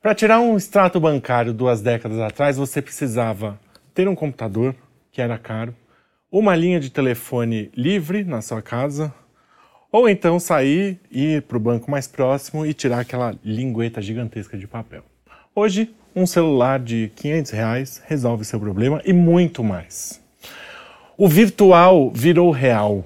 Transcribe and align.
Para 0.00 0.14
tirar 0.14 0.38
um 0.38 0.56
extrato 0.56 1.00
bancário 1.00 1.52
duas 1.52 1.80
décadas 1.80 2.20
atrás, 2.20 2.56
você 2.56 2.80
precisava 2.80 3.58
ter 3.92 4.06
um 4.06 4.14
computador, 4.14 4.72
que 5.10 5.20
era 5.20 5.36
caro, 5.36 5.74
uma 6.30 6.54
linha 6.54 6.78
de 6.78 6.88
telefone 6.88 7.68
livre 7.76 8.22
na 8.22 8.40
sua 8.40 8.62
casa, 8.62 9.12
ou 9.90 10.08
então 10.08 10.38
sair, 10.38 11.00
ir 11.10 11.42
para 11.42 11.56
o 11.56 11.60
banco 11.60 11.90
mais 11.90 12.06
próximo 12.06 12.64
e 12.64 12.72
tirar 12.72 13.00
aquela 13.00 13.34
lingueta 13.44 14.00
gigantesca 14.00 14.56
de 14.56 14.68
papel. 14.68 15.02
Hoje, 15.52 15.92
um 16.14 16.26
celular 16.26 16.78
de 16.78 17.10
500 17.16 17.50
reais 17.50 18.02
resolve 18.06 18.44
seu 18.44 18.60
problema 18.60 19.02
e 19.04 19.12
muito 19.12 19.64
mais. 19.64 20.22
O 21.16 21.26
virtual 21.26 22.12
virou 22.14 22.52
real. 22.52 23.04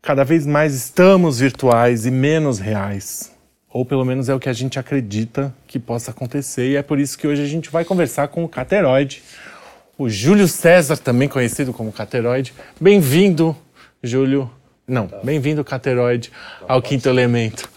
Cada 0.00 0.22
vez 0.22 0.46
mais 0.46 0.72
estamos 0.72 1.40
virtuais 1.40 2.06
e 2.06 2.12
menos 2.12 2.60
reais. 2.60 3.36
Ou 3.78 3.84
pelo 3.84 4.04
menos 4.04 4.28
é 4.28 4.34
o 4.34 4.40
que 4.40 4.48
a 4.48 4.52
gente 4.52 4.76
acredita 4.76 5.54
que 5.68 5.78
possa 5.78 6.10
acontecer. 6.10 6.68
E 6.68 6.74
é 6.74 6.82
por 6.82 6.98
isso 6.98 7.16
que 7.16 7.28
hoje 7.28 7.44
a 7.44 7.46
gente 7.46 7.70
vai 7.70 7.84
conversar 7.84 8.26
com 8.26 8.42
o 8.42 8.48
Cateroide, 8.48 9.22
o 9.96 10.08
Júlio 10.08 10.48
César, 10.48 10.96
também 10.96 11.28
conhecido 11.28 11.72
como 11.72 11.92
Cateroide. 11.92 12.52
Bem-vindo, 12.80 13.56
Júlio. 14.02 14.50
Não, 14.84 15.08
bem-vindo, 15.22 15.62
Cateroide, 15.62 16.32
ao 16.66 16.82
Quinto 16.82 17.08
Elemento. 17.08 17.70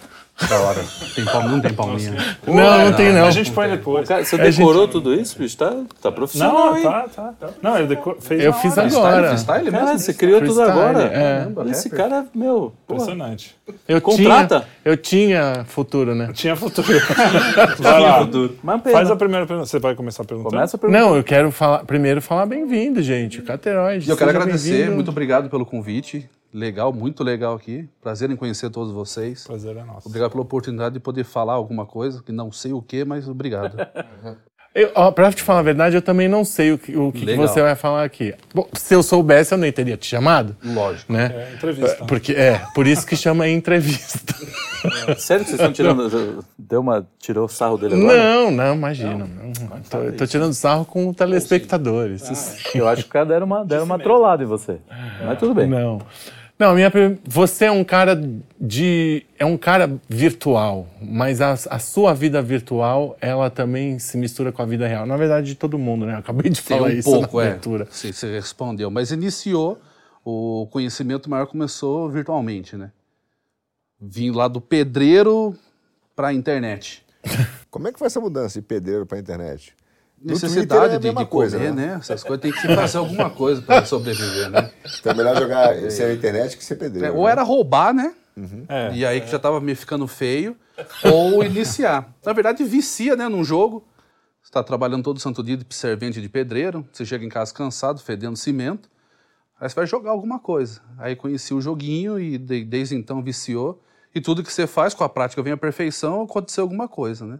Da 0.49 0.59
hora. 0.59 0.83
Tem 1.15 1.25
palma, 1.25 1.49
não 1.49 1.61
tem 1.61 1.73
palminha. 1.73 2.13
Não, 2.45 2.85
não 2.85 2.93
tem 2.93 3.13
não. 3.13 3.25
A 3.25 3.31
gente 3.31 3.51
põe 3.51 3.69
depois. 3.69 4.07
Cara, 4.07 4.23
você 4.25 4.37
decorou 4.37 4.87
tudo 4.87 5.13
isso, 5.13 5.37
bicho? 5.37 5.57
Tá, 5.57 5.73
tá 6.01 6.11
profissional, 6.11 6.53
Não, 6.53 6.77
hein? 6.77 6.83
tá, 6.83 7.05
tá, 7.15 7.33
tá. 7.39 7.49
Não, 7.61 7.77
ele 7.77 7.87
decor... 7.87 8.17
fez 8.19 8.43
Eu 8.43 8.53
fiz 8.53 8.77
hora. 8.77 8.87
agora. 8.87 9.27
Freestyle 9.29 9.63
mesmo? 9.71 9.79
Cara, 9.79 9.97
você 9.97 10.13
criou 10.13 10.41
tudo 10.41 10.53
Freestyle, 10.55 10.79
agora. 10.79 11.03
é. 11.05 11.37
Caramba, 11.39 11.69
Esse 11.69 11.89
cara, 11.89 12.25
meu, 12.33 12.73
Impressionante. 12.89 13.55
Eu 13.87 14.01
Contrata. 14.01 14.59
tinha, 14.59 14.67
eu 14.83 14.97
tinha 14.97 15.65
futuro, 15.67 16.13
né? 16.15 16.29
Tinha 16.33 16.55
futuro. 16.55 16.87
Vai 17.79 17.99
lá. 17.99 18.25
pena. 18.25 18.81
Faz 18.91 19.11
a 19.11 19.15
primeira 19.15 19.45
pergunta. 19.45 19.67
Você 19.67 19.79
vai 19.79 19.95
começar 19.95 20.23
perguntando? 20.23 20.55
Começa 20.55 20.75
a 20.75 20.79
perguntar. 20.79 20.99
Não, 20.99 21.15
eu 21.15 21.23
quero 21.23 21.51
falar, 21.51 21.79
primeiro 21.85 22.21
falar 22.21 22.45
bem-vindo, 22.45 23.01
gente. 23.01 23.39
O 23.39 23.43
Cateroide. 23.43 24.07
E 24.07 24.11
eu 24.11 24.17
quero 24.17 24.29
agradecer, 24.29 24.89
muito 24.89 25.09
obrigado 25.09 25.49
pelo 25.49 25.65
convite. 25.65 26.29
Legal, 26.53 26.91
muito 26.91 27.23
legal 27.23 27.55
aqui. 27.55 27.87
Prazer 28.01 28.29
em 28.29 28.35
conhecer 28.35 28.69
todos 28.69 28.91
vocês. 28.91 29.45
Prazer 29.45 29.77
é 29.77 29.83
nosso. 29.83 30.07
Obrigado 30.07 30.31
pela 30.31 30.43
oportunidade 30.43 30.93
de 30.93 30.99
poder 30.99 31.23
falar 31.23 31.53
alguma 31.53 31.85
coisa, 31.85 32.21
que 32.21 32.31
não 32.31 32.51
sei 32.51 32.73
o 32.73 32.81
que, 32.81 33.05
mas 33.05 33.27
obrigado. 33.27 33.77
Eu, 34.73 34.89
ó, 34.95 35.11
pra 35.11 35.29
te 35.33 35.43
falar 35.43 35.59
a 35.59 35.63
verdade, 35.63 35.97
eu 35.97 36.01
também 36.01 36.29
não 36.29 36.45
sei 36.45 36.71
o 36.71 36.77
que, 36.77 36.95
o 36.95 37.11
que 37.11 37.25
que 37.25 37.35
você 37.35 37.61
vai 37.61 37.75
falar 37.75 38.05
aqui. 38.05 38.33
Bom, 38.55 38.65
se 38.71 38.93
eu 38.93 39.03
soubesse, 39.03 39.53
eu 39.53 39.57
nem 39.57 39.69
teria 39.69 39.97
te 39.97 40.05
chamado, 40.05 40.55
Lógico. 40.63 41.11
né? 41.11 41.49
É, 41.51 41.55
entrevista. 41.55 42.05
Porque, 42.05 42.31
é, 42.31 42.61
por 42.73 42.87
isso 42.87 43.05
que 43.05 43.17
chama 43.17 43.49
entrevista. 43.49 44.33
Sério 45.17 45.43
que 45.43 45.51
vocês 45.51 45.59
estão 45.59 45.73
tirando. 45.73 46.45
Deu 46.57 46.79
uma. 46.79 47.05
Tirou 47.19 47.45
o 47.45 47.49
sarro 47.49 47.77
dele 47.77 47.95
agora? 47.95 48.17
Não, 48.17 48.49
não, 48.49 48.75
imagina. 48.75 49.27
Tô 50.17 50.25
tirando 50.25 50.53
sarro 50.53 50.85
com 50.85 51.09
o 51.09 51.13
telespectador. 51.13 52.09
Isso 52.09 52.33
sim. 52.33 52.79
Eu 52.79 52.87
acho 52.87 53.03
que 53.03 53.09
o 53.09 53.11
cara 53.11 53.25
deram 53.25 53.45
uma, 53.45 53.65
deram 53.65 53.83
uma 53.83 53.99
trollada 53.99 54.41
em 54.41 54.47
você. 54.47 54.77
Mas 55.25 55.37
tudo 55.37 55.53
bem. 55.53 55.67
Não. 55.67 55.99
Não, 56.61 56.75
minha, 56.75 56.91
você 57.25 57.65
é 57.65 57.71
um 57.71 57.83
cara 57.83 58.21
de. 58.59 59.25
É 59.39 59.43
um 59.43 59.57
cara 59.57 59.99
virtual, 60.07 60.87
mas 61.01 61.41
a, 61.41 61.53
a 61.53 61.79
sua 61.79 62.13
vida 62.13 62.39
virtual, 62.39 63.17
ela 63.19 63.49
também 63.49 63.97
se 63.97 64.15
mistura 64.15 64.51
com 64.51 64.61
a 64.61 64.65
vida 64.67 64.87
real. 64.87 65.07
Na 65.07 65.17
verdade, 65.17 65.47
de 65.47 65.55
todo 65.55 65.79
mundo, 65.79 66.05
né? 66.05 66.13
Eu 66.13 66.17
acabei 66.19 66.51
de 66.51 66.61
falar 66.61 66.89
um 66.89 66.91
isso 66.91 67.09
pouco, 67.09 67.37
na 67.37 67.45
é. 67.45 67.47
abertura. 67.47 67.87
Sim, 67.89 68.11
você 68.11 68.31
respondeu. 68.31 68.91
Mas 68.91 69.09
iniciou, 69.09 69.81
o 70.23 70.67
conhecimento 70.69 71.27
maior 71.31 71.47
começou 71.47 72.07
virtualmente, 72.11 72.77
né? 72.77 72.91
Vim 73.99 74.29
lá 74.29 74.47
do 74.47 74.61
pedreiro 74.61 75.57
para 76.15 76.27
a 76.27 76.33
internet. 76.33 77.03
Como 77.71 77.87
é 77.87 77.91
que 77.91 77.97
foi 77.97 78.05
essa 78.05 78.21
mudança 78.21 78.61
de 78.61 78.67
pedreiro 78.67 79.03
para 79.07 79.17
internet? 79.17 79.75
Necessidade 80.23 80.93
é 80.93 80.95
a 80.95 80.97
de, 80.97 80.99
de 80.99 81.07
mesma 81.07 81.25
coisa, 81.25 81.57
comer, 81.57 81.73
né? 81.73 81.87
né? 81.87 81.97
Essas 81.99 82.23
coisas 82.23 82.41
tem 82.41 82.51
que 82.51 82.75
fazer 82.75 82.97
alguma 82.97 83.29
coisa 83.29 83.61
para 83.61 83.83
sobreviver, 83.85 84.49
né? 84.49 84.69
Então 84.99 85.11
é 85.11 85.15
melhor 85.15 85.35
jogar 85.37 85.91
ser 85.91 86.07
na 86.07 86.13
internet 86.13 86.55
que 86.57 86.63
ser 86.63 86.75
pedreiro. 86.75 87.07
É, 87.07 87.11
ou 87.11 87.25
né? 87.25 87.31
era 87.31 87.43
roubar, 87.43 87.93
né? 87.93 88.13
É. 88.69 88.93
E 88.93 89.05
aí 89.05 89.21
que 89.21 89.29
já 89.29 89.39
tava 89.39 89.59
me 89.59 89.75
ficando 89.75 90.07
feio, 90.07 90.55
ou 91.03 91.43
iniciar. 91.45 92.13
Na 92.25 92.33
verdade, 92.33 92.63
vicia, 92.63 93.15
né, 93.15 93.27
num 93.27 93.43
jogo. 93.43 93.85
Você 94.41 94.51
tá 94.51 94.63
trabalhando 94.63 95.03
todo 95.03 95.19
santo 95.19 95.43
dia 95.43 95.55
de 95.57 95.65
servente 95.69 96.19
de 96.21 96.27
pedreiro, 96.27 96.85
você 96.91 97.05
chega 97.05 97.23
em 97.23 97.29
casa 97.29 97.53
cansado, 97.53 97.99
fedendo 98.01 98.35
cimento, 98.35 98.89
aí 99.59 99.69
você 99.69 99.75
vai 99.75 99.85
jogar 99.85 100.11
alguma 100.11 100.39
coisa. 100.39 100.81
Aí 100.97 101.15
conheci 101.15 101.53
o 101.53 101.61
joguinho 101.61 102.19
e 102.19 102.37
de- 102.39 102.65
desde 102.65 102.95
então 102.95 103.21
viciou. 103.21 103.83
E 104.13 104.19
tudo 104.19 104.43
que 104.43 104.51
você 104.51 104.65
faz, 104.65 104.93
com 104.93 105.03
a 105.03 105.09
prática 105.09 105.41
vem 105.43 105.53
a 105.53 105.57
perfeição, 105.57 106.23
aconteceu 106.23 106.63
alguma 106.63 106.87
coisa, 106.87 107.25
né? 107.25 107.39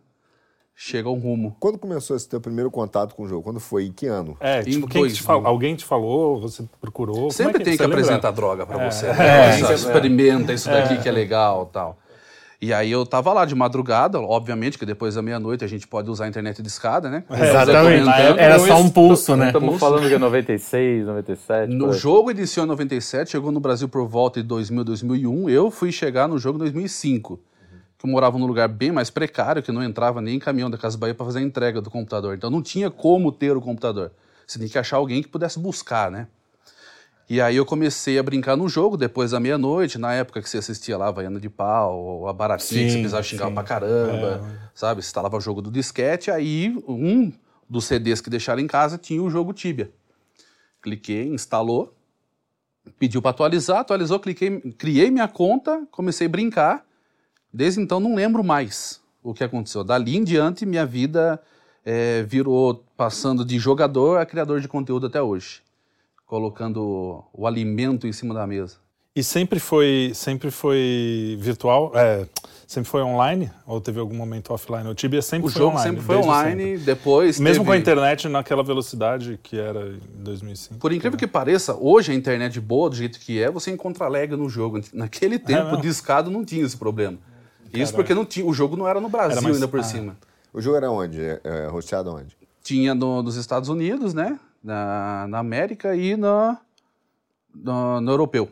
Chega 0.84 1.08
um 1.10 1.20
rumo. 1.20 1.56
Quando 1.60 1.78
começou 1.78 2.18
esse 2.18 2.28
teu 2.28 2.42
primeiro 2.42 2.72
contato 2.72 3.14
com 3.14 3.22
o 3.22 3.28
jogo? 3.28 3.44
Quando 3.44 3.60
foi? 3.60 3.86
Em 3.86 3.92
que 3.92 4.08
ano? 4.08 4.36
É, 4.40 4.64
tipo, 4.64 4.88
dois 4.88 5.16
te 5.16 5.28
mil. 5.28 5.46
Alguém 5.46 5.76
te 5.76 5.86
falou? 5.86 6.42
Você 6.42 6.64
procurou? 6.82 7.18
Como 7.18 7.32
Sempre 7.32 7.58
é 7.58 7.60
que, 7.60 7.66
tem 7.66 7.78
que 7.78 7.84
lembra? 7.84 8.00
apresentar 8.00 8.32
droga 8.32 8.66
pra 8.66 8.90
você. 8.90 9.06
É. 9.06 9.14
né? 9.14 9.58
Você 9.60 9.74
experimenta 9.76 10.52
isso 10.52 10.68
daqui 10.68 10.98
que 10.98 11.08
é 11.08 11.12
legal 11.12 11.68
tal. 11.68 12.00
E 12.60 12.74
aí 12.74 12.90
eu 12.90 13.06
tava 13.06 13.32
lá 13.32 13.46
de 13.46 13.54
madrugada, 13.54 14.20
obviamente 14.20 14.80
que 14.80 14.86
depois 14.86 15.14
da 15.14 15.22
meia-noite 15.22 15.64
a 15.64 15.68
gente 15.68 15.88
pode 15.88 16.10
usar 16.10 16.26
a 16.26 16.28
internet 16.28 16.64
de 16.64 16.68
escada, 16.68 17.12
né? 17.12 17.26
Exatamente. 17.30 18.10
Era 18.40 18.58
só 18.58 18.82
um 18.82 18.90
pulso, 18.90 19.36
né? 19.36 19.48
Estamos 19.48 19.80
falando 19.80 20.08
que 20.08 20.16
é 20.16 20.18
96, 20.18 21.06
97. 21.06 21.72
No 21.72 21.94
jogo 21.94 22.32
iniciou 22.32 22.66
em 22.66 22.70
97, 22.70 23.30
chegou 23.30 23.52
no 23.52 23.60
Brasil 23.60 23.88
por 23.88 24.08
volta 24.08 24.42
de 24.42 24.48
2000, 24.48 24.84
2001. 24.84 25.48
Eu 25.48 25.70
fui 25.70 25.92
chegar 25.92 26.28
no 26.28 26.40
jogo 26.40 26.58
em 26.58 26.62
2005. 26.62 27.40
Que 28.02 28.08
eu 28.08 28.12
morava 28.12 28.36
num 28.40 28.48
lugar 28.48 28.68
bem 28.68 28.92
mais 28.92 29.12
precário, 29.12 29.62
que 29.62 29.72
não 29.72 29.84
entrava 29.84 30.20
nem 30.22 30.38
em 30.38 30.40
caminhão 30.40 30.72
da 30.72 30.78
Casa 30.78 30.98
Bahia 30.98 31.14
para 31.14 31.24
fazer 31.24 31.38
a 31.38 31.42
entrega 31.44 31.80
do 31.80 31.92
computador. 31.92 32.36
Então 32.36 32.50
não 32.50 32.60
tinha 32.60 32.90
como 32.90 33.32
ter 33.32 33.56
o 33.56 33.62
computador. 33.62 34.12
Você 34.48 34.58
tinha 34.58 34.68
que 34.68 34.78
achar 34.80 34.98
alguém 34.98 35.22
que 35.22 35.30
pudesse 35.30 35.60
buscar, 35.60 36.10
né? 36.10 36.28
E 37.30 37.40
aí 37.40 37.56
eu 37.56 37.64
comecei 37.64 38.18
a 38.18 38.24
brincar 38.24 38.58
no 38.58 38.68
jogo 38.68 38.98
depois 38.98 39.30
da 39.30 39.40
meia-noite, 39.40 40.00
na 40.00 40.16
época 40.16 40.42
que 40.42 40.50
você 40.50 40.58
assistia 40.58 40.98
lá 40.98 41.06
a 41.06 41.08
Havaiana 41.10 41.40
de 41.40 41.48
Pau, 41.48 41.96
ou 41.96 42.28
a 42.28 42.34
Baratinha, 42.34 42.86
que 42.86 42.90
você 42.90 42.98
precisava 42.98 43.24
xingar 43.24 43.48
sim. 43.50 43.54
pra 43.54 43.64
caramba, 43.64 44.42
sabe? 44.74 45.04
Você 45.04 45.08
instalava 45.08 45.38
o 45.38 45.40
jogo 45.40 45.62
do 45.62 45.70
disquete, 45.70 46.32
aí 46.32 46.76
um 46.88 47.32
dos 47.70 47.86
CDs 47.86 48.20
que 48.20 48.32
deixaram 48.32 48.62
em 48.62 48.68
casa 48.68 48.98
tinha 48.98 49.22
o 49.22 49.30
jogo 49.30 49.54
Tibia. 49.54 49.92
Cliquei, 50.82 51.28
instalou, 51.28 51.96
pediu 52.98 53.22
para 53.22 53.30
atualizar, 53.30 53.78
atualizou, 53.78 54.20
cliquei, 54.20 54.60
criei 54.72 55.12
minha 55.12 55.28
conta, 55.28 55.88
comecei 55.92 56.26
a 56.26 56.30
brincar. 56.30 56.84
Desde 57.54 57.82
então 57.82 58.00
não 58.00 58.16
lembro 58.16 58.44
mais 58.44 59.02
o 59.24 59.34
que 59.34 59.44
aconteceu. 59.44 59.84
Dali 59.84 60.18
em 60.18 60.24
diante 60.24 60.66
minha 60.66 60.86
vida 60.86 61.42
eh, 61.86 62.24
virou 62.28 62.84
passando 62.96 63.44
de 63.44 63.60
jogador 63.60 64.20
a 64.20 64.26
criador 64.26 64.62
de 64.62 64.68
conteúdo 64.68 65.08
até 65.08 65.22
hoje, 65.22 65.62
colocando 66.26 67.24
o 67.34 67.46
alimento 67.48 68.08
em 68.08 68.14
cima 68.14 68.34
da 68.34 68.48
mesa. 68.48 68.78
E 69.14 69.22
sempre 69.22 69.60
foi, 69.60 70.12
sempre 70.16 70.50
foi 70.50 71.38
virtual? 71.38 71.92
É, 71.94 72.26
sempre 72.66 72.90
foi 72.90 73.02
online? 73.02 73.52
Ou 73.68 73.82
teve 73.82 74.00
algum 74.00 74.16
momento 74.16 74.54
offline? 74.54 74.88
O 74.88 74.96
Tibia 74.96 75.22
sempre 75.22 75.50
O 75.50 75.52
foi 75.52 75.60
jogo 75.60 75.74
online. 75.76 75.90
sempre 75.90 76.06
foi 76.06 76.16
online, 76.16 76.64
sempre. 76.64 76.78
depois 76.86 77.38
Mesmo 77.38 77.56
teve- 77.56 77.66
com 77.66 77.72
a 77.74 77.78
internet 77.78 78.30
naquela 78.30 78.64
velocidade 78.64 79.38
que 79.44 79.60
era 79.60 79.90
em 79.90 80.24
2005. 80.24 80.80
Por 80.80 80.94
incrível 80.94 81.20
que 81.20 81.28
pareça, 81.28 81.76
hoje 81.76 82.14
a 82.14 82.16
internet 82.16 82.58
boa, 82.62 82.90
do 82.90 82.96
jeito 82.96 83.20
que 83.20 83.42
é, 83.44 83.52
você 83.52 83.70
encontra 83.70 84.08
lag 84.08 84.34
no 84.38 84.48
jogo. 84.48 84.80
Naquele 84.94 85.38
tempo, 85.38 85.72
mesmo? 85.72 85.82
discado 85.82 86.32
não 86.32 86.46
tinha 86.46 86.64
esse 86.66 86.78
problema. 86.78 87.18
Isso 87.74 87.94
porque 87.94 88.14
não 88.14 88.26
tinha, 88.26 88.46
o 88.46 88.54
jogo 88.54 88.76
não 88.76 88.88
era 88.88 89.00
no 89.00 89.10
Brasil 89.10 89.32
Era 89.32 89.42
mais- 89.42 89.56
ainda 89.56 89.68
por 89.68 89.80
ah. 89.80 89.84
cima. 89.84 90.18
O 90.54 90.62
jogo 90.62 90.78
era 90.78 90.92
onde? 90.92 91.22
É, 91.22 91.40
é, 91.44 91.68
rosteado 91.68 92.14
onde? 92.14 92.36
Tinha 92.64 92.94
no, 92.94 93.24
nos 93.24 93.36
Estados 93.36 93.70
Unidos, 93.70 94.14
né? 94.14 94.40
Na, 94.64 95.26
na 95.30 95.40
América 95.40 95.96
e 95.96 96.16
na, 96.16 96.58
no, 97.56 98.02
no 98.02 98.12
europeu. 98.12 98.50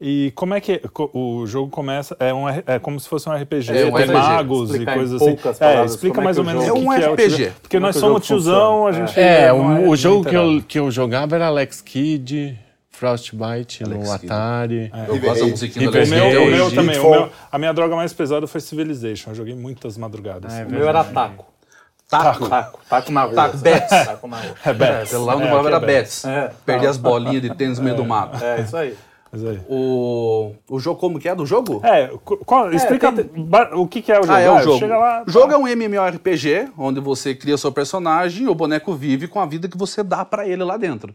E 0.00 0.32
como 0.34 0.54
é 0.54 0.60
que 0.60 0.82
o 1.14 1.46
jogo 1.46 1.70
começa? 1.70 2.16
É, 2.18 2.34
um, 2.34 2.48
é 2.48 2.78
como 2.80 2.98
se 2.98 3.08
fosse 3.08 3.28
um 3.28 3.32
RPG, 3.32 3.70
É 3.70 3.86
um 3.86 3.92
tem 3.92 4.04
RPG. 4.04 4.12
magos 4.12 4.70
Explicar 4.70 4.92
e 4.92 4.94
coisas 4.96 5.22
assim. 5.22 5.38
É, 5.64 5.84
explica 5.84 6.20
é 6.20 6.24
mais 6.24 6.36
que 6.36 6.40
ou 6.40 6.46
menos 6.46 6.62
o 6.62 6.64
que, 6.64 6.70
É 6.70 6.72
um 6.72 6.98
que 6.98 7.04
é 7.04 7.08
o 7.08 7.12
RPG. 7.14 7.52
Porque 7.62 7.76
Como 7.76 7.86
é 7.86 7.88
nós 7.88 7.96
somos 7.96 8.26
tiozão, 8.26 8.86
a 8.86 8.92
funciona? 8.92 9.06
gente. 9.06 9.20
É, 9.20 9.52
o, 9.52 9.88
o 9.88 9.96
jogo 9.96 10.28
que 10.28 10.36
eu, 10.36 10.62
que 10.66 10.78
eu 10.78 10.90
jogava 10.90 11.36
era 11.36 11.46
Alex 11.46 11.80
Kidd, 11.80 12.58
Frostbite 13.04 13.84
no 13.84 13.96
Alex 13.96 14.12
Kidd. 14.20 14.26
Atari. 14.32 14.92
Eu 15.08 15.20
gosto 15.20 15.40
da 15.44 15.46
musiquinha 15.50 15.90
do 15.90 15.98
O 15.98 16.06
meu, 16.08 16.66
o 16.66 16.70
também. 16.74 16.98
O 16.98 17.10
meu, 17.10 17.30
a 17.52 17.58
minha 17.58 17.72
droga 17.72 17.94
mais 17.94 18.12
pesada 18.12 18.46
foi 18.46 18.60
Civilization. 18.60 19.30
Eu 19.30 19.34
joguei 19.34 19.54
muitas 19.54 19.96
madrugadas. 19.98 20.52
Ah, 20.54 20.60
é 20.60 20.64
O 20.64 20.70
meu 20.70 20.88
era 20.88 21.04
taco. 21.04 21.46
Taco. 22.08 22.48
Taco. 22.48 22.80
Taco 22.88 23.12
na 23.12 23.22
rua. 23.24 23.34
Taco, 23.34 23.56
Bets. 23.58 23.88
Taco 23.88 24.28
na 24.28 24.36
rua. 24.36 24.54
É, 24.64 24.72
Bets. 24.72 25.12
É, 25.12 25.18
lá 25.18 25.36
no 25.36 25.42
É, 25.42 25.48
é, 25.48 25.66
era 25.66 25.76
é 25.76 25.80
Bets. 25.80 26.24
É. 26.24 26.52
Perdi 26.64 26.86
as 26.86 26.96
bolinhas 26.96 27.42
de 27.42 27.54
tênis 27.54 27.78
no 27.78 27.84
meio 27.84 27.96
do 27.96 28.04
mato. 28.04 28.42
É, 28.42 28.60
isso 28.60 28.76
aí. 28.76 28.96
O, 29.68 30.54
o 30.70 30.78
jogo, 30.78 31.00
como 31.00 31.18
que 31.18 31.28
é 31.28 31.34
do 31.34 31.44
jogo? 31.44 31.80
É, 31.82 32.06
qu- 32.24 32.36
qual- 32.44 32.72
explica 32.72 33.10
ba- 33.10 33.70
o 33.74 33.88
que, 33.88 34.00
que 34.00 34.12
é 34.12 34.20
o 34.20 34.22
jogo. 34.22 34.32
Ah, 34.32 34.40
é 34.40 34.50
o 34.50 34.62
jogo. 34.62 34.78
Chega 34.78 34.96
lá. 34.96 35.24
o 35.26 35.30
jogo 35.30 35.52
é 35.52 35.56
um 35.56 35.66
MMORPG, 35.66 36.68
onde 36.78 37.00
você 37.00 37.34
cria 37.34 37.56
seu 37.56 37.72
personagem 37.72 38.44
e 38.44 38.48
o 38.48 38.54
boneco 38.54 38.94
vive 38.94 39.26
com 39.26 39.40
a 39.40 39.46
vida 39.46 39.66
que 39.68 39.76
você 39.76 40.04
dá 40.04 40.24
pra 40.24 40.46
ele 40.46 40.62
lá 40.62 40.76
dentro. 40.76 41.12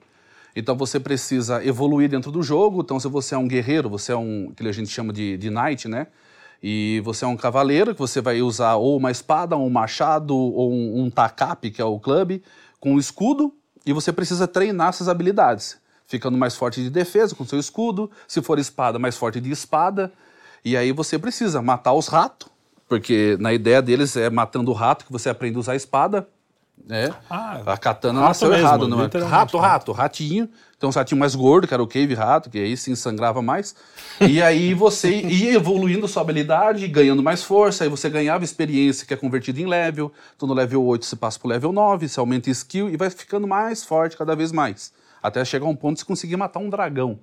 Então 0.56 0.75
você 0.75 1.00
precisa 1.00 1.63
evoluir 1.63 2.10
dentro 2.10 2.31
do 2.31 2.42
jogo. 2.42 2.81
Então, 2.81 3.00
se 3.00 3.07
você 3.07 3.36
é 3.36 3.38
um 3.38 3.48
guerreiro, 3.48 3.90
você 3.90 4.12
é 4.12 4.18
um 4.18 4.51
que 4.56 4.68
a 4.68 4.72
gente 4.72 4.90
chama 4.90 5.13
de, 5.13 5.38
de 5.38 5.50
knight, 5.50 5.88
né? 5.88 6.07
E 6.62 7.01
você 7.06 7.24
é 7.24 7.28
um 7.28 7.38
cavaleiro 7.38 7.94
que 7.94 8.00
você 8.00 8.19
vai 8.19 8.42
usar 8.42 8.75
ou 8.75 8.98
uma 8.98 9.12
espada, 9.12 9.56
um 9.56 9.69
machado, 9.69 10.36
ou 10.36 10.72
um, 10.72 11.04
um 11.04 11.10
tacape, 11.10 11.72
que 11.72 11.81
é 11.81 11.86
o 11.86 12.00
clube, 12.00 12.44
com 12.80 12.96
um 12.96 13.00
escudo, 13.00 13.54
e 13.86 13.94
você 13.94 14.12
precisa 14.12 14.48
treinar 14.48 14.90
essas 14.90 15.07
habilidades. 15.07 15.78
Ficando 16.06 16.38
mais 16.38 16.56
forte 16.56 16.81
de 16.81 16.90
defesa 16.90 17.36
com 17.36 17.46
seu 17.46 17.60
escudo, 17.60 18.12
se 18.28 18.42
for 18.42 18.60
espada, 18.60 19.00
mais 19.00 19.16
forte 19.16 19.40
de 19.40 19.51
espada. 19.51 20.12
E 20.66 20.75
aí 20.75 20.92
você 20.92 21.18
precisa 21.18 21.62
matar 21.62 21.94
os 21.94 22.07
ratos, 22.07 22.50
porque 22.88 23.38
na 23.40 23.54
ideia 23.54 23.81
deles 23.81 24.18
é 24.18 24.30
matando 24.30 24.72
o 24.72 24.74
rato 24.74 25.06
que 25.06 25.12
você 25.12 25.30
aprende 25.30 25.56
a 25.56 25.60
usar 25.60 25.74
a 25.74 25.75
espada. 25.75 26.28
É. 26.89 27.13
Ah, 27.30 27.62
a 27.68 27.77
katana 27.77 28.19
nasceu 28.19 28.50
mesmo, 28.50 28.65
errado, 28.65 28.88
não 28.88 29.01
é? 29.01 29.09
Rato, 29.19 29.57
né? 29.57 29.63
rato, 29.63 29.91
ratinho. 29.91 30.50
Então, 30.75 30.89
um 30.89 30.94
ratinho 30.94 31.19
mais 31.19 31.36
gordo, 31.36 31.68
que 31.68 31.74
era 31.74 31.83
o 31.83 31.88
Cave 31.88 32.13
Rato, 32.13 32.50
que 32.50 32.57
aí 32.57 32.75
se 32.75 32.95
sangrava 32.95 33.41
mais. 33.41 33.75
E 34.21 34.41
aí 34.41 34.74
você 34.74 35.21
ia 35.21 35.53
evoluindo 35.53 36.07
sua 36.07 36.24
habilidade, 36.24 36.88
ganhando 36.88 37.21
mais 37.21 37.44
força, 37.44 37.83
aí 37.83 37.89
você 37.89 38.09
ganhava 38.09 38.44
experiência, 38.44 39.06
que 39.06 39.13
é 39.13 39.18
convertida 39.18 39.59
em 39.62 39.68
level. 39.68 40.12
Então, 40.36 40.47
no 40.47 40.53
level 40.53 40.83
8 40.83 41.06
você 41.06 41.15
passa 41.15 41.38
pro 41.38 41.50
level 41.50 41.71
9, 41.71 42.07
você 42.07 42.19
aumenta 42.19 42.50
skill 42.50 42.89
e 42.89 42.97
vai 42.97 43.09
ficando 43.09 43.45
mais 43.45 43.83
forte 43.83 44.18
cada 44.18 44.36
vez 44.36 44.51
mais. 44.51 44.91
Até 45.21 45.44
chegar 45.45 45.65
a 45.65 45.69
um 45.69 45.75
ponto 45.75 45.95
de 45.95 46.00
você 46.00 46.06
conseguir 46.06 46.38
matar 46.38 46.59
um 46.59 46.69
dragão. 46.69 47.19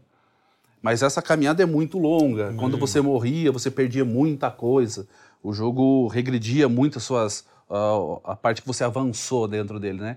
Mas 0.81 1.03
essa 1.03 1.21
caminhada 1.21 1.63
é 1.63 1.67
muito 1.67 1.99
longa. 1.99 2.55
Quando 2.59 2.79
você 2.79 3.01
morria, 3.01 3.51
você 3.51 3.71
perdia 3.71 4.05
muita 4.05 4.51
coisa. 4.51 5.09
O 5.43 5.53
jogo 5.53 6.07
regredia 6.09 6.69
muito 6.69 6.99
as 6.99 7.05
suas, 7.05 7.45
a 7.69 8.37
parte 8.37 8.63
que 8.63 8.67
você 8.69 8.85
avançou 8.85 9.49
dentro 9.49 9.79
dele, 9.81 10.01
né? 10.01 10.17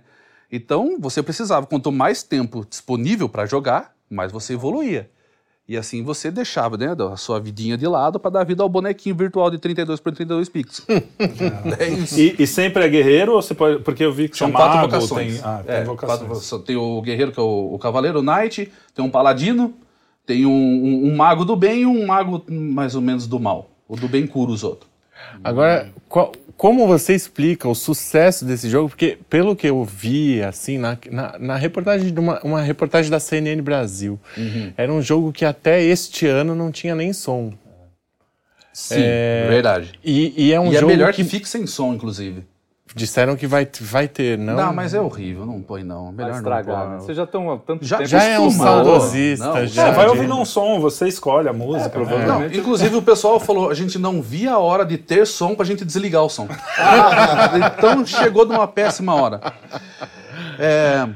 Então, 0.52 0.98
você 1.00 1.22
precisava, 1.22 1.66
quanto 1.66 1.92
mais 1.92 2.24
tempo 2.24 2.66
disponível 2.68 3.30
para 3.30 3.46
jogar, 3.46 3.94
mais 4.10 4.32
você 4.32 4.54
evoluía. 4.54 5.10
E 5.68 5.78
assim 5.78 6.02
você 6.02 6.32
deixava 6.32 6.76
né, 6.78 6.96
a 7.14 7.16
sua 7.16 7.40
vidinha 7.40 7.78
de 7.78 7.86
lado 7.86 8.20
para 8.20 8.32
dar 8.32 8.44
vida 8.44 8.64
ao 8.64 8.68
bonequinho 8.70 9.14
virtual 9.16 9.52
de 9.52 9.60
32 9.60 10.00
por 10.00 10.12
32 10.12 10.50
pixels. 10.50 10.84
é 11.80 11.88
isso. 11.90 12.20
E, 12.20 12.36
e 12.40 12.48
sempre 12.48 12.84
é 12.84 12.90
guerreiro 12.90 13.34
ou 13.34 13.42
você 13.42 13.54
pode. 13.54 13.84
Porque 13.84 14.04
eu 14.04 14.12
vi 14.12 14.28
que 14.28 14.36
São 14.36 14.52
quatro 14.52 14.78
mago, 14.78 14.88
vocações. 14.92 15.34
Tem, 15.40 15.42
ah, 15.48 15.62
tem 15.64 15.76
É, 15.76 15.84
vocações. 15.84 16.20
quatro 16.50 16.60
tem 16.66 16.76
o 16.76 17.00
guerreiro, 17.04 17.32
que 17.32 17.40
é 17.40 17.44
o, 17.44 17.76
o 17.76 17.78
cavaleiro, 17.78 18.18
o 18.18 18.24
knight, 18.24 18.72
tem 18.96 19.06
um 19.06 19.12
paladino, 19.12 19.72
tem 20.26 20.44
um, 20.48 20.52
um- 20.52 21.06
um 21.12 21.16
mago 21.16 21.46
do 21.46 21.56
bem 21.56 21.82
e 21.82 21.86
um 21.86 22.08
mago 22.08 22.44
mais 22.50 22.96
ou 22.96 23.02
menos 23.02 23.28
do 23.28 23.40
mal. 23.40 23.70
O 23.88 23.96
do 23.96 24.08
bem 24.08 24.26
cura 24.26 24.50
os 24.52 24.64
outros. 24.64 24.90
Agora, 25.44 25.92
qual- 26.08 26.32
como 26.60 26.86
você 26.86 27.14
explica 27.16 27.70
o 27.70 27.74
sucesso 27.74 28.44
desse 28.44 28.70
jogo? 28.70 28.90
Porque, 28.90 29.18
pelo 29.30 29.56
que 29.56 29.66
eu 29.66 29.82
vi, 29.86 30.44
assim, 30.44 30.78
na, 30.78 30.98
na, 31.10 31.40
na 31.40 31.56
reportagem 31.56 32.14
de 32.14 32.20
uma, 32.20 32.38
uma 32.42 32.62
reportagem 32.62 33.10
da 33.10 33.18
CNN 33.18 33.62
Brasil, 33.62 34.20
Uhum. 34.38 34.74
era 34.76 34.92
um 34.92 35.02
jogo 35.02 35.32
que 35.32 35.46
até 35.46 35.82
este 35.82 36.28
ano 36.28 36.54
não 36.54 36.70
tinha 36.70 36.94
nem 36.94 37.14
som. 37.14 37.54
Sim, 38.74 38.96
É, 39.00 39.48
verdade. 39.50 39.94
E, 40.04 40.34
e 40.36 40.54
é 40.54 40.60
um 40.60 40.66
e 40.74 40.76
é 40.76 40.80
jogo 40.82 40.92
melhor 40.92 41.14
que, 41.14 41.24
que 41.24 41.30
fique 41.30 41.48
sem 41.48 41.66
som, 41.66 41.94
inclusive. 41.94 42.44
Disseram 42.96 43.36
que 43.36 43.46
vai, 43.48 43.68
vai 43.82 44.08
ter, 44.08 44.38
não? 44.38 44.56
Não, 44.56 44.74
mas 44.74 44.94
é 44.94 45.00
horrível, 45.00 45.46
não 45.46 45.62
põe 45.62 45.84
não. 45.84 46.06
Vai 46.06 46.26
Melhor 46.26 46.38
estragar, 46.38 46.78
não 46.80 46.90
né? 46.92 46.98
põe. 46.98 47.06
Vocês 47.06 47.18
já 47.18 47.24
estão 47.24 47.52
há 47.52 47.58
tanto 47.58 47.86
Já- 47.86 47.98
tempo 47.98 48.10
já 48.10 48.24
é 48.24 48.40
um 48.40 48.50
saudosista, 48.52 49.46
Não, 49.46 49.68
já. 49.68 49.88
É, 49.88 49.92
vai 49.92 50.06
de- 50.06 50.12
ouvindo 50.12 50.36
um 50.36 50.44
som, 50.46 50.80
você 50.80 51.08
escolhe 51.08 51.48
a 51.48 51.54
música. 51.54 51.84
né? 51.86 51.90
provavelmente. 51.90 52.54
Não, 52.54 52.60
inclusive 52.62 52.96
o 52.96 53.02
pessoal 53.02 53.40
falou, 53.40 53.70
a 53.70 53.74
gente 53.74 53.98
não 54.00 54.22
via 54.22 54.54
a 54.54 54.60
hora 54.60 54.86
de 54.86 54.98
ter 54.98 55.26
som 55.28 55.56
pra 55.56 55.66
gente 55.66 55.86
desligar 55.86 56.24
o 56.24 56.30
som. 56.30 56.48
então 57.78 58.06
chegou 58.06 58.46
numa 58.46 58.68
péssima 58.68 59.14
hora. 59.16 59.40
É, 60.58 61.08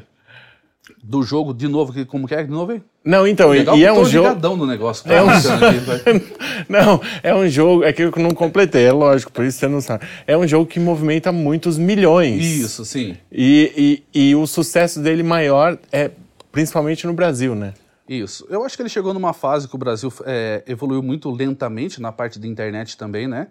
do 1.03 1.21
jogo, 1.21 1.53
de 1.53 1.67
novo, 1.67 1.91
que- 1.91 2.05
como 2.05 2.25
que 2.25 2.33
é 2.33 2.41
de 2.43 2.49
novo 2.49 2.71
aí? 2.71 2.81
Não, 3.03 3.27
então, 3.27 3.53
e, 3.53 3.59
Legal 3.59 3.77
e 3.77 3.83
é 3.83 3.91
um 3.91 4.05
jogo. 4.05 4.55
no 4.55 4.65
negócio. 4.65 5.11
É 5.11 5.21
um 5.21 5.25
vai. 5.25 6.23
Não, 6.69 7.01
é 7.21 7.35
um 7.35 7.45
jogo. 7.49 7.83
É 7.83 7.91
que 7.91 8.01
eu 8.03 8.11
não 8.15 8.31
completei, 8.31 8.85
é 8.85 8.91
lógico, 8.93 9.29
por 9.31 9.43
isso 9.43 9.59
você 9.59 9.67
não 9.67 9.81
sabe. 9.81 10.05
É 10.25 10.37
um 10.37 10.47
jogo 10.47 10.65
que 10.65 10.79
movimenta 10.79 11.29
muitos 11.29 11.77
milhões. 11.77 12.41
Isso, 12.45 12.85
sim. 12.85 13.17
E, 13.29 14.01
e, 14.13 14.29
e 14.29 14.35
o 14.35 14.47
sucesso 14.47 15.01
dele 15.01 15.21
maior 15.23 15.77
é 15.91 16.11
principalmente 16.51 17.05
no 17.05 17.11
Brasil, 17.13 17.53
né? 17.53 17.73
Isso. 18.07 18.45
Eu 18.49 18.63
acho 18.63 18.77
que 18.77 18.81
ele 18.81 18.89
chegou 18.89 19.13
numa 19.13 19.33
fase 19.33 19.67
que 19.67 19.75
o 19.75 19.77
Brasil 19.77 20.11
é, 20.25 20.63
evoluiu 20.65 21.03
muito 21.03 21.29
lentamente 21.29 22.01
na 22.01 22.11
parte 22.13 22.39
da 22.39 22.47
internet 22.47 22.95
também, 22.97 23.27
né? 23.27 23.47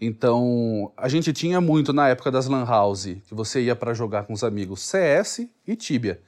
Então, 0.00 0.92
a 0.96 1.08
gente 1.08 1.32
tinha 1.32 1.60
muito 1.60 1.92
na 1.92 2.08
época 2.08 2.30
das 2.30 2.46
Lan 2.46 2.64
House, 2.64 3.04
que 3.26 3.34
você 3.34 3.60
ia 3.62 3.74
para 3.74 3.92
jogar 3.92 4.24
com 4.24 4.32
os 4.32 4.44
amigos 4.44 4.80
CS 4.82 5.48
e 5.66 5.74
Tibia. 5.74 6.20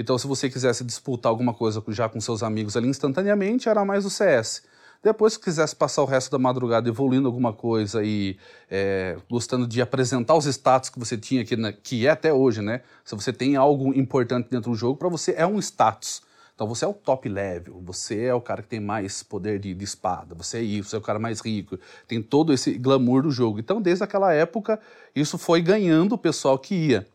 Então, 0.00 0.16
se 0.16 0.26
você 0.26 0.48
quisesse 0.48 0.82
disputar 0.82 1.28
alguma 1.28 1.52
coisa 1.52 1.84
já 1.88 2.08
com 2.08 2.18
seus 2.22 2.42
amigos 2.42 2.74
ali 2.74 2.88
instantaneamente, 2.88 3.68
era 3.68 3.84
mais 3.84 4.06
o 4.06 4.10
CS. 4.10 4.62
Depois, 5.02 5.34
se 5.34 5.40
quisesse 5.40 5.76
passar 5.76 6.00
o 6.00 6.06
resto 6.06 6.30
da 6.30 6.38
madrugada 6.38 6.88
evoluindo 6.88 7.28
alguma 7.28 7.52
coisa 7.52 8.02
e 8.02 8.38
é, 8.70 9.18
gostando 9.30 9.66
de 9.66 9.82
apresentar 9.82 10.34
os 10.34 10.46
status 10.46 10.88
que 10.88 10.98
você 10.98 11.18
tinha, 11.18 11.44
que, 11.44 11.54
na- 11.54 11.70
que 11.70 12.06
é 12.06 12.10
até 12.10 12.32
hoje, 12.32 12.62
né? 12.62 12.80
Se 13.04 13.14
você 13.14 13.30
tem 13.30 13.56
algo 13.56 13.92
importante 13.94 14.48
dentro 14.50 14.70
do 14.70 14.76
jogo, 14.76 14.98
para 14.98 15.08
você 15.10 15.34
é 15.36 15.46
um 15.46 15.58
status. 15.58 16.22
Então 16.54 16.66
você 16.66 16.86
é 16.86 16.88
o 16.88 16.94
top 16.94 17.28
level, 17.28 17.82
você 17.84 18.24
é 18.24 18.34
o 18.34 18.40
cara 18.40 18.62
que 18.62 18.68
tem 18.68 18.80
mais 18.80 19.22
poder 19.22 19.58
de, 19.58 19.74
de 19.74 19.84
espada, 19.84 20.34
você 20.34 20.58
é 20.58 20.62
isso, 20.62 20.88
você 20.90 20.96
é 20.96 20.98
o 20.98 21.02
cara 21.02 21.18
mais 21.18 21.40
rico, 21.40 21.78
tem 22.08 22.22
todo 22.22 22.54
esse 22.54 22.72
glamour 22.78 23.22
do 23.22 23.30
jogo. 23.30 23.58
Então, 23.58 23.80
desde 23.82 24.04
aquela 24.04 24.32
época, 24.32 24.78
isso 25.14 25.36
foi 25.36 25.60
ganhando 25.60 26.14
o 26.14 26.18
pessoal 26.18 26.58
que 26.58 26.74
ia. 26.74 27.06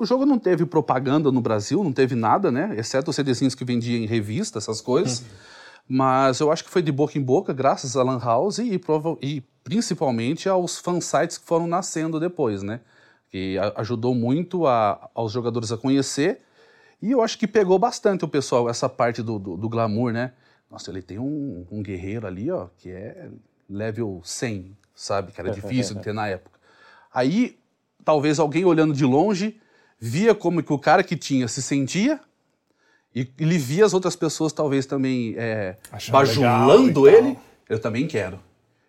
O 0.00 0.06
jogo 0.06 0.24
não 0.24 0.38
teve 0.38 0.64
propaganda 0.64 1.30
no 1.30 1.40
Brasil, 1.42 1.84
não 1.84 1.92
teve 1.92 2.14
nada, 2.14 2.50
né? 2.50 2.74
Exceto 2.78 3.10
os 3.10 3.16
CDzinhos 3.16 3.54
que 3.54 3.64
vendia 3.66 3.98
em 3.98 4.06
revista, 4.06 4.56
essas 4.58 4.80
coisas. 4.80 5.22
Mas 5.86 6.40
eu 6.40 6.50
acho 6.50 6.64
que 6.64 6.70
foi 6.70 6.80
de 6.82 6.90
boca 6.90 7.18
em 7.18 7.22
boca, 7.22 7.52
graças 7.52 7.96
a 7.96 8.02
Lan 8.02 8.18
House 8.18 8.58
e, 8.58 8.80
e 9.20 9.40
principalmente 9.62 10.48
aos 10.48 10.78
fansites 10.78 11.36
que 11.36 11.44
foram 11.46 11.66
nascendo 11.66 12.18
depois, 12.18 12.62
né? 12.62 12.80
Que 13.28 13.56
ajudou 13.76 14.14
muito 14.14 14.66
a- 14.66 15.10
aos 15.14 15.32
jogadores 15.32 15.70
a 15.70 15.76
conhecer. 15.76 16.40
E 17.02 17.10
eu 17.10 17.20
acho 17.22 17.38
que 17.38 17.46
pegou 17.46 17.78
bastante 17.78 18.24
o 18.24 18.28
pessoal, 18.28 18.68
essa 18.70 18.88
parte 18.88 19.22
do, 19.22 19.38
do, 19.38 19.56
do 19.56 19.68
glamour, 19.68 20.12
né? 20.12 20.32
Nossa, 20.70 20.90
ele 20.90 21.02
tem 21.02 21.18
um, 21.18 21.66
um 21.70 21.82
guerreiro 21.82 22.26
ali, 22.26 22.50
ó, 22.50 22.68
que 22.78 22.90
é 22.90 23.28
level 23.68 24.20
100, 24.24 24.76
sabe? 24.94 25.32
Que 25.32 25.40
era 25.40 25.50
difícil 25.50 25.94
de 25.96 26.02
ter 26.04 26.12
na 26.14 26.26
época. 26.28 26.58
Aí, 27.12 27.58
talvez 28.04 28.38
alguém 28.38 28.64
olhando 28.64 28.94
de 28.94 29.04
longe, 29.04 29.60
via 30.00 30.34
como 30.34 30.62
que 30.62 30.72
o 30.72 30.78
cara 30.78 31.04
que 31.04 31.16
tinha 31.16 31.46
se 31.46 31.60
sentia 31.60 32.18
e 33.14 33.28
ele 33.38 33.58
via 33.58 33.84
as 33.84 33.92
outras 33.92 34.16
pessoas 34.16 34.52
talvez 34.52 34.86
também 34.86 35.34
é, 35.36 35.76
bajulando 36.10 37.08
ele. 37.08 37.36
Eu 37.68 37.78
também 37.78 38.06
quero. 38.06 38.38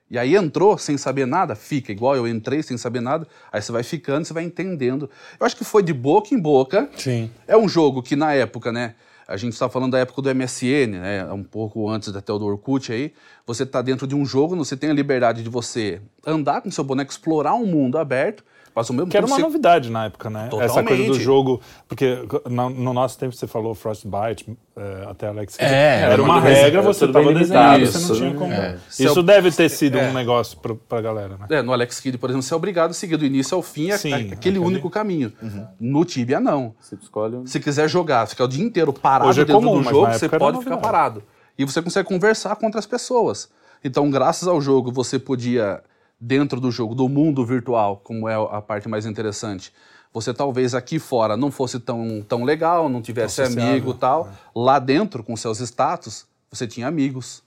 E 0.10 0.18
aí 0.18 0.36
entrou 0.36 0.78
sem 0.78 0.98
saber 0.98 1.26
nada, 1.26 1.56
fica 1.56 1.92
igual 1.92 2.16
eu 2.16 2.28
entrei 2.28 2.62
sem 2.62 2.78
saber 2.78 3.00
nada, 3.00 3.26
aí 3.50 3.62
você 3.62 3.72
vai 3.72 3.82
ficando, 3.82 4.26
você 4.26 4.34
vai 4.34 4.44
entendendo. 4.44 5.10
Eu 5.40 5.46
acho 5.46 5.56
que 5.56 5.64
foi 5.64 5.82
de 5.82 5.94
boca 5.94 6.36
em 6.36 6.40
boca. 6.40 6.90
Sim. 6.98 7.32
É 7.48 7.56
um 7.56 7.68
jogo 7.70 8.04
que 8.04 8.16
na 8.16 8.34
época, 8.34 8.72
né? 8.72 8.96
A 9.26 9.38
gente 9.38 9.54
está 9.54 9.70
falando 9.70 9.94
da 9.94 10.00
época 10.00 10.22
do 10.22 10.36
MSN, 10.36 11.00
né? 11.00 11.26
Um 11.32 11.44
pouco 11.44 11.90
antes 11.90 12.14
até 12.14 12.34
do 12.34 12.46
Orkut 12.46 12.92
aí. 12.92 13.14
Você 13.48 13.64
está 13.64 13.82
dentro 13.82 14.06
de 14.06 14.14
um 14.14 14.26
jogo, 14.26 14.54
você 14.58 14.76
tem 14.76 14.90
a 14.90 14.94
liberdade 14.94 15.42
de 15.42 15.50
você 15.50 16.02
andar 16.28 16.62
com 16.62 16.70
seu 16.70 16.84
boneco, 16.84 17.10
explorar 17.10 17.54
um 17.54 17.66
mundo 17.66 17.98
aberto, 17.98 18.44
mas 18.76 18.90
ao 18.90 18.96
mesmo 18.96 19.10
Que 19.12 19.18
era 19.18 19.26
uma 19.26 19.36
você- 19.36 19.42
novidade 19.42 19.90
na 19.90 20.06
época, 20.06 20.30
né? 20.30 20.46
Essa 20.46 20.52
coisa 20.58 20.68
do 20.68 20.88
Totalmente. 20.88 21.20
jogo. 21.20 21.62
Porque 21.88 22.18
no, 22.50 22.70
no 22.70 22.94
nosso 22.94 23.18
tempo 23.20 23.36
você 23.36 23.46
falou 23.48 23.76
Frostbite, 23.76 24.58
eh, 24.76 25.06
até 25.10 25.28
Alex. 25.28 25.58
É, 25.60 25.66
era 26.04 26.14
era 26.14 26.24
uma 26.24 26.36
uma 26.36 26.42
regra, 26.42 26.82
você 26.82 27.06
estava 27.06 27.26
bem 27.26 27.36
desenhado, 27.38 27.80
limitado, 27.80 27.92
você 27.92 27.98
não 27.98 28.06
isso, 28.06 28.16
tinha 28.16 28.34
como. 28.34 28.54
É. 28.54 28.78
Isso 28.90 29.20
eu- 29.20 29.24
deve 29.24 29.52
ter 29.52 29.70
sido 29.70 29.98
é. 29.98 30.10
um 30.10 30.14
negócio 30.14 30.58
pra, 30.60 30.76
pra 30.76 31.02
galera, 31.02 31.38
né? 31.38 31.46
É, 31.50 31.62
no 31.62 31.74
Alex 31.74 32.00
Kidd, 32.00 32.18
por 32.18 32.30
exemplo, 32.30 32.44
você 32.44 32.54
é 32.54 32.58
obrigado 32.58 32.92
a 32.92 32.94
seguir 32.94 33.18
do 33.18 33.26
início 33.26 33.56
ao 33.56 33.62
fim 33.62 33.92
a- 33.92 33.98
Sim, 33.98 34.14
a- 34.14 34.16
aquele 34.18 34.34
aquele- 34.34 34.60
único 34.60 34.90
caminho. 34.90 35.32
No 35.80 36.06
Tibia, 36.06 36.40
não. 36.40 36.74
Você 36.80 36.96
escolhe 36.96 37.36
um... 37.36 37.46
Se 37.46 37.60
quiser 37.60 37.90
jogar, 37.90 38.26
ficar 38.28 38.46
o 38.46 38.48
dia 38.48 38.64
inteiro 38.64 38.94
parado 38.94 39.30
Hoje 39.30 39.42
é 39.42 39.46
dentro 39.46 39.62
comum, 39.62 39.82
do 39.82 39.90
jogo, 39.90 40.12
você 40.14 40.30
pode 40.30 40.60
ficar 40.60 40.78
parado. 40.78 41.24
E 41.58 41.66
você 41.66 41.82
consegue 41.82 42.08
conversar 42.08 42.56
com 42.56 42.66
outras 42.68 42.86
pessoas. 42.86 43.50
Então, 43.84 44.10
graças 44.10 44.48
ao 44.48 44.62
jogo, 44.62 44.92
você 44.92 45.20
podia, 45.20 45.82
dentro 46.22 46.62
do 46.62 46.72
jogo, 46.72 46.94
do 46.94 47.10
mundo 47.10 47.44
virtual, 47.44 48.00
como 48.04 48.30
é 48.30 48.36
a 48.36 48.62
parte 48.62 48.88
mais 48.88 49.08
interessante, 49.08 49.74
você 50.14 50.34
talvez 50.34 50.76
aqui 50.76 51.00
fora 51.00 51.36
não 51.36 51.50
fosse 51.50 51.80
tão, 51.80 52.24
tão 52.28 52.44
legal, 52.44 52.88
não 52.88 53.02
tivesse 53.02 53.42
amigo 53.42 53.92
e 53.92 53.94
tal. 53.96 54.30
Lá 54.56 54.78
dentro, 54.78 55.24
com 55.24 55.36
seus 55.36 55.60
status, 55.60 56.26
você 56.52 56.68
tinha 56.68 56.88
amigos. 56.88 57.42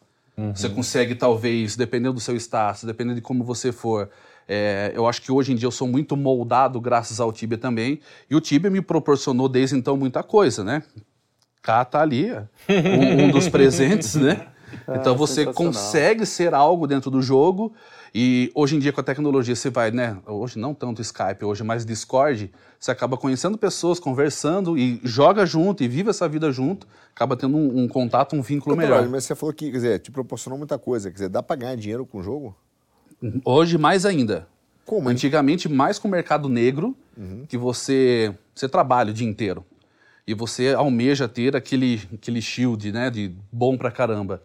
Você 0.53 0.69
consegue, 0.69 1.15
talvez, 1.15 1.77
dependendo 1.77 2.15
do 2.15 2.21
seu 2.21 2.35
status, 2.35 2.83
dependendo 2.85 3.17
de 3.17 3.21
como 3.21 3.45
você 3.45 3.71
for. 3.71 4.11
é, 4.49 4.93
eu 4.95 5.07
acho 5.07 5.23
que 5.23 5.31
hoje 5.31 5.53
em 5.53 5.55
dia 5.55 5.67
eu 5.67 5.71
sou 5.71 5.87
muito 5.87 6.17
moldado 6.17 6.81
graças 6.81 7.21
ao 7.21 7.33
Tibia 7.33 7.59
também. 7.59 8.01
E 8.29 8.35
o 8.35 8.41
Tibia 8.41 8.71
me 8.71 8.81
proporcionou 8.81 9.49
desde 9.49 9.77
então 9.77 9.97
muita 9.97 10.23
coisa, 10.25 10.65
né? 10.65 10.83
Cá 11.63 11.85
tá 11.85 12.01
ali, 12.01 12.33
um, 12.69 13.25
um 13.25 13.31
dos 13.31 13.47
presentes, 13.49 14.17
né? 14.17 14.49
Então 14.89 15.17
você 15.17 15.47
consegue 15.47 16.27
ser 16.27 16.53
algo 16.53 16.87
dentro 16.87 17.11
do 17.11 17.23
jogo. 17.23 17.73
E 18.15 18.53
hoje 18.55 18.77
em 18.77 18.79
dia, 18.79 18.93
com 18.93 19.01
a 19.01 19.05
tecnologia, 19.05 19.57
você 19.57 19.71
vai, 19.71 19.91
né? 19.91 20.17
Hoje 20.25 20.57
não 20.57 20.73
tanto 20.73 21.03
Skype, 21.03 21.45
hoje 21.45 21.65
mais 21.65 21.85
Discord, 21.85 22.53
você 22.79 22.93
acaba 22.93 23.17
conhecendo 23.17 23.59
pessoas, 23.59 23.99
conversando 23.99 24.79
e 24.79 25.01
joga 25.03 25.45
junto 25.45 25.83
e 25.83 25.89
vive 25.89 26.11
essa 26.11 26.29
vida 26.29 26.53
junto, 26.53 26.87
acaba 27.13 27.37
tendo 27.37 27.57
um, 27.57 27.83
um 27.83 27.89
contato, 27.89 28.37
um 28.37 28.43
vínculo 28.43 28.77
melhor. 28.77 29.09
Mas 29.09 29.25
você 29.25 29.35
falou 29.35 29.53
que, 29.53 29.67
quer 29.67 29.77
dizer, 29.77 29.99
te 29.99 30.13
proporcionou 30.13 30.57
muita 30.57 30.79
coisa. 30.79 31.11
Quer 31.11 31.15
dizer, 31.15 31.29
dá 31.29 31.43
pra 31.43 31.57
ganhar 31.57 31.75
dinheiro 31.75 32.07
com 32.07 32.19
o 32.19 32.23
jogo? 32.23 32.55
Hoje, 33.45 33.77
mais 33.77 34.07
ainda. 34.07 34.47
Como? 34.87 35.09
Antigamente, 35.09 35.69
mais 35.69 35.99
com 35.99 36.07
o 36.07 36.11
mercado 36.11 36.49
negro, 36.49 36.97
que 37.49 37.59
você, 37.59 38.33
você 38.55 38.69
trabalha 38.69 39.11
o 39.11 39.15
dia 39.15 39.27
inteiro. 39.27 39.65
E 40.25 40.35
você 40.35 40.73
almeja 40.73 41.27
ter 41.27 41.57
aquele, 41.57 42.01
aquele 42.15 42.41
shield, 42.41 42.93
né, 42.93 43.11
de 43.11 43.35
bom 43.51 43.77
pra 43.77 43.91
caramba. 43.91 44.41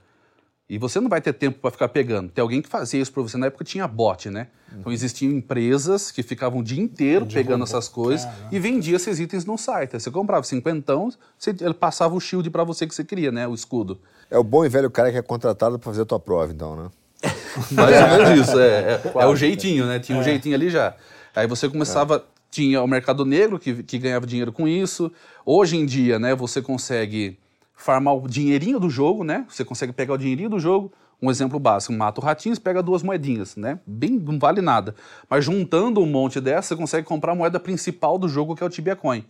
E 0.70 0.78
você 0.78 1.00
não 1.00 1.10
vai 1.10 1.20
ter 1.20 1.34
tempo 1.34 1.58
para 1.60 1.72
ficar 1.72 1.90
pegando. 1.90 2.30
Tem 2.30 2.44
alguém 2.44 2.62
que 2.62 2.70
fazia 2.70 3.02
isso 3.02 3.12
para 3.12 3.24
você. 3.24 3.38
Na 3.38 3.48
época 3.48 3.64
tinha 3.64 3.88
bot, 3.88 4.30
né? 4.30 4.48
Então 4.78 4.92
existiam 4.92 5.32
empresas 5.32 6.12
que 6.12 6.22
ficavam 6.22 6.60
o 6.60 6.64
dia 6.64 6.80
inteiro 6.80 7.26
pegando 7.26 7.64
essas 7.64 7.90
coisas 7.90 8.28
e 8.52 8.60
vendia 8.60 8.98
esses 8.98 9.20
itens 9.20 9.46
no 9.46 9.58
site. 9.58 9.96
Aí 9.96 10.00
Você 10.00 10.12
comprava 10.12 10.44
cinquentão, 10.44 11.12
você, 11.40 11.50
ele 11.60 11.74
passava 11.74 12.14
o 12.14 12.20
shield 12.20 12.52
para 12.52 12.64
você 12.64 12.86
que 12.86 12.94
você 12.94 13.04
queria, 13.04 13.32
né? 13.32 13.48
O 13.48 13.56
escudo. 13.56 14.00
É 14.30 14.38
o 14.38 14.44
bom 14.44 14.64
e 14.64 14.70
velho 14.70 14.92
cara 14.92 15.12
que 15.12 15.18
é 15.18 15.24
contratado 15.24 15.80
pra 15.80 15.90
fazer 15.92 16.04
a 16.04 16.06
tua 16.06 16.20
prova, 16.20 16.52
então, 16.52 16.76
né? 16.76 16.90
Mais 17.72 18.02
ou 18.04 18.08
menos 18.08 18.48
isso. 18.48 18.60
É, 18.60 18.94
é, 18.94 19.02
é 19.16 19.26
o 19.26 19.36
jeitinho, 19.36 19.88
né? 19.88 19.98
Tinha 20.00 20.20
um 20.20 20.24
jeitinho 20.24 20.54
ali 20.54 20.70
já. 20.70 20.96
Aí 21.36 21.48
você 21.48 21.68
começava. 21.68 22.24
Tinha 22.52 22.82
o 22.82 22.88
mercado 22.88 23.26
negro 23.26 23.60
que, 23.60 23.84
que 23.84 23.98
ganhava 23.98 24.26
dinheiro 24.26 24.52
com 24.52 24.68
isso. 24.68 25.12
Hoje 25.46 25.78
em 25.78 25.86
dia, 25.86 26.18
né, 26.18 26.34
você 26.34 26.64
consegue 26.64 27.38
farmar 27.80 28.14
o 28.14 28.28
dinheirinho 28.28 28.80
do 28.80 28.90
jogo, 28.90 29.24
né? 29.24 29.46
Você 29.48 29.64
consegue 29.64 29.94
pegar 29.94 30.14
o 30.14 30.18
dinheirinho 30.18 30.50
do 30.50 30.60
jogo. 30.60 30.92
Um 31.22 31.32
exemplo 31.32 31.60
básico, 31.60 31.92
mata 31.94 32.22
o 32.22 32.24
ratinho, 32.24 32.56
você 32.56 32.62
pega 32.62 32.82
duas 32.84 33.04
moedinhas, 33.04 33.56
né? 33.56 33.80
Bem, 33.86 34.12
não 34.12 34.38
vale 34.40 34.62
nada. 34.62 34.96
Mas 35.30 35.44
juntando 35.46 36.00
um 36.02 36.06
monte 36.06 36.40
dessa, 36.40 36.70
você 36.70 36.76
consegue 36.76 37.08
comprar 37.08 37.34
a 37.34 37.36
moeda 37.36 37.60
principal 37.60 38.18
do 38.18 38.28
jogo, 38.28 38.56
que 38.56 38.64
é 38.64 38.66
o 38.66 38.70
Tibia 38.70 38.96
Coin. 38.96 39.26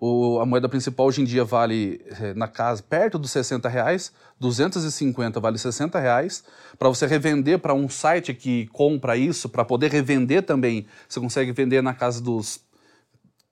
O- 0.00 0.38
a 0.40 0.46
moeda 0.46 0.68
principal 0.68 1.06
hoje 1.06 1.22
em 1.22 1.24
dia 1.24 1.44
vale 1.44 2.00
eh, 2.20 2.34
na 2.34 2.48
casa 2.48 2.82
perto 2.82 3.18
dos 3.18 3.30
60 3.30 3.68
reais, 3.68 4.12
250 4.40 5.38
vale 5.40 5.56
60 5.58 5.98
reais. 5.98 6.44
Para 6.78 6.88
você 6.88 7.06
revender 7.06 7.58
para 7.58 7.74
um 7.74 7.88
site 7.88 8.34
que 8.34 8.66
compra 8.72 9.16
isso, 9.16 9.48
para 9.48 9.64
poder 9.64 9.90
revender 9.90 10.42
também, 10.42 10.86
você 11.08 11.20
consegue 11.20 11.52
vender 11.52 11.82
na 11.82 11.94
casa 11.94 12.20
dos 12.20 12.60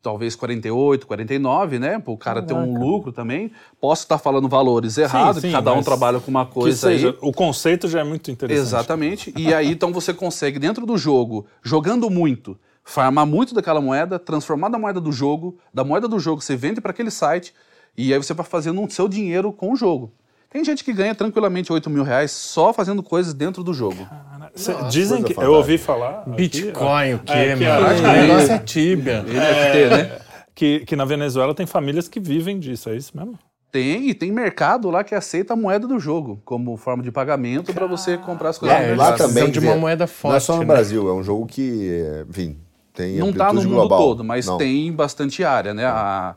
talvez 0.03 0.35
48, 0.35 1.07
49, 1.07 1.79
né? 1.79 1.99
Para 1.99 2.13
o 2.13 2.19
cara 2.19 2.43
ter 2.43 2.53
um 2.53 2.77
lucro 2.77 3.13
também. 3.13 3.53
Posso 3.81 4.03
estar 4.03 4.19
falando 4.19 4.49
valores 4.49 4.99
errados, 4.99 5.41
sim, 5.41 5.53
cada 5.53 5.73
um 5.73 5.83
trabalha 5.83 6.19
com 6.19 6.31
uma 6.31 6.45
Que 6.45 6.53
coisa 6.53 6.89
seja, 6.89 7.11
aí. 7.11 7.17
o 7.21 7.33
conceito 7.33 7.89
já 7.89 8.01
é 8.01 8.05
muito 8.05 8.31
interessante. 8.31 8.67
Exatamente. 8.67 9.35
E 9.37 9.55
aí, 9.55 9.71
então, 9.71 9.93
você 9.93 10.13
consegue, 10.13 10.59
dentro 10.59 10.85
do 10.85 10.99
jogo, 10.99 11.47
jogando 11.63 12.11
muito, 12.11 12.59
farmar 12.85 13.25
muito 13.25 13.55
daquela 13.55 13.81
moeda, 13.81 14.19
transformar 14.19 14.69
da 14.69 14.79
moeda 14.79 15.01
do 15.01 15.13
jogo, 15.13 15.57
da 15.73 15.85
moeda 15.85 16.09
do 16.09 16.19
jogo 16.19 16.43
você 16.43 16.57
vende 16.57 16.81
para 16.81 16.91
aquele 16.91 17.11
site, 17.11 17.55
e 17.97 18.13
aí 18.13 18.21
você 18.21 18.35
vai 18.35 18.45
fazendo 18.45 18.83
o 18.83 18.91
seu 18.91 19.07
dinheiro 19.07 19.53
com 19.53 19.73
o 19.73 19.77
jogo. 19.77 20.13
Tem 20.53 20.63
gente 20.65 20.85
que 20.85 20.93
ganha 20.93 21.15
tranquilamente 21.15 21.73
8 21.73 21.89
mil 21.89 22.03
reais 22.03 22.31
só 22.31 22.73
fazendo 22.73 23.03
coisas 23.03 23.33
dentro 23.33 23.63
do 23.65 23.73
jogo. 23.73 24.07
Cê- 24.55 24.75
dizem 24.91 25.23
que. 25.23 25.33
Eu 25.41 25.55
ouvi 25.55 25.79
falar. 25.79 26.21
aqui, 26.21 26.31
Bitcoin, 26.37 27.15
o 27.15 27.19
quê, 27.21 27.33
É, 27.33 27.53
a- 27.53 27.79
O 27.79 28.13
negócio 28.27 28.53
é 28.53 28.59
Tibia. 28.59 29.23
NFT, 29.23 29.89
né? 29.91 30.19
que, 30.55 30.81
que 30.81 30.95
na 30.95 31.05
Venezuela 31.07 31.55
tem 31.55 31.65
famílias 31.65 32.07
que 32.09 32.21
vivem 32.21 32.59
disso, 32.59 32.91
é 32.91 32.97
isso 32.97 33.17
mesmo? 33.17 33.39
Tem, 33.71 34.11
e 34.11 34.13
tem 34.15 34.31
mercado 34.31 34.91
lá 34.91 35.03
que 35.03 35.15
aceita 35.15 35.55
a 35.55 35.57
moeda 35.57 35.87
do 35.89 35.99
jogo 35.99 36.43
como 36.45 36.77
forma 36.77 37.03
de 37.03 37.11
pagamento 37.11 37.73
para 37.73 37.87
você 37.87 38.19
comprar 38.19 38.51
as 38.51 38.59
coisas. 38.59 38.79
Lá, 38.79 38.87
no 38.87 38.97
lá 38.97 39.13
também. 39.13 39.51
de 39.51 39.59
uma 39.61 39.75
moeda 39.75 40.07
Não 40.23 40.35
é 40.35 40.39
só 40.39 40.53
forte, 40.53 40.67
no 40.67 40.69
né? 40.69 40.75
Brasil, 40.75 41.09
é 41.09 41.13
um 41.15 41.23
jogo 41.23 41.47
que, 41.47 41.91
enfim, 42.29 42.59
tem 42.93 43.17
Não 43.17 43.31
está 43.31 43.51
no 43.51 43.63
mundo 43.63 43.71
global. 43.77 43.99
todo, 43.99 44.23
mas 44.23 44.45
Não. 44.47 44.59
tem 44.59 44.93
bastante 44.93 45.43
área, 45.43 45.73
né? 45.73 45.87
A- 45.87 46.35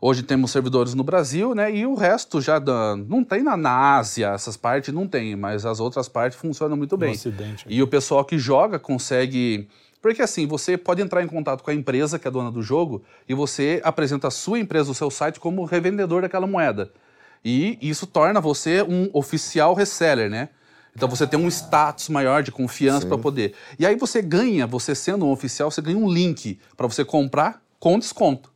hoje 0.00 0.22
temos 0.22 0.50
servidores 0.50 0.94
no 0.94 1.02
Brasil, 1.04 1.54
né? 1.54 1.74
E 1.74 1.84
o 1.86 1.94
resto 1.94 2.40
já 2.40 2.58
da- 2.58 2.96
não 2.96 3.22
tem 3.22 3.42
na, 3.42 3.56
na 3.56 3.96
Ásia, 3.96 4.28
essas 4.34 4.56
partes 4.56 4.92
não 4.94 5.06
tem, 5.06 5.36
mas 5.36 5.66
as 5.66 5.78
outras 5.80 6.08
partes 6.08 6.38
funcionam 6.38 6.76
muito 6.76 6.96
bem. 6.96 7.12
Ocidente. 7.12 7.64
E 7.68 7.82
o 7.82 7.86
pessoal 7.86 8.24
que 8.24 8.38
joga 8.38 8.78
consegue. 8.78 9.68
Porque 10.02 10.22
assim, 10.22 10.46
você 10.46 10.78
pode 10.78 11.02
entrar 11.02 11.22
em 11.22 11.26
contato 11.26 11.62
com 11.62 11.70
a 11.70 11.74
empresa 11.74 12.18
que 12.18 12.26
é 12.26 12.30
dona 12.30 12.50
do 12.50 12.62
jogo 12.62 13.02
e 13.28 13.34
você 13.34 13.80
apresenta 13.84 14.28
a 14.28 14.30
sua 14.30 14.58
empresa, 14.58 14.90
o 14.90 14.94
seu 14.94 15.10
site, 15.10 15.38
como 15.38 15.64
revendedor 15.64 16.22
daquela 16.22 16.46
moeda. 16.46 16.90
E 17.44 17.78
isso 17.82 18.06
torna 18.06 18.40
você 18.40 18.82
um 18.82 19.10
oficial 19.12 19.74
reseller, 19.74 20.30
né? 20.30 20.48
Então 20.96 21.08
você 21.08 21.26
tem 21.26 21.38
um 21.38 21.46
status 21.48 22.08
maior 22.08 22.42
de 22.42 22.50
confiança 22.50 23.06
para 23.06 23.16
poder. 23.18 23.54
E 23.78 23.86
aí 23.86 23.94
você 23.94 24.20
ganha, 24.22 24.66
você 24.66 24.94
sendo 24.94 25.24
um 25.26 25.30
oficial, 25.30 25.70
você 25.70 25.80
ganha 25.80 25.96
um 25.96 26.10
link 26.10 26.58
para 26.76 26.86
você 26.86 27.04
comprar 27.04 27.62
com 27.78 27.98
desconto. 27.98 28.50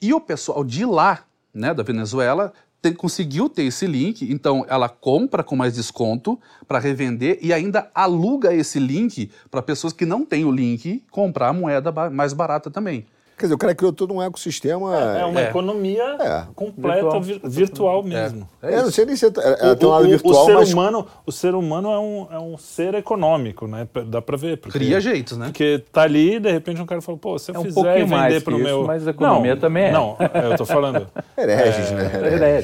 E 0.00 0.12
o 0.12 0.20
pessoal 0.20 0.64
de 0.64 0.84
lá, 0.84 1.24
né, 1.52 1.72
da 1.72 1.82
Venezuela, 1.82 2.52
te- 2.82 2.92
conseguiu 2.92 3.48
ter 3.48 3.62
esse 3.64 3.86
link, 3.86 4.30
então 4.30 4.64
ela 4.68 4.88
compra 4.88 5.42
com 5.42 5.56
mais 5.56 5.74
desconto 5.74 6.38
para 6.68 6.78
revender 6.78 7.38
e 7.40 7.52
ainda 7.52 7.90
aluga 7.94 8.52
esse 8.52 8.78
link 8.78 9.30
para 9.50 9.62
pessoas 9.62 9.92
que 9.92 10.04
não 10.04 10.24
têm 10.24 10.44
o 10.44 10.52
link 10.52 11.02
comprar 11.10 11.48
a 11.48 11.52
moeda 11.52 11.90
mais 12.10 12.32
barata 12.32 12.70
também. 12.70 13.06
Quer 13.36 13.46
dizer, 13.46 13.54
o 13.54 13.58
cara 13.58 13.74
criou 13.74 13.92
todo 13.92 14.14
um 14.14 14.22
ecossistema. 14.22 14.96
É 14.96 15.24
uma 15.24 15.40
É. 15.40 15.48
economia 15.48 16.04
É. 16.20 16.44
completa, 16.54 17.18
vir- 17.18 17.40
virtual, 17.42 18.02
mesmo. 18.02 18.48
É, 18.62 18.76
não 18.80 18.90
sei 18.92 19.04
nem 19.04 19.16
se 19.16 19.26
é, 19.26 19.30
ela 19.60 19.72
O, 19.72 19.76
tem 19.76 19.88
um 19.88 19.92
lado 19.92 20.04
o- 20.04 20.06
o 20.06 20.10
virtual, 20.10 20.46
ser 20.46 20.54
mas 20.54 20.72
humano, 20.72 21.06
o 21.26 21.32
ser 21.32 21.54
humano 21.54 21.90
é 21.90 21.98
um, 21.98 22.26
é 22.30 22.38
um 22.38 22.56
ser 22.56 22.94
econômico, 22.94 23.66
né? 23.66 23.88
Dá 24.06 24.22
pra 24.22 24.36
ver. 24.36 24.58
Porque, 24.58 24.78
Cria 24.78 25.00
jeitos, 25.00 25.36
né? 25.36 25.46
Porque 25.46 25.82
tá 25.92 26.02
ali, 26.02 26.38
de 26.38 26.50
repente 26.50 26.80
um 26.80 26.86
cara 26.86 27.00
fala, 27.00 27.18
pô, 27.18 27.36
se 27.38 27.50
eu 27.50 27.56
É 27.56 27.58
um 27.58 27.64
fizer 27.64 28.00
e 28.00 28.04
vender 28.04 28.42
pro 28.42 28.56
que 28.56 28.62
meu... 28.62 28.78
isso, 28.78 28.86
mas 28.86 29.08
a 29.08 29.10
economia 29.10 29.54
não, 29.54 29.60
também 29.60 29.84
é. 29.86 29.92
Não, 29.92 30.16
é, 30.20 30.52
eu 30.52 30.56
tô 30.56 30.64
falando. 30.64 31.06
hereges, 31.36 31.90
né? 31.90 32.10
É, 32.14 32.62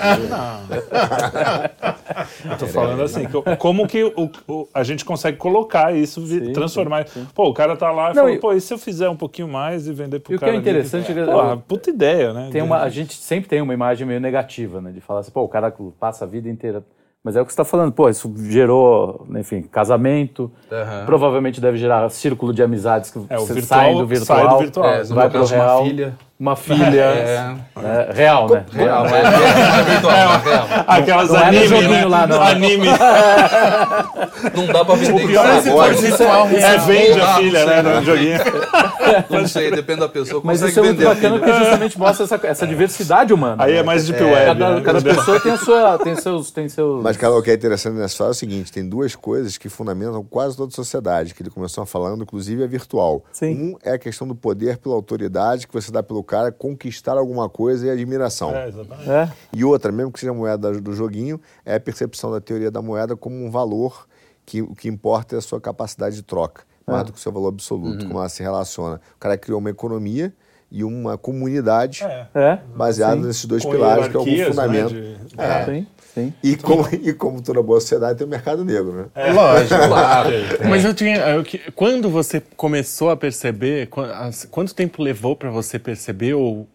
Eu 2.53 2.59
tô 2.59 2.67
falando 2.67 3.03
assim, 3.03 3.27
que 3.27 3.57
como 3.57 3.87
que 3.87 4.05
o, 4.05 4.31
o- 4.49 4.69
a 4.73 4.83
gente 4.83 5.05
consegue 5.05 5.37
colocar 5.37 5.95
isso, 5.95 6.25
Sim, 6.27 6.53
transformar. 6.53 7.07
Pô, 7.35 7.49
o 7.49 7.55
cara 7.55 7.77
tá 7.77 7.91
lá 7.91 8.07
e 8.11 8.15
Não, 8.15 8.23
falou, 8.23 8.31
e- 8.31 8.39
pô, 8.39 8.53
e 8.53 8.61
se 8.61 8.73
eu 8.73 8.79
fizer 8.79 9.09
um 9.09 9.17
pouquinho 9.17 9.49
mais 9.49 9.87
e 9.87 9.93
vender 9.93 10.21
pro 10.21 10.35
E 10.35 10.39
cara 10.39 10.53
é? 10.53 10.57
Interessante 10.61 11.11
é 11.11 11.15
que- 11.15 11.25
Porra, 11.25 11.57
puta 11.57 11.91
ideia, 11.91 12.33
né? 12.33 12.49
Tem 12.53 12.63
uma, 12.63 12.79
a 12.83 12.89
gente 12.89 13.15
sempre 13.15 13.49
tem 13.49 13.61
uma 13.61 13.75
imagem 13.75 14.07
meio 14.07 14.21
negativa, 14.21 14.81
né? 14.81 14.91
De 14.93 15.01
falar 15.01 15.21
assim, 15.21 15.31
pô, 15.31 15.43
o 15.43 15.49
cara 15.49 15.73
passa 15.99 16.25
a 16.25 16.29
vida 16.29 16.49
inteira. 16.49 16.85
Mas 17.23 17.37
é 17.37 17.41
o 17.43 17.45
que 17.45 17.53
você 17.53 17.61
está 17.61 17.65
falando, 17.67 17.93
pô, 17.93 18.09
isso 18.09 18.33
gerou, 18.49 19.27
enfim, 19.37 19.61
casamento, 19.63 20.51
Aham. 20.73 21.05
provavelmente 21.05 21.61
deve 21.61 21.77
gerar 21.77 22.09
círculo 22.09 22.51
de 22.53 22.63
amizades 22.63 23.11
que 23.11 23.19
É, 23.29 23.37
o 23.37 23.41
você 23.41 23.53
virtual 23.55 23.81
sai 23.81 23.95
do 23.95 24.07
virtual, 24.07 24.39
sai 24.39 24.49
do 24.49 24.59
virtual. 24.59 24.87
É, 24.87 25.03
vai 25.05 25.25
meu 25.25 25.31
pro 25.31 25.41
caso, 25.41 25.55
uma 25.55 25.65
real, 25.65 25.85
filha. 25.85 26.15
Uma 26.41 26.57
filha, 26.57 27.01
É. 27.03 27.55
né? 27.77 28.09
real, 28.15 28.49
né? 28.49 28.65
Real, 28.73 29.07
é, 29.07 29.11
é, 29.11 29.81
é 29.81 29.83
virtual, 29.85 30.15
é 30.15 30.39
real. 30.39 30.69
Aquelas 30.87 31.35
anime, 31.35 31.89
né? 31.89 32.05
lá, 32.07 32.27
não. 32.27 32.41
Anime. 32.41 32.87
Não 34.57 34.67
dá 34.67 34.85
pra 34.85 34.95
vender 34.95 35.27
pior 35.27 35.47
é 35.47 35.61
se 35.61 35.71
for 35.71 35.95
virtual 35.95 36.49
É, 36.49 36.79
vende 36.79 37.21
a 37.21 37.31
Ah, 37.31 37.37
filha, 37.37 37.67
não 37.67 37.83
né? 37.83 38.01
No 38.01 38.05
joguinho. 38.05 38.39
Não 39.29 39.47
sei, 39.47 39.71
depende 39.71 40.01
da 40.01 40.09
pessoa. 40.09 40.41
Mas 40.43 40.63
isso 40.63 40.81
é 40.81 40.83
muito 40.83 41.05
bacana 41.05 41.39
porque 41.39 41.53
justamente 41.53 41.99
mostra 41.99 42.25
essa, 42.25 42.41
essa 42.47 42.67
diversidade 42.67 43.35
humana. 43.35 43.63
Aí 43.63 43.73
né? 43.75 43.79
é 43.79 43.83
mais 43.83 44.07
deep 44.07 44.23
web. 44.23 44.47
Cada, 44.47 44.75
né? 44.77 44.81
cada 44.81 45.03
pessoa 45.03 45.41
tem, 45.41 45.53
a 45.53 45.59
sua, 45.59 45.99
tem 45.99 46.17
seus... 46.17 46.51
Tem 46.51 46.69
seus... 46.69 47.03
Mas, 47.03 47.17
cara, 47.19 47.35
o 47.35 47.43
que 47.43 47.51
é 47.51 47.55
interessante 47.55 47.95
nessa 47.95 48.13
história 48.15 48.31
é 48.31 48.33
o 48.33 48.35
seguinte: 48.35 48.73
tem 48.73 48.89
duas 48.89 49.15
coisas 49.15 49.59
que 49.59 49.69
fundamentam 49.69 50.25
quase 50.25 50.57
toda 50.57 50.73
a 50.73 50.75
sociedade, 50.75 51.35
que 51.35 51.43
ele 51.43 51.51
começou 51.51 51.85
falando, 51.85 52.23
inclusive 52.23 52.63
é 52.63 52.67
virtual. 52.67 53.23
Sim. 53.31 53.51
Um 53.55 53.77
é 53.83 53.93
a 53.93 53.99
questão 53.99 54.27
do 54.27 54.35
poder 54.35 54.79
pela 54.79 54.95
autoridade 54.95 55.67
que 55.67 55.75
você 55.75 55.93
dá 55.93 56.03
pelo 56.03 56.23
cara 56.31 56.53
conquistar 56.53 57.17
alguma 57.19 57.49
coisa 57.49 57.87
e 57.87 57.91
admiração. 57.91 58.55
É, 58.55 58.69
exatamente. 58.69 59.11
É. 59.11 59.33
E 59.53 59.65
outra, 59.65 59.91
mesmo 59.91 60.13
que 60.13 60.21
seja 60.21 60.31
a 60.31 60.35
moeda 60.35 60.73
do 60.81 60.93
joguinho, 60.93 61.41
é 61.65 61.75
a 61.75 61.81
percepção 61.81 62.31
da 62.31 62.41
teoria 62.41 62.71
da 62.71 62.81
moeda 62.81 63.17
como 63.17 63.35
um 63.45 63.51
valor 63.51 64.07
que 64.47 64.63
o 64.63 64.75
que 64.75 64.89
importa 64.89 65.35
é 65.35 65.39
a 65.39 65.43
sua 65.43 65.61
capacidade 65.61 66.15
de 66.17 66.23
troca, 66.23 66.63
mais 66.87 67.05
do 67.05 67.13
que 67.13 67.19
o 67.19 67.21
seu 67.21 67.31
valor 67.33 67.49
absoluto, 67.49 68.07
como 68.07 68.19
ela 68.19 68.29
se 68.29 68.43
relaciona. 68.43 69.01
O 69.17 69.19
cara 69.19 69.37
criou 69.37 69.59
uma 69.61 69.71
economia 69.71 70.33
e 70.73 70.83
uma 70.85 71.19
comunidade 71.19 72.03
É. 72.05 72.27
É. 72.35 72.59
baseada 72.77 73.17
Sim. 73.21 73.27
nesses 73.27 73.45
dois 73.45 73.65
Com 73.65 73.71
pilares, 73.73 74.09
que 74.09 74.17
é 74.17 74.21
o 74.21 74.25
né, 74.25 74.45
fundamento. 74.47 74.89
de- 74.91 75.17
É. 75.37 75.85
Sim. 76.15 76.33
E, 76.43 76.57
como, 76.57 76.89
e 76.93 77.13
como 77.13 77.41
toda 77.43 77.63
boa 77.63 77.81
sociedade 77.81 78.19
tem 78.19 78.27
o 78.27 78.31
mercado 78.31 78.65
negro, 78.65 78.93
né? 78.93 79.05
É. 79.15 79.33
Lógico. 79.33 79.75
Claro. 79.89 80.31
Mas 80.69 80.85
eu 80.85 80.93
tinha. 80.95 81.17
eu 81.19 81.45
quando 81.75 82.09
você 82.11 82.43
começou 82.57 83.11
a 83.11 83.17
perceber, 83.17 83.89
quanto 84.51 84.75
tempo 84.75 85.03
levou 85.03 85.37
pra 85.37 85.51
você 85.51 85.79
perceber, 85.79 86.35
ou 86.35 86.69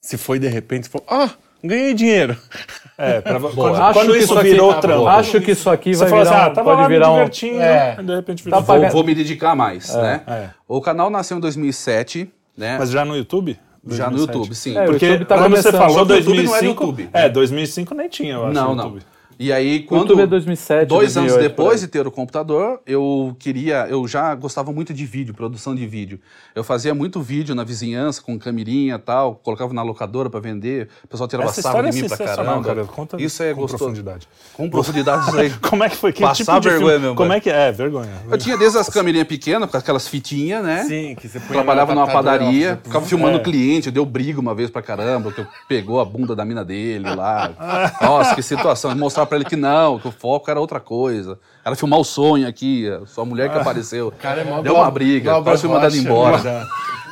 se 0.00 0.16
foi 0.16 0.38
de 0.38 0.46
repente, 0.48 0.88
falou, 0.88 1.06
ah, 1.10 1.30
ganhei 1.62 1.94
dinheiro. 1.94 2.36
É, 2.98 3.20
pra, 3.20 3.38
quando, 3.38 3.74
Acho 3.76 3.92
quando 3.92 4.12
que 4.14 4.18
isso 4.20 4.38
aqui- 4.38 4.48
virou 4.52 4.70
Ah, 4.70 4.80
trampo. 4.80 5.06
Acho 5.06 5.38
que 5.42 5.50
isso 5.50 5.68
aqui 5.68 5.94
Você 5.94 6.06
vai 6.06 6.22
assim, 6.22 6.30
virar 6.30 6.46
ah, 6.46 6.50
tava 6.50 6.70
pode 6.70 6.80
lá 6.80 6.88
virar 6.88 7.10
um... 7.10 7.14
divertindo, 7.16 7.60
É. 7.60 7.94
e 8.00 8.02
de 8.02 8.14
repente 8.14 8.42
virou 8.42 8.58
Tá 8.58 8.64
pagando- 8.66 8.90
Vou 8.92 9.04
me 9.04 9.14
dedicar 9.14 9.54
mais, 9.54 9.94
né? 9.94 10.22
é. 10.26 10.48
O 10.66 10.80
canal 10.80 11.10
nasceu 11.10 11.36
em 11.36 11.40
2007, 11.40 12.30
né? 12.56 12.78
Mas 12.78 12.88
já 12.90 13.04
no 13.04 13.14
YouTube? 13.14 13.58
Já 13.88 14.10
no 14.10 14.16
2007? 14.16 14.36
YouTube, 14.38 14.54
sim. 14.54 14.76
É, 14.76 14.82
o 14.82 14.86
Porque 14.86 15.06
YouTube 15.06 15.24
tá 15.26 15.38
quando 15.38 15.56
você 15.56 15.72
falou 15.72 15.98
Só 15.98 16.04
que 16.04 16.12
o 16.12 16.16
YouTube 16.16 16.42
não 16.42 16.54
era 16.54 16.62
2005... 16.66 16.84
YouTube. 16.84 17.10
É, 17.12 17.28
2005 17.28 17.94
nem 17.94 18.08
tinha, 18.08 18.34
eu 18.34 18.44
acho, 18.46 18.54
Não, 18.54 18.74
não. 18.74 18.84
YouTube. 18.84 19.06
E 19.38 19.52
aí, 19.52 19.80
quando. 19.80 20.02
YouTube 20.02 20.22
é 20.22 20.26
2007, 20.26 20.88
Dois 20.88 21.16
anos 21.16 21.32
2008, 21.32 21.50
depois 21.50 21.68
por 21.68 21.74
aí. 21.74 21.80
de 21.80 21.86
ter 21.88 22.06
o 22.06 22.10
computador, 22.10 22.80
eu 22.86 23.36
queria. 23.38 23.86
Eu 23.88 24.06
já 24.08 24.34
gostava 24.34 24.72
muito 24.72 24.94
de 24.94 25.04
vídeo, 25.04 25.34
produção 25.34 25.74
de 25.74 25.86
vídeo. 25.86 26.18
Eu 26.54 26.64
fazia 26.64 26.94
muito 26.94 27.20
vídeo 27.20 27.54
na 27.54 27.62
vizinhança, 27.62 28.22
com 28.22 28.38
camirinha 28.38 28.94
e 28.94 28.98
tal, 28.98 29.34
colocava 29.36 29.74
na 29.74 29.82
locadora 29.82 30.30
para 30.30 30.40
vender. 30.40 30.88
O 31.04 31.08
pessoal 31.08 31.28
tirava 31.28 31.50
Essa 31.50 31.60
sarro 31.60 31.74
história 31.74 31.88
é 31.88 31.90
de 31.92 32.02
mim 32.02 32.08
pra 32.08 32.16
sensacional, 32.16 32.62
caramba. 32.62 32.66
cara. 32.66 32.84
Conta 32.86 33.20
Isso 33.22 33.42
é 33.42 33.52
com 33.52 33.60
gostoso. 33.60 33.84
profundidade. 33.84 34.28
Com 34.54 34.70
profundidade 34.70 35.28
isso 35.28 35.38
aí. 35.38 35.50
Como 35.60 35.84
é 35.84 35.90
que 35.90 35.96
foi? 35.96 36.12
Que 36.12 36.22
Passar 36.22 36.44
tipo 36.44 36.60
de 36.60 36.68
vergonha 36.70 36.90
filme? 36.92 37.02
mesmo, 37.04 37.16
Como 37.16 37.32
é 37.32 37.40
que 37.40 37.50
é? 37.50 37.72
Vergonha. 37.72 38.12
Eu 38.30 38.38
tinha 38.38 38.56
desde 38.56 38.78
as 38.78 38.88
camirinhas 38.88 39.28
pequenas, 39.28 39.70
com 39.70 39.76
aquelas 39.76 40.08
fitinhas, 40.08 40.64
né? 40.64 40.84
Sim, 40.84 41.14
que 41.14 41.28
você 41.28 41.38
põe 41.40 41.48
Trabalhava 41.48 41.94
numa 41.94 42.06
padaria, 42.06 42.80
ficava 42.82 43.04
filmando 43.04 43.36
o 43.38 43.42
cliente, 43.42 43.90
deu 43.90 44.06
briga 44.06 44.40
uma 44.40 44.54
vez 44.54 44.70
pra 44.70 44.80
caramba, 44.80 45.30
que 45.30 45.40
eu 45.42 45.46
pegou 45.68 46.00
a 46.00 46.04
bunda 46.06 46.34
da 46.34 46.44
mina 46.44 46.64
dele 46.64 47.14
lá. 47.14 47.52
Nossa, 48.00 48.34
que 48.34 48.42
situação. 48.42 48.94
Mostrar 48.96 49.25
pra 49.26 49.36
ele 49.36 49.44
que 49.44 49.56
não, 49.56 49.98
que 49.98 50.08
o 50.08 50.12
foco 50.12 50.50
era 50.50 50.60
outra 50.60 50.80
coisa. 50.80 51.38
Era 51.64 51.74
filmar 51.74 51.98
o 51.98 52.04
sonho 52.04 52.46
aqui, 52.46 52.88
a 52.88 53.04
sua 53.06 53.24
mulher 53.24 53.50
que 53.50 53.58
apareceu. 53.58 54.12
cara 54.20 54.40
é 54.40 54.44
mó 54.44 54.62
deu 54.62 54.74
uma 54.76 54.90
briga, 54.90 55.42
quase 55.42 55.62
fui 55.62 55.70
mandado 55.70 55.96
embora. 55.96 56.66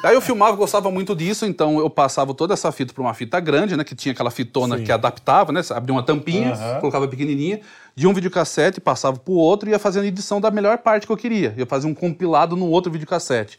Aí 0.05 0.15
eu 0.15 0.21
filmava, 0.21 0.55
gostava 0.55 0.91
muito 0.91 1.17
disso, 1.17 1.47
então 1.47 1.79
eu 1.79 1.89
passava 1.89 2.35
toda 2.35 2.53
essa 2.53 2.71
fita 2.71 2.93
pra 2.93 3.03
uma 3.03 3.15
fita 3.15 3.41
grande, 3.41 3.75
né? 3.75 3.83
Que 3.83 3.95
tinha 3.95 4.13
aquela 4.13 4.31
fitona 4.31 4.79
que 4.79 4.93
adaptava, 4.93 5.51
né? 5.51 5.63
Abria 5.71 5.95
uma 5.95 6.03
tampinha, 6.03 6.55
colocava 6.79 7.09
pequenininha, 7.09 7.61
de 7.97 8.07
um 8.07 8.13
videocassete, 8.13 8.83
passava 8.83 9.19
pro 9.19 9.33
outro 9.33 9.69
e 9.69 9.73
ia 9.73 9.79
fazendo 9.79 10.05
edição 10.05 10.43
da 10.43 10.51
melhor 10.51 10.77
parte 10.79 11.07
que 11.07 11.13
eu 11.13 11.17
queria. 11.17 11.55
Eu 11.57 11.67
fazia 11.67 11.89
um 11.89 11.95
compilado 11.95 12.55
no 12.55 12.67
outro 12.67 12.93
videocassete. 12.93 13.59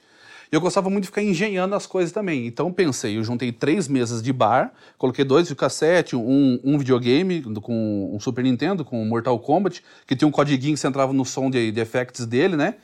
E 0.51 0.55
eu 0.55 0.61
gostava 0.61 0.89
muito 0.89 1.03
de 1.03 1.07
ficar 1.09 1.23
engenhando 1.23 1.75
as 1.75 1.85
coisas 1.85 2.11
também. 2.11 2.45
Então 2.47 2.71
pensei, 2.71 3.17
eu 3.17 3.23
juntei 3.23 3.51
três 3.51 3.87
mesas 3.87 4.21
de 4.21 4.31
bar, 4.31 4.71
coloquei 4.97 5.25
dois 5.25 5.43
videocassete, 5.47 6.15
um, 6.15 6.59
um 6.63 6.77
videogame 6.77 7.41
com 7.61 8.11
um 8.13 8.19
Super 8.19 8.43
Nintendo, 8.43 8.83
com 8.85 9.03
Mortal 9.05 9.37
Kombat, 9.39 9.83
que 10.05 10.15
tinha 10.15 10.27
um 10.27 10.31
codiguinho 10.31 10.73
que 10.73 10.79
você 10.79 10.87
entrava 10.87 11.13
no 11.13 11.25
som 11.25 11.49
de, 11.49 11.71
de 11.71 11.79
effects 11.79 12.25
dele, 12.25 12.55
né? 12.55 12.75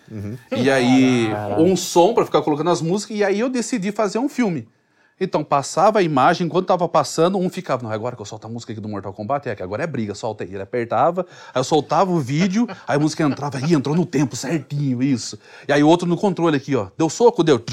E 0.56 0.70
aí, 0.70 1.30
um 1.60 1.76
som 1.76 2.14
para 2.14 2.26
ficar 2.26 2.42
colocando 2.42 2.70
as 2.70 2.82
músicas, 2.82 3.18
e 3.18 3.24
aí 3.24 3.40
eu 3.40 3.50
decidi 3.50 3.92
fazer 3.92 4.20
um 4.20 4.30
filme. 4.30 4.68
Então, 5.24 5.44
passava 5.44 6.00
a 6.00 6.02
imagem, 6.02 6.48
enquanto 6.48 6.66
tava 6.66 6.90
passando, 6.90 7.38
um 7.38 7.48
ficava, 7.48 7.84
não, 7.84 7.92
agora 7.92 8.16
que 8.16 8.22
eu 8.24 8.26
solto 8.26 8.48
a 8.48 8.50
música 8.50 8.72
aqui 8.74 8.82
do 8.82 8.90
Mortal 8.90 9.14
Kombat, 9.14 9.48
é 9.48 9.56
que 9.56 9.62
agora 9.62 9.84
é 9.84 9.88
briga, 9.88 10.16
solta 10.16 10.44
aí. 10.44 10.50
Ele 10.52 10.64
apertava, 10.64 11.28
aí 11.54 11.60
eu 11.60 11.64
soltava 11.64 12.10
o 12.10 12.20
vídeo, 12.20 12.68
aí 12.88 12.96
a 12.96 13.00
música 13.00 13.24
entrava, 13.24 13.60
aí 13.60 13.72
entrou 13.72 13.96
no 13.96 14.04
tempo 14.04 14.36
certinho, 14.36 15.04
isso. 15.04 15.38
E 15.68 15.72
aí 15.72 15.84
o 15.84 15.88
outro 15.88 16.08
no 16.08 16.18
controle 16.18 16.58
aqui, 16.58 16.76
ó, 16.76 16.88
deu 16.98 17.08
soco, 17.08 17.44
deu. 17.44 17.64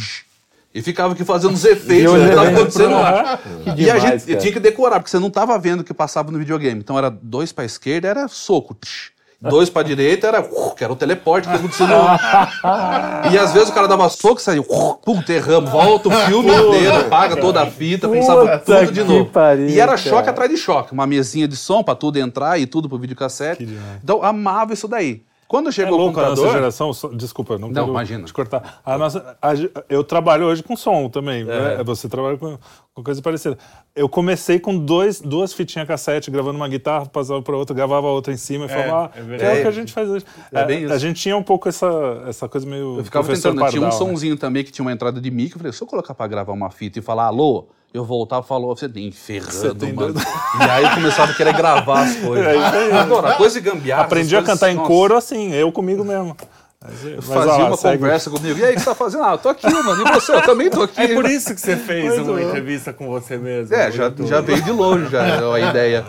E 0.75 0.83
ficava 0.83 1.14
aqui 1.14 1.25
fazendo 1.25 1.55
os 1.55 1.64
efeitos, 1.64 2.12
E 2.14 2.28
que 2.28 2.35
tava 2.35 2.50
acontecendo 2.50 2.93
lá. 2.93 3.38
Que 3.38 3.71
e 3.71 3.90
a 3.90 3.95
demais, 3.95 4.02
gente 4.02 4.26
cara. 4.26 4.40
tinha 4.40 4.52
que 4.52 4.61
decorar, 4.61 5.00
porque 5.00 5.11
você 5.11 5.19
não 5.19 5.31
tava 5.31 5.59
vendo 5.59 5.81
o 5.81 5.85
que 5.85 5.95
passava 5.95 6.31
no 6.31 6.38
videogame. 6.38 6.78
Então 6.78 6.99
era 6.99 7.09
dois 7.09 7.50
pra 7.50 7.64
esquerda, 7.64 8.09
era 8.09 8.28
soco. 8.28 8.75
tch. 8.75 9.17
Dois 9.40 9.71
pra 9.71 9.85
direita 9.85 10.26
era, 10.26 10.40
uh, 10.40 10.75
que 10.75 10.83
era 10.83 10.92
o 10.92 10.97
teleporte 10.97 11.49
que 11.49 11.54
acontecia 11.54 11.87
no... 11.87 13.30
E 13.30 13.38
às 13.38 13.52
vezes 13.52 13.68
o 13.68 13.73
cara 13.73 13.87
dava 13.87 14.09
soco 14.09 14.40
e 14.40 14.42
saía, 14.42 14.61
uh, 14.61 14.97
pum, 14.97 15.23
derrama, 15.23 15.71
volta 15.71 16.09
o 16.09 16.12
filme 16.12 16.50
inteiro, 16.50 16.97
apaga 16.97 17.37
toda 17.37 17.62
a 17.62 17.66
fita, 17.66 18.09
pensava 18.09 18.59
tudo 18.59 18.90
de 18.90 19.04
novo. 19.04 19.26
pariu, 19.26 19.68
e 19.68 19.78
era 19.78 19.92
cara. 19.92 19.99
choque 19.99 20.28
atrás 20.28 20.50
de 20.50 20.57
choque, 20.57 20.92
uma 20.92 21.07
mesinha 21.07 21.47
de 21.47 21.54
som 21.54 21.85
pra 21.85 21.95
tudo 21.95 22.18
entrar 22.18 22.59
e 22.59 22.66
tudo 22.66 22.88
pro 22.88 22.99
videocassete. 22.99 23.78
Então 24.02 24.25
amava 24.25 24.73
isso 24.73 24.88
daí. 24.88 25.23
Quando 25.49 25.71
É 25.71 25.73
chegou 25.73 25.95
o 25.95 25.97
louco 26.02 26.21
a 26.21 26.25
nossa 26.25 26.35
computador, 26.35 26.59
geração. 26.61 26.93
só- 26.93 27.09
Desculpa, 27.09 27.55
não, 27.59 27.69
Não, 27.69 27.75
quero 27.75 27.88
imagina. 27.88 28.25
te 28.26 28.33
cortar. 28.35 28.83
A 28.85 28.99
nossa, 28.99 29.35
a 29.40 29.52
eu 29.88 30.05
trabalho 30.05 30.45
hoje 30.45 30.62
com 30.62 30.76
som 30.76 31.09
também. 31.09 31.40
É. 31.40 31.45
né? 31.78 31.85
Você 31.85 32.07
trabalha 32.07 32.37
com, 32.37 32.59
com 32.93 33.02
coisa 33.02 33.23
parecida. 33.23 33.57
Eu 33.97 34.11
comecei 34.11 34.61
com 34.61 34.78
dois, 34.78 35.23
duas 35.23 35.55
fitinhas 35.55 35.88
cassete, 35.88 36.31
gravando 36.31 36.59
uma 36.59 36.69
guitarra, 36.69 37.07
passava 37.07 37.40
para 37.40 37.57
outra, 37.57 37.75
gravava 37.75 38.07
a 38.07 38.11
outra 38.11 38.31
em 38.31 38.37
cima 38.37 38.67
e 38.67 38.69
falava, 38.69 39.07
ah, 39.07 39.11
é 39.19 39.21
que 39.23 39.26
verdade. 39.26 39.50
é 39.50 39.59
o 39.59 39.62
que 39.62 39.69
a 39.69 39.71
gente 39.71 39.93
faz 39.93 40.09
hoje. 40.11 40.25
É 40.52 40.64
bem 40.67 40.76
a, 40.76 40.81
isso. 40.83 40.93
a 40.93 40.99
gente 40.99 41.19
tinha 41.23 41.35
um 41.35 41.43
pouco 41.43 41.67
essa, 41.67 41.88
essa 42.26 42.47
coisa 42.47 42.67
meio. 42.67 42.99
Eu 42.99 43.05
ficava 43.05 43.26
tentando, 43.26 43.55
tinha 43.71 43.81
um 43.81 43.85
Pardal, 43.85 43.85
né? 43.85 43.90
sonzinho 43.93 44.37
também 44.37 44.62
que 44.62 44.71
tinha 44.71 44.85
uma 44.85 44.93
entrada 44.93 45.19
de 45.19 45.31
micro. 45.31 45.57
Eu 45.57 45.61
falei, 45.61 45.73
se 45.73 45.83
eu 45.83 45.87
colocar 45.87 46.14
pra 46.14 46.26
gravar 46.26 46.52
uma 46.52 46.69
fita 46.69 46.99
e 46.99 47.02
falar 47.02 47.25
alô, 47.25 47.69
eu 47.92 48.04
voltava 48.04 48.45
e 48.45 48.49
falou, 48.49 48.76
você 48.76 48.88
tem 48.88 49.11
ferrando, 49.11 49.95
mano. 49.95 50.14
E 50.61 50.62
aí 50.62 50.85
eu 50.85 50.90
começava 50.90 51.33
a 51.33 51.35
querer 51.35 51.54
gravar 51.54 52.02
as 52.02 52.16
coisas. 52.21 52.47
Agora, 52.95 53.35
coisa 53.35 53.61
de 53.61 53.71
gambiarra. 53.71 54.04
Aprendi 54.04 54.37
a 54.37 54.40
coisas, 54.40 54.61
cantar 54.61 54.71
em 54.71 54.76
coro 54.76 55.16
assim, 55.16 55.52
eu 55.54 55.73
comigo 55.73 56.04
mesmo. 56.04 56.37
Mas, 56.80 57.02
mas, 57.02 57.25
Fazia 57.25 57.44
lá, 57.52 57.66
uma 57.66 57.76
segue. 57.76 57.99
conversa 57.99 58.30
comigo. 58.30 58.56
E 58.56 58.64
aí, 58.64 58.70
o 58.70 58.75
que 58.76 58.80
você 58.80 58.85
tá 58.85 58.94
fazendo? 58.94 59.25
Ah, 59.25 59.32
eu 59.32 59.38
tô 59.38 59.49
aqui, 59.49 59.68
mano. 59.68 60.00
E 60.06 60.12
você? 60.12 60.32
Eu 60.32 60.42
também 60.42 60.70
tô 60.70 60.82
aqui. 60.82 61.00
É 61.00 61.08
por 61.12 61.25
isso 61.28 61.52
que 61.52 61.61
você 61.61 61.76
fez 61.76 62.04
Muito 62.14 62.30
uma 62.30 62.40
entrevista 62.40 62.92
com 62.92 63.08
você 63.08 63.37
mesmo. 63.37 63.75
É, 63.75 63.90
já, 63.90 64.12
já 64.25 64.40
veio 64.40 64.62
de 64.62 64.70
longe 64.70 65.11
já, 65.11 65.40
a 65.53 65.61
ideia. 65.61 66.05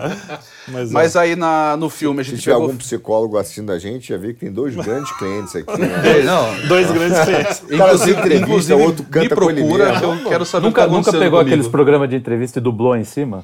Mas, 0.67 0.91
Mas 0.91 1.15
aí 1.15 1.36
na, 1.36 1.76
no 1.76 1.89
filme 1.89 2.22
a 2.22 2.24
Se 2.24 2.30
gente 2.30 2.41
tiver 2.41 2.54
pegou... 2.54 2.67
algum 2.67 2.78
psicólogo 2.78 3.39
assistindo 3.39 3.72
a 3.72 3.80
gente, 3.80 4.10
já 4.10 4.17
vê 4.17 4.32
que 4.32 4.41
tem 4.41 4.52
dois 4.52 4.76
grandes 4.76 5.12
clientes 5.17 5.56
aqui. 5.56 5.76
Né? 5.80 5.89
É, 6.20 6.24
não, 6.24 6.67
dois 6.67 6.91
grandes 6.91 7.20
clientes. 7.20 7.63
se 8.04 8.12
entrevista, 8.12 8.76
o 8.76 8.82
outro 8.84 9.04
me 9.04 9.10
canta 9.10 9.36
com 9.36 9.50
ele 9.50 9.62
procura 9.63 9.86
mesmo. 9.94 10.00
que 10.20 10.26
eu 10.26 10.30
quero 10.30 10.46
saber 10.46 10.67
Nunca, 10.67 10.82
o 10.82 10.84
que 10.86 10.89
tá 10.91 10.96
nunca 10.98 11.12
pegou 11.13 11.39
comigo. 11.39 11.48
aqueles 11.48 11.67
programas 11.67 12.08
de 12.12 12.15
entrevista 12.15 12.60
e 12.60 12.62
dublou 12.62 12.96
em 12.96 13.04
cima? 13.04 13.44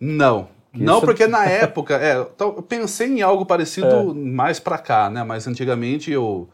Não. 0.00 0.46
Não, 0.72 0.98
Isso- 0.98 1.06
porque 1.06 1.26
na 1.26 1.44
época, 1.46 1.96
é, 1.96 2.16
eu 2.16 2.62
pensei 2.62 3.08
em 3.08 3.22
algo 3.22 3.44
parecido 3.44 4.14
mais 4.14 4.60
pra 4.60 4.78
cá, 4.78 5.10
né? 5.10 5.24
Mas 5.24 5.48
antigamente 5.48 6.12
eu. 6.12 6.48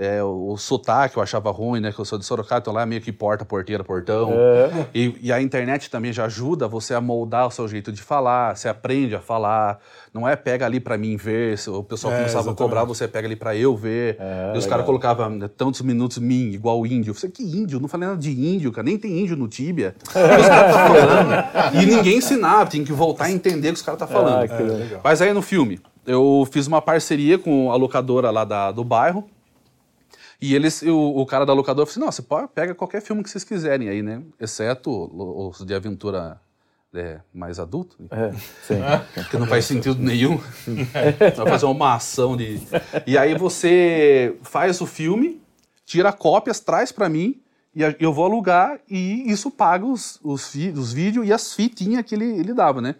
É, 0.00 0.22
o, 0.22 0.52
o 0.52 0.56
sotaque 0.56 1.16
eu 1.16 1.22
achava 1.22 1.50
ruim, 1.50 1.80
né? 1.80 1.92
Que 1.92 1.98
eu 2.00 2.04
sou 2.04 2.18
de 2.18 2.24
Sorocaba, 2.24 2.60
então 2.60 2.72
lá 2.72 2.82
é 2.82 2.86
meio 2.86 3.00
que 3.00 3.12
porta, 3.12 3.44
porteira, 3.44 3.84
portão. 3.84 4.32
E, 4.94 5.14
e 5.20 5.32
a 5.32 5.40
internet 5.42 5.90
também 5.90 6.12
já 6.12 6.24
ajuda 6.24 6.66
você 6.66 6.94
a 6.94 7.00
moldar 7.00 7.46
o 7.46 7.50
seu 7.50 7.68
jeito 7.68 7.92
de 7.92 8.00
falar, 8.02 8.56
você 8.56 8.68
aprende 8.68 9.14
a 9.14 9.20
falar. 9.20 9.78
Não 10.12 10.26
é 10.26 10.34
pega 10.34 10.66
ali 10.66 10.80
pra 10.80 10.96
mim 10.98 11.16
ver, 11.16 11.56
se 11.58 11.68
o 11.70 11.82
pessoal 11.84 12.12
É, 12.12 12.16
começava 12.16 12.38
a 12.38 12.42
exatamente. 12.50 12.58
cobrar, 12.58 12.84
você 12.84 13.06
pega 13.06 13.28
ali 13.28 13.36
pra 13.36 13.54
eu 13.54 13.76
ver. 13.76 14.16
e 14.54 14.58
os 14.58 14.66
caras 14.66 14.84
colocavam 14.86 15.30
né, 15.30 15.48
tantos 15.48 15.82
minutos 15.82 16.18
mim, 16.18 16.50
igual 16.50 16.84
índio. 16.86 17.10
Eu 17.10 17.14
falei, 17.14 17.30
que 17.30 17.42
índio? 17.44 17.78
Não 17.78 17.86
falei 17.88 18.08
nada 18.08 18.20
de 18.20 18.30
índio, 18.30 18.72
cara. 18.72 18.84
Nem 18.84 18.98
tem 18.98 19.20
índio 19.20 19.36
no 19.36 19.46
Tíbia. 19.46 19.94
Os 20.04 20.12
caras 20.48 20.74
tá 20.74 20.88
falando? 20.88 21.82
E 21.82 21.86
ninguém 21.86 22.18
ensinava, 22.18 22.68
tem 22.70 22.82
que 22.84 22.92
voltar 22.92 23.24
a 23.26 23.30
entender 23.30 23.68
o 23.68 23.72
que 23.72 23.76
os 23.78 23.82
caras 23.82 23.98
tá 24.00 24.06
falando. 24.06 24.42
Ah, 24.44 24.48
que 24.48 24.62
legal. 24.62 25.00
Mas 25.04 25.20
aí 25.22 25.32
no 25.32 25.42
filme, 25.42 25.78
eu 26.06 26.46
fiz 26.50 26.66
uma 26.66 26.80
parceria 26.82 27.38
com 27.38 27.70
a 27.70 27.76
locadora 27.76 28.30
lá 28.30 28.44
da- 28.44 28.72
do 28.72 28.82
bairro. 28.82 29.28
E 30.40 30.54
eles, 30.54 30.82
o, 30.82 30.96
o 30.96 31.26
cara 31.26 31.44
da 31.44 31.52
locadora 31.52 31.86
falou 31.86 31.90
assim: 31.90 32.00
não, 32.00 32.10
você 32.10 32.48
pega 32.54 32.74
qualquer 32.74 33.02
filme 33.02 33.22
que 33.22 33.30
vocês 33.30 33.44
quiserem 33.44 33.88
aí, 33.88 34.02
né? 34.02 34.22
Exceto 34.38 34.90
os 34.90 35.64
de 35.64 35.74
aventura 35.74 36.40
é, 36.94 37.20
mais 37.32 37.58
adulto. 37.58 37.96
É, 38.10 38.32
sim. 38.62 38.80
Que 39.30 39.36
não 39.36 39.46
faz 39.46 39.64
sentido 39.66 40.00
nenhum. 40.00 40.40
Vai 41.36 41.46
fazer 41.46 41.66
uma 41.66 41.94
ação 41.94 42.36
de. 42.36 42.60
E 43.06 43.18
aí 43.18 43.36
você 43.36 44.36
faz 44.42 44.80
o 44.80 44.86
filme, 44.86 45.42
tira 45.84 46.12
cópias, 46.12 46.58
traz 46.58 46.90
pra 46.90 47.08
mim, 47.08 47.40
e 47.74 47.82
eu 48.00 48.12
vou 48.12 48.24
alugar, 48.24 48.80
e 48.88 49.30
isso 49.30 49.50
paga 49.50 49.84
os, 49.84 50.18
os, 50.22 50.54
os 50.54 50.92
vídeos 50.92 51.26
e 51.28 51.32
as 51.32 51.54
fitinhas 51.54 52.04
que 52.04 52.14
ele, 52.14 52.24
ele 52.24 52.54
dava, 52.54 52.80
né? 52.80 52.96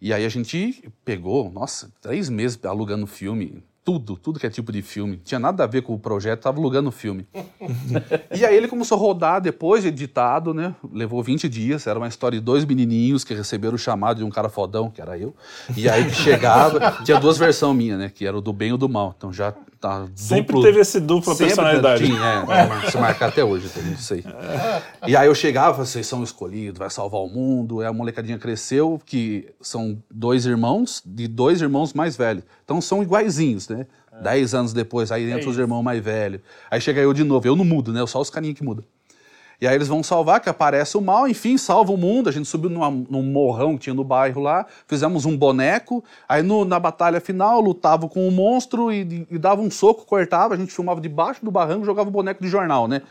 E 0.00 0.12
aí 0.12 0.24
a 0.24 0.28
gente 0.28 0.92
pegou, 1.04 1.50
nossa, 1.50 1.90
três 2.00 2.28
meses 2.28 2.62
alugando 2.64 3.06
filme, 3.06 3.64
tudo, 3.84 4.16
tudo 4.16 4.40
que 4.40 4.46
é 4.46 4.50
tipo 4.50 4.72
de 4.72 4.80
filme. 4.80 5.20
Tinha 5.22 5.38
nada 5.38 5.62
a 5.62 5.66
ver 5.66 5.82
com 5.82 5.92
o 5.92 5.98
projeto, 5.98 6.40
tava 6.40 6.58
alugando 6.58 6.90
filme. 6.90 7.26
e 8.34 8.44
aí 8.44 8.56
ele 8.56 8.66
começou 8.66 8.96
a 8.96 9.00
rodar 9.00 9.42
depois 9.42 9.82
de 9.82 9.88
editado, 9.88 10.54
né? 10.54 10.74
Levou 10.90 11.22
20 11.22 11.48
dias, 11.50 11.86
era 11.86 11.98
uma 11.98 12.08
história 12.08 12.38
de 12.38 12.44
dois 12.44 12.64
menininhos 12.64 13.24
que 13.24 13.34
receberam 13.34 13.74
o 13.74 13.78
chamado 13.78 14.18
de 14.18 14.24
um 14.24 14.30
cara 14.30 14.48
fodão, 14.48 14.90
que 14.90 15.02
era 15.02 15.18
eu. 15.18 15.34
E 15.76 15.86
aí 15.88 16.08
chegava, 16.10 17.02
tinha 17.04 17.20
duas 17.20 17.36
versões 17.36 17.76
minhas, 17.76 17.98
né? 17.98 18.10
Que 18.12 18.26
era 18.26 18.36
o 18.36 18.40
do 18.40 18.52
bem 18.54 18.70
e 18.70 18.72
o 18.72 18.78
do 18.78 18.88
mal. 18.88 19.14
Então 19.16 19.30
já 19.30 19.52
tá 19.88 20.06
Sempre 20.14 20.46
duplo- 20.54 20.62
teve 20.62 20.80
esse 20.80 20.98
dupla 20.98 21.36
personalidade. 21.36 22.06
Tinha, 22.06 22.44
é, 22.86 22.90
se 22.90 22.96
marcar 22.96 23.28
até 23.28 23.44
hoje, 23.44 23.68
eu 23.76 23.82
não 23.82 23.96
sei. 23.98 24.24
E 25.06 25.14
aí 25.14 25.26
eu 25.26 25.34
chegava, 25.34 25.84
vocês 25.84 26.06
são 26.06 26.22
escolhidos, 26.22 26.78
vai 26.78 26.88
salvar 26.88 27.20
o 27.20 27.28
mundo. 27.28 27.80
Aí 27.80 27.86
a 27.86 27.92
molecadinha 27.92 28.38
cresceu, 28.38 29.00
que 29.04 29.48
são 29.60 29.98
dois 30.10 30.46
irmãos, 30.46 31.02
de 31.04 31.28
dois 31.28 31.60
irmãos 31.60 31.92
mais 31.92 32.16
velhos. 32.16 32.44
Então 32.64 32.80
são 32.80 33.02
iguaizinhos, 33.02 33.68
né? 33.68 33.86
Dez 34.22 34.54
anos 34.54 34.72
depois, 34.72 35.10
aí 35.10 35.28
entra 35.30 35.50
os 35.50 35.58
irmãos 35.58 35.82
mais 35.82 36.02
velhos. 36.02 36.40
Aí 36.70 36.80
chega 36.80 37.00
eu 37.00 37.12
de 37.12 37.24
novo, 37.24 37.46
eu 37.46 37.56
não 37.56 37.64
mudo, 37.64 37.92
né? 37.92 38.06
Só 38.06 38.20
os 38.20 38.30
carinhos 38.30 38.56
que 38.56 38.64
mudam. 38.64 38.84
E 39.60 39.66
aí 39.66 39.74
eles 39.74 39.88
vão 39.88 40.02
salvar, 40.02 40.40
que 40.40 40.48
aparece 40.48 40.96
o 40.96 41.00
mal, 41.00 41.28
enfim, 41.28 41.56
salva 41.56 41.92
o 41.92 41.96
mundo. 41.96 42.28
A 42.28 42.32
gente 42.32 42.46
subiu 42.48 42.68
numa- 42.70 42.90
num 42.90 43.22
morrão 43.22 43.74
que 43.74 43.84
tinha 43.84 43.94
no 43.94 44.04
bairro 44.04 44.40
lá, 44.42 44.66
fizemos 44.86 45.24
um 45.24 45.36
boneco. 45.36 46.02
Aí 46.28 46.42
no- 46.42 46.64
na 46.64 46.78
batalha 46.78 47.20
final, 47.20 47.60
lutava 47.60 48.08
com 48.08 48.26
o 48.26 48.30
monstro 48.32 48.92
e, 48.92 49.26
e 49.30 49.38
dava 49.38 49.60
um 49.62 49.70
soco, 49.70 50.04
cortava. 50.04 50.54
A 50.54 50.56
gente 50.56 50.72
filmava 50.72 51.00
debaixo 51.00 51.44
do 51.44 51.50
barranco 51.50 51.84
jogava 51.84 52.08
o 52.08 52.12
boneco 52.12 52.42
de 52.42 52.48
jornal, 52.48 52.88
né? 52.88 53.02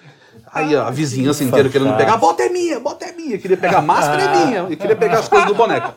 Aí 0.52 0.76
a 0.76 0.90
vizinhança 0.90 1.44
inteira 1.44 1.70
querendo 1.70 1.96
pegar, 1.98 2.14
a 2.14 2.18
bota 2.18 2.44
é 2.44 2.50
minha, 2.50 2.78
a 2.78 2.80
bota 2.80 3.06
é 3.06 3.12
minha. 3.12 3.38
Queria 3.38 3.58
pegar 3.58 3.80
a 3.80 3.82
máscara 3.82 4.22
é 4.22 4.46
minha, 4.46 4.68
e 4.70 4.76
queria 4.76 4.96
pegar 4.96 5.20
as 5.20 5.28
coisas 5.28 5.48
do 5.48 5.56
boneco. 5.56 5.94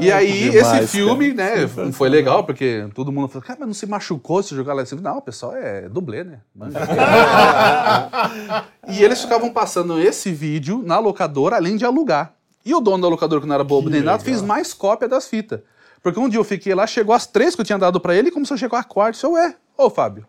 E 0.00 0.12
aí, 0.12 0.50
Demais, 0.50 0.84
esse 0.84 0.86
filme, 0.86 1.34
né, 1.34 1.66
foi 1.92 2.08
legal, 2.08 2.44
porque 2.44 2.86
todo 2.94 3.10
mundo 3.10 3.28
falou, 3.28 3.46
cara, 3.46 3.58
mas 3.58 3.66
não 3.66 3.74
se 3.74 3.86
machucou 3.86 4.42
se 4.42 4.54
jogar 4.54 4.74
lá 4.74 4.82
assim? 4.82 4.96
Não, 4.96 5.18
o 5.18 5.22
pessoal 5.22 5.54
é 5.56 5.88
dublê, 5.88 6.24
né? 6.24 6.38
E 8.86 9.02
eles 9.02 9.22
ficavam 9.22 9.50
passando 9.50 9.98
esse 9.98 10.30
vídeo 10.30 10.82
na 10.84 10.98
locadora, 10.98 11.56
além 11.56 11.76
de 11.76 11.84
alugar. 11.84 12.34
E 12.64 12.74
o 12.74 12.80
dono 12.80 13.02
da 13.02 13.08
locadora, 13.08 13.40
que 13.40 13.46
não 13.46 13.54
era 13.54 13.64
bobo 13.64 13.90
nem 13.90 14.02
nada, 14.02 14.22
fez 14.22 14.42
mais 14.42 14.72
cópia 14.74 15.08
das 15.08 15.26
fitas. 15.26 15.60
Porque 16.02 16.20
um 16.20 16.28
dia 16.28 16.38
eu 16.38 16.44
fiquei 16.44 16.74
lá, 16.74 16.86
chegou 16.86 17.14
as 17.14 17.26
três 17.26 17.54
que 17.54 17.62
eu 17.62 17.64
tinha 17.64 17.78
dado 17.78 17.98
pra 17.98 18.14
ele, 18.14 18.28
e 18.28 18.30
começou 18.30 18.54
a 18.54 18.58
chegar 18.58 18.78
a 18.78 18.84
quarta. 18.84 19.26
Eu, 19.26 19.32
ué, 19.32 19.54
ô 19.76 19.88
Fábio, 19.88 20.26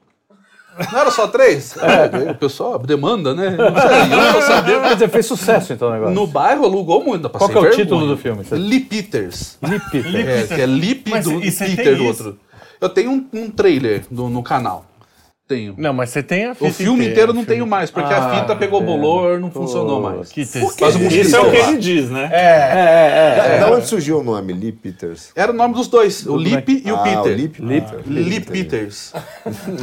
não 0.92 1.00
era 1.00 1.12
só 1.12 1.28
três? 1.28 1.76
É, 1.78 2.32
o 2.32 2.36
pessoal 2.36 2.78
demanda, 2.80 3.34
né? 3.34 3.50
Não 3.56 3.82
sei, 3.82 4.02
eu 4.02 4.08
não 4.18 4.34
tô 4.34 4.42
sabendo. 4.42 4.82
Quer 4.82 4.94
dizer, 4.94 5.10
fez 5.10 5.26
sucesso 5.26 5.74
então 5.74 5.90
o 5.90 5.92
negócio. 5.94 6.14
No 6.16 6.28
bairro 6.28 6.66
alugou 6.66 7.04
muito. 7.04 7.30
Qual 7.30 7.50
que 7.50 7.56
é 7.56 7.60
o 7.60 7.62
vergonha. 7.64 7.84
título 7.84 8.08
do 8.08 8.18
filme? 8.18 8.44
Você- 8.44 8.56
Lee 8.56 8.80
Peters. 8.82 9.58
Lip 9.64 9.90
Peter. 9.92 10.28
É, 10.30 10.44
que 10.48 10.62
é 10.62 10.66
Lip 10.66 11.10
Mas 11.10 11.26
do 11.26 11.44
e 11.44 11.52
Peter 11.52 11.96
do 11.98 12.06
outro. 12.06 12.40
Eu 12.82 12.90
tenho 12.90 13.12
um, 13.12 13.26
um 13.34 13.50
trailer 13.50 14.04
do- 14.12 14.30
no 14.30 14.44
canal. 14.44 14.86
Tenho. 15.48 15.76
Não, 15.78 15.94
mas 15.94 16.10
você 16.10 16.24
tem 16.24 16.46
a 16.46 16.56
fita 16.56 16.66
O 16.66 16.74
filme 16.74 16.94
inteira, 17.02 17.12
inteiro 17.12 17.28
não 17.34 17.42
filme. 17.44 17.48
tenho 17.56 17.68
mais, 17.68 17.92
porque 17.92 18.12
a 18.12 18.40
fita 18.42 18.56
pegou 18.56 18.82
bolor, 18.82 19.40
não 19.40 19.52
funcionou 19.52 20.02
mais. 20.02 20.30
Que 20.32 20.44
tristeza. 20.44 20.98
mosquito 20.98 21.12
Isso 21.14 21.36
é 21.36 21.40
o 21.40 21.52
que 21.52 21.58
ele 21.58 21.78
diz, 21.78 22.10
né? 22.10 22.30
É, 22.32 23.60
Da 23.60 23.72
onde 23.72 23.86
surgiu 23.86 24.20
o 24.20 24.24
nome? 24.24 24.54
Lee 24.54 24.72
Peters? 24.72 25.32
Era 25.36 25.52
o 25.52 25.56
nome 25.56 25.76
dos 25.76 25.88
dois, 25.88 26.26
o 26.26 26.36
Lip 26.36 26.82
e 26.84 26.92
o 26.92 26.96
ah, 26.96 27.04
Peter. 27.04 27.22
O 27.34 27.36
Lip, 27.36 27.62
Lip- 27.62 27.88
Ah, 27.92 28.02
Lee. 28.08 28.40
Peters. 28.40 29.14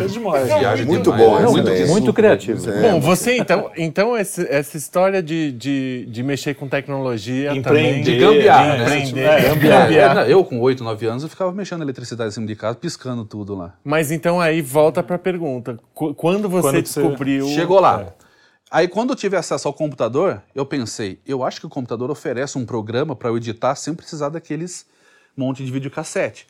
É 0.02 0.06
demais. 0.06 0.46
Viagem 0.46 0.86
Muito 0.86 1.12
demais, 1.12 1.22
bom, 1.22 1.38
essa 1.38 1.50
muito. 1.50 1.86
Muito 1.92 2.12
criativo. 2.12 2.70
É, 2.70 2.90
Bom, 2.92 3.00
você 3.00 3.36
então, 3.36 3.70
então 3.76 4.16
esse- 4.18 4.46
essa 4.48 4.76
história 4.76 5.22
de, 5.22 5.52
de, 5.52 6.06
de 6.08 6.22
mexer 6.22 6.54
com 6.54 6.66
tecnologia 6.68 7.54
Empreender, 7.54 7.62
também, 7.62 8.02
De 8.02 8.16
gambiar, 8.18 8.62
de 8.62 8.78
né? 8.78 8.84
empreender, 8.98 9.20
É, 9.20 9.40
gambiar. 9.48 9.92
É, 9.92 10.14
não, 10.14 10.22
eu, 10.22 10.44
com 10.44 10.58
8, 10.60 10.82
9 10.82 11.06
anos, 11.06 11.22
eu 11.22 11.28
ficava 11.28 11.52
mexendo 11.52 11.78
na 11.78 11.84
eletricidade 11.84 12.30
em 12.30 12.32
cima 12.32 12.46
de 12.46 12.56
casa, 12.56 12.76
piscando 12.76 13.24
tudo 13.24 13.54
lá. 13.54 13.74
Mas 13.84 14.10
então 14.10 14.40
aí 14.40 14.60
volta 14.60 15.02
pra 15.02 15.18
pergunta. 15.18 15.51
Qu- 15.94 16.14
Quando 16.14 16.48
você 16.48 16.68
Quando 16.68 16.82
que 16.82 16.88
você- 16.88 17.00
descobriu... 17.02 17.46
Chegou 17.48 17.80
lá. 17.80 18.12
Aí, 18.70 18.88
quando 18.88 19.10
eu 19.10 19.16
tive 19.16 19.36
acesso 19.36 19.68
ao 19.68 19.74
computador, 19.74 20.42
eu 20.54 20.64
pensei, 20.64 21.18
eu 21.26 21.44
acho 21.44 21.60
que 21.60 21.66
o 21.66 21.68
computador 21.68 22.10
oferece 22.10 22.56
um 22.56 22.64
programa 22.64 23.14
para 23.14 23.28
eu 23.28 23.36
editar 23.36 23.74
sem 23.74 23.92
precisar 23.94 24.30
daqueles 24.30 24.86
monte 25.36 25.62
de 25.64 25.70
videocassete. 25.70 26.46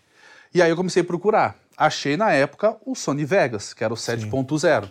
E 0.54 0.62
aí 0.62 0.70
eu 0.70 0.76
comecei 0.76 1.02
a 1.02 1.04
procurar. 1.04 1.56
Achei 1.76 2.16
na 2.16 2.30
época 2.32 2.76
o 2.86 2.94
Sony 2.94 3.24
Vegas, 3.24 3.72
que 3.74 3.82
era 3.82 3.92
o 3.92 3.96
7.0. 3.96 4.88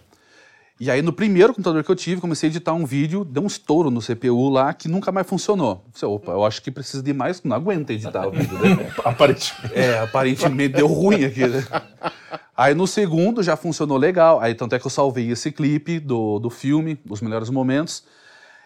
E 0.81 0.89
aí, 0.89 1.03
no 1.03 1.13
primeiro 1.13 1.53
computador 1.53 1.83
que 1.83 1.91
eu 1.91 1.95
tive, 1.95 2.19
comecei 2.19 2.47
a 2.47 2.49
editar 2.49 2.73
um 2.73 2.87
vídeo, 2.87 3.23
deu 3.23 3.43
um 3.43 3.45
estouro 3.45 3.91
no 3.91 4.01
CPU 4.01 4.49
lá 4.49 4.73
que 4.73 4.87
nunca 4.87 5.11
mais 5.11 5.27
funcionou. 5.27 5.85
Eu 5.85 5.91
Falei, 5.93 6.15
opa, 6.15 6.31
eu 6.31 6.43
acho 6.43 6.59
que 6.59 6.71
precisa 6.71 7.03
de 7.03 7.13
mais, 7.13 7.43
não 7.43 7.55
aguenta 7.55 7.93
editar 7.93 8.27
o 8.27 8.31
vídeo, 8.31 8.57
né? 8.57 8.91
Aparentemente. 9.05 9.75
É, 9.75 9.99
aparentemente 9.99 10.73
deu 10.73 10.87
ruim 10.87 11.23
aqui, 11.23 11.45
né? 11.45 11.63
Aí 12.57 12.73
no 12.73 12.87
segundo 12.87 13.43
já 13.43 13.55
funcionou 13.55 13.95
legal. 13.95 14.39
Aí 14.39 14.55
tanto 14.55 14.73
é 14.73 14.79
que 14.79 14.87
eu 14.87 14.89
salvei 14.89 15.29
esse 15.29 15.51
clipe 15.51 15.99
do, 15.99 16.39
do 16.39 16.49
filme, 16.49 16.99
os 17.07 17.21
melhores 17.21 17.51
momentos. 17.51 18.03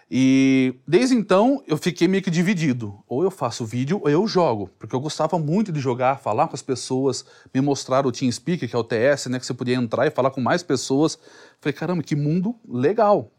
E 0.09 0.75
desde 0.87 1.15
então 1.15 1.63
eu 1.67 1.77
fiquei 1.77 2.07
meio 2.07 2.23
que 2.23 2.31
dividido. 2.31 2.97
Ou 3.09 3.23
eu 3.23 3.31
faço 3.31 3.65
vídeo 3.65 3.99
ou 4.01 4.09
eu 4.09 4.25
jogo. 4.25 4.69
Porque 4.79 4.95
eu 4.95 5.01
gostava 5.01 5.37
muito 5.37 5.69
de 5.69 5.81
jogar, 5.81 6.19
falar 6.19 6.47
com 6.47 6.55
as 6.55 6.61
pessoas, 6.61 7.25
me 7.53 7.59
mostrar 7.59 8.05
o 8.05 8.11
TeamSpeak, 8.11 8.67
que 8.67 8.75
é 8.75 8.79
o 8.79 8.83
TS, 8.85 9.25
né? 9.25 9.37
Que 9.37 9.45
você 9.45 9.53
podia 9.53 9.75
entrar 9.75 10.07
e 10.07 10.11
falar 10.11 10.31
com 10.31 10.39
mais 10.39 10.63
pessoas. 10.63 11.17
Falei, 11.59 11.73
caramba, 11.73 12.03
que 12.03 12.15
mundo 12.15 12.55
legal. 12.67 13.31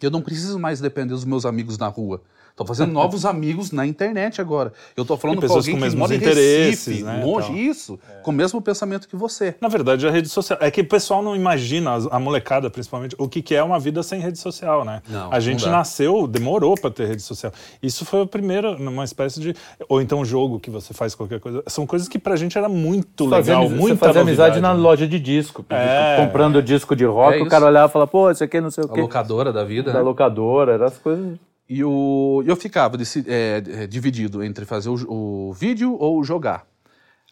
Eu 0.00 0.10
não 0.10 0.20
preciso 0.20 0.58
mais 0.58 0.80
depender 0.80 1.14
dos 1.14 1.24
meus 1.24 1.46
amigos 1.46 1.78
na 1.78 1.88
rua. 1.88 2.22
Tô 2.56 2.64
fazendo 2.64 2.90
novos 2.90 3.24
amigos 3.26 3.70
na 3.70 3.86
internet 3.86 4.40
agora. 4.40 4.72
Eu 4.96 5.04
tô 5.04 5.14
falando 5.18 5.36
com 5.36 5.40
pessoas 5.42 5.58
alguém 5.66 5.74
com 5.74 5.78
que 5.78 5.84
mesmos 5.84 6.00
mora 6.00 6.14
em 6.14 6.16
interesses, 6.16 6.86
Recife, 6.86 7.04
né, 7.04 7.22
longe, 7.22 7.48
tal. 7.48 7.56
isso, 7.56 7.98
com 8.22 8.30
o 8.30 8.34
mesmo 8.34 8.62
pensamento 8.62 9.06
que 9.06 9.14
você. 9.14 9.54
Na 9.60 9.68
verdade, 9.68 10.08
a 10.08 10.10
rede 10.10 10.28
social. 10.30 10.58
É 10.62 10.70
que 10.70 10.80
o 10.80 10.88
pessoal 10.88 11.22
não 11.22 11.36
imagina, 11.36 11.96
a 12.10 12.18
molecada 12.18 12.70
principalmente, 12.70 13.14
o 13.18 13.28
que, 13.28 13.42
que 13.42 13.54
é 13.54 13.62
uma 13.62 13.78
vida 13.78 14.02
sem 14.02 14.20
rede 14.20 14.38
social, 14.38 14.86
né? 14.86 15.02
Não, 15.06 15.30
a 15.30 15.38
gente 15.38 15.66
nasceu, 15.68 16.26
demorou 16.26 16.74
para 16.80 16.90
ter 16.90 17.06
rede 17.08 17.20
social. 17.22 17.52
Isso 17.82 18.06
foi 18.06 18.22
o 18.22 18.26
primeiro, 18.26 18.78
numa 18.78 19.04
espécie 19.04 19.38
de. 19.38 19.54
Ou 19.86 20.00
então 20.00 20.24
jogo 20.24 20.58
que 20.58 20.70
você 20.70 20.94
faz 20.94 21.14
qualquer 21.14 21.38
coisa. 21.40 21.62
São 21.66 21.86
coisas 21.86 22.08
que 22.08 22.18
pra 22.18 22.36
gente 22.36 22.56
era 22.56 22.70
muito 22.70 23.28
Fazer 23.28 23.54
legal, 23.54 23.68
muita 23.68 23.96
você 23.96 24.06
fazer 24.06 24.20
amizade 24.20 24.60
na 24.62 24.72
né? 24.72 24.80
loja 24.80 25.06
de 25.06 25.20
disco. 25.20 25.62
É. 25.68 26.16
Comprando 26.24 26.62
disco 26.62 26.96
de 26.96 27.04
rock, 27.04 27.38
É 27.38 27.42
o 27.42 27.48
cara 27.48 27.66
olhava 27.66 27.90
e 27.90 27.92
falava, 27.92 28.10
pô, 28.10 28.30
isso 28.30 28.42
aqui 28.42 28.58
não 28.62 28.70
sei 28.70 28.82
o 28.84 28.86
A 28.86 28.94
quê. 28.94 29.00
locadora 29.02 29.52
da 29.52 29.62
vida, 29.62 29.92
Da 29.92 29.98
né? 29.98 30.04
locadora, 30.04 30.72
eram 30.72 30.86
as 30.86 30.96
coisas. 30.96 31.36
E 31.68 31.82
o, 31.84 32.42
eu 32.46 32.54
ficava 32.56 32.96
desse- 32.96 33.24
é, 33.28 33.62
é, 33.82 33.86
dividido 33.86 34.42
entre 34.42 34.64
fazer 34.64 34.88
o, 34.88 35.48
o 35.48 35.52
vídeo 35.52 35.96
ou 35.98 36.22
jogar. 36.22 36.66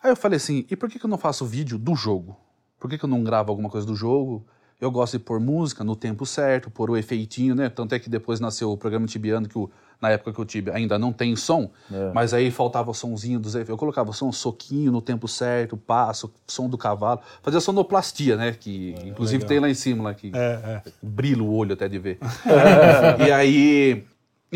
Aí 0.02 0.10
eu 0.10 0.16
falei 0.16 0.36
assim, 0.36 0.66
e 0.70 0.76
por 0.76 0.88
que, 0.90 0.98
que 0.98 1.06
eu 1.06 1.10
não 1.10 1.18
faço 1.18 1.46
vídeo 1.46 1.78
do 1.78 1.94
jogo? 1.94 2.36
Por 2.80 2.90
que, 2.90 2.98
que 2.98 3.04
eu 3.04 3.08
não 3.08 3.22
gravo 3.22 3.50
alguma 3.50 3.70
coisa 3.70 3.86
do 3.86 3.94
jogo? 3.94 4.44
Eu 4.80 4.90
gosto 4.90 5.16
de 5.16 5.24
pôr 5.24 5.38
música 5.40 5.82
no 5.84 5.94
tempo 5.96 6.26
certo, 6.26 6.68
pôr 6.68 6.90
o 6.90 6.96
efeitinho, 6.96 7.54
né? 7.54 7.68
Tanto 7.70 7.94
é 7.94 7.98
que 7.98 8.10
depois 8.10 8.40
nasceu 8.40 8.70
o 8.72 8.76
programa 8.76 9.06
Tibiano, 9.06 9.48
que 9.48 9.56
o- 9.56 9.70
na 10.00 10.10
época 10.10 10.32
que 10.32 10.38
eu 10.38 10.44
tive 10.44 10.70
ainda 10.72 10.98
não 10.98 11.12
tem 11.12 11.34
som, 11.36 11.70
mas 12.12 12.34
aí 12.34 12.50
faltava 12.50 12.90
o 12.90 12.94
somzinho 12.94 13.38
dos 13.40 13.54
efeitos. 13.54 13.70
Eu 13.70 13.78
colocava 13.78 14.12
som, 14.12 14.30
soquinho 14.32 14.90
no 14.92 15.00
tempo 15.00 15.26
certo, 15.28 15.76
passo, 15.76 16.30
som 16.46 16.68
do 16.68 16.76
cavalo. 16.76 17.20
Fazia 17.40 17.60
sonoplastia, 17.60 18.36
né? 18.36 18.52
Que 18.52 18.94
inclusive 19.06 19.44
tem 19.46 19.60
lá 19.60 19.70
em 19.70 19.74
cima, 19.74 20.02
lá, 20.04 20.12
que 20.12 20.32
É, 20.34 20.82
é. 20.84 20.92
brilha 21.00 21.42
o 21.42 21.50
olho 21.54 21.72
até 21.72 21.88
de 21.88 21.98
ver. 21.98 22.18
e 23.26 23.30
aí, 23.32 24.04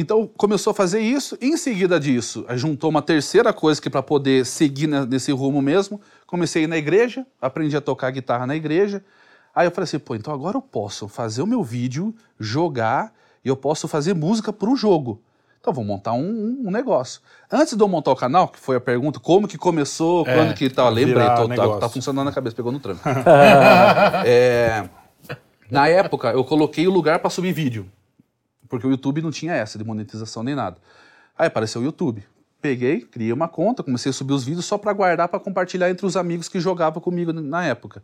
então 0.00 0.26
começou 0.36 0.70
a 0.70 0.74
fazer 0.74 1.00
isso. 1.00 1.36
E 1.40 1.46
em 1.46 1.56
seguida 1.56 1.98
disso, 1.98 2.46
juntou 2.54 2.88
uma 2.90 3.02
terceira 3.02 3.52
coisa 3.52 3.80
que 3.82 3.90
para 3.90 4.02
poder 4.02 4.46
seguir 4.46 4.86
ne- 4.86 5.04
nesse 5.06 5.32
rumo 5.32 5.60
mesmo, 5.60 6.00
comecei 6.26 6.62
a 6.62 6.64
ir 6.64 6.68
na 6.68 6.76
igreja, 6.76 7.26
aprendi 7.40 7.76
a 7.76 7.80
tocar 7.80 8.10
guitarra 8.10 8.46
na 8.46 8.54
igreja. 8.56 9.02
Aí 9.54 9.66
eu 9.66 9.70
falei 9.70 9.84
assim, 9.84 9.98
pô, 9.98 10.14
então 10.14 10.32
agora 10.32 10.56
eu 10.56 10.62
posso 10.62 11.08
fazer 11.08 11.42
o 11.42 11.46
meu 11.46 11.62
vídeo, 11.62 12.14
jogar 12.38 13.12
e 13.44 13.48
eu 13.48 13.56
posso 13.56 13.88
fazer 13.88 14.14
música 14.14 14.52
para 14.52 14.70
o 14.70 14.76
jogo. 14.76 15.20
Então 15.60 15.72
vou 15.72 15.84
montar 15.84 16.12
um, 16.12 16.60
um- 16.64 16.70
negócio. 16.70 17.20
Antes 17.50 17.76
de 17.76 17.82
eu 17.82 17.88
montar 17.88 18.12
o 18.12 18.16
canal, 18.16 18.46
que 18.46 18.58
foi 18.60 18.76
a 18.76 18.80
pergunta, 18.80 19.18
como 19.18 19.48
que 19.48 19.58
começou, 19.58 20.24
quando 20.24 20.54
que 20.54 20.70
tal, 20.70 20.88
lembrei, 20.90 21.14
virar 21.24 21.36
tô- 21.36 21.48
tá, 21.48 21.80
tá 21.80 21.88
funcionando 21.88 22.26
na 22.26 22.32
cabeça, 22.32 22.54
pegou 22.54 22.70
no 22.70 22.78
tranco. 22.78 23.00
É, 24.24 24.88
na 25.70 25.88
época, 25.88 26.30
eu 26.30 26.44
coloquei 26.44 26.86
o 26.86 26.90
lugar 26.90 27.18
para 27.18 27.28
subir 27.30 27.52
vídeo. 27.52 27.90
Porque 28.68 28.86
o 28.86 28.90
YouTube 28.90 29.22
não 29.22 29.30
tinha 29.30 29.54
essa 29.54 29.78
de 29.78 29.84
monetização 29.84 30.42
nem 30.42 30.54
nada. 30.54 30.78
Aí 31.36 31.46
apareceu 31.46 31.80
o 31.80 31.84
YouTube. 31.84 32.24
Peguei, 32.60 33.02
criei 33.02 33.32
uma 33.32 33.46
conta, 33.46 33.82
comecei 33.82 34.10
a 34.10 34.12
subir 34.12 34.32
os 34.32 34.44
vídeos 34.44 34.64
só 34.64 34.76
para 34.76 34.92
guardar 34.92 35.28
para 35.28 35.38
compartilhar 35.38 35.90
entre 35.90 36.04
os 36.04 36.16
amigos 36.16 36.48
que 36.48 36.58
jogavam 36.58 37.00
comigo 37.00 37.32
na 37.32 37.64
época. 37.64 38.02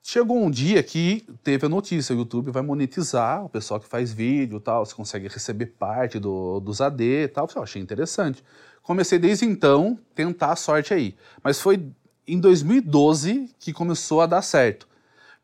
Chegou 0.00 0.38
um 0.38 0.48
dia 0.48 0.80
que 0.84 1.26
teve 1.42 1.66
a 1.66 1.68
notícia, 1.68 2.14
o 2.14 2.18
YouTube 2.18 2.52
vai 2.52 2.62
monetizar 2.62 3.44
o 3.44 3.48
pessoal 3.48 3.80
que 3.80 3.88
faz 3.88 4.12
vídeo 4.12 4.60
tal, 4.60 4.86
você 4.86 4.94
consegue 4.94 5.26
receber 5.26 5.66
parte 5.66 6.20
do, 6.20 6.60
dos 6.60 6.80
AD 6.80 7.02
e 7.02 7.26
tal. 7.26 7.48
Eu 7.56 7.62
achei 7.64 7.82
interessante. 7.82 8.44
Comecei 8.84 9.18
desde 9.18 9.44
então 9.44 9.98
tentar 10.14 10.52
a 10.52 10.56
sorte 10.56 10.94
aí. 10.94 11.16
Mas 11.42 11.60
foi 11.60 11.90
em 12.24 12.38
2012 12.38 13.50
que 13.58 13.72
começou 13.72 14.20
a 14.20 14.26
dar 14.26 14.42
certo. 14.42 14.86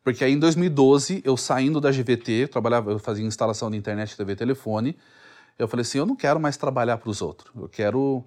Porque 0.02 0.24
aí 0.24 0.32
em 0.32 0.38
2012, 0.38 1.22
eu 1.24 1.36
saindo 1.36 1.80
da 1.80 1.90
GVT, 1.90 2.32
eu 2.32 2.48
trabalhava, 2.48 2.90
eu 2.90 2.98
fazia 2.98 3.24
instalação 3.24 3.70
de 3.70 3.76
internet, 3.76 4.16
TV 4.16 4.32
e 4.32 4.36
telefone, 4.36 4.96
eu 5.58 5.68
falei 5.68 5.82
assim, 5.82 5.98
eu 5.98 6.06
não 6.06 6.16
quero 6.16 6.40
mais 6.40 6.56
trabalhar 6.56 6.98
para 6.98 7.08
os 7.08 7.22
outros. 7.22 7.52
Eu 7.54 7.68
quero 7.68 8.24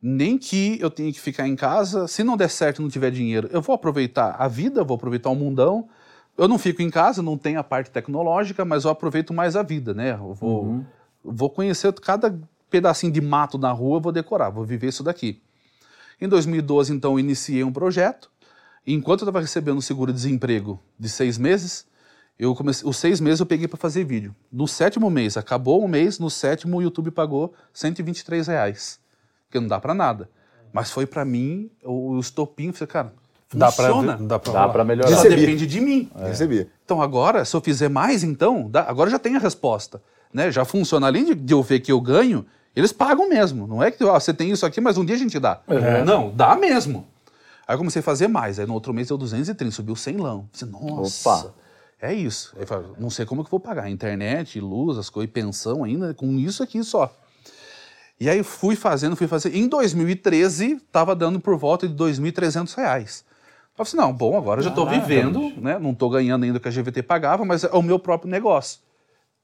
nem 0.00 0.38
que 0.38 0.78
eu 0.80 0.90
tenha 0.90 1.12
que 1.12 1.20
ficar 1.20 1.48
em 1.48 1.56
casa, 1.56 2.06
se 2.06 2.22
não 2.22 2.36
der 2.36 2.50
certo 2.50 2.80
não 2.80 2.88
tiver 2.88 3.10
dinheiro, 3.10 3.48
eu 3.50 3.60
vou 3.60 3.74
aproveitar 3.74 4.36
a 4.38 4.46
vida, 4.46 4.84
vou 4.84 4.94
aproveitar 4.94 5.30
o 5.30 5.34
mundão. 5.34 5.88
Eu 6.38 6.46
não 6.46 6.58
fico 6.58 6.82
em 6.82 6.90
casa, 6.90 7.22
não 7.22 7.36
tenho 7.36 7.58
a 7.58 7.64
parte 7.64 7.90
tecnológica, 7.90 8.64
mas 8.64 8.84
eu 8.84 8.90
aproveito 8.90 9.32
mais 9.32 9.56
a 9.56 9.62
vida, 9.62 9.94
né? 9.94 10.12
Eu 10.12 10.34
vou, 10.34 10.84
vou 11.24 11.48
conhecer 11.48 11.92
cada 11.94 12.38
pedacinho 12.70 13.10
de 13.10 13.22
mato 13.22 13.56
na 13.56 13.72
rua, 13.72 13.98
vou 13.98 14.12
decorar, 14.12 14.50
vou 14.50 14.64
viver 14.64 14.88
isso 14.88 15.02
daqui. 15.02 15.40
Em 16.20 16.28
2012, 16.28 16.92
então, 16.92 17.12
eu 17.12 17.20
iniciei 17.20 17.64
um 17.64 17.72
projeto. 17.72 18.30
Enquanto 18.86 19.20
eu 19.20 19.24
estava 19.24 19.40
recebendo 19.40 19.78
o 19.78 19.82
seguro-desemprego 19.82 20.78
de 20.98 21.08
seis 21.08 21.36
meses, 21.38 21.86
eu 22.38 22.54
comecei, 22.54 22.88
os 22.88 22.96
seis 22.96 23.20
meses 23.20 23.40
eu 23.40 23.46
peguei 23.46 23.66
para 23.66 23.78
fazer 23.78 24.04
vídeo. 24.04 24.34
No 24.52 24.68
sétimo 24.68 25.10
mês, 25.10 25.36
acabou 25.36 25.82
um 25.84 25.88
mês, 25.88 26.18
no 26.18 26.30
sétimo 26.30 26.76
o 26.76 26.82
YouTube 26.82 27.10
pagou 27.10 27.52
123 27.72 28.46
reais. 28.46 29.00
Que 29.50 29.58
não 29.58 29.66
dá 29.68 29.80
para 29.80 29.94
nada. 29.94 30.28
Mas 30.72 30.90
foi 30.90 31.06
para 31.06 31.24
mim 31.24 31.70
o, 31.82 32.12
o 32.12 32.20
estopim. 32.20 32.66
eu 32.68 32.72
Falei, 32.72 32.88
cara, 32.92 33.12
Dá 33.54 33.70
pra, 33.72 33.86
funciona. 33.86 34.16
dá 34.20 34.38
pra 34.38 34.52
Dá 34.52 34.68
pra 34.68 34.84
melhorar. 34.84 35.08
Só 35.08 35.22
Recebi. 35.22 35.40
depende 35.40 35.66
de 35.66 35.80
mim. 35.80 36.10
Recebi. 36.16 36.68
Então 36.84 37.00
agora, 37.00 37.44
se 37.44 37.54
eu 37.56 37.60
fizer 37.60 37.88
mais, 37.88 38.22
então, 38.24 38.68
dá- 38.68 38.84
agora 38.88 39.08
já 39.08 39.18
tem 39.18 39.36
a 39.36 39.38
resposta. 39.38 40.02
Né? 40.32 40.50
Já 40.50 40.64
funciona. 40.64 41.06
Além 41.06 41.24
de, 41.24 41.34
de 41.34 41.54
eu 41.54 41.62
ver 41.62 41.80
que 41.80 41.90
eu 41.90 42.00
ganho, 42.00 42.44
eles 42.74 42.92
pagam 42.92 43.28
mesmo. 43.28 43.66
Não 43.66 43.82
é 43.82 43.90
que 43.90 44.04
ó, 44.04 44.18
você 44.18 44.34
tem 44.34 44.50
isso 44.50 44.66
aqui, 44.66 44.80
mas 44.80 44.98
um 44.98 45.04
dia 45.04 45.14
a 45.14 45.18
gente 45.18 45.38
dá. 45.38 45.60
Não, 46.04 46.30
dá 46.34 46.54
mesmo. 46.56 47.06
Aí 47.66 47.74
eu 47.74 47.78
comecei 47.78 48.00
a 48.00 48.02
fazer 48.02 48.28
mais. 48.28 48.58
Aí 48.58 48.66
no 48.66 48.74
outro 48.74 48.94
mês 48.94 49.08
deu 49.08 49.18
230, 49.18 49.70
subiu 49.72 49.96
100 49.96 50.16
lão. 50.18 50.48
Falei, 50.52 50.74
nossa, 50.74 51.30
Opa. 51.30 51.54
é 52.00 52.14
isso. 52.14 52.52
Aí 52.54 52.62
eu 52.62 52.66
falei, 52.66 52.88
não 52.98 53.10
sei 53.10 53.26
como 53.26 53.42
que 53.42 53.48
eu 53.48 53.50
vou 53.50 53.60
pagar. 53.60 53.90
Internet, 53.90 54.60
luz, 54.60 54.96
as 54.98 55.10
coisas, 55.10 55.32
pensão 55.32 55.82
ainda, 55.82 56.14
com 56.14 56.38
isso 56.38 56.62
aqui 56.62 56.82
só. 56.84 57.12
E 58.18 58.30
aí 58.30 58.42
fui 58.42 58.76
fazendo, 58.76 59.16
fui 59.16 59.26
fazendo. 59.26 59.56
Em 59.56 59.68
2013, 59.68 60.74
estava 60.74 61.14
dando 61.14 61.40
por 61.40 61.56
volta 61.58 61.88
de 61.88 61.94
2.300 61.94 62.74
reais. 62.74 63.24
Eu 63.78 63.84
falei 63.84 63.88
assim, 63.88 63.96
não, 63.96 64.12
bom, 64.16 64.38
agora 64.38 64.60
eu 64.60 64.64
já 64.64 64.70
estou 64.70 64.88
vivendo, 64.88 65.52
né? 65.60 65.78
Não 65.78 65.90
estou 65.90 66.08
ganhando 66.08 66.44
ainda 66.44 66.56
o 66.56 66.60
que 66.60 66.68
a 66.68 66.70
GVT 66.70 67.02
pagava, 67.02 67.44
mas 67.44 67.64
é 67.64 67.70
o 67.72 67.82
meu 67.82 67.98
próprio 67.98 68.30
negócio. 68.30 68.80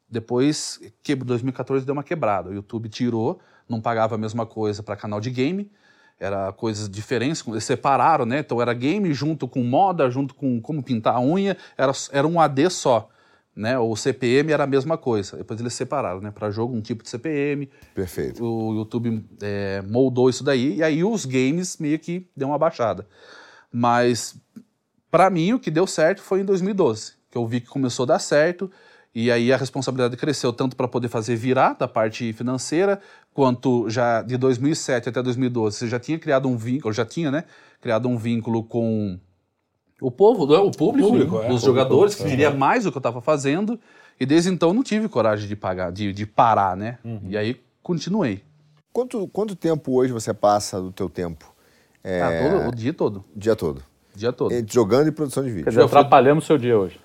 Depois, 0.08 0.80
que 1.02 1.14
2014 1.14 1.84
deu 1.84 1.92
uma 1.92 2.02
quebrada. 2.02 2.48
O 2.48 2.54
YouTube 2.54 2.88
tirou, 2.88 3.40
não 3.68 3.80
pagava 3.80 4.14
a 4.14 4.18
mesma 4.18 4.46
coisa 4.46 4.82
para 4.82 4.96
canal 4.96 5.20
de 5.20 5.30
game. 5.30 5.70
Era 6.18 6.52
coisas 6.52 6.88
diferentes, 6.88 7.44
eles 7.46 7.64
separaram, 7.64 8.24
né? 8.24 8.40
Então 8.40 8.60
era 8.60 8.72
game 8.72 9.12
junto 9.12 9.48
com 9.48 9.62
moda, 9.62 10.08
junto 10.10 10.34
com 10.34 10.60
como 10.60 10.82
pintar 10.82 11.16
a 11.16 11.20
unha, 11.20 11.56
era, 11.76 11.92
era 12.12 12.26
um 12.26 12.40
AD 12.40 12.70
só. 12.70 13.08
Né? 13.54 13.78
O 13.78 13.94
CPM 13.94 14.50
era 14.50 14.64
a 14.64 14.66
mesma 14.66 14.96
coisa. 14.96 15.36
Depois 15.36 15.60
eles 15.60 15.74
separaram, 15.74 16.20
né? 16.20 16.30
Para 16.30 16.50
jogo, 16.50 16.74
um 16.74 16.80
tipo 16.80 17.02
de 17.02 17.10
CPM. 17.10 17.68
Perfeito. 17.94 18.42
O 18.42 18.74
YouTube 18.74 19.24
é, 19.42 19.82
moldou 19.82 20.30
isso 20.30 20.42
daí, 20.42 20.76
e 20.76 20.82
aí 20.82 21.04
os 21.04 21.26
games 21.26 21.76
meio 21.76 21.98
que 21.98 22.26
deu 22.34 22.48
uma 22.48 22.58
baixada. 22.58 23.06
Mas, 23.70 24.36
para 25.10 25.28
mim, 25.28 25.52
o 25.52 25.60
que 25.60 25.70
deu 25.70 25.86
certo 25.86 26.22
foi 26.22 26.40
em 26.40 26.44
2012, 26.44 27.12
que 27.30 27.36
eu 27.36 27.46
vi 27.46 27.60
que 27.60 27.68
começou 27.68 28.04
a 28.04 28.06
dar 28.06 28.18
certo, 28.18 28.70
e 29.14 29.30
aí 29.30 29.52
a 29.52 29.56
responsabilidade 29.56 30.16
cresceu 30.16 30.52
tanto 30.52 30.74
para 30.76 30.88
poder 30.88 31.08
fazer 31.08 31.36
virar 31.36 31.74
da 31.74 31.86
parte 31.86 32.32
financeira, 32.32 33.00
quanto 33.34 33.88
já 33.90 34.22
de 34.22 34.36
2007 34.36 35.08
até 35.08 35.22
2012 35.22 35.76
você 35.76 35.88
já 35.88 35.98
tinha 36.00 36.18
criado 36.18 36.48
um 36.48 36.56
vínculo, 36.56 36.92
já 36.94 37.04
tinha, 37.04 37.30
né? 37.30 37.44
Criado 37.80 38.08
um 38.08 38.16
vínculo 38.16 38.62
com 38.62 39.18
o 40.00 40.10
povo, 40.10 40.46
né, 40.46 40.56
o 40.58 40.70
público, 40.70 41.08
O 41.08 41.10
público, 41.12 41.38
é, 41.42 41.52
os 41.52 41.62
o 41.62 41.66
jogadores, 41.66 42.14
público, 42.14 42.24
que 42.24 42.30
queria 42.30 42.50
mais 42.56 42.84
do 42.84 42.90
que 42.90 42.96
eu 42.96 43.00
estava 43.00 43.20
fazendo, 43.20 43.78
e 44.18 44.26
desde 44.26 44.50
então 44.50 44.72
não 44.74 44.82
tive 44.82 45.08
coragem 45.08 45.46
de 45.46 45.54
pagar, 45.54 45.92
de, 45.92 46.12
de 46.12 46.26
parar, 46.26 46.76
né? 46.76 46.98
E 47.28 47.36
aí 47.36 47.60
continuei. 47.82 48.42
Quanto, 48.92 49.26
quanto 49.28 49.54
tempo 49.56 49.92
hoje 49.92 50.12
você 50.12 50.34
passa 50.34 50.80
do 50.80 50.90
teu 50.92 51.08
tempo? 51.08 51.52
É, 52.04 52.20
Ah, 52.20 52.50
todo- 52.50 52.68
o 52.68 52.74
dia 52.74 52.92
todo. 52.92 53.24
o 53.34 53.38
dia 53.38 53.54
todo? 53.56 53.82
Dia 54.14 54.32
todo. 54.32 54.52
É, 54.52 54.62
Jogando 54.68 55.08
e 55.08 55.12
produção 55.12 55.42
de 55.42 55.48
Quer 55.50 55.54
vídeo. 55.56 55.70
dizer, 55.70 55.82
atrapalhamos 55.84 56.44
o 56.44 56.46
seu 56.46 56.58
dia 56.58 56.76
hoje. 56.78 56.98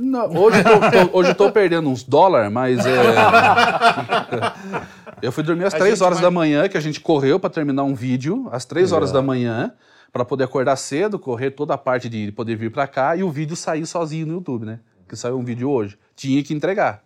Não, 0.00 0.26
hoje, 0.36 0.58
eu 0.58 0.64
tô, 0.64 0.70
tô- 1.08 1.18
hoje 1.18 1.30
eu 1.30 1.34
tô 1.34 1.50
perdendo 1.52 1.88
uns 1.88 2.02
dólares, 2.02 2.50
mas 2.52 2.84
é. 2.86 2.92
eu 5.22 5.32
fui 5.32 5.42
dormir 5.42 5.64
às 5.64 5.74
A 5.74 5.78
3 5.78 5.94
gente 5.94 6.04
horas 6.04 6.18
vai- 6.18 6.24
da 6.26 6.30
manhã, 6.30 6.68
que 6.68 6.76
a 6.76 6.80
gente 6.80 7.00
correu 7.00 7.38
para 7.38 7.50
terminar 7.50 7.84
um 7.84 7.94
vídeo, 7.94 8.48
às 8.50 8.64
3 8.64 8.92
horas 8.92 9.12
da 9.12 9.22
manhã, 9.22 9.72
para 10.12 10.24
poder 10.24 10.44
acordar 10.44 10.76
cedo, 10.76 11.18
correr 11.18 11.52
toda 11.52 11.74
a 11.74 11.78
parte 11.78 12.08
de 12.08 12.32
poder 12.32 12.56
vir 12.56 12.70
para 12.70 12.86
cá 12.86 13.16
e 13.16 13.22
o 13.22 13.30
vídeo 13.30 13.56
sair 13.56 13.86
sozinho 13.86 14.26
no 14.26 14.34
YouTube, 14.34 14.66
né? 14.66 14.80
Que 15.08 15.16
saiu 15.16 15.38
um 15.38 15.44
vídeo 15.44 15.70
hoje. 15.70 15.98
Tinha 16.16 16.42
que 16.42 16.52
entregar. 16.54 17.02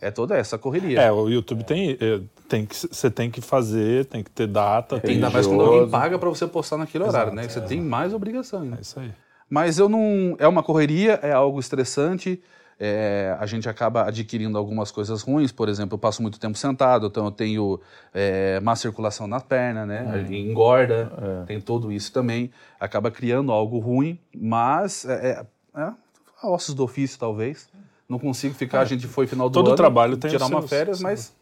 É 0.00 0.10
toda 0.10 0.36
essa 0.36 0.58
correria. 0.58 1.00
É, 1.00 1.10
o 1.10 1.28
YouTube 1.28 1.64
tem, 1.64 1.96
é, 1.98 2.20
tem 2.46 2.66
que, 2.66 2.76
você 2.76 3.10
tem 3.10 3.30
que 3.30 3.40
fazer, 3.40 4.04
tem 4.04 4.22
que 4.22 4.30
ter 4.30 4.46
data, 4.46 5.00
tem 5.00 5.14
Ainda 5.14 5.30
mais 5.30 5.46
quando 5.46 5.62
alguém 5.62 5.88
paga 5.88 6.18
para 6.18 6.28
você 6.28 6.46
postar 6.46 6.76
naquele 6.76 7.04
horário, 7.04 7.32
né? 7.32 7.48
Você 7.48 7.60
tem 7.62 7.80
mais 7.80 8.12
obrigação 8.12 8.60
ainda. 8.62 8.76
É 8.76 8.80
isso 8.82 9.00
aí. 9.00 9.10
Mas 9.48 9.78
eu 9.78 9.88
não. 9.88 10.36
É 10.38 10.48
uma 10.48 10.62
correria, 10.62 11.20
é 11.22 11.32
algo 11.32 11.60
estressante. 11.60 12.42
é, 12.78 13.34
a 13.40 13.46
gente 13.46 13.68
acaba 13.68 14.06
adquirindo 14.06 14.58
algumas 14.58 14.90
coisas 14.90 15.22
ruins, 15.22 15.50
por 15.50 15.68
exemplo, 15.68 15.94
eu 15.94 15.98
passo 15.98 16.20
muito 16.20 16.38
tempo 16.38 16.58
sentado, 16.58 17.06
então 17.06 17.24
eu 17.24 17.30
tenho 17.30 17.80
é, 18.12 18.60
má 18.60 18.76
circulação 18.76 19.26
na 19.26 19.40
perna, 19.40 19.86
né? 19.86 20.26
Engorda, 20.30 21.44
tem 21.46 21.60
tudo 21.60 21.90
isso 21.90 22.12
também. 22.12 22.50
Acaba 22.78 23.10
criando 23.10 23.50
algo 23.50 23.78
ruim, 23.78 24.18
mas 24.34 25.06
é, 25.06 25.46
é, 25.74 25.80
é 25.80 25.92
ossos 26.44 26.74
do 26.74 26.84
ofício, 26.84 27.18
talvez. 27.18 27.68
Não 28.08 28.18
consigo 28.18 28.54
ficar, 28.54 28.80
a 28.80 28.84
gente 28.84 29.06
foi 29.06 29.26
final 29.26 29.48
do 29.48 29.54
Todo 29.54 29.68
ano, 29.68 29.76
trabalho 29.76 30.16
tem 30.16 30.30
tirar 30.30 30.46
uma 30.46 30.62
férias, 30.62 31.00
mas 31.00 31.34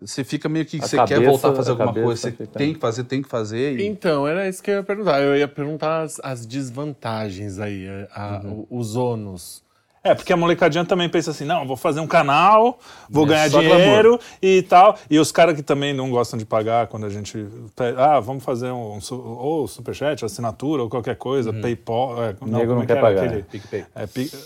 você 0.00 0.22
fica 0.24 0.48
meio 0.48 0.66
que 0.66 0.78
A 0.78 0.82
você 0.86 0.96
quer 0.96 1.08
cabeça- 1.14 1.30
voltar 1.30 1.48
a 1.50 1.54
fazer 1.54 1.70
a 1.70 1.72
alguma 1.72 1.88
cabeça 1.88 2.04
coisa, 2.06 2.20
você 2.22 2.30
fica- 2.32 2.58
tem 2.58 2.74
que 2.74 2.80
fazer, 2.80 3.04
tem 3.04 3.22
que 3.22 3.28
fazer. 3.28 3.78
E... 3.80 3.86
Então, 3.86 4.26
era 4.28 4.48
isso 4.48 4.62
que 4.62 4.70
eu 4.70 4.74
ia 4.76 4.82
perguntar. 4.82 5.20
Eu 5.22 5.36
ia 5.36 5.48
perguntar 5.48 6.02
as, 6.02 6.20
as 6.22 6.44
desvantagens 6.46 7.58
aí, 7.58 7.86
a- 8.14 8.40
Uhum. 8.44 8.66
os 8.70 8.96
ônus. 8.96 9.62
É, 10.06 10.14
porque 10.14 10.34
a 10.34 10.36
molecadinha 10.36 10.84
também 10.84 11.08
pensa 11.08 11.30
assim, 11.30 11.46
não, 11.46 11.66
vou 11.66 11.78
fazer 11.78 11.98
um 11.98 12.06
canal, 12.06 12.78
vou 13.08 13.24
É, 13.24 13.28
ganhar 13.28 13.48
dinheiro 13.48 14.20
e 14.42 14.60
tal. 14.60 14.98
E 15.08 15.18
os 15.18 15.32
caras 15.32 15.54
que 15.56 15.62
também 15.62 15.94
não 15.94 16.10
gostam 16.10 16.38
de 16.38 16.44
pagar 16.44 16.88
quando 16.88 17.06
a 17.06 17.08
gente... 17.08 17.46
Ah, 17.96 18.20
vamos 18.20 18.44
fazer 18.44 18.70
um, 18.70 18.98
ou 19.10 19.66
superchat, 19.66 20.22
assinatura, 20.22 20.82
ou 20.82 20.90
qualquer 20.90 21.16
coisa, 21.16 21.54
Paypal... 21.54 22.22
É, 22.22 22.26
nego 22.42 22.46
não 22.46 22.66
como 22.66 22.78
é 22.80 22.80
que 22.82 22.86
quer 22.88 22.92
era 22.98 23.00
pagar. 23.00 23.24
aquele-. 23.24 23.86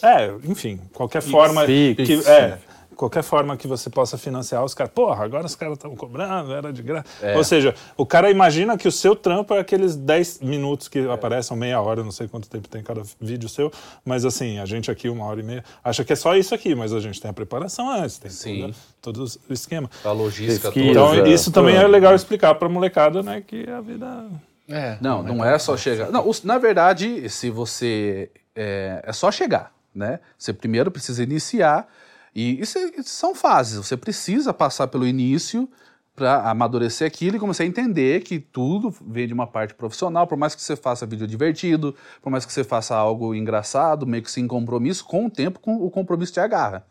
É, 0.00 0.22
é, 0.26 0.34
enfim, 0.44 0.78
qualquer 0.94 1.22
forma 1.22 1.64
Pix. 1.64 2.06
que... 2.06 2.30
É, 2.30 2.56
qualquer 2.98 3.22
forma 3.22 3.56
que 3.56 3.66
você 3.68 3.88
possa 3.88 4.18
financiar 4.18 4.62
os 4.64 4.74
caras. 4.74 4.92
Porra, 4.92 5.24
agora 5.24 5.46
os 5.46 5.54
caras 5.54 5.74
estão 5.78 5.94
cobrando, 5.96 6.52
era 6.52 6.72
de 6.72 6.82
graça. 6.82 7.06
É. 7.22 7.36
Ou 7.36 7.44
seja, 7.44 7.74
o 7.96 8.04
cara 8.04 8.30
imagina 8.30 8.76
que 8.76 8.86
o 8.86 8.92
seu 8.92 9.14
trampo 9.16 9.54
é 9.54 9.60
aqueles 9.60 9.96
10 9.96 10.40
minutos 10.40 10.88
É. 10.88 10.90
que 10.90 11.08
aparecem, 11.08 11.54
ou 11.54 11.58
meia 11.58 11.80
hora, 11.80 12.02
não 12.04 12.10
sei 12.10 12.26
quanto 12.28 12.48
tempo 12.50 12.68
tem 12.68 12.82
cada 12.82 13.00
vídeo 13.20 13.48
seu, 13.48 13.72
mas 14.04 14.24
assim, 14.24 14.58
a 14.58 14.66
gente 14.66 14.90
aqui, 14.90 15.08
uma 15.08 15.24
hora 15.24 15.40
e 15.40 15.42
meia, 15.44 15.64
acha 15.82 16.04
que 16.04 16.12
é 16.12 16.16
só 16.16 16.36
isso 16.36 16.54
aqui, 16.54 16.74
mas 16.74 16.92
a 16.92 17.00
gente 17.00 17.20
tem 17.20 17.30
a 17.30 17.34
preparação 17.34 17.88
antes, 17.90 18.18
tem 18.18 18.30
Sim. 18.30 18.74
todo, 19.00 19.22
todo 19.24 19.32
o 19.48 19.52
esquema. 19.52 19.88
A 20.04 20.10
logística 20.12 20.70
Pesquisa. 20.72 20.98
toda. 21.00 21.16
Então, 21.16 21.26
é, 21.26 21.30
isso 21.32 21.50
também 21.52 21.76
é 21.76 21.86
legal 21.86 22.14
explicar 22.14 22.54
pra 22.56 22.68
molecada, 22.68 23.22
né, 23.22 23.40
que 23.46 23.70
a 23.70 23.80
vida... 23.80 24.26
É. 24.68 24.98
Não, 25.00 25.22
não 25.22 25.42
é 25.42 25.58
só 25.58 25.76
chegar. 25.78 26.10
Não, 26.10 26.28
os- 26.28 26.42
na 26.42 26.58
verdade, 26.58 27.30
se 27.30 27.48
você. 27.48 28.30
É, 28.54 29.02
é 29.06 29.12
só 29.14 29.30
chegar, 29.32 29.72
né? 29.94 30.20
Você 30.36 30.52
primeiro 30.52 30.90
precisa 30.90 31.22
iniciar. 31.22 31.88
E 32.34 32.60
isso, 32.60 32.78
é- 32.78 32.90
isso 32.98 33.10
são 33.10 33.34
fases. 33.34 33.76
Você 33.76 33.96
precisa 33.96 34.52
passar 34.54 34.88
pelo 34.88 35.06
início 35.06 35.68
para 36.14 36.50
amadurecer 36.50 37.06
aquilo 37.06 37.36
e 37.36 37.38
começar 37.38 37.62
a 37.62 37.66
entender 37.66 38.22
que 38.22 38.40
tudo 38.40 38.92
vem 39.06 39.26
de 39.26 39.32
uma 39.32 39.46
parte 39.46 39.74
profissional. 39.74 40.26
Por 40.26 40.36
mais 40.36 40.54
que 40.54 40.60
você 40.60 40.74
faça 40.74 41.06
vídeo 41.06 41.26
divertido, 41.28 41.94
por 42.20 42.28
mais 42.30 42.44
que 42.44 42.52
você 42.52 42.64
faça 42.64 42.96
algo 42.96 43.34
engraçado, 43.34 44.04
meio 44.06 44.22
que 44.22 44.30
sem 44.30 44.46
compromisso, 44.46 45.04
com 45.04 45.26
o 45.26 45.30
tempo 45.30 45.60
com- 45.60 45.76
o 45.76 45.88
compromisso 45.90 46.32
te 46.32 46.40
agarra. 46.40 46.84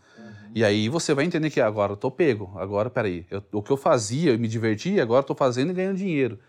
E 0.56 0.64
aí 0.64 0.88
você 0.90 1.14
vai 1.14 1.26
entender 1.26 1.50
que 1.50 1.60
agora 1.60 1.92
eu 1.92 1.98
tô 1.98 2.10
pego. 2.10 2.54
Agora, 2.56 2.90
peraí, 2.90 3.26
eu, 3.30 3.44
o 3.52 3.62
que 3.62 3.70
eu 3.70 3.78
fazia, 3.78 4.32
eu 4.32 4.40
me 4.40 4.48
divertia, 4.48 5.04
agora 5.04 5.20
eu 5.20 5.28
tô 5.28 5.36
fazendo 5.36 5.72
e 5.72 5.74
ganhando 5.74 5.98
dinheiro. 5.98 6.40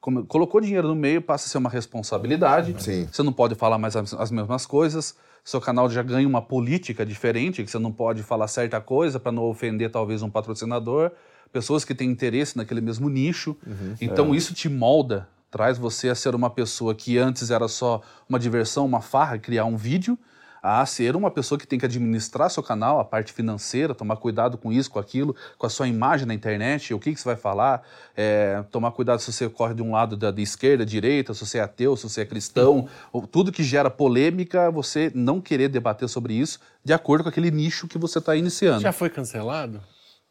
Como- 0.00 0.24
colocou 0.24 0.60
dinheiro 0.60 0.86
no 0.86 0.94
meio, 0.94 1.20
passa 1.20 1.46
a 1.46 1.50
ser 1.50 1.58
uma 1.58 1.68
responsabilidade. 1.68 2.74
Sim. 2.78 3.08
Você 3.10 3.22
não 3.22 3.32
pode 3.32 3.56
falar 3.56 3.76
mais 3.78 3.96
as, 3.96 4.14
as 4.14 4.30
mesmas 4.30 4.64
coisas. 4.64 5.16
Seu 5.48 5.62
canal 5.62 5.88
já 5.88 6.02
ganha 6.02 6.28
uma 6.28 6.42
política 6.42 7.06
diferente, 7.06 7.64
que 7.64 7.70
você 7.70 7.78
não 7.78 7.90
pode 7.90 8.22
falar 8.22 8.46
certa 8.48 8.82
coisa 8.82 9.18
para 9.18 9.32
não 9.32 9.44
ofender 9.44 9.90
talvez 9.90 10.20
um 10.20 10.28
patrocinador. 10.28 11.10
Pessoas 11.50 11.86
que 11.86 11.94
têm 11.94 12.10
interesse 12.10 12.54
naquele 12.54 12.82
mesmo 12.82 13.08
nicho. 13.08 13.56
Então 13.98 14.34
isso 14.34 14.52
te 14.52 14.68
molda, 14.68 15.26
traz 15.50 15.78
você 15.78 16.10
a 16.10 16.14
ser 16.14 16.34
uma 16.34 16.50
pessoa 16.50 16.94
que 16.94 17.16
antes 17.16 17.50
era 17.50 17.66
só 17.66 18.02
uma 18.28 18.38
diversão, 18.38 18.84
uma 18.84 19.00
farra, 19.00 19.38
criar 19.38 19.64
um 19.64 19.74
vídeo, 19.74 20.18
a 20.62 20.84
ser 20.86 21.16
uma 21.16 21.30
pessoa 21.30 21.58
que 21.58 21.66
tem 21.66 21.78
que 21.78 21.84
administrar 21.84 22.50
seu 22.50 22.62
canal, 22.62 23.00
a 23.00 23.04
parte 23.04 23.32
financeira, 23.32 23.94
tomar 23.94 24.16
cuidado 24.16 24.58
com 24.58 24.72
isso, 24.72 24.90
com 24.90 24.98
aquilo, 24.98 25.34
com 25.56 25.66
a 25.66 25.70
sua 25.70 25.88
imagem 25.88 26.26
na 26.26 26.34
internet, 26.34 26.92
o 26.92 26.98
que, 26.98 27.12
que 27.12 27.20
você 27.20 27.28
vai 27.28 27.36
falar, 27.36 27.82
é, 28.16 28.64
tomar 28.70 28.90
cuidado 28.92 29.20
se 29.20 29.32
você 29.32 29.48
corre 29.48 29.74
de 29.74 29.82
um 29.82 29.92
lado 29.92 30.16
da, 30.16 30.30
da 30.30 30.40
esquerda, 30.40 30.84
direita, 30.84 31.34
se 31.34 31.44
você 31.44 31.58
é 31.58 31.62
ateu, 31.62 31.96
se 31.96 32.08
você 32.08 32.22
é 32.22 32.24
cristão, 32.24 32.88
ou 33.12 33.26
tudo 33.26 33.52
que 33.52 33.62
gera 33.62 33.90
polêmica, 33.90 34.70
você 34.70 35.10
não 35.14 35.40
querer 35.40 35.68
debater 35.68 36.08
sobre 36.08 36.34
isso 36.34 36.58
de 36.84 36.92
acordo 36.92 37.22
com 37.22 37.28
aquele 37.28 37.50
nicho 37.50 37.86
que 37.86 37.98
você 37.98 38.18
está 38.18 38.34
iniciando. 38.34 38.80
Já 38.80 38.92
foi 38.92 39.10
cancelado? 39.10 39.80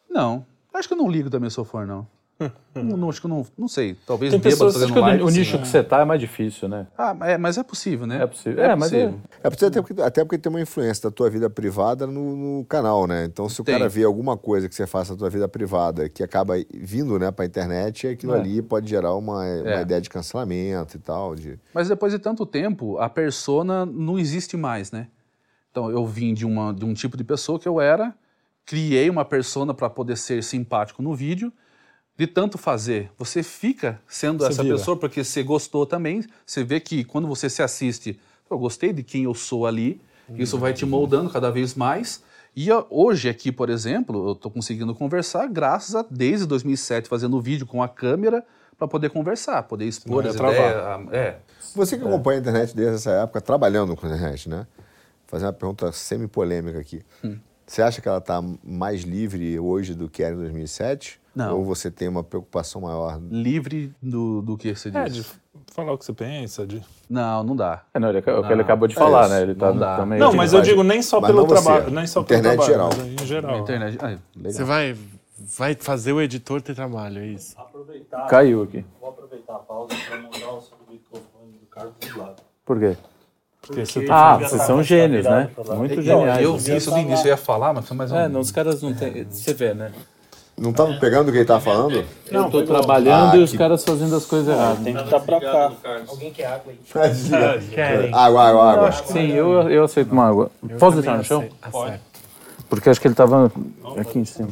Não, 0.09 0.45
acho 0.73 0.87
que 0.87 0.93
eu 0.93 0.97
não 0.97 1.09
ligo 1.09 1.29
também 1.29 1.49
se 1.49 1.57
eu 1.57 1.65
for, 1.65 1.85
não. 1.85 2.07
Não, 2.75 3.09
acho 3.09 3.19
que 3.19 3.25
eu 3.25 3.29
não, 3.29 3.45
não 3.57 3.67
sei, 3.67 3.95
talvez 4.05 4.31
Tem 4.31 4.39
pessoas- 4.39 4.73
fazendo 4.73 4.85
Acho 4.85 4.93
que 4.93 4.99
o, 4.99 5.01
live, 5.01 5.23
o 5.23 5.29
nicho 5.29 5.57
que 5.59 5.67
você 5.67 5.83
tá 5.83 6.01
é 6.01 6.05
mais 6.05 6.19
difícil, 6.19 6.69
né? 6.69 6.85
Ah, 6.95 7.15
é, 7.21 7.37
mas 7.37 7.57
é 7.57 7.63
possível, 7.63 8.05
né? 8.05 8.21
É 8.21 8.27
possível. 8.27 8.63
É, 8.63 8.75
mas 8.75 8.93
é- 8.93 9.11
É 9.43 9.49
porque, 9.49 9.65
até, 9.65 9.81
porque, 9.81 10.01
até 10.01 10.23
porque 10.23 10.37
tem 10.37 10.49
uma 10.51 10.61
influência 10.61 11.09
da 11.09 11.11
tua 11.15 11.29
vida 11.29 11.49
privada 11.49 12.05
no, 12.05 12.35
no 12.59 12.65
canal, 12.65 13.07
né? 13.07 13.25
Então, 13.25 13.49
se 13.49 13.59
o 13.59 13.63
Tem. 13.63 13.75
cara 13.75 13.89
vê 13.89 14.03
alguma 14.03 14.37
coisa 14.37 14.69
que 14.69 14.75
você 14.75 14.85
faça 14.85 15.13
na 15.13 15.17
tua 15.17 15.29
vida 15.31 15.47
privada 15.47 16.07
que 16.07 16.21
acaba 16.21 16.53
vindo 16.71 17.17
né, 17.17 17.31
pra 17.31 17.45
internet, 17.45 18.07
aquilo 18.07 18.35
É. 18.35 18.39
ali 18.39 18.61
pode 18.61 18.87
gerar 18.87 19.15
uma, 19.15 19.39
uma 19.43 19.71
É. 19.71 19.81
ideia 19.81 19.99
de 19.99 20.09
cancelamento 20.09 20.95
e 20.97 20.99
tal. 20.99 21.33
De... 21.35 21.59
Mas 21.73 21.89
depois 21.89 22.13
de 22.13 22.19
tanto 22.19 22.45
tempo, 22.45 22.99
a 22.99 23.09
persona 23.09 23.83
não 23.85 24.19
existe 24.19 24.55
mais, 24.55 24.91
né? 24.91 25.07
Então 25.71 25.89
eu 25.89 26.05
vim 26.05 26.33
de, 26.35 26.45
uma, 26.45 26.71
de 26.73 26.85
um 26.85 26.93
tipo 26.93 27.17
de 27.17 27.23
pessoa 27.23 27.59
que 27.59 27.67
eu 27.67 27.81
era, 27.81 28.13
criei 28.65 29.09
uma 29.09 29.25
persona 29.25 29.73
para 29.73 29.89
poder 29.89 30.17
ser 30.17 30.43
simpático 30.43 31.01
no 31.01 31.15
vídeo. 31.15 31.51
De 32.17 32.25
tanto 32.25 32.57
fazer, 32.57 33.11
você 33.17 33.43
fica 33.43 33.99
sendo 34.07 34.43
Você 34.43 34.51
essa 34.51 34.63
vira. 34.63 34.75
pessoa 34.75 34.97
porque 34.97 35.23
você 35.23 35.43
gostou 35.43 35.85
também. 35.85 36.23
Você 36.45 36.63
vê 36.63 36.79
que 36.79 37.03
quando 37.03 37.27
você 37.27 37.47
se 37.49 37.61
assiste, 37.61 38.19
eu 38.49 38.57
gostei 38.57 38.91
de 38.91 39.03
quem 39.03 39.25
eu 39.25 39.33
sou 39.35 39.67
ali. 39.67 40.01
Isso 40.35 40.57
vai 40.57 40.73
te 40.73 40.85
moldando 40.85 41.29
cada 41.29 41.51
vez 41.51 41.75
mais. 41.75 42.23
E 42.55 42.67
hoje 42.89 43.29
aqui, 43.29 43.51
por 43.51 43.69
exemplo, 43.69 44.29
eu 44.29 44.31
estou 44.33 44.49
conseguindo 44.51 44.93
conversar 44.95 45.47
graças 45.47 45.95
a 45.95 46.03
desde 46.09 46.45
2007 46.47 47.07
fazendo 47.07 47.39
vídeo 47.39 47.67
com 47.67 47.83
a 47.83 47.87
câmera 47.87 48.43
para 48.79 48.87
poder 48.87 49.09
conversar, 49.11 49.61
poder 49.63 49.85
expor 49.85 50.23
ia 50.23 50.31
as 50.31 50.35
travar. 50.35 50.55
ideias. 50.55 50.75
a- 51.11 51.15
É, 51.15 51.37
Você 51.75 51.97
que 51.97 52.03
acompanha 52.03 52.39
a 52.39 52.41
internet 52.41 52.75
desde 52.75 52.95
essa 52.95 53.11
época, 53.11 53.39
trabalhando 53.41 53.95
com 53.95 54.07
a 54.07 54.09
internet, 54.09 54.49
né? 54.49 54.65
Fazer 55.27 55.45
uma 55.45 55.53
pergunta 55.53 55.91
semi-polêmica 55.91 56.79
aqui. 56.79 57.03
Hum. 57.23 57.37
Você 57.65 57.81
acha 57.81 58.01
que 58.01 58.07
ela 58.07 58.17
está 58.17 58.41
mais 58.63 59.01
livre 59.03 59.59
hoje 59.59 59.93
do 59.93 60.09
que 60.09 60.23
era 60.23 60.33
em 60.33 60.37
2007? 60.39 61.19
Não. 61.37 61.55
Ou 61.55 61.63
você 61.63 61.91
tem 61.91 62.07
uma 62.07 62.23
preocupação 62.23 62.81
maior? 62.81 63.21
livre 63.29 63.93
do, 64.01 64.41
do 64.41 64.57
que 64.57 64.73
você 64.73 64.89
diz. 64.89 64.99
É, 64.99 65.05
de 65.05 65.23
falar 65.71 65.93
o 65.93 65.97
que 65.97 66.03
você 66.03 66.11
pensa, 66.11 66.65
de... 66.65 66.81
Não, 67.07 67.43
não 67.43 67.55
dá. 67.55 67.83
É, 67.93 67.99
não, 67.99 68.09
ele, 68.09 68.17
é 68.17 68.21
o 68.21 68.23
que 68.23 68.31
Não, 68.31 68.51
ele 68.51 68.61
acabou 68.61 68.87
de 68.87 68.95
é 68.95 68.97
falar, 68.97 69.25
isso, 69.25 69.29
né? 69.35 69.41
Ele 69.43 69.53
tá 69.53 69.69
não 69.71 69.77
dá. 69.77 69.97
também. 69.97 70.17
Não, 70.17 70.33
mas 70.33 70.51
eu 70.51 70.63
digo 70.63 70.81
nem 70.81 70.99
só 71.03 71.21
mas 71.21 71.29
pelo 71.29 71.41
não 71.41 71.47
trabalho, 71.47 71.91
nem 71.91 72.07
só 72.07 72.23
pelo 72.23 72.39
internet 72.39 72.65
trabalho, 72.65 72.89
geral. 72.89 72.89
mas 73.13 73.21
em 73.21 73.27
geral. 73.27 73.59
Internet. 73.59 73.97
Ah, 74.01 74.07
legal. 74.07 74.51
Você 74.51 74.63
vai, 74.63 74.97
vai 75.55 75.75
fazer 75.75 76.11
o 76.11 76.19
editor 76.19 76.59
ter 76.59 76.73
trabalho, 76.73 77.19
é 77.19 77.27
isso? 77.27 77.55
Caiu 78.27 78.63
aqui. 78.63 78.83
Vou 78.99 79.09
aproveitar 79.11 79.57
a 79.57 79.59
pausa 79.59 79.93
Paulo 79.93 80.03
pra 80.09 80.17
montar 80.17 80.53
o 80.53 80.91
microfone 80.91 81.51
do 81.59 81.67
carro 81.67 81.93
do 81.99 82.19
lado. 82.19 82.41
Por 82.65 82.79
quê? 82.79 82.97
Porque 83.61 83.85
você 83.85 84.07
Ah, 84.09 84.37
vocês 84.37 84.63
são 84.63 84.81
gênios, 84.81 85.25
né? 85.25 85.51
Muito 85.75 86.01
geniais. 86.01 86.43
eu 86.43 86.57
vi 86.57 86.77
isso 86.77 86.89
no 86.89 86.97
início, 86.97 87.27
eu 87.27 87.31
ia 87.31 87.37
falar, 87.37 87.73
mas 87.73 87.87
foi 87.87 87.95
mais 87.95 88.11
um. 88.11 88.17
É, 88.17 88.27
não, 88.27 88.39
os 88.39 88.49
caras 88.49 88.81
não 88.81 88.93
têm. 88.95 89.23
Você 89.29 89.53
vê, 89.53 89.75
né? 89.75 89.91
Não 90.59 90.73
tava 90.73 90.93
pegando 90.95 91.29
o 91.29 91.31
que 91.31 91.37
ele 91.37 91.45
tava 91.45 91.59
falando? 91.61 92.03
eu 92.31 92.49
tô 92.49 92.63
trabalhando 92.63 93.33
Ah, 93.33 93.37
e 93.37 93.43
os 93.43 93.51
que- 93.51 93.57
caras 93.59 93.83
fazendo 93.83 94.15
as 94.15 94.25
coisas 94.25 94.47
erradas. 94.47 94.79
Tem 94.83 94.95
que 94.95 95.03
estar 95.03 95.19
pra 95.19 95.39
cá. 95.39 95.71
Alguém 96.07 96.31
quer 96.31 96.45
água 96.47 96.73
aí? 96.73 97.59
Querem. 97.71 98.11
Água, 98.13 98.43
água, 98.49 98.71
água. 98.73 98.91
Sim, 98.91 99.31
eu, 99.33 99.69
eu 99.69 99.83
aceito 99.83 100.11
uma 100.11 100.27
água. 100.27 100.49
Posso 100.79 100.95
deixar 100.97 101.17
no 101.17 101.23
chão? 101.23 101.45
Pode. 101.71 101.99
Porque 102.69 102.89
acho 102.89 102.99
que 102.99 103.07
ele 103.07 103.15
tava 103.15 103.51
aqui 103.97 104.17
em 104.19 104.25
cima. 104.25 104.49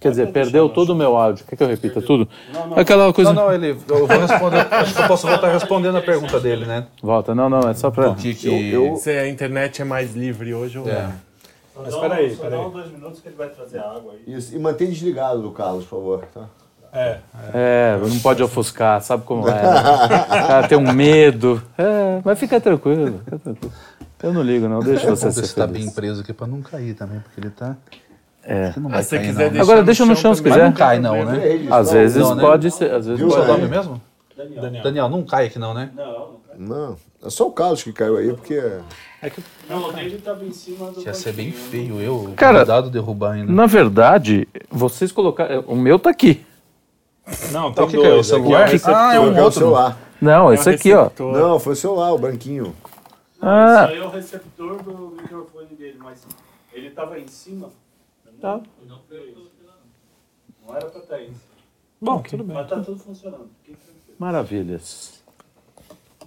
Quer 0.00 0.10
dizer, 0.10 0.32
perdeu 0.32 0.68
todo 0.68 0.90
o 0.90 0.94
meu 0.94 1.16
áudio. 1.16 1.46
Quer 1.46 1.54
que 1.56 1.62
eu 1.62 1.68
repita 1.68 2.02
tudo? 2.02 2.28
Aquela 2.76 3.10
coisa. 3.12 3.32
Não, 3.32 3.44
não, 3.46 3.52
ele. 3.54 3.78
Eu 3.88 4.06
vou 4.06 4.18
responder. 4.18 4.66
acho 4.70 4.94
que 4.94 5.00
eu 5.02 5.06
posso 5.06 5.26
voltar 5.26 5.52
respondendo 5.52 5.96
a 5.96 6.02
pergunta 6.02 6.40
dele, 6.40 6.66
né? 6.66 6.86
Volta, 7.00 7.32
não, 7.34 7.48
não, 7.48 7.60
é 7.70 7.74
só 7.74 7.90
pra. 7.92 8.10
O 8.10 8.14
que 8.16 8.34
que. 8.34 8.96
Se 8.96 9.10
a 9.10 9.28
internet 9.28 9.80
é 9.80 9.84
mais 9.84 10.14
livre 10.14 10.52
hoje 10.52 10.78
ou 10.78 10.88
É. 10.88 11.02
não? 11.04 11.12
Mas 11.82 11.92
Só 11.94 12.00
peraí. 12.00 12.34
dá 12.36 12.60
uns 12.60 12.72
dois 12.72 12.90
minutos 12.92 13.20
que 13.20 13.28
ele 13.28 13.36
vai 13.36 13.48
trazer 13.48 13.78
a 13.78 13.90
água 13.90 14.12
aí. 14.12 14.34
Isso. 14.34 14.54
E 14.54 14.58
mantém 14.58 14.88
desligado 14.88 15.42
do 15.42 15.50
Carlos, 15.50 15.84
por 15.84 15.90
favor. 15.98 16.24
Tá? 16.32 16.46
É, 16.94 17.18
É, 17.54 17.98
não 18.00 18.18
pode 18.20 18.42
ofuscar, 18.42 19.00
sabe 19.02 19.24
como 19.24 19.48
é. 19.48 19.52
né? 19.52 19.60
O 19.62 20.28
cara 20.46 20.68
tem 20.68 20.76
um 20.78 20.92
medo. 20.92 21.62
É, 21.78 22.20
mas 22.24 22.38
fica 22.38 22.60
tranquilo, 22.60 23.20
fica 23.24 23.38
tranquilo. 23.38 23.72
Eu 24.22 24.32
não 24.32 24.42
ligo, 24.42 24.68
não, 24.68 24.78
deixa 24.80 25.00
você 25.00 25.22
Vamos 25.26 25.34
ver 25.36 25.40
ser 25.42 25.46
se 25.48 25.54
tá 25.56 25.66
feliz. 25.66 25.84
bem 25.84 25.92
preso 25.94 26.20
aqui 26.20 26.32
pra 26.32 26.46
não 26.46 26.60
cair 26.62 26.94
também, 26.94 27.18
porque 27.20 27.40
ele 27.40 27.50
tá. 27.50 27.76
É. 28.44 28.66
Ele 28.68 28.74
não 28.80 28.90
vai 28.90 29.02
se 29.02 29.08
você 29.10 29.16
cair, 29.16 29.26
quiser 29.28 29.44
não. 29.44 29.50
deixar 29.52 29.62
Agora 29.64 29.82
deixa 29.84 30.04
no 30.06 30.14
chão 30.16 30.34
se 30.34 30.42
também. 30.42 30.58
Mas 30.58 30.64
não 30.66 30.72
quiser. 30.72 30.84
cai, 30.84 30.98
não, 31.00 31.24
né? 31.24 31.68
Às 31.70 31.92
vezes 31.92 32.22
Não, 32.22 32.34
né? 32.36 32.42
pode 32.42 32.70
ser, 32.70 32.92
às 32.92 33.06
vezes 33.06 33.18
Viu, 33.20 33.28
pode. 33.28 33.44
Seu 33.44 33.52
nome 33.52 33.68
mesmo? 33.68 34.02
Daniel. 34.36 34.82
Daniel, 34.82 35.08
não 35.08 35.22
cai 35.24 35.46
aqui, 35.46 35.58
não, 35.58 35.72
né? 35.74 35.90
Não, 35.94 36.36
Não, 36.58 36.96
é 37.24 37.30
só 37.30 37.46
o 37.46 37.52
Carlos 37.52 37.82
que 37.82 37.92
caiu 37.92 38.16
aí, 38.16 38.32
porque... 38.32 38.60
não, 39.68 39.88
o 39.88 39.92
dele 39.92 40.18
tava 40.18 40.44
em 40.44 40.52
cima 40.52 40.90
do. 40.90 41.00
Ia 41.02 41.14
ser 41.14 41.32
bem 41.32 41.50
banquinho. 41.50 41.70
feio 41.70 42.00
eu, 42.00 42.32
Cara, 42.36 42.58
cuidado 42.58 42.90
derrubar 42.90 43.32
ainda. 43.32 43.52
Na 43.52 43.66
verdade, 43.66 44.48
vocês 44.70 45.12
colocaram. 45.12 45.60
O 45.66 45.76
meu 45.76 45.98
tá 45.98 46.10
aqui. 46.10 46.44
Não, 47.52 47.72
tem 47.72 47.84
O 47.84 47.88
que 47.88 47.96
que 47.96 48.04
é? 48.04 48.14
O 48.14 48.24
celular? 48.24 48.64
Aqui. 48.66 48.80
Ah, 48.84 49.14
é 49.14 49.20
um 49.20 49.22
Coloquei 49.22 49.40
o 49.40 49.44
outro. 49.44 49.58
celular. 49.60 49.98
Não, 50.20 50.52
esse 50.52 50.68
aqui, 50.68 50.92
ó. 50.92 51.10
Não, 51.18 51.58
foi 51.60 51.72
o 51.72 51.76
celular, 51.76 52.12
o 52.12 52.18
branquinho. 52.18 52.74
Ah, 53.40 53.84
Isso 53.84 53.92
aí 53.92 53.98
é 53.98 54.04
o 54.04 54.10
receptor 54.10 54.82
do 54.82 55.16
microfone 55.20 55.74
dele, 55.76 55.98
mas 55.98 56.24
ele 56.72 56.90
tava 56.90 57.18
em 57.18 57.26
cima. 57.26 57.70
Tá. 58.40 58.60
Não, 58.88 59.00
não 60.66 60.76
era 60.76 60.86
pra 60.86 61.00
estar 61.00 61.16
aí. 61.16 61.32
Bom, 62.00 62.20
tudo 62.22 62.42
bem. 62.42 62.56
Mas 62.56 62.68
tá 62.68 62.80
tudo 62.80 62.98
funcionando. 62.98 63.48
Maravilhas. 64.18 65.21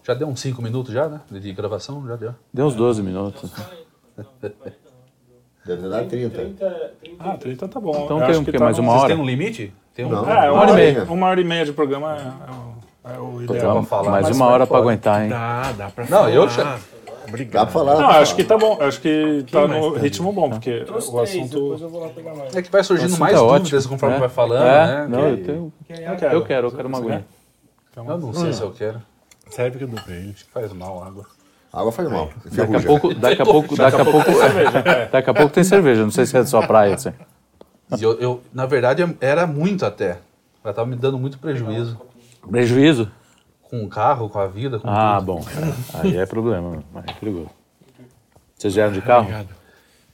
Já 0.06 0.14
deu 0.14 0.28
uns 0.28 0.40
5 0.40 0.62
minutos 0.62 0.94
já, 0.94 1.08
né? 1.10 1.20
De 1.32 1.52
gravação, 1.52 2.06
já 2.08 2.16
deu. 2.16 2.34
Deu 2.54 2.66
uns 2.68 2.76
12 2.76 3.02
minutos. 3.02 3.52
Deve 5.66 5.90
dado 5.90 6.08
30. 6.08 6.30
30, 6.38 6.70
30 7.02 7.16
Ah, 7.20 7.38
30 7.38 7.68
tá 7.68 7.80
bom. 7.80 8.04
Então 8.06 8.18
Eu 8.18 8.22
tem 8.22 8.30
acho 8.32 8.40
um 8.42 8.44
que 8.46 8.52
que 8.52 8.58
tá 8.60 8.66
mais 8.66 8.78
uma 8.78 8.92
Vocês 8.92 9.04
hora? 9.04 9.14
têm 9.16 9.24
um 9.24 9.26
limite? 9.26 9.74
Tem 9.96 10.06
um... 10.06 10.10
Não. 10.10 10.30
É, 10.30 10.52
uma 10.52 10.52
Uma 10.52 10.62
hora, 10.62 10.72
hora 10.72 10.72
e 10.72 10.76
meia. 10.76 10.94
meia. 10.94 11.12
Uma 11.12 11.28
hora 11.28 11.42
e 11.42 11.44
meia 11.44 11.66
de 11.66 11.74
programa 11.74 12.16
é, 13.04 13.14
é 13.14 13.14
o, 13.14 13.16
é 13.16 13.20
o 13.20 13.42
ideal. 13.44 13.74
pra 13.78 13.84
falar, 13.84 14.12
mais 14.12 14.30
uma 14.36 14.46
hora 14.46 14.68
pra 14.68 14.78
fora. 14.78 14.82
aguentar, 14.82 15.24
hein? 15.24 15.30
Dá, 15.30 15.72
dá 15.72 15.90
pra 15.90 16.04
Não, 16.04 16.10
falar. 16.20 16.32
eu 16.32 16.50
já- 16.50 16.64
Dá 16.64 16.80
Obrigado. 17.28 17.64
pra 17.64 17.74
falar? 17.74 17.94
Não, 17.96 18.02
dá 18.08 18.20
acho 18.20 18.36
que 18.36 18.44
tá 18.44 18.56
bom. 18.56 18.78
Acho 18.80 19.02
que 19.02 19.44
tá 19.52 19.68
no 19.68 19.94
ritmo 19.96 20.32
bom, 20.32 20.52
porque 20.52 20.86
o 20.88 21.20
assunto. 21.20 21.76
É 22.54 22.62
que 22.62 22.70
vai 22.72 22.84
surgindo 22.84 23.18
mais 23.18 23.34
é 23.34 23.38
dúvidas 23.40 23.74
ótimo, 23.74 23.90
conforme 23.90 24.16
é. 24.18 24.20
vai 24.20 24.30
falando, 24.30 24.64
É, 24.64 24.86
né? 24.86 25.08
não, 25.10 25.28
eu 25.30 25.44
tenho. 25.44 25.74
Eu 25.90 26.16
quero. 26.16 26.36
Eu 26.36 26.46
quero, 26.46 26.68
eu 26.68 26.72
quero 26.72 26.88
uma 26.88 27.00
aguinha. 27.00 27.26
Eu 27.98 28.04
não 28.20 28.32
sei 28.34 28.54
se 28.54 28.62
eu 28.62 28.72
quero. 28.72 29.02
Serve 29.50 29.78
que 29.78 29.84
eu 29.84 29.88
dou 29.88 30.02
pra 30.02 30.14
ele. 30.14 30.34
Faz 30.54 30.72
mal 30.74 31.04
a 31.04 31.08
água. 31.08 31.26
Água 31.72 31.92
faz 31.92 32.10
mal. 32.10 32.30
Daqui 32.52 32.76
a 32.76 32.82
pouco, 32.82 33.14
daqui 33.14 33.42
a 33.42 33.46
pouco, 33.46 33.76
daqui 33.76 34.02
a 34.02 34.06
pouco, 34.06 34.30
daqui 35.12 35.30
a 35.30 35.34
pouco 35.34 35.54
tem 35.54 35.64
cerveja. 35.64 36.04
Não 36.04 36.12
sei 36.12 36.26
se 36.26 36.38
é 36.38 36.42
de 36.44 36.50
sua 36.50 36.66
praia, 36.66 36.96
assim. 36.96 37.12
Eu, 38.02 38.20
eu, 38.20 38.44
na 38.54 38.66
verdade, 38.66 39.04
era 39.22 39.46
muito 39.46 39.86
até. 39.86 40.20
Ela 40.64 40.74
tava 40.74 40.88
me 40.88 40.96
dando 40.96 41.18
muito 41.20 41.38
prejuízo. 41.38 42.00
Prejuízo? 42.50 43.12
Com 43.62 43.84
o 43.84 43.90
carro, 43.90 44.30
com 44.30 44.40
a 44.40 44.48
vida, 44.48 44.80
com 44.80 44.88
Ah, 44.90 45.16
tudo. 45.20 45.26
bom. 45.26 45.46
Aí 45.96 46.18
é 46.18 46.26
problema, 46.26 46.84
é 47.08 47.14
perigoso. 47.14 47.50
Vocês 48.58 48.74
vieram 48.74 48.94
de 48.94 49.02
carro? 49.02 49.24
Obrigado. 49.24 49.50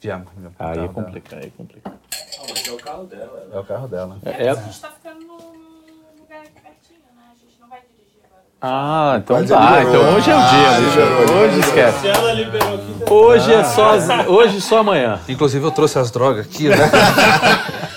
Viemos, 0.02 0.28
viemos. 0.36 0.56
Aí 0.58 0.72
é 0.72 0.76
Carro 0.76 0.94
complica, 0.94 1.36
aí 1.38 1.52
complica. 1.52 1.92
Ah, 1.92 2.44
mas 2.50 2.68
é 2.68 2.72
o 2.72 2.78
carro 2.78 3.04
dela. 3.06 3.50
É 3.54 3.60
o 3.60 3.64
carro 3.64 3.88
dela. 3.88 4.18
É, 4.26 4.46
é- 4.48 4.50
A 4.50 4.56
gente 4.56 4.82
tá 4.82 4.90
ficando 4.90 5.20
no 5.28 5.36
lugar 5.38 6.40
aqui 6.42 6.60
pertinho, 6.60 7.00
né? 7.16 7.24
A 7.32 7.36
gente 7.36 7.60
não 7.62 7.70
vai 7.70 7.82
dirigir 7.82 8.20
agora. 8.26 8.44
Ah, 8.64 9.16
então 9.18 9.38
Mas 9.40 9.50
tá. 9.50 9.82
Então 9.82 10.14
hoje 10.16 10.30
é 10.30 10.36
o 10.36 10.38
dia, 10.38 10.70
Ah, 10.70 10.80
bicho. 10.80 11.00
liberou, 11.00 11.38
Hoje 11.42 11.60
esquece. 11.62 12.00
Se 12.02 12.08
ela 12.08 12.32
liberou 12.34 12.76
aqui, 12.76 12.94
tá 13.06 13.12
Hoje 13.14 13.54
é 13.54 13.64
só, 13.64 13.94
hoje 14.28 14.62
só 14.62 14.78
amanhã. 14.80 15.20
Inclusive, 15.28 15.66
eu 15.66 15.72
trouxe 15.72 15.98
as 15.98 16.12
drogas 16.12 16.46
aqui, 16.46 16.70
né? 16.70 16.78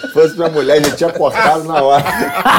Se 0.00 0.08
fosse 0.14 0.34
pra 0.34 0.48
mulher, 0.48 0.82
já 0.82 0.96
tinha 0.96 1.12
cortado 1.12 1.64
na 1.64 1.82
hora. 1.82 2.04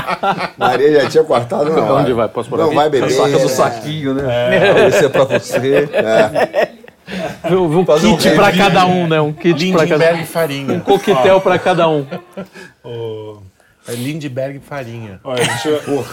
Maria 0.55 1.01
já 1.01 1.09
tinha 1.09 1.23
cortado 1.23 1.65
na 1.71 1.81
hora. 1.81 1.93
Onde 2.03 2.13
vai? 2.13 2.27
Posso 2.27 2.47
pôr 2.49 2.59
Não 2.59 2.65
aqui? 2.67 2.75
vai 2.75 2.89
beber. 2.89 3.09
Saca 3.09 3.39
do 3.39 3.49
saquinho, 3.49 4.13
né? 4.13 4.87
Esse 4.87 5.05
é 5.05 5.09
pra 5.09 5.23
você. 5.23 5.89
Um, 7.51 7.55
um 7.55 7.79
um 7.79 8.17
kit 8.17 8.35
pra 8.35 8.45
review. 8.47 8.63
cada 8.65 8.85
um, 8.85 9.07
né? 9.07 9.21
Um 9.21 9.31
kit 9.33 9.71
pra 9.71 9.87
cada 9.87 9.95
um. 9.95 10.07
Lindbergh 10.09 10.25
farinha. 10.25 10.79
Coquetel 10.81 11.41
pra 11.41 11.57
cada 11.59 11.87
um. 11.87 12.05
O- 12.83 13.37
É 13.87 13.93
Lindbergh 13.93 14.59
farinha. 14.59 15.19
Olha, 15.23 15.41
ele, 15.41 15.49
tirou, 15.61 16.05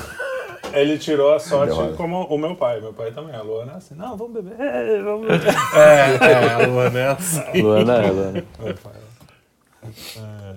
ele 0.74 0.98
tirou 0.98 1.34
a 1.34 1.38
sorte 1.40 1.74
Derrota. 1.74 1.96
como 1.96 2.24
o 2.24 2.38
meu 2.38 2.54
pai. 2.56 2.80
Meu 2.80 2.92
pai 2.92 3.10
também. 3.12 3.34
A 3.34 3.42
Luana 3.42 3.72
é 3.72 3.76
assim, 3.76 3.94
não, 3.94 4.16
vamos 4.16 4.34
beber. 4.34 4.60
É, 4.60 5.02
vamos 5.02 5.26
beber. 5.26 5.54
É, 5.74 6.32
é, 6.32 6.52
a 6.52 6.66
Luana 6.66 6.98
é 6.98 7.10
assim. 7.10 7.42
Luana, 7.62 7.94
é, 8.02 8.10
Luana. 8.10 8.44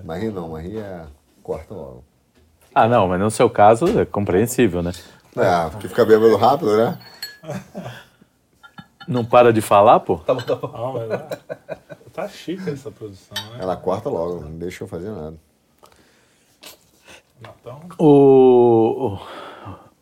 Maria 0.04 0.30
não, 0.30 0.48
Maria 0.50 1.06
corta 1.42 1.74
logo. 1.74 2.04
Ah, 2.74 2.86
não, 2.86 3.08
mas 3.08 3.18
no 3.20 3.30
seu 3.30 3.48
caso 3.48 3.98
é 3.98 4.04
compreensível, 4.04 4.82
né? 4.82 4.92
É, 5.36 5.70
porque 5.70 5.88
fica 5.88 6.04
bêbado 6.04 6.36
rápido, 6.36 6.76
né? 6.76 6.98
Não 9.08 9.24
para 9.24 9.52
de 9.52 9.60
falar, 9.60 10.00
pô? 10.00 10.16
Tá 10.18 10.34
bom, 10.34 10.40
tá 10.42 10.54
bom. 10.56 10.68
Não, 10.68 10.92
mas, 10.94 11.10
ah, 11.10 11.76
tá 12.12 12.28
chique 12.28 12.68
essa 12.68 12.90
produção, 12.90 13.36
né? 13.52 13.58
Ela 13.60 13.76
corta 13.76 14.08
logo, 14.08 14.40
não 14.40 14.58
deixa 14.58 14.84
eu 14.84 14.88
fazer 14.88 15.10
nada. 15.10 15.36
Então, 17.40 17.80
O, 17.98 19.18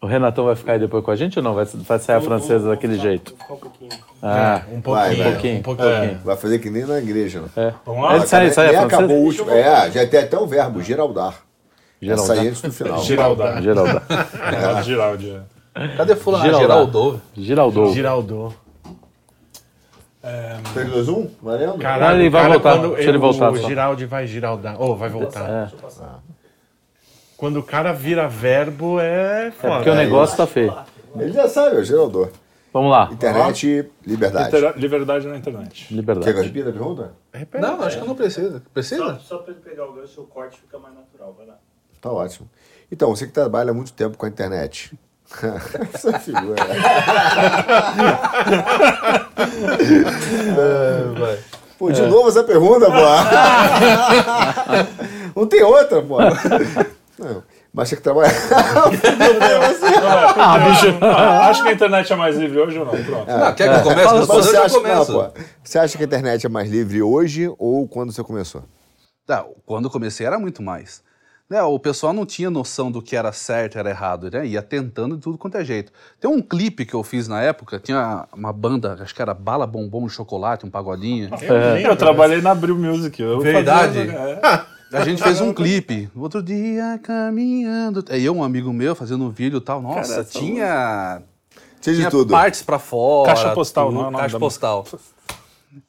o, 0.05 0.07
Renatão 0.09 0.45
vai 0.45 0.55
ficar 0.57 0.73
aí 0.75 0.79
depois 0.79 1.05
com 1.05 1.11
a 1.11 1.17
gente 1.17 1.39
ou 1.39 1.43
não? 1.43 1.55
Vai, 1.55 1.65
vai 1.65 1.99
sair 1.99 2.17
a 2.17 2.21
francesa 2.21 2.69
daquele 2.69 2.99
jeito? 2.99 3.35
Um 3.35 3.57
pouquinho. 3.57 3.91
Ah, 4.23 4.63
Um 4.73 4.81
Vai, 4.81 5.17
pouquinho, 5.17 5.23
vai. 5.23 5.29
um 5.29 5.33
pouquinho, 5.33 5.63
pouquinho. 5.63 6.21
Vai 6.25 6.37
fazer 6.37 6.59
que 6.59 6.71
nem 6.71 6.85
na 6.87 6.99
igreja. 6.99 7.41
Né? 7.41 7.49
é. 7.57 7.75
vamos 7.85 8.03
lá? 8.05 8.17
Ele 8.17 8.27
sai, 8.27 8.51
sai 8.51 8.69
Nem 8.69 8.77
a 8.77 8.85
acabou 8.85 9.07
o 9.07 9.09
francesa? 9.33 9.43
último. 9.43 9.51
É, 9.51 9.91
já 9.91 10.07
tem 10.07 10.21
até 10.21 10.39
o 10.39 10.47
verbo, 10.47 10.83
geraldar. 10.83 11.35
Geraldar. 12.01 12.25
Essa 12.25 12.41
aí 12.43 12.49
antes 12.49 12.63
do 12.63 12.73
final. 12.73 13.03
Giraldar. 13.03 13.61
Geraldo. 13.63 14.03
É. 14.79 14.83
Giraldi. 14.83 15.41
Cadê 15.97 16.17
fulano? 16.17 16.45
Giraldar. 16.45 16.69
Geraldo. 16.69 17.21
Giraldo. 17.37 17.93
Giraldô. 17.93 18.53
3, 20.73 20.91
2, 20.91 21.09
1, 21.09 21.31
valendo? 21.43 21.79
Caralho, 21.79 22.21
ele 22.21 22.31
vai 22.31 22.43
cara, 22.43 22.55
voltar. 22.55 22.95
Deixa 22.95 23.09
ele 23.11 23.19
voltar 23.19 23.51
O 23.51 23.57
só. 23.59 23.69
Giraldi 23.69 24.07
vai 24.07 24.27
giraldar. 24.27 24.81
Ou 24.81 24.97
vai 24.97 25.11
voltar. 25.11 25.51
É, 25.51 25.69
Quando 27.37 27.59
o 27.59 27.63
cara 27.63 27.93
vira 27.93 28.29
verbo, 28.29 28.99
é 29.01 29.49
é 29.49 29.51
foda. 29.51 29.75
porque 29.77 29.91
o 29.91 29.95
negócio 29.95 30.37
tá 30.37 30.47
feio. 30.47 30.75
Ele 31.19 31.33
já 31.33 31.49
sabe, 31.49 31.77
é 31.77 31.81
o 31.81 31.85
geraldor. 31.85 32.29
Vamos 32.73 32.91
lá. 32.91 33.09
Internet, 33.13 33.89
liberdade. 34.05 34.49
Intera- 34.49 34.75
Liberdade 34.77 35.27
na 35.29 35.37
internet. 35.37 35.71
Quer 35.73 35.85
que 35.87 35.91
eu 35.91 35.97
Liberdade. 35.97 36.41
repita 36.43 36.69
a 36.71 36.73
pergunta? 36.73 37.13
Não, 37.61 37.83
acho 37.83 38.01
que 38.01 38.07
não 38.09 38.15
precisa. 38.17 38.63
Precisa? 38.73 39.05
Só, 39.05 39.19
só 39.21 39.39
pra 39.39 39.53
ele 39.53 39.61
pegar 39.63 39.87
o 39.87 39.93
gancho, 39.93 40.21
o 40.23 40.27
corte 40.27 40.59
fica 40.59 40.77
mais 40.79 40.95
natural. 40.95 41.33
Vai 41.39 41.47
lá. 41.47 41.55
Tá 42.01 42.11
ótimo. 42.11 42.49
Então, 42.91 43.15
você 43.15 43.27
que 43.27 43.33
trabalha 43.33 43.71
há 43.71 43.75
muito 43.75 43.93
tempo 43.93 44.17
com 44.17 44.27
a 44.27 44.29
internet. 44.29 44.93
Essa 45.95 46.19
figura. 46.19 46.55
Vai. 51.19 51.39
Pô, 51.79 51.91
de 51.91 52.03
novo 52.03 52.29
essa 52.29 52.45
pergunta, 52.45 52.87
pô. 52.87 52.93
Não 55.41 55.47
tem 55.47 55.63
outra, 55.63 56.01
pô. 56.03 56.19
Não, 57.19 57.43
mas 57.73 57.89
você 57.89 57.97
que 57.97 58.03
trabalha. 58.03 58.33
Ah, 60.37 60.59
bicho. 60.59 60.99
Ah, 61.01 61.49
acho 61.49 61.63
que 61.63 61.69
a 61.69 61.73
internet 61.73 62.13
é 62.13 62.17
mais 62.17 62.37
livre 62.37 62.59
hoje 62.59 62.79
ou 62.79 62.85
não? 62.87 63.05
Pronto. 63.05 63.31
Ah, 63.31 63.53
quer 63.53 63.71
que 63.71 63.79
eu 63.79 63.83
comece? 63.83 64.15
Mas 64.15 64.27
você 64.27 64.49
eu 64.49 64.53
já 64.53 64.63
acha, 64.65 64.81
não, 64.81 65.07
pô, 65.07 65.25
você 65.63 65.79
acha 65.79 65.97
que 65.97 66.03
a 66.03 66.07
internet 66.07 66.47
é 66.47 66.49
mais 66.49 66.69
livre 66.71 67.03
hoje 67.03 67.53
ou 67.59 67.87
quando 67.89 68.13
você 68.13 68.23
começou? 68.23 68.63
Tá, 69.27 69.45
quando 69.65 69.85
eu 69.87 69.91
comecei 69.91 70.27
era 70.27 70.39
muito 70.39 70.63
mais. 70.63 71.03
Né, 71.49 71.63
o 71.63 71.79
pessoal 71.79 72.15
não 72.15 72.25
tinha 72.25 72.49
noção 72.51 72.91
do 72.91 73.03
que 73.03 73.15
era 73.15 73.31
certo 73.31 73.75
e 73.77 73.79
era 73.79 73.91
errado, 73.91 74.31
né? 74.31 74.47
Ia 74.47 74.63
tentando 74.63 75.17
de 75.17 75.21
tudo 75.23 75.37
quanto 75.37 75.59
é 75.59 75.65
jeito. 75.65 75.93
Tem 76.19 76.29
um 76.31 76.41
clipe 76.41 76.87
que 76.87 76.95
eu 76.95 77.03
fiz 77.03 77.29
na 77.29 77.43
época, 77.43 77.79
tinha 77.79 78.27
uma 78.35 78.51
banda, 78.53 78.97
acho 79.01 79.15
que 79.15 79.21
era 79.21 79.35
Bala 79.35 79.67
Bombom 79.67 80.07
de 80.07 80.13
Chocolate, 80.15 80.65
um 80.65 80.71
pagodinho. 80.71 81.29
Eu 81.85 81.97
trabalhei 81.97 82.41
na 82.41 82.53
Abril 82.53 82.77
Music. 82.79 83.21
Eu 83.23 83.41
Verdade? 83.41 84.07
fazia- 84.09 84.41
é. 84.43 84.65
A 84.93 85.05
gente 85.05 85.23
fez 85.23 85.41
um 85.41 85.53
clipe. 85.53 86.09
Outro 86.15 86.43
dia 86.43 86.99
caminhando. 87.03 88.05
Aí 88.09 88.25
eu, 88.25 88.35
um 88.35 88.45
amigo 88.45 88.73
meu, 88.73 88.95
fazendo 88.95 89.25
um 89.25 89.31
vídeo 89.31 89.59
e 89.59 89.61
tal. 89.61 89.83
Nossa, 89.83 90.11
Cara, 90.17 90.25
tinha. 90.25 91.23
Tinha 91.81 91.95
de 91.95 92.01
Tinha 92.01 92.11
tudo. 92.11 92.31
partes 92.31 92.63
pra 92.63 92.79
fora. 92.79 93.35
Caixa 93.35 93.53
postal, 93.53 93.87
tudo, 93.87 93.95
não 93.95 94.05
é 94.05 94.09
o 94.09 94.11
nome 94.11 94.23
Caixa 94.23 94.33
da 94.35 94.41
postal. 94.41 94.87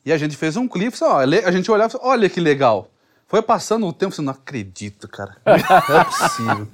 E 0.04 0.12
a 0.12 0.18
gente 0.18 0.36
fez 0.36 0.58
um 0.58 0.68
clipe, 0.68 0.98
só, 0.98 1.20
a 1.20 1.52
gente 1.52 1.70
olhava 1.72 1.90
e 1.90 1.92
falou, 1.92 2.08
olha 2.08 2.28
que 2.28 2.40
legal. 2.40 2.90
Foi 3.28 3.42
passando 3.42 3.88
o 3.88 3.94
tempo, 3.94 4.14
você 4.14 4.22
não 4.22 4.34
acredito, 4.34 5.08
cara. 5.08 5.36
Não 5.46 6.00
é 6.00 6.04
possível. 6.04 6.68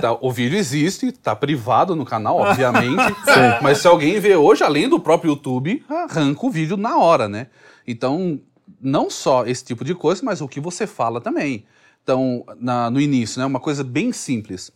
Tá, 0.00 0.12
o 0.20 0.30
vídeo 0.30 0.56
existe, 0.56 1.10
tá 1.10 1.34
privado 1.34 1.96
no 1.96 2.04
canal, 2.04 2.36
obviamente. 2.36 3.02
Mas 3.60 3.78
se 3.78 3.88
alguém 3.88 4.20
vê 4.20 4.36
hoje, 4.36 4.62
além 4.62 4.88
do 4.88 5.00
próprio 5.00 5.30
YouTube, 5.30 5.84
arranca 5.88 6.46
o 6.46 6.50
vídeo 6.50 6.76
na 6.76 6.96
hora, 6.98 7.28
né? 7.28 7.48
Então, 7.86 8.40
não 8.80 9.10
só 9.10 9.44
esse 9.46 9.64
tipo 9.64 9.84
de 9.84 9.94
coisa, 9.94 10.22
mas 10.24 10.40
o 10.40 10.48
que 10.48 10.60
você 10.60 10.86
fala 10.86 11.20
também. 11.20 11.64
Então, 12.02 12.44
na- 12.58 12.90
no 12.90 13.00
início, 13.00 13.38
né, 13.40 13.46
uma 13.46 13.60
coisa 13.60 13.84
bem 13.84 14.12
simples. 14.12 14.70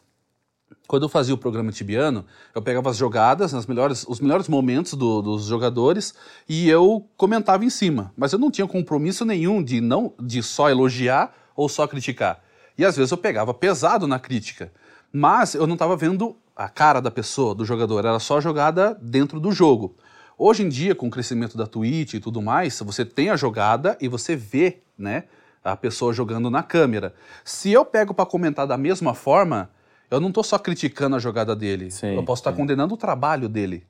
Quando 0.86 1.04
eu 1.04 1.08
fazia 1.08 1.34
o 1.34 1.38
programa 1.38 1.72
tibiano, 1.72 2.24
eu 2.54 2.60
pegava 2.60 2.90
as 2.90 2.96
jogadas, 2.96 3.54
as 3.54 3.66
melhores, 3.66 4.04
os 4.06 4.20
melhores 4.20 4.48
momentos 4.48 4.94
do- 4.94 5.22
dos 5.22 5.44
jogadores 5.44 6.14
e 6.48 6.68
eu 6.68 7.06
comentava 7.16 7.64
em 7.64 7.70
cima. 7.70 8.12
Mas 8.16 8.32
eu 8.32 8.38
não 8.38 8.50
tinha 8.50 8.66
compromisso 8.66 9.24
nenhum 9.24 9.62
de 9.62 9.80
não 9.80 10.12
de 10.20 10.42
só 10.42 10.68
elogiar 10.68 11.34
ou 11.56 11.68
só 11.68 11.86
criticar. 11.86 12.42
E 12.76 12.84
às 12.84 12.96
vezes 12.96 13.10
eu 13.10 13.16
pegava 13.16 13.54
pesado 13.54 14.06
na 14.06 14.18
crítica. 14.18 14.72
Mas 15.12 15.54
eu 15.54 15.66
não 15.66 15.74
estava 15.74 15.96
vendo 15.96 16.36
a 16.54 16.68
cara 16.68 17.00
da 17.00 17.10
pessoa, 17.10 17.54
do 17.54 17.64
jogador, 17.64 18.04
era 18.04 18.18
só 18.18 18.40
jogada 18.40 18.98
dentro 19.00 19.40
do 19.40 19.52
jogo. 19.52 19.96
Hoje 20.44 20.64
em 20.64 20.68
dia, 20.68 20.92
com 20.92 21.06
o 21.06 21.10
crescimento 21.10 21.56
da 21.56 21.68
Twitch 21.68 22.14
e 22.14 22.18
tudo 22.18 22.42
mais, 22.42 22.76
você 22.80 23.04
tem 23.04 23.30
a 23.30 23.36
jogada 23.36 23.96
e 24.00 24.08
você 24.08 24.34
vê, 24.34 24.78
né, 24.98 25.22
a 25.62 25.76
pessoa 25.76 26.12
jogando 26.12 26.50
na 26.50 26.64
câmera. 26.64 27.14
Se 27.44 27.70
eu 27.70 27.84
pego 27.84 28.12
para 28.12 28.26
comentar 28.26 28.66
da 28.66 28.76
mesma 28.76 29.14
forma, 29.14 29.70
eu 30.10 30.18
não 30.18 30.30
estou 30.30 30.42
só 30.42 30.58
criticando 30.58 31.14
a 31.14 31.20
jogada 31.20 31.54
dele. 31.54 31.92
Sim, 31.92 32.16
eu 32.16 32.24
posso 32.24 32.40
estar 32.40 32.50
sim. 32.50 32.56
condenando 32.56 32.92
o 32.92 32.96
trabalho 32.96 33.48
dele. 33.48 33.86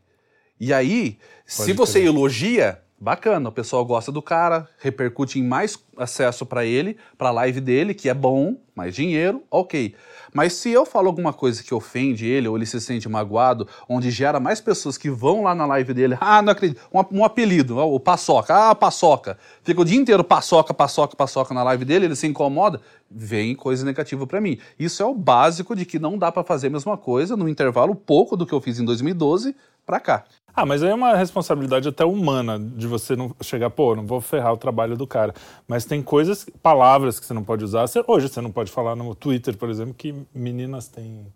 E 0.61 0.74
aí, 0.74 1.18
se 1.46 1.72
você 1.72 2.05
elogia, 2.05 2.82
bacana, 3.03 3.48
o 3.48 3.53
pessoal 3.53 3.84
gosta 3.84 4.12
do 4.12 4.22
cara, 4.22 4.68
repercute 4.78 5.36
em 5.36 5.42
mais 5.42 5.76
acesso 5.96 6.46
para 6.46 6.64
ele, 6.64 6.96
para 7.18 7.30
a 7.30 7.32
live 7.32 7.61
dele, 7.61 7.94
que 7.94 8.09
é 8.09 8.14
bom, 8.14 8.57
mais 8.76 8.94
dinheiro, 8.94 9.42
ok. 9.50 9.96
Mas 10.32 10.53
se 10.53 10.70
eu 10.70 10.86
falo 10.86 11.09
alguma 11.09 11.32
coisa 11.32 11.64
que 11.64 11.74
ofende 11.74 12.24
ele, 12.24 12.46
ou 12.46 12.57
ele 12.57 12.64
se 12.64 12.80
sente 12.80 13.09
magoado, 13.09 13.66
onde 13.88 14.09
gera 14.09 14.38
mais 14.38 14.61
pessoas 14.61 14.96
que 14.96 15.11
vão 15.11 15.42
lá 15.42 15.53
na 15.53 15.66
live 15.66 15.92
dele, 15.92 16.16
ah, 16.20 16.40
não 16.40 16.53
acredito, 16.53 16.80
um, 16.94 17.18
um 17.18 17.24
apelido, 17.24 17.76
o 17.76 17.98
Paçoca, 17.98 18.70
ah, 18.70 18.74
Paçoca, 18.74 19.36
fica 19.64 19.80
o 19.80 19.84
dia 19.84 19.98
inteiro 19.98 20.22
Paçoca, 20.22 20.72
Paçoca, 20.72 21.16
Paçoca 21.16 21.53
na 21.53 21.64
live 21.64 21.84
dele, 21.84 22.05
ele 22.05 22.14
se 22.14 22.28
incomoda, 22.28 22.80
vem 23.11 23.57
coisa 23.57 23.84
negativa 23.84 24.28
para 24.28 24.40
mim. 24.40 24.59
Isso 24.78 25.03
é 25.03 25.07
o 25.07 25.12
básico 25.12 25.74
de 25.74 25.84
que 25.84 25.98
não 25.98 26.16
dá 26.16 26.30
para 26.30 26.44
fazer 26.44 26.68
a 26.68 26.70
mesma 26.70 26.96
coisa 26.96 27.36
no 27.36 27.48
intervalo 27.48 27.96
pouco 27.96 28.36
do 28.36 28.46
que 28.46 28.53
eu 28.53 28.61
fiz 28.61 28.78
em 28.78 28.84
2012 28.84 29.57
para 29.84 29.98
cá. 29.98 30.24
Ah, 30.55 30.66
mas 30.66 30.82
aí 30.82 30.90
é 30.90 30.94
uma 30.94 31.16
responsabilidade 31.16 31.88
até 31.88 32.05
humana 32.05 32.59
de 32.59 32.86
você 32.86 33.16
não 33.16 33.34
chegar, 33.40 33.70
pô, 33.70 33.96
não 33.96 34.07
vou 34.07 34.20
ferrar 34.20 34.53
o 34.53 34.57
trabalho 34.57 34.96
do 34.96 35.07
cara. 35.07 35.32
Mas 35.66 35.84
tem 35.84 36.03
coisas, 36.03 36.46
palavras 36.62 37.18
que 37.18 37.24
você 37.26 37.32
não 37.32 37.42
pode 37.42 37.64
usar. 37.64 37.86
Você- 37.86 38.05
hoje 38.07 38.28
você 38.28 38.40
não 38.40 38.50
pode 38.50 38.70
falar 38.70 38.94
no 38.94 39.14
Twitter, 39.14 39.57
por 39.57 39.70
exemplo, 39.70 39.94
que 39.94 40.14
meninas 40.34 40.88
têm. 40.88 41.26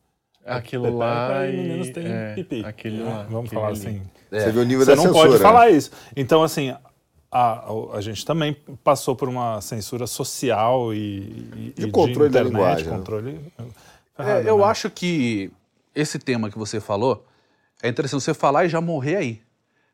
Aquilo 0.44 0.96
lá 0.96 1.46
e 1.48 1.56
meninos 1.56 1.90
têm 1.90 2.06
é, 2.06 2.34
pipi. 2.34 2.64
aquele 2.64 2.98
né? 2.98 3.04
lá, 3.04 3.22
Vamos 3.24 3.46
aquele 3.46 3.54
falar 3.60 3.68
ali. 3.68 3.78
assim. 3.78 4.02
Você 4.30 4.52
viu 4.52 4.62
o 4.62 4.64
nível 4.64 4.84
Você 4.84 4.90
da 4.92 4.96
não 4.96 5.04
censura. 5.04 5.28
pode 5.30 5.42
falar 5.42 5.70
isso. 5.70 5.90
Então, 6.14 6.42
assim, 6.44 6.72
a, 7.32 7.64
a 7.94 8.00
gente 8.00 8.24
também 8.24 8.56
passou 8.84 9.16
por 9.16 9.28
uma 9.28 9.60
censura 9.60 10.06
social 10.06 10.94
e, 10.94 11.48
e 11.56 11.72
De 11.80 11.86
e 11.88 11.90
controle 11.90 12.28
da 12.30 12.40
internet, 12.40 12.52
linguagem, 12.52 12.86
né? 12.86 12.96
controle. 12.96 13.40
É, 13.58 14.22
ferrado, 14.24 14.48
eu 14.48 14.58
né? 14.58 14.64
acho 14.64 14.88
que 14.90 15.50
esse 15.94 16.18
tema 16.18 16.48
que 16.50 16.56
você 16.58 16.78
falou 16.80 17.24
é 17.82 17.88
interessante 17.88 18.22
você 18.22 18.34
falar 18.34 18.64
e 18.64 18.68
já 18.68 18.80
morrer 18.80 19.16
aí. 19.16 19.42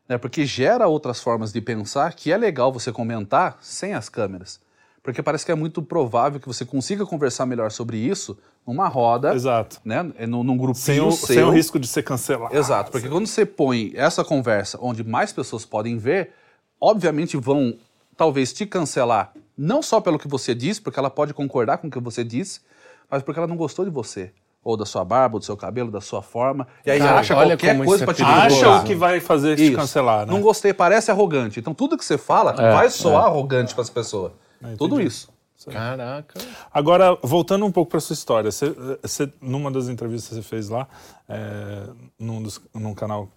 Né? 0.07 0.17
Porque 0.17 0.45
gera 0.45 0.87
outras 0.87 1.21
formas 1.21 1.51
de 1.51 1.61
pensar 1.61 2.13
que 2.13 2.31
é 2.31 2.37
legal 2.37 2.71
você 2.71 2.91
comentar 2.91 3.57
sem 3.61 3.93
as 3.93 4.09
câmeras. 4.09 4.59
Porque 5.01 5.21
parece 5.21 5.45
que 5.45 5.51
é 5.51 5.55
muito 5.55 5.81
provável 5.81 6.39
que 6.39 6.47
você 6.47 6.65
consiga 6.65 7.05
conversar 7.05 7.45
melhor 7.45 7.71
sobre 7.71 7.97
isso 7.97 8.37
numa 8.65 8.87
roda, 8.87 9.33
Exato. 9.33 9.81
né? 9.83 10.01
num, 10.25 10.43
num 10.43 10.55
grupinho 10.55 10.75
Sem 10.75 11.01
o, 11.01 11.11
seu. 11.11 11.35
sem 11.35 11.43
o 11.43 11.49
risco 11.49 11.77
de 11.77 11.87
ser 11.87 12.03
cancelado. 12.03 12.55
Exato, 12.55 12.89
porque 12.89 13.09
quando 13.09 13.27
você 13.27 13.45
põe 13.45 13.91
essa 13.95 14.23
conversa 14.23 14.77
onde 14.81 15.03
mais 15.03 15.33
pessoas 15.33 15.65
podem 15.65 15.97
ver, 15.97 16.31
obviamente 16.79 17.35
vão 17.35 17.77
talvez 18.15 18.53
te 18.53 18.65
cancelar, 18.65 19.33
não 19.57 19.81
só 19.81 19.99
pelo 19.99 20.17
que 20.17 20.27
você 20.27 20.55
disse, 20.55 20.79
porque 20.81 20.97
ela 20.97 21.09
pode 21.09 21.33
concordar 21.33 21.79
com 21.79 21.87
o 21.87 21.91
que 21.91 21.99
você 21.99 22.23
disse, 22.23 22.61
mas 23.09 23.21
porque 23.21 23.39
ela 23.39 23.47
não 23.47 23.57
gostou 23.57 23.83
de 23.83 23.91
você, 23.91 24.31
ou 24.63 24.77
da 24.77 24.85
sua 24.85 25.03
barba, 25.03 25.35
ou 25.35 25.39
do 25.39 25.45
seu 25.45 25.57
cabelo, 25.57 25.91
da 25.91 25.99
sua 26.01 26.21
forma, 26.21 26.67
e 26.85 26.91
aí 26.91 26.99
Cara, 26.99 27.19
acha 27.19 27.35
olha 27.35 27.57
qualquer 27.57 27.77
coisa 27.85 28.03
é 28.03 28.07
te 28.13 28.23
perigoso. 28.23 28.65
Acha 28.65 28.69
o 28.81 28.83
que 28.85 28.95
vai 28.95 29.19
fazer 29.19 29.55
te 29.57 29.75
cancelar, 29.75 30.25
né? 30.25 30.31
Não 30.33 30.41
gostei, 30.41 30.73
parece 30.73 31.11
arrogante. 31.11 31.59
Então 31.59 31.73
tudo 31.73 31.97
que 31.97 32.05
você 32.05 32.17
fala 32.17 32.53
vai 32.53 32.89
soar 32.89 33.25
arrogante 33.25 33.73
para 33.73 33.81
as 33.83 33.89
pessoas. 33.89 34.31
Tudo 34.77 35.01
isso. 35.01 35.31
Caraca. 35.71 36.39
Agora, 36.73 37.17
voltando 37.23 37.65
um 37.65 37.71
pouco 37.71 37.91
para 37.91 37.99
sua 38.01 38.13
história, 38.13 38.51
você, 38.51 38.75
você- 39.01 39.31
numa 39.41 39.71
das 39.71 39.87
entrevistas 39.87 40.29
que 40.29 40.35
você 40.35 40.41
fez 40.41 40.67
lá, 40.67 40.87
é, 41.29 41.83
num, 42.19 42.41
dos, 42.43 42.59
num 42.73 42.93
canal, 42.93 43.29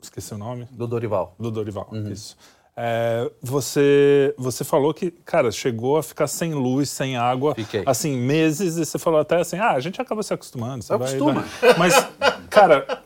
esqueci 0.00 0.32
o 0.32 0.38
nome, 0.38 0.66
Do 0.70 0.86
Dorival. 0.86 1.34
do 1.38 1.50
Dorival, 1.50 1.88
isso. 2.10 2.36
É, 2.76 3.30
você, 3.40 4.34
você 4.36 4.64
falou 4.64 4.92
que, 4.92 5.10
cara, 5.10 5.50
chegou 5.52 5.96
a 5.96 6.02
ficar 6.02 6.26
sem 6.26 6.54
luz, 6.54 6.90
sem 6.90 7.16
água, 7.16 7.54
Fiquei. 7.54 7.84
assim, 7.86 8.16
meses, 8.16 8.76
e 8.76 8.84
você 8.84 8.98
falou 8.98 9.20
até 9.20 9.36
assim, 9.36 9.56
ah, 9.58 9.72
a 9.72 9.80
gente 9.80 10.00
acaba 10.00 10.22
se 10.22 10.34
acostumando. 10.34 10.82
Você 10.82 10.96
vai, 10.96 11.08
Acostuma. 11.08 11.44
vai. 11.60 11.78
Mas, 11.78 12.08
cara, 12.50 13.02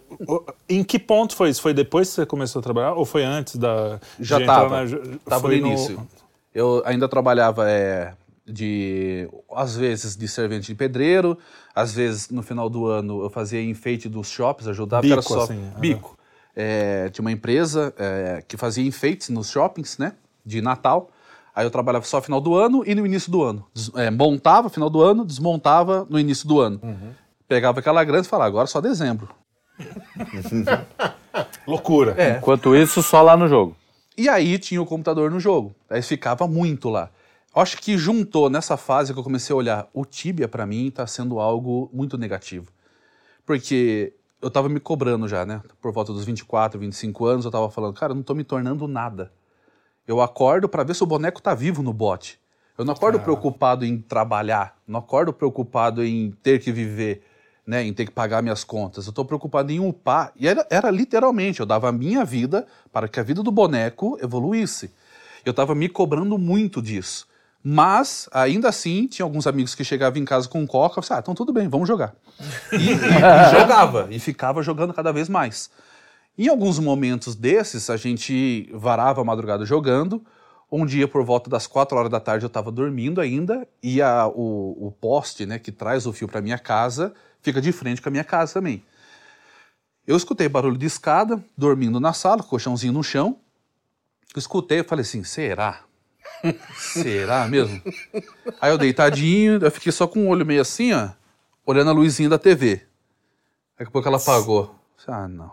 em 0.68 0.82
que 0.82 0.98
ponto 0.98 1.36
foi 1.36 1.50
isso? 1.50 1.60
Foi 1.60 1.74
depois 1.74 2.08
que 2.08 2.14
você 2.14 2.26
começou 2.26 2.60
a 2.60 2.62
trabalhar 2.62 2.94
ou 2.94 3.04
foi 3.04 3.24
antes 3.24 3.56
da... 3.56 4.00
Já 4.18 4.40
estava. 4.40 4.84
Estava 4.84 5.48
no 5.48 5.54
início. 5.54 6.06
Eu 6.54 6.82
ainda 6.86 7.06
trabalhava 7.06 7.70
é, 7.70 8.14
de, 8.46 9.28
às 9.54 9.76
vezes, 9.76 10.16
de 10.16 10.26
servente 10.26 10.68
de 10.68 10.74
pedreiro, 10.74 11.38
às 11.74 11.92
vezes, 11.92 12.30
no 12.30 12.42
final 12.42 12.70
do 12.70 12.86
ano, 12.86 13.22
eu 13.22 13.30
fazia 13.30 13.62
enfeite 13.62 14.08
dos 14.08 14.28
shoppings, 14.28 14.66
ajudava, 14.68 15.02
Bico, 15.02 15.22
só 15.22 15.42
assim, 15.42 15.70
bico. 15.78 16.17
É, 16.60 17.08
tinha 17.10 17.22
uma 17.24 17.30
empresa 17.30 17.94
é, 17.96 18.42
que 18.48 18.56
fazia 18.56 18.84
enfeites 18.84 19.28
nos 19.28 19.48
shoppings, 19.48 19.96
né, 19.96 20.14
de 20.44 20.60
Natal. 20.60 21.08
Aí 21.54 21.64
eu 21.64 21.70
trabalhava 21.70 22.04
só 22.04 22.20
final 22.20 22.40
do 22.40 22.56
ano 22.56 22.82
e 22.84 22.96
no 22.96 23.06
início 23.06 23.30
do 23.30 23.42
ano. 23.44 23.64
Des- 23.72 23.92
é, 23.94 24.10
montava 24.10 24.68
final 24.68 24.90
do 24.90 25.00
ano, 25.00 25.24
desmontava 25.24 26.04
no 26.10 26.18
início 26.18 26.48
do 26.48 26.60
ano. 26.60 26.80
Uhum. 26.82 27.12
Pegava 27.46 27.78
aquela 27.78 28.02
grana 28.02 28.24
e 28.24 28.28
falava, 28.28 28.48
agora 28.48 28.66
só 28.66 28.80
dezembro. 28.80 29.28
Loucura. 31.66 32.14
É. 32.18 32.38
Enquanto 32.38 32.74
isso, 32.74 33.02
só 33.02 33.22
lá 33.22 33.36
no 33.36 33.46
jogo. 33.48 33.76
E 34.16 34.28
aí 34.28 34.58
tinha 34.58 34.82
o 34.82 34.86
computador 34.86 35.30
no 35.30 35.38
jogo. 35.38 35.74
Aí 35.88 36.02
ficava 36.02 36.46
muito 36.48 36.88
lá. 36.88 37.10
Acho 37.54 37.78
que 37.78 37.96
juntou 37.96 38.50
nessa 38.50 38.76
fase 38.76 39.12
que 39.12 39.18
eu 39.18 39.22
comecei 39.24 39.52
a 39.54 39.56
olhar 39.56 39.88
o 39.92 40.04
Tibia 40.04 40.48
pra 40.48 40.66
mim 40.66 40.90
tá 40.90 41.06
sendo 41.06 41.38
algo 41.40 41.88
muito 41.92 42.18
negativo. 42.18 42.66
Porque 43.46 44.12
eu 44.40 44.50
tava 44.50 44.68
me 44.68 44.80
cobrando 44.80 45.26
já, 45.26 45.44
né? 45.44 45.60
Por 45.80 45.92
volta 45.92 46.12
dos 46.12 46.24
24, 46.24 46.78
25 46.78 47.26
anos, 47.26 47.44
eu 47.44 47.50
tava 47.50 47.70
falando, 47.70 47.94
cara, 47.94 48.12
eu 48.12 48.16
não 48.16 48.22
tô 48.22 48.34
me 48.34 48.44
tornando 48.44 48.86
nada. 48.86 49.32
Eu 50.06 50.20
acordo 50.20 50.68
pra 50.68 50.84
ver 50.84 50.94
se 50.94 51.02
o 51.02 51.06
boneco 51.06 51.42
tá 51.42 51.54
vivo 51.54 51.82
no 51.82 51.92
bote. 51.92 52.40
Eu 52.76 52.84
não 52.84 52.94
acordo 52.94 53.18
preocupado 53.18 53.84
em 53.84 53.98
trabalhar, 54.00 54.78
não 54.86 55.00
acordo 55.00 55.32
preocupado 55.32 56.04
em 56.04 56.30
ter 56.42 56.60
que 56.60 56.70
viver, 56.70 57.24
né, 57.66 57.82
em 57.82 57.92
ter 57.92 58.06
que 58.06 58.12
pagar 58.12 58.40
minhas 58.40 58.62
contas. 58.62 59.06
Eu 59.06 59.12
tô 59.12 59.24
preocupado 59.24 59.72
em 59.72 59.80
upar. 59.80 60.32
E 60.36 60.46
era, 60.46 60.64
era 60.70 60.88
literalmente, 60.88 61.58
eu 61.58 61.66
dava 61.66 61.88
a 61.88 61.92
minha 61.92 62.24
vida 62.24 62.66
para 62.92 63.08
que 63.08 63.18
a 63.18 63.22
vida 63.24 63.42
do 63.42 63.50
boneco 63.50 64.16
evoluísse. 64.22 64.92
Eu 65.44 65.52
tava 65.52 65.74
me 65.74 65.88
cobrando 65.88 66.38
muito 66.38 66.80
disso. 66.80 67.26
Mas, 67.70 68.30
ainda 68.32 68.70
assim, 68.70 69.06
tinha 69.06 69.24
alguns 69.24 69.46
amigos 69.46 69.74
que 69.74 69.84
chegavam 69.84 70.18
em 70.18 70.24
casa 70.24 70.48
com 70.48 70.66
coca, 70.66 70.98
eu 70.98 71.02
falava, 71.02 71.20
ah, 71.20 71.22
então 71.22 71.34
tudo 71.34 71.52
bem, 71.52 71.68
vamos 71.68 71.86
jogar. 71.86 72.14
E, 72.72 72.76
e- 72.76 72.92
e 72.94 73.50
jogava, 73.60 74.08
e 74.10 74.18
ficava 74.18 74.62
jogando 74.62 74.94
cada 74.94 75.12
vez 75.12 75.28
mais. 75.28 75.68
Em 76.38 76.48
alguns 76.48 76.78
momentos 76.78 77.34
desses, 77.34 77.90
a 77.90 77.96
gente 77.98 78.70
varava 78.72 79.20
a 79.20 79.24
madrugada 79.24 79.66
jogando. 79.66 80.24
Um 80.72 80.86
dia, 80.86 81.06
por 81.06 81.22
volta 81.24 81.50
das 81.50 81.66
4 81.66 81.98
horas 81.98 82.10
da 82.10 82.18
tarde, 82.18 82.44
eu 82.44 82.48
estava 82.48 82.72
dormindo 82.72 83.20
ainda, 83.20 83.68
e 83.82 84.00
a- 84.00 84.26
o, 84.28 84.86
o 84.86 84.90
poste 84.90 85.44
né, 85.44 85.58
que 85.58 85.70
traz 85.70 86.06
o 86.06 86.12
fio 86.12 86.26
para 86.26 86.40
minha 86.40 86.58
casa 86.58 87.12
fica 87.42 87.60
de 87.60 87.70
frente 87.70 88.00
com 88.00 88.08
a 88.08 88.12
minha 88.12 88.24
casa 88.24 88.54
também. 88.54 88.82
Eu 90.06 90.16
escutei 90.16 90.48
barulho 90.48 90.78
de 90.78 90.86
escada, 90.86 91.44
dormindo 91.54 92.00
na 92.00 92.14
sala, 92.14 92.42
colchãozinho 92.42 92.94
no 92.94 93.04
chão. 93.04 93.36
Eu 94.34 94.38
escutei, 94.38 94.80
eu 94.80 94.84
falei 94.84 95.02
assim: 95.02 95.22
será? 95.22 95.80
Será 96.76 97.46
mesmo? 97.48 97.80
Aí 98.60 98.70
eu 98.70 98.78
deitadinho, 98.78 99.58
eu 99.62 99.70
fiquei 99.70 99.92
só 99.92 100.06
com 100.06 100.26
o 100.26 100.28
olho 100.28 100.44
meio 100.46 100.60
assim, 100.60 100.92
ó, 100.92 101.08
olhando 101.66 101.90
a 101.90 101.94
luzinha 101.94 102.28
da 102.28 102.38
TV. 102.38 102.82
Daqui 103.78 103.88
a 103.88 103.92
pouco 103.92 104.08
ela 104.08 104.16
apagou. 104.18 104.74
Ah, 105.06 105.26
não. 105.28 105.52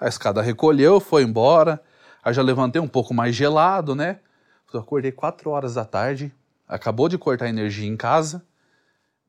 A 0.00 0.08
escada 0.08 0.42
recolheu, 0.42 0.98
foi 1.00 1.22
embora. 1.22 1.80
Aí 2.24 2.32
já 2.34 2.42
levantei 2.42 2.80
um 2.80 2.88
pouco 2.88 3.12
mais 3.14 3.34
gelado, 3.34 3.94
né? 3.94 4.18
Eu 4.72 4.80
acordei 4.80 5.12
quatro 5.12 5.50
horas 5.50 5.74
da 5.74 5.84
tarde, 5.84 6.32
acabou 6.66 7.08
de 7.08 7.16
cortar 7.16 7.46
a 7.46 7.48
energia 7.48 7.88
em 7.88 7.96
casa, 7.96 8.42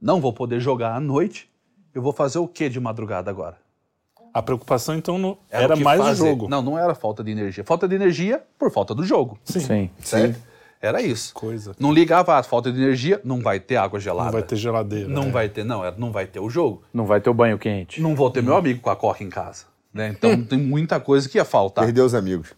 não 0.01 0.19
vou 0.19 0.33
poder 0.33 0.59
jogar 0.59 0.95
à 0.95 0.99
noite, 0.99 1.49
eu 1.95 2.01
vou 2.01 2.11
fazer 2.11 2.39
o 2.39 2.47
que 2.47 2.67
de 2.67 2.79
madrugada 2.79 3.29
agora? 3.31 3.57
A 4.33 4.41
preocupação, 4.41 4.95
então, 4.95 5.17
não- 5.17 5.37
era 5.49 5.75
que 5.75 5.83
mais 5.83 5.99
fazer. 6.01 6.23
o 6.23 6.27
jogo. 6.27 6.47
Não, 6.49 6.61
não 6.61 6.77
era 6.77 6.93
falta 6.93 7.23
de 7.23 7.31
energia. 7.31 7.63
Falta 7.63 7.87
de 7.87 7.95
energia 7.95 8.43
por 8.59 8.69
falta 8.71 8.93
do 8.93 9.03
jogo. 9.03 9.39
Sim. 9.45 9.89
Certo? 9.99 10.39
Era 10.81 11.01
isso. 11.01 11.33
Coisa. 11.33 11.75
Não 11.79 11.91
ligava 11.91 12.35
a 12.35 12.43
falta 12.43 12.71
de 12.71 12.81
energia, 12.81 13.19
não 13.23 13.41
vai 13.41 13.59
ter 13.59 13.75
água 13.75 13.99
gelada. 13.99 14.25
Não 14.27 14.33
vai 14.33 14.43
ter 14.43 14.55
geladeira. 14.55 15.09
Não 15.09 15.23
né? 15.25 15.31
vai 15.31 15.49
ter, 15.49 15.63
não, 15.65 15.83
era- 15.83 15.95
não 15.97 16.11
vai 16.11 16.25
ter 16.25 16.39
o 16.39 16.49
jogo. 16.49 16.83
Não 16.93 17.05
vai 17.05 17.19
ter 17.19 17.29
o 17.29 17.33
banho 17.33 17.57
quente. 17.59 18.01
Não 18.01 18.15
vou 18.15 18.31
ter 18.31 18.41
meu 18.41 18.55
amigo 18.55 18.79
com 18.79 18.89
a 18.89 18.95
coca 18.95 19.23
em 19.23 19.29
casa. 19.29 19.65
Né? 19.93 20.09
Então 20.09 20.41
tem 20.45 20.57
muita 20.57 20.99
coisa 20.99 21.27
que 21.27 21.37
ia 21.37 21.43
faltar. 21.45 21.83
Perdeu 21.83 22.05
os 22.05 22.13
amigos. 22.15 22.53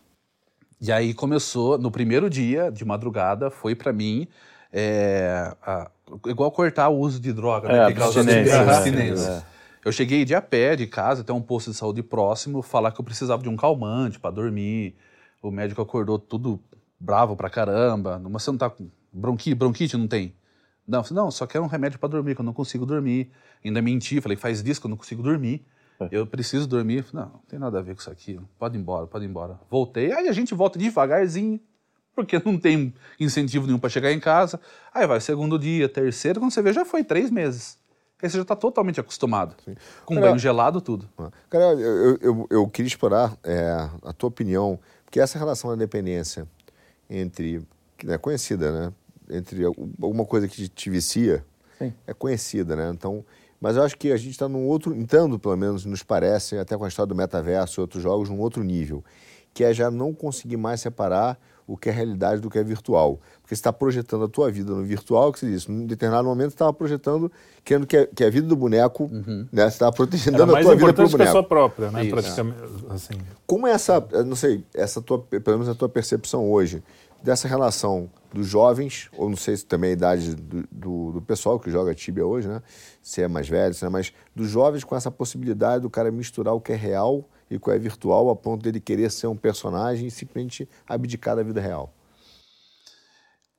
E 0.80 0.92
aí 0.92 1.14
começou, 1.14 1.78
no 1.78 1.90
primeiro 1.92 2.30
dia 2.30 2.72
de 2.72 2.84
madrugada, 2.86 3.50
foi 3.50 3.74
pra 3.76 3.92
mim 3.92 4.28
é, 4.72 5.54
a- 5.66 5.90
igual 6.28 6.52
cortar 6.52 6.90
o 6.90 6.98
uso 7.00 7.20
de 7.20 7.34
droga, 7.34 7.70
É, 7.70 7.72
né? 7.72 7.88
Que 7.88 8.00
causa 8.00 8.20
abstinência, 8.22 8.60
abstinência. 8.62 8.66
né? 8.66 9.12
abstinência. 9.32 9.46
Eu 9.84 9.92
cheguei 9.92 10.24
de 10.26 10.36
a 10.36 10.42
pé 10.42 10.76
de 10.76 10.86
casa 10.86 11.22
até 11.22 11.34
um 11.34 11.42
posto 11.42 11.72
de 11.72 11.78
saúde 11.78 12.04
próximo, 12.04 12.62
falar 12.62 12.92
que 12.92 13.02
eu 13.02 13.06
precisava 13.06 13.42
de 13.42 13.50
um 13.50 13.56
calmante 13.58 14.20
pra 14.20 14.30
dormir. 14.30 14.96
O 15.42 15.50
médico 15.50 15.82
acordou 15.82 16.20
tudo 16.20 16.60
bravo 17.02 17.36
pra 17.36 17.50
caramba. 17.50 18.20
Mas 18.20 18.44
você 18.44 18.52
não 18.52 18.58
tá 18.58 18.70
com 18.70 18.90
bronquite? 19.12 19.56
Bronquite 19.56 19.98
não 19.98 20.08
tem? 20.08 20.36
Não, 20.88 21.04
falei, 21.04 21.24
não, 21.24 21.32
só 21.32 21.46
quero 21.48 21.64
um 21.64 21.68
remédio 21.68 22.00
pra 22.00 22.08
dormir, 22.08 22.36
que 22.36 22.42
eu 22.42 22.46
não 22.46 22.54
consigo 22.54 22.86
dormir. 22.86 23.32
Ainda 23.64 23.82
menti, 23.82 24.22
falei, 24.22 24.38
faz 24.38 24.64
disso 24.64 24.80
que 24.80 24.88
eu 24.88 24.90
não 24.90 24.98
consigo 24.98 25.22
dormir. 25.22 25.66
Eu 26.12 26.26
preciso 26.26 26.68
dormir. 26.68 27.04
Falei, 27.04 27.26
não, 27.26 27.34
não 27.34 27.42
tem 27.48 27.60
nada 27.60 27.80
a 27.80 27.82
ver 27.82 27.96
com 27.96 28.02
isso 28.02 28.10
aqui. 28.10 28.40
Pode 28.58 28.78
ir 28.78 28.82
embora, 28.82 29.08
pode 29.08 29.26
ir 29.26 29.28
embora. 29.28 29.60
Voltei, 29.70 30.12
aí 30.12 30.28
a 30.28 30.32
gente 30.32 30.54
volta 30.54 30.80
devagarzinho, 30.80 31.60
porque 32.16 32.42
não 32.44 32.58
tem 32.58 32.94
incentivo 33.20 33.68
nenhum 33.68 33.80
pra 33.80 33.90
chegar 33.90 34.12
em 34.12 34.20
casa. 34.20 34.60
Aí 34.94 35.06
vai 35.06 35.22
segundo 35.22 35.58
dia, 35.58 35.88
terceiro, 35.88 36.40
quando 36.40 36.52
você 36.52 36.62
vê, 36.62 36.74
já 36.74 36.86
foi 36.86 37.04
três 37.04 37.30
meses. 37.30 37.80
Aí 38.22 38.30
você 38.30 38.38
já 38.38 38.46
tá 38.46 38.56
totalmente 38.56 39.00
acostumado. 39.00 39.56
Com 40.06 40.16
Cara, 40.16 40.28
banho 40.28 40.40
gelado, 40.40 40.80
tudo. 40.80 41.10
Cara, 41.50 41.74
eu, 41.74 41.80
eu, 41.80 42.18
eu, 42.22 42.48
eu 42.50 42.68
queria 42.68 42.88
explorar 42.88 43.36
é, 43.44 43.90
a 44.04 44.14
tua 44.14 44.28
opinião, 44.28 44.80
porque 45.06 45.20
essa 45.20 45.40
relação 45.40 45.72
da 45.72 45.76
dependência 45.76 46.48
entre, 47.12 47.62
que 47.98 48.08
não 48.08 48.14
é 48.14 48.18
conhecida, 48.18 48.72
né? 48.72 48.94
Entre 49.30 49.66
alguma 49.66 50.26
coisa 50.26 50.48
que 50.48 50.68
te 50.70 50.90
vicia, 50.90 51.46
Sim. 51.78 51.94
é 52.08 52.14
conhecida, 52.14 52.76
né? 52.76 52.90
Então, 52.90 53.26
mas 53.60 53.76
eu 53.76 53.84
acho 53.84 53.98
que 53.98 54.12
a 54.12 54.18
gente 54.18 54.32
está 54.32 54.48
num 54.48 54.66
outro, 54.66 54.96
entrando 54.96 55.38
pelo 55.38 55.56
menos, 55.58 55.86
nos 55.86 56.02
parece, 56.02 56.58
até 56.58 56.78
com 56.78 56.86
a 56.86 56.88
história 56.88 57.08
do 57.08 57.16
metaverso 57.16 57.80
e 57.80 57.82
outros 57.82 58.02
jogos, 58.02 58.30
num 58.30 58.40
outro 58.40 58.64
nível, 58.64 59.04
que 59.54 59.64
é 59.64 59.74
já 59.74 59.92
não 59.92 60.14
conseguir 60.14 60.58
mais 60.58 60.82
separar 60.82 61.38
o 61.72 61.78
que 61.78 61.88
é 61.88 61.92
realidade 61.92 62.42
do 62.42 62.50
que 62.50 62.60
é 62.60 62.64
virtual. 62.64 63.20
Porque 63.42 63.56
você 63.56 63.60
está 63.60 63.72
projetando 63.72 64.26
a 64.26 64.28
tua 64.28 64.52
vida 64.52 64.74
no 64.74 64.84
virtual, 64.84 65.32
que 65.32 65.40
você 65.40 65.46
disse, 65.48 65.72
num 65.72 65.86
determinado 65.86 66.28
momento 66.28 66.50
você 66.50 66.56
estava 66.56 66.74
projetando, 66.74 67.32
querendo 67.64 67.88
que 67.88 67.96
a, 67.96 68.08
que 68.08 68.24
a 68.26 68.30
vida 68.30 68.46
do 68.46 68.58
boneco, 68.58 69.10
né? 69.52 69.64
Você 69.64 69.76
estava 69.76 69.92
protegendo 69.94 70.36
Era 70.36 70.44
a 70.44 70.48
mais 70.48 70.66
tua 70.66 70.76
vida 70.76 70.94
para 70.94 71.04
o 71.04 71.06
importante 71.06 71.10
que 71.10 71.16
a 71.16 71.18
boneco. 71.18 71.32
sua 71.32 71.44
própria, 71.44 71.92
né? 71.92 72.04
Isso. 72.04 72.12
Praticamente, 72.12 72.60
assim. 72.90 73.14
Como 73.48 73.68
é 73.68 73.72
essa, 73.72 74.06
não 74.26 74.36
sei, 74.36 74.66
essa 74.74 75.02
tua, 75.02 75.20
pelo 75.20 75.58
menos 75.58 75.70
a 75.70 75.76
tua 75.76 75.88
percepção 75.88 76.52
hoje, 76.52 76.84
dessa 77.24 77.48
relação 77.48 78.10
dos 78.34 78.48
jovens, 78.48 79.10
ou 79.16 79.30
não 79.30 79.38
sei 79.38 79.56
se 79.56 79.66
também 79.66 79.92
a 79.92 79.94
idade 79.94 80.36
do, 80.36 80.68
do, 80.70 81.12
do 81.14 81.22
pessoal 81.22 81.58
que 81.58 81.72
joga 81.72 81.96
Tibia 81.96 82.26
hoje, 82.26 82.50
né? 82.50 82.62
Se 83.02 83.22
é 83.22 83.28
mais 83.30 83.48
velho, 83.48 83.74
se 83.74 83.82
não 83.84 83.90
é 83.90 83.92
mais. 83.92 84.12
Dos 84.36 84.50
jovens 84.50 84.84
com 84.84 84.96
essa 84.96 85.10
possibilidade 85.10 85.84
do 85.84 85.90
cara 85.90 86.12
misturar 86.12 86.54
o 86.54 86.60
que 86.60 86.74
é 86.74 86.76
real 86.76 87.26
e 87.52 87.60
que 87.60 87.70
é 87.70 87.78
virtual, 87.78 88.30
a 88.30 88.36
ponto 88.36 88.64
dele 88.64 88.80
querer 88.80 89.12
ser 89.12 89.28
um 89.28 89.36
personagem 89.36 90.08
e 90.08 90.12
simplesmente 90.12 90.68
abdicar 90.88 91.36
da 91.36 91.44
vida 91.44 91.60
real. 91.60 91.94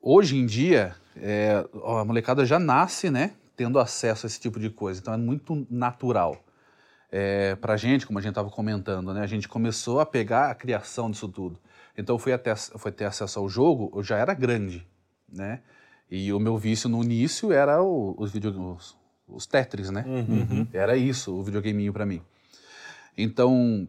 Hoje 0.01 0.35
em 0.35 0.45
dia, 0.45 0.95
é, 1.15 1.63
a 1.85 2.03
molecada 2.03 2.43
já 2.45 2.57
nasce, 2.59 3.09
né, 3.09 3.31
tendo 3.55 3.79
acesso 3.79 4.25
a 4.25 4.27
esse 4.27 4.39
tipo 4.39 4.59
de 4.59 4.69
coisa. 4.69 4.99
Então 4.99 5.13
é 5.13 5.17
muito 5.17 5.65
natural. 5.69 6.43
É, 7.11 7.55
pra 7.55 7.77
gente, 7.77 8.07
como 8.07 8.17
a 8.17 8.21
gente 8.21 8.31
estava 8.31 8.49
comentando, 8.49 9.13
né, 9.13 9.21
a 9.21 9.27
gente 9.27 9.47
começou 9.47 9.99
a 9.99 10.05
pegar 10.05 10.49
a 10.49 10.55
criação 10.55 11.11
disso 11.11 11.29
tudo. 11.29 11.59
Então 11.95 12.15
eu 12.15 12.19
fui, 12.19 12.33
até, 12.33 12.55
foi 12.55 12.91
ter 12.91 13.05
acesso 13.05 13.37
ao 13.37 13.47
jogo, 13.47 13.91
eu 13.95 14.01
já 14.01 14.17
era 14.17 14.33
grande, 14.33 14.85
né? 15.31 15.61
E 16.09 16.33
o 16.33 16.39
meu 16.39 16.57
vício 16.57 16.89
no 16.89 17.03
início 17.03 17.51
era 17.53 17.81
o- 17.81 18.15
os, 18.17 18.31
video, 18.31 18.51
os, 18.73 18.97
os 19.27 19.45
Tetris, 19.45 19.91
né? 19.91 20.03
Era 20.73 20.97
isso, 20.97 21.31
o 21.35 21.43
videogameinho 21.43 21.93
pra 21.93 22.05
mim. 22.05 22.19
Então, 23.17 23.87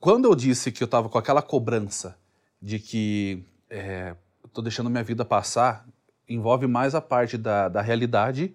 quando 0.00 0.26
eu 0.26 0.34
disse 0.34 0.70
que 0.72 0.82
eu 0.82 0.86
estava 0.86 1.08
com 1.08 1.18
aquela 1.18 1.42
cobrança 1.42 2.16
de 2.60 2.78
que 2.78 3.44
é, 3.70 4.14
eu 4.42 4.48
tô 4.50 4.62
deixando 4.62 4.90
minha 4.90 5.04
vida 5.04 5.24
passar, 5.24 5.86
envolve 6.28 6.66
mais 6.66 6.94
a 6.94 7.00
parte 7.00 7.36
da, 7.38 7.68
da 7.68 7.80
realidade 7.80 8.54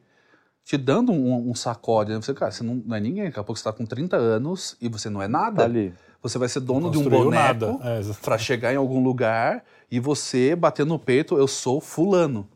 te 0.64 0.78
dando 0.78 1.12
um, 1.12 1.50
um 1.50 1.56
sacode. 1.56 2.12
Né? 2.12 2.22
Você, 2.22 2.34
cara, 2.34 2.52
você 2.52 2.64
não, 2.64 2.76
não 2.76 2.96
é 2.96 3.00
ninguém, 3.00 3.26
daqui 3.26 3.40
a 3.40 3.44
pouco 3.44 3.58
você 3.58 3.68
está 3.68 3.74
com 3.74 3.86
30 3.86 4.16
anos 4.16 4.78
e 4.82 4.88
você 4.88 5.10
não 5.10 5.22
é 5.22 5.28
nada. 5.28 5.58
Tá 5.58 5.64
ali. 5.66 5.94
Você 6.22 6.38
vai 6.38 6.48
ser 6.48 6.62
dono 6.62 6.90
de 6.90 6.98
um 6.98 7.04
boneco 7.04 7.32
nada. 7.32 7.78
É, 7.84 8.02
para 8.22 8.38
chegar 8.38 8.74
em 8.74 8.78
algum 8.78 9.04
lugar 9.04 9.66
e 9.92 10.00
você 10.00 10.56
bater 10.56 10.86
no 10.86 10.98
peito, 10.98 11.38
eu 11.38 11.48
sou 11.50 11.82
fulano. 11.82 12.48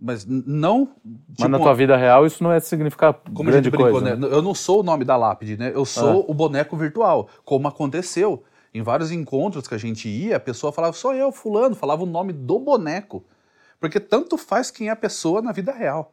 Mas 0.00 0.24
não. 0.24 0.88
Mas 1.38 1.50
na 1.50 1.58
tua 1.58 1.74
vida 1.74 1.96
real 1.96 2.24
isso 2.24 2.42
não 2.42 2.52
é 2.52 2.60
significar 2.60 3.14
Como 3.34 3.48
a 3.48 3.52
grande 3.52 3.64
gente 3.64 3.72
brincou, 3.72 4.00
coisa. 4.00 4.16
né? 4.16 4.28
né? 4.28 4.34
Eu 4.34 4.40
não 4.40 4.54
sou 4.54 4.80
o 4.80 4.82
nome 4.82 5.04
da 5.04 5.16
lápide, 5.16 5.56
né? 5.56 5.72
Eu 5.74 5.84
sou 5.84 6.24
o 6.28 6.34
boneco 6.34 6.76
virtual, 6.76 7.28
como 7.44 7.66
aconteceu. 7.66 8.44
Em 8.72 8.82
vários 8.82 9.10
encontros 9.10 9.66
que 9.66 9.74
a 9.74 9.78
gente 9.78 10.08
ia, 10.08 10.36
a 10.36 10.40
pessoa 10.40 10.70
falava, 10.72 10.92
sou 10.92 11.14
eu, 11.14 11.32
fulano, 11.32 11.74
falava 11.74 12.02
o 12.02 12.06
nome 12.06 12.32
do 12.32 12.58
boneco. 12.60 13.24
Porque 13.80 13.98
tanto 13.98 14.36
faz 14.36 14.70
quem 14.70 14.88
é 14.88 14.90
a 14.90 14.96
pessoa 14.96 15.40
na 15.40 15.52
vida 15.52 15.72
real. 15.72 16.12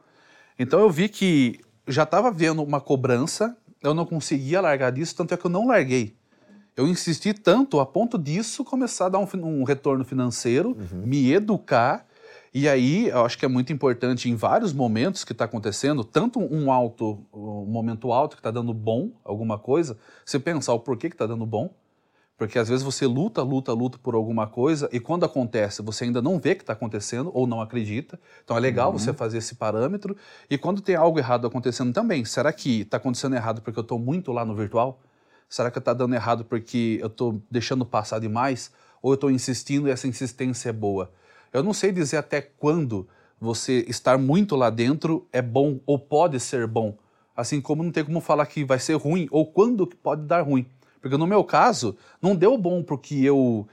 Então 0.57 0.79
eu 0.79 0.89
vi 0.89 1.09
que 1.09 1.59
já 1.87 2.03
estava 2.03 2.31
vendo 2.31 2.63
uma 2.63 2.79
cobrança, 2.79 3.55
eu 3.83 3.93
não 3.93 4.05
conseguia 4.05 4.61
largar 4.61 4.91
disso, 4.91 5.15
tanto 5.15 5.33
é 5.33 5.37
que 5.37 5.45
eu 5.45 5.51
não 5.51 5.67
larguei. 5.67 6.15
Eu 6.75 6.87
insisti 6.87 7.33
tanto 7.33 7.79
a 7.79 7.85
ponto 7.85 8.17
disso 8.17 8.63
começar 8.63 9.05
a 9.05 9.09
dar 9.09 9.19
um, 9.19 9.27
um 9.43 9.63
retorno 9.63 10.03
financeiro, 10.03 10.75
me 10.91 11.31
educar. 11.31 12.04
E 12.57 12.69
aí, 12.69 13.09
eu 13.09 13.25
acho 13.25 13.37
que 13.37 13.43
é 13.43 13.49
muito 13.49 13.73
importante 13.73 14.29
em 14.29 14.35
vários 14.37 14.71
momentos 14.71 15.25
que 15.25 15.33
está 15.33 15.43
acontecendo, 15.43 16.05
tanto 16.05 16.39
um 16.39 16.71
alto, 16.71 17.19
um 17.33 17.65
momento 17.65 18.13
alto 18.13 18.37
que 18.37 18.39
está 18.39 18.49
dando 18.49 18.73
bom, 18.73 19.11
alguma 19.25 19.59
coisa, 19.59 19.97
você 20.25 20.39
pensar 20.39 20.71
o 20.71 20.79
porquê 20.79 21.09
que 21.09 21.15
está 21.15 21.27
dando 21.27 21.45
bom. 21.45 21.75
Porque 22.37 22.57
às 22.57 22.69
vezes 22.69 22.81
você 22.81 23.05
luta, 23.05 23.41
luta, 23.41 23.73
luta 23.73 23.97
por 23.97 24.15
alguma 24.15 24.47
coisa 24.47 24.87
e 24.93 25.01
quando 25.01 25.25
acontece 25.25 25.81
você 25.81 26.05
ainda 26.05 26.21
não 26.21 26.39
vê 26.39 26.55
que 26.55 26.63
está 26.63 26.71
acontecendo 26.71 27.29
ou 27.33 27.45
não 27.45 27.59
acredita. 27.59 28.17
Então 28.45 28.55
é 28.55 28.59
legal 28.61 28.89
você 28.93 29.11
fazer 29.13 29.39
esse 29.39 29.55
parâmetro. 29.55 30.15
E 30.49 30.57
quando 30.57 30.81
tem 30.81 30.95
algo 30.95 31.19
errado 31.19 31.45
acontecendo 31.47 31.91
também, 31.91 32.23
será 32.23 32.53
que 32.53 32.81
está 32.81 32.95
acontecendo 32.95 33.35
errado 33.35 33.61
porque 33.61 33.79
eu 33.79 33.83
estou 33.83 33.99
muito 33.99 34.31
lá 34.31 34.45
no 34.45 34.55
virtual? 34.55 35.01
Será 35.49 35.69
que 35.69 35.79
está 35.79 35.93
dando 35.93 36.15
errado 36.15 36.45
porque 36.45 36.99
eu 37.01 37.07
estou 37.07 37.41
deixando 37.51 37.85
passar 37.85 38.19
demais? 38.19 38.71
Ou 39.01 39.11
eu 39.11 39.15
estou 39.15 39.29
insistindo 39.29 39.89
e 39.89 39.91
essa 39.91 40.07
insistência 40.07 40.69
é 40.69 40.73
boa? 40.73 41.11
Eu 41.55 41.63
não 41.63 41.71
sei 41.71 41.89
dizer 41.89 42.17
até 42.17 42.41
quando 42.41 43.07
você 43.39 43.85
estar 43.87 44.17
muito 44.17 44.57
lá 44.57 44.69
dentro 44.69 45.25
é 45.31 45.41
bom 45.41 45.79
ou 45.85 45.97
pode 45.97 46.37
ser 46.37 46.67
bom. 46.67 46.97
Assim 47.33 47.61
como 47.61 47.81
não 47.81 47.93
tem 47.93 48.03
como 48.03 48.19
falar 48.19 48.45
que 48.45 48.65
vai 48.65 48.77
ser 48.77 48.95
ruim 48.95 49.29
ou 49.31 49.45
quando 49.45 49.87
que 49.87 49.95
pode 49.95 50.23
dar 50.23 50.41
ruim. 50.41 50.65
Porque 51.01 51.15
no 51.15 51.25
meu 51.25 51.45
caso, 51.45 51.95
não 52.21 52.35
deu 52.35 52.57
bom 52.57 52.83
porque 52.83 53.15
eu, 53.15 53.65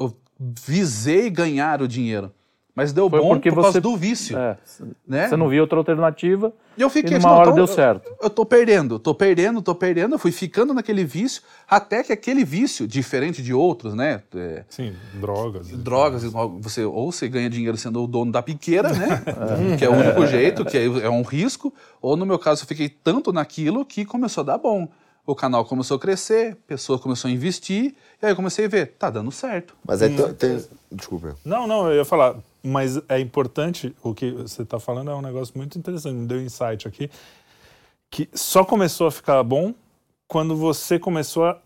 eu 0.00 0.16
visei 0.38 1.28
ganhar 1.28 1.82
o 1.82 1.88
dinheiro. 1.88 2.32
Mas 2.78 2.92
deu 2.92 3.10
Foi 3.10 3.18
bom 3.20 3.30
porque 3.30 3.48
por 3.50 3.56
causa 3.56 3.72
você- 3.72 3.80
do 3.80 3.96
vício. 3.96 4.38
É, 4.38 4.56
né? 5.04 5.26
Você 5.28 5.36
não 5.36 5.48
via 5.48 5.60
outra 5.60 5.78
alternativa 5.78 6.52
E 6.76 6.80
eu 6.82 6.88
fiquei 6.88 7.14
e 7.14 7.16
assim, 7.16 7.26
numa 7.26 7.34
não, 7.34 7.40
hora 7.40 7.48
tô- 7.50 7.54
deu 7.56 7.64
eu- 7.64 7.66
certo. 7.66 8.08
Eu 8.22 8.30
tô 8.30 8.46
perdendo, 8.46 9.00
tô 9.00 9.12
perdendo, 9.12 9.60
tô 9.60 9.74
perdendo. 9.74 10.14
Eu 10.14 10.18
fui 10.20 10.30
ficando 10.30 10.72
naquele 10.72 11.02
vício, 11.02 11.42
até 11.68 12.04
que 12.04 12.12
aquele 12.12 12.44
vício, 12.44 12.86
diferente 12.86 13.42
de 13.42 13.52
outros, 13.52 13.94
né? 13.94 14.22
é, 14.32 14.62
Sim, 14.68 14.92
drogas. 15.14 15.66
drogas, 15.70 16.22
igual 16.22 16.48
você 16.60 16.84
ou 16.84 17.10
você 17.10 17.28
ganha 17.28 17.50
dinheiro 17.50 17.76
sendo 17.76 18.00
o 18.00 18.06
dono 18.06 18.30
da 18.30 18.40
piqueira, 18.42 18.90
né? 18.92 19.24
que 19.76 19.84
é 19.84 19.88
o 19.88 19.94
único 19.94 20.24
jeito, 20.28 20.64
que 20.64 20.78
é, 20.78 20.84
é 20.84 21.10
um 21.10 21.22
risco. 21.22 21.74
Ou 22.00 22.16
no 22.16 22.24
meu 22.24 22.38
caso, 22.38 22.62
eu 22.62 22.68
fiquei 22.68 22.88
tanto 22.88 23.32
naquilo 23.32 23.84
que 23.84 24.04
começou 24.04 24.42
a 24.42 24.44
dar 24.44 24.58
bom. 24.58 24.86
O 25.26 25.34
canal 25.34 25.62
começou 25.64 25.96
a 25.96 26.00
crescer, 26.00 26.52
a 26.52 26.56
pessoa 26.68 26.96
começou 26.98 27.28
a 27.28 27.32
investir, 27.32 27.94
e 28.22 28.24
aí 28.24 28.32
eu 28.32 28.36
comecei 28.36 28.64
a 28.64 28.68
ver, 28.68 28.94
tá 28.98 29.10
dando 29.10 29.30
certo. 29.32 29.74
Mas 29.84 30.00
aí 30.00 30.14
tem, 30.16 30.32
tem- 30.34 30.64
Desculpa. 30.90 31.36
Não, 31.44 31.66
não, 31.66 31.90
eu 31.90 31.96
ia 31.96 32.04
falar, 32.04 32.36
mas 32.62 33.00
é 33.08 33.20
importante, 33.20 33.94
o 34.02 34.14
que 34.14 34.30
você 34.32 34.62
está 34.62 34.78
falando 34.78 35.10
é 35.10 35.14
um 35.14 35.22
negócio 35.22 35.56
muito 35.56 35.78
interessante, 35.78 36.14
me 36.14 36.26
deu 36.26 36.38
um 36.38 36.42
insight 36.42 36.86
aqui, 36.86 37.10
que 38.10 38.28
só 38.32 38.64
começou 38.64 39.06
a 39.06 39.10
ficar 39.10 39.42
bom 39.42 39.74
quando 40.26 40.56
você 40.56 40.98
começou 40.98 41.44
a, 41.44 41.60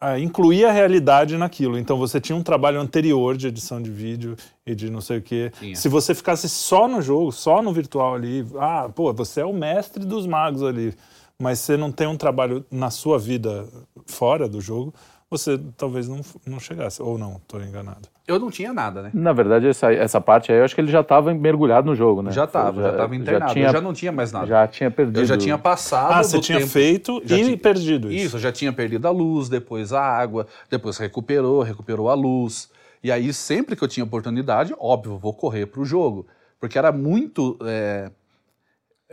a 0.00 0.18
incluir 0.18 0.64
a 0.64 0.72
realidade 0.72 1.36
naquilo. 1.36 1.78
Então 1.78 1.98
você 1.98 2.20
tinha 2.20 2.36
um 2.36 2.42
trabalho 2.42 2.80
anterior 2.80 3.36
de 3.36 3.48
edição 3.48 3.80
de 3.80 3.90
vídeo 3.90 4.36
e 4.66 4.74
de 4.74 4.90
não 4.90 5.00
sei 5.00 5.18
o 5.18 5.22
quê. 5.22 5.52
Se 5.76 5.88
você 5.88 6.14
ficasse 6.14 6.48
só 6.48 6.88
no 6.88 7.02
jogo, 7.02 7.30
só 7.32 7.62
no 7.62 7.72
virtual 7.72 8.14
ali, 8.14 8.46
ah, 8.58 8.88
pô, 8.94 9.12
você 9.12 9.40
é 9.40 9.44
o 9.44 9.52
mestre 9.52 10.04
dos 10.04 10.26
magos 10.26 10.62
ali, 10.62 10.94
mas 11.38 11.58
você 11.58 11.76
não 11.76 11.92
tem 11.92 12.06
um 12.06 12.16
trabalho 12.16 12.64
na 12.70 12.90
sua 12.90 13.18
vida 13.18 13.66
fora 14.06 14.48
do 14.48 14.60
jogo, 14.60 14.94
você 15.30 15.58
talvez 15.76 16.08
não, 16.08 16.20
não 16.44 16.58
chegasse. 16.58 17.00
Ou 17.02 17.16
não, 17.16 17.36
estou 17.36 17.62
enganado. 17.62 18.08
Eu 18.30 18.38
não 18.38 18.50
tinha 18.50 18.72
nada, 18.72 19.02
né? 19.02 19.10
Na 19.12 19.32
verdade, 19.32 19.66
essa, 19.66 19.92
essa 19.92 20.20
parte 20.20 20.52
aí, 20.52 20.58
eu 20.58 20.64
acho 20.64 20.74
que 20.74 20.80
ele 20.80 20.90
já 20.90 21.00
estava 21.00 21.34
mergulhado 21.34 21.86
no 21.86 21.94
jogo, 21.96 22.22
né? 22.22 22.30
Já 22.30 22.44
estava, 22.44 22.80
já 22.82 22.90
estava 22.90 23.16
internado. 23.16 23.52
tinha, 23.52 23.66
eu 23.66 23.72
já 23.72 23.80
não 23.80 23.92
tinha 23.92 24.12
mais 24.12 24.30
nada. 24.32 24.46
Já 24.46 24.66
tinha 24.68 24.90
perdido. 24.90 25.18
Eu 25.20 25.24
já 25.26 25.36
tinha 25.36 25.58
passado. 25.58 26.12
Ah, 26.12 26.22
você 26.22 26.36
do 26.36 26.42
tinha 26.42 26.58
tempo. 26.58 26.70
feito 26.70 27.22
Já 27.24 27.36
e 27.36 27.44
tinha- 27.44 27.58
perdido 27.58 28.12
isso. 28.12 28.26
Isso, 28.26 28.36
eu 28.36 28.40
já 28.40 28.52
tinha 28.52 28.72
perdido 28.72 29.06
a 29.06 29.10
luz, 29.10 29.48
depois 29.48 29.92
a 29.92 30.00
água, 30.02 30.46
depois 30.70 30.96
recuperou, 30.98 31.62
recuperou 31.62 32.08
a 32.08 32.14
luz. 32.14 32.70
E 33.02 33.10
aí, 33.10 33.32
sempre 33.32 33.74
que 33.74 33.82
eu 33.82 33.88
tinha 33.88 34.04
oportunidade, 34.04 34.74
óbvio, 34.78 35.18
vou 35.18 35.32
correr 35.34 35.66
pro 35.66 35.84
jogo. 35.84 36.26
Porque 36.60 36.78
era 36.78 36.92
muito. 36.92 37.56
é, 37.64 38.10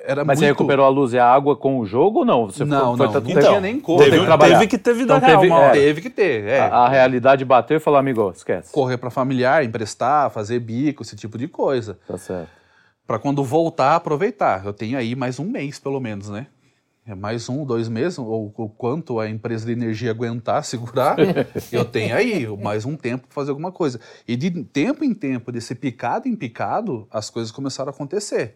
Era 0.04 0.24
Mas 0.24 0.38
muito... 0.40 0.48
você 0.48 0.54
recuperou 0.54 0.86
a 0.86 0.90
luz 0.90 1.12
e 1.14 1.20
a 1.20 1.26
água 1.26 1.56
com 1.56 1.80
o 1.80 1.86
jogo 1.86 2.20
ou 2.20 2.26
não? 2.26 2.46
Você 2.46 2.64
Não, 2.64 2.96
foi- 2.96 3.06
não, 3.06 3.12
foi- 3.14 3.22
não 3.22 3.28
teve- 3.34 3.48
tinha 3.48 3.60
nem 3.62 3.80
como. 3.80 3.98
teve 3.98 4.12
Teve, 4.12 4.26
que 4.28 4.38
teve 4.38 4.68
que 4.68 4.78
ter 4.78 4.94
vida 4.94 5.16
Então 5.18 5.28
real, 5.28 5.42
teve- 5.42 5.54
é. 5.54 5.72
Teve 5.72 6.02
que 6.02 6.10
ter, 6.10 6.44
é. 6.46 6.60
A, 6.62 6.68
a 6.78 6.90
realidade 6.90 7.44
bateu 7.44 7.78
e 7.78 7.80
falou, 7.80 8.00
amigo, 8.00 8.32
esquece. 8.34 8.72
Correr 8.72 8.98
para 8.98 9.10
familiar, 9.10 9.64
emprestar, 9.66 10.30
fazer 10.30 10.60
bico, 10.60 11.04
esse 11.04 11.16
tipo 11.16 11.38
de 11.38 11.48
coisa. 11.48 11.98
Tá 12.08 12.18
certo. 12.18 12.48
Para 13.06 13.18
quando 13.20 13.44
voltar, 13.44 13.96
aproveitar. 13.96 14.66
Eu 14.66 14.74
tenho 14.74 14.98
aí 14.98 15.16
mais 15.16 15.40
um 15.40 15.46
mês, 15.46 15.80
pelo 15.80 16.00
menos, 16.00 16.30
né? 16.30 16.48
É 17.06 17.16
mais 17.16 17.48
um, 17.48 17.64
dois 17.66 17.88
meses, 17.88 18.20
ou 18.20 18.54
o 18.58 18.68
quanto 18.70 19.18
a 19.20 19.30
empresa 19.30 19.66
de 19.66 19.72
energia 19.72 20.12
aguentar, 20.12 20.62
segurar, 20.66 21.16
eu 21.72 21.86
tenho 21.86 22.14
aí 22.16 22.46
mais 22.62 22.84
um 22.86 22.98
tempo 22.98 23.28
para 23.28 23.34
fazer 23.34 23.52
alguma 23.52 23.72
coisa. 23.72 24.00
E 24.28 24.36
de 24.36 24.52
tempo 24.66 25.04
em 25.06 25.14
tempo, 25.14 25.50
de 25.52 25.62
ser 25.62 25.76
picado 25.76 26.28
em 26.28 26.36
picado, 26.36 27.08
as 27.10 27.30
coisas 27.30 27.50
começaram 27.52 27.90
a 27.90 27.94
acontecer. 27.94 28.56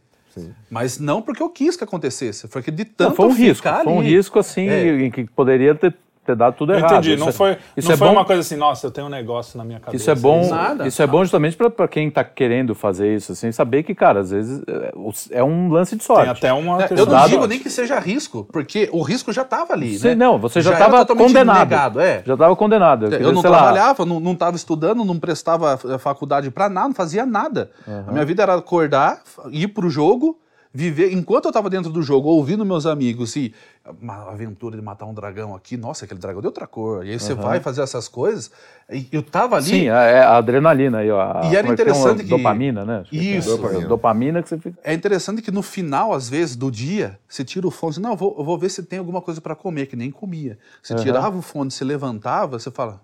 Mas 0.70 1.00
não 1.00 1.22
porque 1.22 1.42
eu 1.44 1.50
quis 1.50 1.76
que 1.76 1.84
acontecesse, 1.84 2.48
foi 2.48 2.62
que 2.62 2.72
de 2.72 2.86
tanto 2.86 3.10
Não, 3.10 3.16
foi 3.16 3.26
um 3.28 3.34
risco. 3.34 3.56
ficar 3.58 3.84
Foi 3.84 3.94
um 3.94 4.00
ali- 4.00 4.10
risco, 4.16 4.40
assim, 4.40 4.68
É. 4.68 5.02
em 5.06 5.12
que 5.12 5.26
poderia 5.26 5.74
ter, 5.76 5.96
ter 6.26 6.36
dado 6.36 6.56
tudo 6.56 6.72
Eu 6.74 6.78
errado. 6.78 6.92
entendi, 6.92 7.12
Isso 7.14 7.20
não 7.20 7.30
é- 7.30 7.32
foi, 7.32 7.58
isso 7.76 7.88
não 7.88 7.96
é 7.96 7.98
foi 7.98 8.08
bom, 8.08 8.14
uma 8.14 8.26
coisa 8.26 8.42
assim, 8.42 8.56
nossa, 8.56 8.86
eu 8.88 8.92
tenho 8.92 9.08
um 9.08 9.10
negócio 9.10 9.58
na 9.58 9.64
minha 9.66 9.80
cabeça. 9.80 9.96
Isso 10.02 10.12
é 10.12 10.16
bom, 10.16 10.48
Nada. 10.50 10.88
isso 10.88 11.02
é 11.02 11.08
bom 11.08 11.24
justamente 11.24 11.58
para 11.58 11.88
quem 11.88 12.08
está 12.10 12.24
querendo 12.24 12.76
fazer 12.76 13.16
isso, 13.16 13.32
assim, 13.32 13.52
saber 13.52 13.84
que, 13.84 13.96
cara, 13.96 14.20
às 14.20 14.30
vezes 14.32 14.62
é, 14.68 14.92
o- 14.96 15.12
é 15.32 15.44
um 15.44 15.70
lance 15.72 15.96
de 15.96 16.04
sorte. 16.04 16.40
Tem 16.40 16.50
até 16.50 16.54
uma 16.54 16.84
É, 16.84 16.88
Eu 16.92 17.06
não 17.06 17.28
digo 17.28 17.48
nem 17.48 17.60
que 17.60 17.70
seja 17.70 18.00
risco, 18.00 18.48
porque 18.52 18.90
o 18.92 19.02
risco 19.02 19.32
já 19.34 19.42
estava 19.42 19.74
ali, 19.74 19.98
Você- 19.98 20.10
né? 20.10 20.16
Não, 20.16 20.38
você 20.38 20.62
já 20.62 20.74
estava 20.74 21.00
totalmente 21.00 21.28
condenado. 21.28 21.60
negado, 21.70 22.00
é. 22.00 22.22
Já 22.26 22.34
estava 22.34 22.56
condenado. 22.56 23.06
Eu 23.06 23.12
queria, 23.12 23.32
não 23.32 23.42
sei 23.42 23.50
lá, 23.50 23.58
trabalhava, 23.58 24.06
não 24.06 24.32
estava 24.34 24.56
estudando, 24.56 25.04
não 25.04 25.18
prestava 25.20 25.80
eh, 25.90 25.98
faculdade 25.98 26.52
para 26.52 26.70
nada, 26.70 26.88
não 26.90 26.96
fazia 26.96 27.26
nada. 27.26 27.72
A 28.08 28.12
minha 28.12 28.26
vida 28.26 28.44
era 28.44 28.54
acordar, 28.56 29.22
ir 29.50 29.68
pro 29.70 29.90
jogo, 29.90 30.38
viver. 30.74 31.12
Enquanto 31.14 31.46
eu 31.46 31.50
estava 31.50 31.70
dentro 31.70 31.92
do 31.92 32.02
jogo, 32.02 32.30
ouvindo 32.30 32.66
meus 32.66 32.86
amigos 32.86 33.36
e 33.36 33.54
uma 34.02 34.30
aventura 34.30 34.76
de 34.78 34.82
matar 34.82 35.06
um 35.06 35.14
dragão 35.14 35.54
aqui, 35.56 35.76
nossa, 35.76 36.06
aquele 36.06 36.20
dragão 36.20 36.40
de 36.42 36.48
outra 36.48 36.66
cor. 36.68 37.06
E 37.06 37.12
aí 37.12 37.20
você 37.20 37.34
vai 37.34 37.60
fazer 37.60 37.82
essas 37.82 38.08
coisas. 38.08 38.52
E 38.90 39.08
eu 39.12 39.22
tava 39.24 39.56
ali. 39.58 39.66
Sim, 39.66 39.86
é 39.88 40.20
a 40.22 40.38
adrenalina 40.38 41.00
aí, 41.00 41.10
ó. 41.12 41.20
a- 41.22 41.42
E 41.46 41.48
era 41.48 41.48
é 41.48 41.50
que 41.50 41.60
chama? 41.62 41.74
interessante 41.74 42.24
que- 42.24 42.30
Dopamina, 42.30 42.86
né? 42.86 43.00
Acho 43.00 43.10
que 43.10 43.18
é. 43.20 43.38
Isso. 43.38 43.58
Dopamina. 43.58 43.88
Dopamina 43.88 44.44
que 44.44 44.50
você 44.50 44.58
fica. 44.58 44.80
É 44.84 44.94
interessante 44.94 45.42
que 45.42 45.52
no 45.52 45.62
final, 45.62 46.14
às 46.14 46.30
vezes, 46.30 46.56
do 46.56 46.70
dia, 46.72 47.20
você 47.28 47.44
tira 47.44 47.68
o 47.68 47.72
fone 47.72 47.92
e 47.92 47.96
diz, 47.96 48.02
não, 48.04 48.12
eu 48.12 48.18
vou, 48.18 48.36
eu 48.38 48.44
vou 48.44 48.58
ver 48.58 48.70
se 48.70 48.84
tem 48.84 49.00
alguma 49.00 49.22
coisa 49.22 49.42
para 49.42 49.56
comer, 49.56 49.88
que 49.88 49.96
nem 49.96 50.12
comia. 50.12 50.58
Você 50.82 50.94
Aham. 50.94 51.04
tirava 51.04 51.38
o 51.38 51.42
fone, 51.42 51.70
se 51.72 51.84
levantava, 51.84 52.60
você 52.60 52.70
fala, 52.72 53.02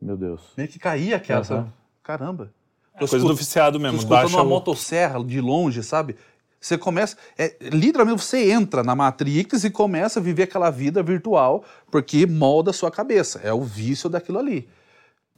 Meu 0.00 0.16
Deus. 0.16 0.40
meio 0.56 0.68
que 0.68 0.78
caía 0.78 1.16
aquela, 1.16 1.44
sabe? 1.44 1.68
Caramba. 2.02 2.50
Coisa 2.98 3.18
do 3.20 3.34
viciado 3.34 3.80
mesmo. 3.80 3.96
escutando 3.98 4.28
uma 4.28 4.44
motosserra 4.44 5.22
de 5.24 5.40
longe, 5.40 5.82
sabe? 5.82 6.14
Você 6.62 6.78
começa, 6.78 7.16
é, 7.36 7.56
literalmente 7.60 8.22
você 8.22 8.52
entra 8.52 8.84
na 8.84 8.94
Matrix 8.94 9.64
e 9.64 9.70
começa 9.70 10.20
a 10.20 10.22
viver 10.22 10.44
aquela 10.44 10.70
vida 10.70 11.02
virtual, 11.02 11.64
porque 11.90 12.24
molda 12.24 12.70
a 12.70 12.72
sua 12.72 12.88
cabeça. 12.88 13.40
É 13.42 13.52
o 13.52 13.62
vício 13.62 14.08
daquilo 14.08 14.38
ali. 14.38 14.68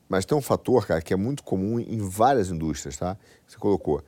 Mas 0.07 0.27
tem 0.27 0.37
um 0.37 0.43
fator, 0.43 0.87
cara, 0.87 1.01
que 1.01 1.15
é 1.15 1.17
muito 1.17 1.43
comum 1.43 1.81
em 1.81 1.97
várias 1.99 2.51
indústrias, 2.51 2.99
tá? 2.99 3.17
Você 3.47 3.57
colocou. 3.57 4.05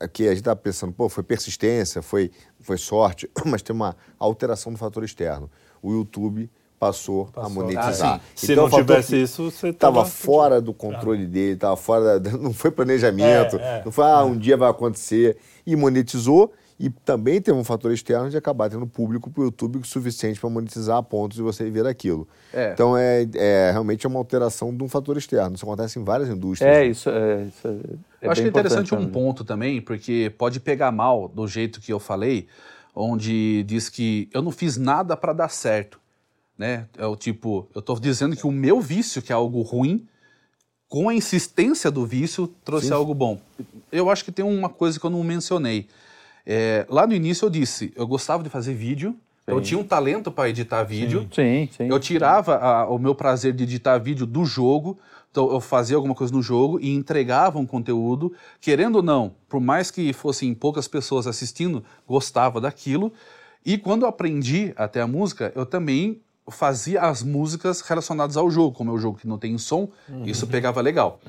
Aqui 0.00 0.26
a 0.26 0.34
gente 0.34 0.42
tá 0.42 0.56
pensando, 0.56 0.92
pô, 0.92 1.08
foi 1.08 1.22
persistência, 1.22 2.02
foi, 2.02 2.32
foi 2.58 2.76
sorte, 2.76 3.30
mas 3.46 3.62
tem 3.62 3.74
uma 3.74 3.96
alteração 4.18 4.72
do 4.72 4.78
fator 4.78 5.04
externo. 5.04 5.48
O 5.80 5.92
YouTube 5.92 6.50
passou, 6.78 7.28
a 7.34 7.48
monetizar. 7.48 8.14
Ah, 8.16 8.20
sim. 8.34 8.46
Se 8.46 8.52
Então, 8.52 8.68
não 8.68 8.78
tivesse 8.78 9.08
que 9.08 9.22
isso, 9.22 9.50
você 9.50 9.72
Tava 9.72 9.98
tava... 9.98 10.08
fora 10.08 10.60
do 10.60 10.72
controle 10.72 11.26
dele, 11.26 11.56
tava 11.56 11.76
fora 11.76 12.20
da, 12.20 12.30
não 12.36 12.52
foi 12.52 12.70
planejamento, 12.70 13.56
É, 13.56 13.78
é, 13.78 13.82
não 13.84 13.92
foi 13.92 14.04
ah, 14.04 14.24
um 14.24 14.36
dia 14.36 14.56
vai 14.56 14.70
acontecer 14.70 15.36
e 15.66 15.74
monetizou 15.74 16.52
e 16.78 16.90
também 16.90 17.40
teve 17.40 17.56
um 17.56 17.64
fator 17.64 17.90
externo 17.90 18.28
de 18.28 18.36
acabar 18.36 18.68
tendo 18.68 18.86
público 18.86 19.30
para 19.30 19.40
o 19.40 19.44
YouTube 19.44 19.78
o 19.78 19.84
suficiente 19.84 20.38
para 20.38 20.50
monetizar 20.50 20.98
a 20.98 21.02
ponto 21.02 21.34
de 21.34 21.40
você 21.40 21.70
ver 21.70 21.86
aquilo. 21.86 22.28
É. 22.52 22.72
Então 22.72 22.96
é, 22.96 23.26
é 23.34 23.70
realmente 23.72 24.06
uma 24.06 24.18
alteração 24.18 24.74
de 24.76 24.84
um 24.84 24.88
fator 24.88 25.16
externo. 25.16 25.56
Isso 25.56 25.64
acontece 25.64 25.98
em 25.98 26.04
várias 26.04 26.28
indústrias. 26.28 26.70
É, 26.70 26.80
né? 26.80 26.86
isso 26.86 27.08
é. 27.08 27.42
Isso 27.44 27.66
é, 27.66 27.70
é 27.70 28.26
eu 28.26 28.30
acho 28.30 28.42
que 28.42 28.46
é 28.46 28.50
interessante 28.50 28.94
um 28.94 29.00
né? 29.00 29.10
ponto 29.10 29.42
também, 29.42 29.80
porque 29.80 30.32
pode 30.36 30.60
pegar 30.60 30.92
mal 30.92 31.28
do 31.28 31.46
jeito 31.48 31.80
que 31.80 31.90
eu 31.90 31.98
falei, 31.98 32.46
onde 32.94 33.62
diz 33.62 33.88
que 33.88 34.28
eu 34.32 34.42
não 34.42 34.50
fiz 34.50 34.76
nada 34.76 35.16
para 35.16 35.32
dar 35.32 35.48
certo, 35.48 35.98
né? 36.56 36.86
É 36.96 37.06
o 37.06 37.16
tipo, 37.16 37.68
eu 37.74 37.80
estou 37.80 37.98
dizendo 37.98 38.36
que 38.36 38.46
o 38.46 38.52
meu 38.52 38.80
vício, 38.80 39.20
que 39.22 39.32
é 39.32 39.34
algo 39.34 39.60
ruim, 39.62 40.06
com 40.88 41.08
a 41.08 41.14
insistência 41.14 41.90
do 41.90 42.06
vício, 42.06 42.46
trouxe 42.64 42.92
algo 42.92 43.12
bom. 43.14 43.40
Eu 43.90 44.08
acho 44.08 44.24
que 44.24 44.30
tem 44.32 44.44
uma 44.44 44.68
coisa 44.68 44.98
que 45.00 45.04
eu 45.04 45.10
não 45.10 45.22
mencionei. 45.24 45.88
É, 46.44 46.86
lá 46.88 47.06
no 47.06 47.12
início 47.14 47.46
eu 47.46 47.50
disse, 47.50 47.92
eu 47.96 48.06
gostava 48.06 48.42
de 48.42 48.48
fazer 48.48 48.72
vídeo, 48.74 49.16
eu 49.46 49.60
tinha 49.60 49.78
um 49.78 49.84
talento 49.84 50.30
para 50.30 50.48
editar 50.48 50.82
vídeo. 50.84 51.28
Sim, 51.34 51.68
sim. 51.76 51.88
Eu 51.88 51.98
tirava 52.00 52.56
a- 52.56 52.88
o 52.88 52.98
meu 52.98 53.14
prazer 53.14 53.52
de 53.52 53.64
editar 53.64 53.98
vídeo 53.98 54.26
do 54.26 54.44
jogo, 54.44 54.98
então 55.30 55.50
eu 55.52 55.60
fazia 55.60 55.96
alguma 55.96 56.14
coisa 56.14 56.32
no 56.32 56.42
jogo 56.42 56.78
e 56.80 56.92
entregava 56.94 57.58
um 57.58 57.66
conteúdo, 57.66 58.32
querendo 58.60 58.96
ou 58.96 59.02
não, 59.02 59.34
por 59.48 59.60
mais 59.60 59.90
que 59.90 60.12
fossem 60.12 60.54
poucas 60.54 60.88
pessoas 60.88 61.26
assistindo, 61.26 61.84
gostava 62.08 62.60
daquilo. 62.60 63.12
E 63.64 63.76
quando 63.76 64.02
eu 64.02 64.08
aprendi 64.08 64.72
até 64.76 65.00
a 65.00 65.06
música, 65.06 65.52
eu 65.56 65.66
também 65.66 66.20
fazia 66.50 67.02
as 67.02 67.22
músicas 67.22 67.80
relacionadas 67.80 68.36
ao 68.36 68.50
jogo, 68.50 68.76
como 68.76 68.90
é 68.90 68.94
um 68.94 68.98
jogo 68.98 69.18
que 69.18 69.26
não 69.26 69.38
tem 69.38 69.56
som, 69.58 69.88
isso 70.24 70.46
pegava 70.46 70.80
legal. 70.80 71.20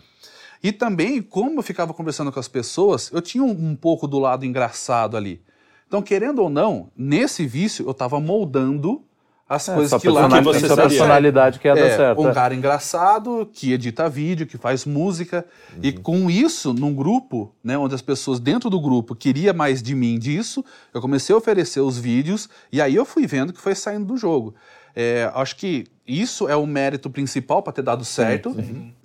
E 0.61 0.72
também, 0.72 1.22
como 1.22 1.59
eu 1.59 1.63
ficava 1.63 1.93
conversando 1.93 2.32
com 2.32 2.39
as 2.39 2.47
pessoas, 2.47 3.11
eu 3.13 3.22
tinha 3.22 3.43
um, 3.43 3.51
um 3.51 3.76
pouco 3.76 4.07
do 4.07 4.20
lado 4.20 4.45
engraçado 4.45 5.15
ali. 5.15 5.41
Então, 5.88 6.01
querendo 6.01 6.39
ou 6.39 6.49
não, 6.49 6.89
nesse 6.97 7.45
vício 7.45 7.86
eu 7.86 7.91
estava 7.91 8.20
moldando 8.20 9.03
as 9.49 9.65
coisas 9.65 9.93
Essa 9.93 9.99
que 10.01 10.09
lá 10.09 10.28
que 10.28 10.41
você 10.41 10.65
essa 10.65 10.76
personalidade 10.76 11.59
que 11.59 11.68
ia 11.70 11.74
dar 11.74 11.80
é, 11.80 11.95
certo. 11.95 12.22
um 12.22 12.30
é. 12.30 12.34
cara 12.34 12.53
engraçado 12.53 13.49
que 13.53 13.72
edita 13.72 14.09
vídeo, 14.09 14.45
que 14.45 14.57
faz 14.57 14.84
música. 14.84 15.45
E 15.82 15.93
com 15.93 16.30
isso, 16.30 16.74
num 16.74 16.93
grupo, 16.93 17.55
né, 17.63 17.78
onde 17.78 17.95
as 17.95 18.01
pessoas 18.01 18.41
dentro 18.41 18.70
do 18.70 18.82
grupo 18.82 19.15
queria 19.15 19.53
mais 19.53 19.82
de 19.82 19.95
mim 19.95 20.20
disso, 20.20 20.65
eu 20.93 20.99
comecei 20.99 21.34
a 21.34 21.38
oferecer 21.38 21.80
os 21.80 21.97
vídeos 21.97 22.49
e 22.72 22.82
aí 22.82 22.93
eu 22.93 23.05
fui 23.05 23.26
vendo 23.26 23.53
que 23.53 23.61
foi 23.61 23.74
saindo 23.74 24.05
do 24.05 24.18
jogo. 24.18 24.53
É, 25.00 25.30
acho 25.36 25.56
que 25.58 25.86
isso 26.08 26.50
é 26.50 26.56
o 26.56 26.66
mérito 26.66 27.08
principal 27.08 27.62
para 27.62 27.72
ter 27.72 27.84
dado 27.84 28.04
certo. 28.04 28.56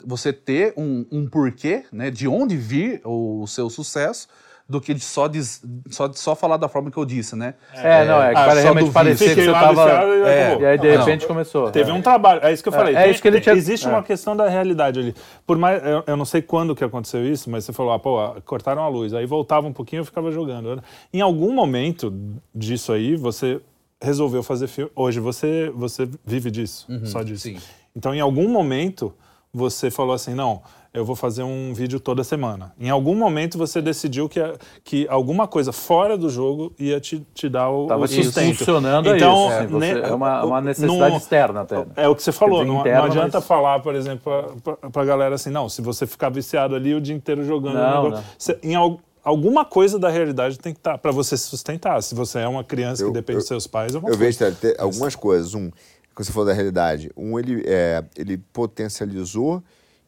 Você 0.07 0.33
ter 0.33 0.73
um, 0.75 1.05
um 1.13 1.29
porquê, 1.29 1.85
né, 1.93 2.11
de 2.11 2.27
onde 2.27 2.57
vir 2.57 3.03
o, 3.05 3.47
seu 3.47 3.69
sucesso, 3.69 4.27
do 4.67 4.81
que 4.81 4.95
de 4.95 5.01
só, 5.05 5.29
diz- 5.29 5.63
só, 5.91 6.11
só 6.15 6.35
falar 6.35 6.57
da 6.57 6.67
forma 6.67 6.91
que 6.91 6.97
eu 6.97 7.05
disse, 7.05 7.37
né? 7.37 7.55
É, 7.75 8.07
não, 8.07 8.23
é 8.23 8.31
que 8.33 8.39
ah, 8.39 8.55
realmente 8.55 8.91
vício. 9.19 9.35
que 9.35 9.43
você 9.45 9.53
tava. 9.53 9.85
e 9.85 10.23
É. 10.23 10.59
E 10.59 10.65
aí, 10.65 10.79
de 10.79 10.89
Não. 10.93 10.99
repente, 11.05 11.27
começou. 11.27 11.71
Teve 11.71 11.91
É. 11.91 11.93
um 11.93 12.01
trabalho, 12.01 12.41
é 12.43 12.51
isso 12.55 12.63
que 12.63 12.71
eu 12.71 12.73
falei. 12.73 12.95
é 12.97 13.03
Tem- 13.03 13.11
isso 13.11 13.21
que 13.21 13.29
ele 13.29 13.41
tinha- 13.41 13.55
Existe 13.55 13.87
é. 13.87 13.91
uma 13.91 14.03
questão 14.03 14.35
da 14.35 14.49
realidade 14.49 14.99
ali. 14.99 15.15
Por 15.47 15.59
mais, 15.59 15.85
eu, 15.85 16.05
eu 16.07 16.17
não 16.17 16.25
sei 16.25 16.41
quando 16.41 16.75
que 16.75 16.83
aconteceu 16.85 17.23
isso, 17.27 17.51
mas 17.51 17.65
você 17.67 17.73
falou, 17.75 17.93
ah, 17.93 17.99
pô, 17.99 18.19
ah, 18.19 18.41
cortaram 18.47 18.83
a 18.83 18.89
luz, 18.89 19.13
aí 19.13 19.27
voltava 19.27 19.67
um 19.67 19.73
pouquinho, 19.75 20.01
eu 20.01 20.05
ficava 20.07 20.31
jogando. 20.31 20.83
Em 21.13 21.21
algum 21.21 21.53
momento 21.53 22.15
disso 22.55 22.93
aí, 22.95 23.15
você 23.15 23.61
resolveu 24.03 24.43
fazer 24.43 24.67
filme. 24.67 24.91
Hoje 24.95 25.21
você 25.21 25.71
você 25.75 26.09
vive 26.25 26.51
disso, 26.51 26.87
só 27.05 27.23
disso. 27.23 27.45
sim. 27.45 27.59
Então, 27.97 28.15
em 28.15 28.21
algum 28.21 28.49
momento 28.49 29.15
você 29.55 29.91
falou 29.91 30.15
assim, 30.15 30.35
não, 30.35 30.63
eu 30.95 31.05
vou 31.05 31.15
fazer 31.15 31.43
um 31.43 31.75
vídeo 31.75 32.01
toda 32.01 32.25
semana. 32.25 32.73
Em 32.81 32.89
algum 32.89 33.15
momento 33.15 33.59
você 33.59 33.83
decidiu 33.83 34.27
que, 34.27 34.41
a- 34.41 34.55
que 34.83 35.07
alguma 35.11 35.47
coisa 35.47 35.73
fora 35.73 36.17
do 36.17 36.31
jogo 36.31 36.73
ia 36.79 36.99
te, 36.99 37.21
te 37.35 37.51
dar 37.51 37.69
o, 37.71 37.87
Tava 37.87 38.05
o 38.05 38.09
te 38.09 38.25
sustento. 38.25 38.57
funcionando 38.57 39.11
a 39.11 39.17
então, 39.17 39.49
isso. 39.49 39.57
assim, 39.59 39.67
você- 39.67 39.95
né, 39.95 40.09
é 40.09 40.15
uma, 40.15 40.43
uma 40.45 40.61
necessidade 40.63 40.99
não- 41.11 41.17
externa 41.19 41.61
até. 41.61 41.87
é 41.97 42.09
o 42.09 42.17
que 42.17 42.23
você 42.23 42.33
falou, 42.33 42.65
não, 42.65 42.81
interna, 42.81 42.99
não 43.01 43.07
adianta 43.07 43.39
mas- 43.39 43.47
falar, 43.47 43.81
por 43.81 43.95
exemplo, 43.95 44.23
pra, 44.63 44.77
pra, 44.77 44.91
pra 44.91 45.05
galera 45.05 45.35
assim, 45.35 45.51
não, 45.51 45.69
se 45.69 45.83
você 45.83 46.07
ficar 46.07 46.31
viciado 46.31 46.75
ali 46.75 46.95
o 46.95 47.01
dia 47.01 47.15
inteiro 47.15 47.45
jogando, 47.45 47.75
Não, 47.75 48.01
o 48.01 48.05
negócio- 48.05 48.25
não. 48.25 48.35
Você- 48.39 48.59
em 48.63 48.75
alguma 49.23 49.65
coisa 49.65 49.99
da 49.99 50.09
realidade 50.09 50.59
tem 50.59 50.73
que 50.73 50.79
estar 50.81 50.99
para 50.99 51.11
você 51.13 51.37
se 51.37 51.45
sustentar. 51.45 52.03
Se 52.03 52.15
você 52.15 52.41
é 52.41 52.49
uma 52.49 52.65
criança 52.65 53.03
Eu- 53.03 53.09
que 53.09 53.15
depende 53.15 53.37
eu- 53.37 53.41
dos 53.41 53.49
seus 53.49 53.67
pais, 53.67 53.95
é 53.95 53.99
uma 53.99 54.09
Eu 54.11 54.17
coisa. 54.19 54.51
vejo 54.51 54.75
algumas 54.79 55.15
coisas. 55.17 55.55
Um, 55.55 55.71
que 56.15 56.23
você 56.23 56.31
falou 56.31 56.47
da 56.47 56.53
realidade. 56.53 57.11
Um, 57.17 57.39
ele, 57.39 57.63
é, 57.67 58.05
ele 58.19 58.37
potencializou 58.37 59.63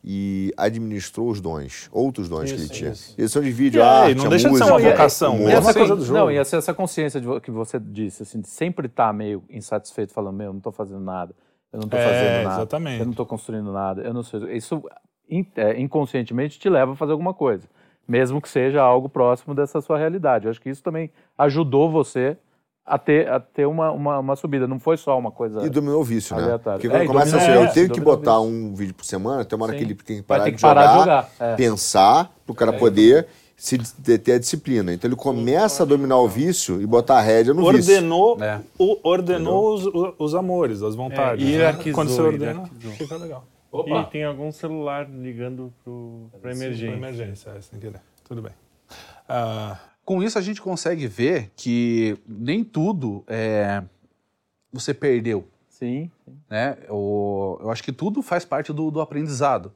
e 0.06 0.52
administrou 0.56 1.30
os 1.30 1.40
dons, 1.40 1.88
outros 1.90 2.28
dons 2.28 2.44
que 2.50 2.56
ele 2.56 2.64
Isso, 2.64 2.72
tinha. 2.74 2.90
isso. 2.90 3.14
Edição 3.16 3.40
de 3.40 3.50
vídeo, 3.50 3.80
é, 3.80 3.84
arte, 3.84 4.16
não 4.18 4.26
a 4.26 4.28
deixa 4.28 4.50
de 4.50 4.58
ser 4.58 4.64
música, 4.64 4.82
uma 4.82 4.90
vocação, 4.90 5.36
humor. 5.36 5.48
é 5.50 5.58
uma 5.58 5.70
essa, 5.70 5.78
coisa 5.78 5.96
do 5.96 6.04
jogo. 6.04 6.18
Não, 6.18 6.30
e 6.30 6.36
essa, 6.36 6.56
essa 6.58 6.74
consciência 6.74 7.18
de 7.18 7.26
vo- 7.26 7.40
que 7.40 7.50
você 7.50 7.80
disse, 7.80 8.22
assim, 8.22 8.38
de 8.38 8.48
sempre 8.48 8.86
estar 8.86 9.14
meio 9.14 9.42
insatisfeito, 9.48 10.12
falando, 10.12 10.36
meu, 10.36 10.50
não 10.52 10.58
estou 10.58 10.72
fazendo 10.72 11.00
nada. 11.00 11.34
Eu 11.72 11.80
não 11.80 11.88
tô 11.88 11.96
É, 11.96 12.04
fazendo 12.06 12.44
nada. 12.44 12.56
exatamente. 12.56 13.00
Eu 13.00 13.06
não 13.06 13.12
tô 13.14 13.24
construindo 13.24 13.72
nada. 13.72 14.02
Eu 14.02 14.12
não 14.12 14.22
sei. 14.22 14.40
Isso 14.54 14.82
in- 15.30 15.46
é, 15.56 15.80
inconscientemente 15.80 16.58
te 16.58 16.68
leva 16.68 16.92
a 16.92 16.96
fazer 16.96 17.12
alguma 17.12 17.32
coisa. 17.32 17.66
Mesmo 18.06 18.40
que 18.40 18.48
seja 18.48 18.82
algo 18.82 19.08
próximo 19.08 19.54
dessa 19.54 19.80
sua 19.80 19.96
realidade. 19.98 20.44
Eu 20.46 20.50
acho 20.50 20.60
que 20.60 20.68
isso 20.70 20.82
também 20.82 21.10
ajudou 21.38 21.90
você 21.90 22.36
a 22.86 22.98
ter, 22.98 23.26
a 23.30 23.40
ter 23.40 23.64
uma, 23.66 23.90
uma, 23.90 24.18
uma 24.18 24.36
subida. 24.36 24.66
Não 24.66 24.78
foi 24.78 24.98
só 24.98 25.18
uma 25.18 25.30
coisa. 25.30 25.64
E 25.64 25.70
dominou 25.70 26.02
o 26.02 26.04
vício, 26.04 26.36
né? 26.36 26.42
Aleatório. 26.42 26.78
Porque 26.80 26.86
É, 26.88 26.90
quando 26.98 27.04
e 27.04 27.06
começa 27.06 27.30
dominou- 27.38 27.62
assim, 27.62 27.66
é, 27.66 27.70
eu 27.70 27.72
tenho 27.72 27.90
que 27.90 28.00
o 28.00 28.04
botar 28.04 28.38
vício. 28.38 28.48
um 28.52 28.74
vídeo 28.74 28.94
por 28.94 29.04
semana, 29.06 29.42
tem 29.44 29.56
uma 29.56 29.64
hora 29.64 29.72
Sim. 29.72 29.78
que 29.78 29.84
ele 29.84 29.94
tem 29.94 30.16
que 30.22 30.28
Vai 30.28 30.38
parar, 30.38 30.44
ter 30.44 30.50
de, 30.50 30.56
que 30.56 30.62
parar 30.62 30.86
de 30.86 30.98
jogar, 30.98 31.22
jogar, 31.22 31.30
é. 31.52 31.56
pensar, 31.56 32.30
pro 32.44 32.54
cara 32.54 32.72
poder 32.74 33.26
se 33.56 33.78
de- 33.78 34.18
ter 34.18 34.32
a 34.32 34.38
disciplina. 34.38 34.92
Então 34.92 35.08
ele 35.08 35.16
começa 35.16 35.82
a 35.84 35.86
dominar 35.86 36.18
o 36.18 36.28
vício 36.28 36.82
e 36.82 36.86
botar 36.86 37.16
a 37.18 37.20
rédea 37.22 37.54
no 37.54 37.62
vício. 37.72 37.94
Ordenou, 37.94 38.36
É. 38.42 38.60
o- 38.78 38.98
ordenou 39.02 39.72
os, 39.74 39.86
o- 39.86 40.14
os 40.18 40.34
amores, 40.34 40.82
as 40.82 40.94
vontades. 40.94 41.42
É, 41.42 41.46
né? 41.48 41.52
hierarquizou, 41.56 41.94
Quando 41.94 42.08
você 42.10 42.20
ordena, 42.20 42.52
hierarquizou. 42.52 42.92
fica 42.92 43.16
legal. 43.16 43.44
E 43.86 44.04
tem 44.10 44.24
algum 44.24 44.52
celular 44.52 45.08
ligando 45.10 45.72
pro, 45.82 46.28
pra 46.30 46.40
Pra 46.40 46.52
emergência. 46.52 46.94
emergência, 46.96 47.50
é, 47.50 47.60
sem 47.60 47.78
querer. 47.80 48.00
Tudo 48.24 48.40
bem. 48.42 48.52
Ah, 49.28 49.78
Com 50.04 50.22
isso, 50.22 50.38
a 50.38 50.42
gente 50.42 50.60
consegue 50.60 51.06
ver 51.06 51.50
que 51.56 52.16
nem 52.28 52.62
tudo 52.62 53.24
é, 53.26 53.82
você 54.72 54.92
perdeu. 54.94 55.48
Sim. 55.68 56.10
sim. 56.24 56.36
né? 56.48 56.76
O, 56.88 57.58
eu 57.60 57.70
acho 57.70 57.82
que 57.82 57.90
tudo 57.92 58.22
faz 58.22 58.44
parte 58.44 58.72
do, 58.72 58.90
do 58.92 59.00
aprendizado, 59.00 59.72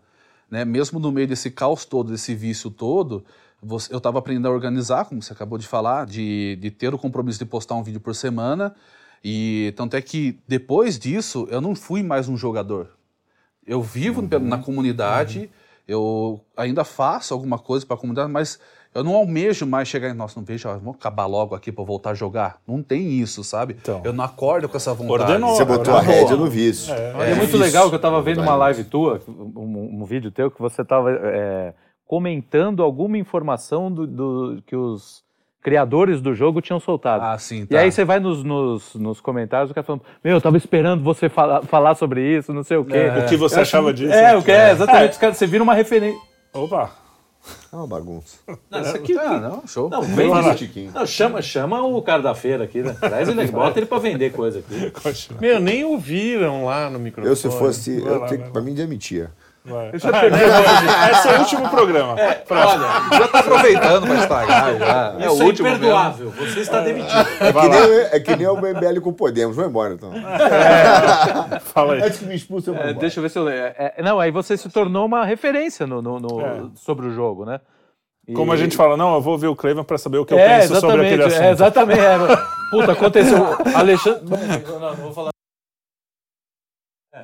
né? 0.51 0.65
Mesmo 0.65 1.01
no 1.01 1.11
meio 1.11 1.27
desse 1.27 1.51
caos 1.51 1.85
todo, 1.85 2.13
desse 2.13 2.35
vício 2.37 2.71
todo, 2.71 3.25
você- 3.61 3.93
eu 3.93 3.99
estava 3.99 4.19
aprendendo 4.21 4.47
a 4.49 4.51
organizar, 4.53 5.07
como 5.07 5.21
você 5.21 5.33
acabou 5.33 5.59
de 5.59 5.67
falar, 5.67 6.07
de, 6.07 6.57
de 6.57 6.71
ter 6.71 6.95
o 6.95 6.99
compromisso 6.99 7.39
de 7.41 7.45
postar 7.45 7.75
um 7.75 7.83
vídeo 7.83 8.01
por 8.01 8.15
semana. 8.15 8.75
E 9.25 9.73
tanto 9.77 9.97
é 9.97 10.01
que 10.03 10.39
depois 10.47 10.99
disso 10.99 11.49
eu 11.51 11.61
não 11.61 11.75
fui 11.75 12.03
mais 12.03 12.29
um 12.29 12.37
jogador. 12.37 12.97
Eu 13.69 13.83
vivo 13.83 14.27
pe- 14.27 14.39
na 14.39 14.59
comunidade, 14.59 15.51
eu 15.87 16.41
ainda 16.57 16.85
faço 16.85 17.35
alguma 17.35 17.59
coisa 17.59 17.85
para 17.87 17.97
a 17.97 17.99
comunidade, 17.99 18.31
mas 18.33 18.59
eu 18.95 19.05
não 19.05 19.15
almejo 19.15 19.67
mais 19.67 19.87
chegar 19.87 20.09
em, 20.09 20.15
nossa, 20.15 20.41
não 20.41 20.45
vejo, 20.47 20.67
vamos 20.69 20.95
acabar 20.97 21.27
logo 21.27 21.55
aqui 21.55 21.71
para 21.71 21.85
voltar 21.85 22.11
a 22.11 22.15
jogar. 22.15 22.59
Não 22.67 22.83
tem 22.83 23.11
isso, 23.21 23.45
sabe? 23.45 23.77
Então. 23.81 24.01
eu 24.03 24.13
não 24.13 24.25
acordo 24.25 24.69
com 24.69 24.77
essa 24.79 24.95
vontade. 24.95 25.23
Ordenou. 25.33 25.55
Você 25.55 25.65
botou 25.65 25.93
a 25.95 25.99
Ordenou. 25.99 26.17
rédea 26.21 26.37
no 26.37 26.47
vício. 26.49 26.93
É, 26.95 27.29
muito 27.35 27.43
vício. 27.43 27.59
legal 27.59 27.89
que 27.91 27.95
eu 27.95 28.01
tava 28.01 28.21
vendo 28.23 28.41
uma 28.41 28.57
live 28.57 28.85
tua, 28.85 29.21
um, 29.29 30.01
um 30.01 30.05
vídeo 30.07 30.31
teu, 30.31 30.51
que 30.51 30.59
você 30.61 30.83
tava 30.85 31.11
é, 31.13 31.75
comentando 32.07 32.83
alguma 32.83 33.19
informação 33.19 33.93
do, 33.93 34.07
do- 34.07 34.63
que 34.67 34.75
os 34.75 35.23
criadores 35.63 36.21
do 36.21 36.35
jogo 36.35 36.61
tinham 36.61 36.81
soltado. 36.81 37.25
Ah, 37.25 37.39
sim, 37.39 37.63
E 37.63 37.67
tá. 37.67 37.81
aí 37.81 37.91
você 37.91 38.05
vai 38.05 38.21
nos, 38.21 38.43
nos, 38.43 38.95
nos 38.95 39.21
comentários, 39.21 39.71
o 39.71 39.75
cara 39.75 39.85
falando, 39.85 40.03
meu, 40.23 40.35
eu 40.35 40.41
tava 40.41 40.57
esperando 40.57 41.03
você 41.03 41.29
falar, 41.29 41.63
falar 41.63 41.95
sobre 41.95 42.23
isso, 42.39 42.53
não 42.53 42.63
sei 42.63 42.77
o 42.77 42.85
quê. 42.85 43.11
O 43.25 43.29
que 43.29 43.37
você 43.37 43.59
Eu 43.59 43.63
achava 43.63 43.93
disso? 43.93 44.13
É, 44.13 44.37
o 44.37 44.43
que 44.43 44.51
é, 44.51 44.71
exatamente. 44.71 45.13
Os 45.13 45.19
caras, 45.19 45.37
você 45.37 45.47
vira 45.47 45.63
uma 45.63 45.75
referência. 45.75 46.21
Opa! 46.55 46.91
É 47.73 47.77
uma 47.77 47.87
bagunça. 47.87 48.39
Não, 48.71 48.81
isso 48.81 48.97
aqui... 48.97 49.19
Ah, 49.19 49.39
não, 49.39 49.67
show. 49.67 49.89
Não, 49.89 50.03
vende 50.03 50.31
Fala, 50.31 50.55
isso. 50.55 50.91
Não, 50.95 51.07
chama, 51.07 51.41
chama 51.41 51.83
o 51.83 52.03
cara 52.03 52.21
da 52.21 52.35
feira 52.35 52.65
aqui, 52.65 52.83
né? 52.83 52.97
Traz 52.99 53.29
ele, 53.29 53.47
bota 53.47 53.79
ele 53.79 53.87
pra 53.87 53.99
vender 53.99 54.33
coisa 54.33 54.59
aqui. 54.59 54.93
Meu, 55.41 55.61
nem 55.61 55.85
ouviram 55.85 56.65
lá 56.65 56.91
no 56.91 56.99
microfone. 56.99 57.31
Eu, 57.31 57.37
se 57.37 57.49
fosse, 57.51 58.01
Vai 58.01 58.13
eu 58.13 58.21
lá, 58.21 58.27
tenho, 58.27 58.51
vai 59.69 59.85
mim, 59.87 59.91
demitia. 59.91 60.51
Vai. 60.51 61.11
Esse 61.13 61.29
é 61.29 61.37
o 61.37 61.41
último 61.41 61.69
programa. 61.69 62.15
Já 63.13 63.29
tá 63.29 63.39
aproveitando 63.41 64.07
pra 64.07 64.15
estragar 64.17 64.79
já. 64.79 65.15
É 65.21 65.29
o 65.31 65.33
último 65.45 65.69
mesmo. 65.69 66.31
Você 66.33 66.61
está 66.61 66.81
demitido. 66.81 67.27
É 67.41 67.53
que, 67.53 67.69
nem, 67.69 67.81
é 68.13 68.21
que 68.21 68.37
nem 68.37 68.47
o 68.47 68.57
MBL 68.57 69.01
com 69.03 69.11
o 69.11 69.13
Podemos. 69.13 69.57
Vou 69.57 69.65
embora, 69.67 69.95
então. 69.95 70.11
Fala 71.73 71.95
aí. 71.95 72.03
Antes 72.03 72.19
que 72.19 72.27
me 72.27 72.35
expulse, 72.35 72.69
eu 72.69 72.75
vou 72.75 72.83
É, 72.83 72.87
embora. 72.87 73.01
deixa 73.01 73.19
eu 73.19 73.23
ver 73.23 73.29
se 73.31 73.39
eu 73.39 73.45
leio. 73.45 73.59
É, 73.63 73.95
é, 73.97 74.03
não, 74.03 74.19
aí 74.21 74.31
você 74.31 74.57
se 74.57 74.69
tornou 74.69 75.05
uma 75.07 75.25
referência 75.25 75.87
no, 75.87 76.01
no- 76.03 76.19
no- 76.21 76.41
É. 76.41 76.63
sobre 76.77 77.07
o 77.07 77.11
jogo, 77.15 77.45
né? 77.45 77.61
E- 78.27 78.35
Como 78.35 78.53
a 78.53 78.57
gente 78.57 78.77
fala, 78.77 78.97
não, 78.97 79.15
eu 79.15 79.21
vou 79.23 79.39
ver 79.39 79.47
o 79.47 79.57
Cleveland 79.57 79.87
pra 79.87 79.97
saber 79.99 80.19
o 80.19 80.25
que 80.27 80.35
eu 80.35 80.39
é, 80.39 80.61
penso 80.61 80.81
sobre 80.81 81.07
aquele 81.07 81.25
assunto. 81.25 81.43
é, 81.43 81.51
exatamente. 81.51 82.01
é. 82.01 82.17
Puta, 82.71 82.93
aconteceu. 82.93 83.57
Alexandre. 83.75 84.21
Não, 84.69 84.79
não 84.81 84.95
vou 84.97 85.13
falar. 85.13 85.31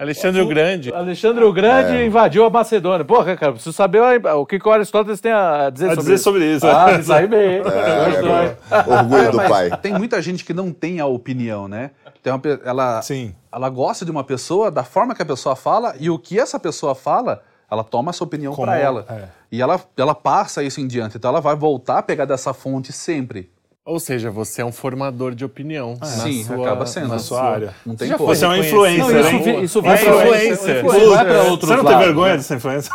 Alexandre 0.01 0.41
o 0.41 0.47
Grande. 0.47 0.93
Alexandre 0.93 1.45
o 1.45 1.53
Grande 1.53 2.05
invadiu 2.05 2.45
a 2.45 2.51
Macedônia. 2.51 3.05
Porra, 3.05 3.37
cara, 3.37 3.53
preciso 3.53 3.73
saber 3.73 4.01
o 4.37 4.47
que 4.47 4.59
que 4.59 4.69
o 4.69 4.73
Aristóteles 4.73 5.21
tem 5.21 5.33
a 5.33 5.71
dizer 5.71 5.87
A 5.87 5.89
sobre 5.91 6.03
dizer 6.03 6.15
isso. 6.15 6.25
sobre 6.25 6.55
isso. 6.57 6.67
Ah, 6.67 7.03
sai 7.03 7.27
bem. 7.27 7.63
É, 7.75 8.57
é, 8.71 8.93
orgulho 8.93 9.31
do 9.31 9.37
Mas 9.37 9.49
pai. 9.51 9.71
Tem 9.79 9.93
muita 9.95 10.21
gente 10.23 10.45
que 10.45 10.53
não 10.55 10.73
tem 10.73 11.01
a 11.01 11.07
opinião, 11.07 11.69
né? 11.69 11.91
Tem 12.23 12.33
uma 12.33 12.41
ela, 12.65 13.03
Sim. 13.03 13.35
ela 13.53 13.69
gosta 13.69 14.05
de 14.05 14.11
uma 14.11 14.25
pessoa, 14.25 14.71
da 14.71 14.83
forma 14.85 15.15
que 15.15 15.23
a 15.23 15.27
pessoa 15.27 15.55
fala, 15.55 15.95
e 16.01 16.09
o 16.11 16.19
que 16.19 16.39
essa 16.39 16.59
pessoa 16.59 16.95
fala, 16.95 17.43
ela 17.71 17.85
toma 17.85 18.11
essa 18.11 18.25
opinião 18.25 18.55
para 18.55 18.79
ela. 18.79 19.05
é. 19.09 19.25
E 19.53 19.63
ela, 19.63 19.81
ela 19.97 20.15
passa 20.17 20.63
isso 20.65 20.81
em 20.81 20.87
diante. 20.87 21.17
Então 21.17 21.31
ela 21.31 21.41
vai 21.41 21.55
voltar 21.55 21.99
a 21.99 22.03
pegar 22.03 22.25
dessa 22.25 22.53
fonte 22.53 22.93
sempre. 22.93 23.51
Ou 23.87 24.01
seja, 24.01 24.31
você 24.31 24.63
é 24.63 24.65
um 24.65 24.73
formador 24.73 25.35
de 25.35 25.45
opinião. 25.45 25.99
na 26.01 26.07
Sim, 26.07 26.43
sua- 26.45 26.65
acaba 26.67 26.87
sendo. 26.87 27.09
Na 27.09 27.19
sua 27.19 27.43
área. 27.43 27.75
Não 27.85 27.95
tem 27.95 28.11
como. 28.13 28.27
Você 28.35 28.43
é 28.45 28.49
um 28.49 28.53
reconhecido. 28.53 28.75
influencer, 28.97 29.23
Não, 29.23 29.29
hein? 29.31 29.37
isso, 29.37 29.45
vi- 29.45 29.65
isso 29.65 29.79
É 29.79 29.83
vai 29.83 29.99
pra 29.99 30.09
influencer. 30.15 30.85
influencer, 30.85 31.09
vai 31.11 31.25
pra 31.27 31.43
outros 31.43 31.69
Você 31.71 31.77
não 31.77 31.85
tem 31.85 31.99
vergonha 31.99 32.31
né? 32.31 32.37
dessa 32.39 32.55
influência? 32.55 32.91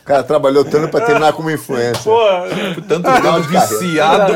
O 0.00 0.04
cara 0.04 0.22
trabalhou 0.22 0.64
tanto 0.64 0.88
pra 0.90 1.00
terminar 1.04 1.32
como 1.34 1.50
influencer. 1.50 2.02
Pô, 2.02 2.18
Tanto 2.88 3.12
Final 3.12 3.40
de 3.42 3.48
carreira. 3.52 3.78
viciado. 3.78 4.32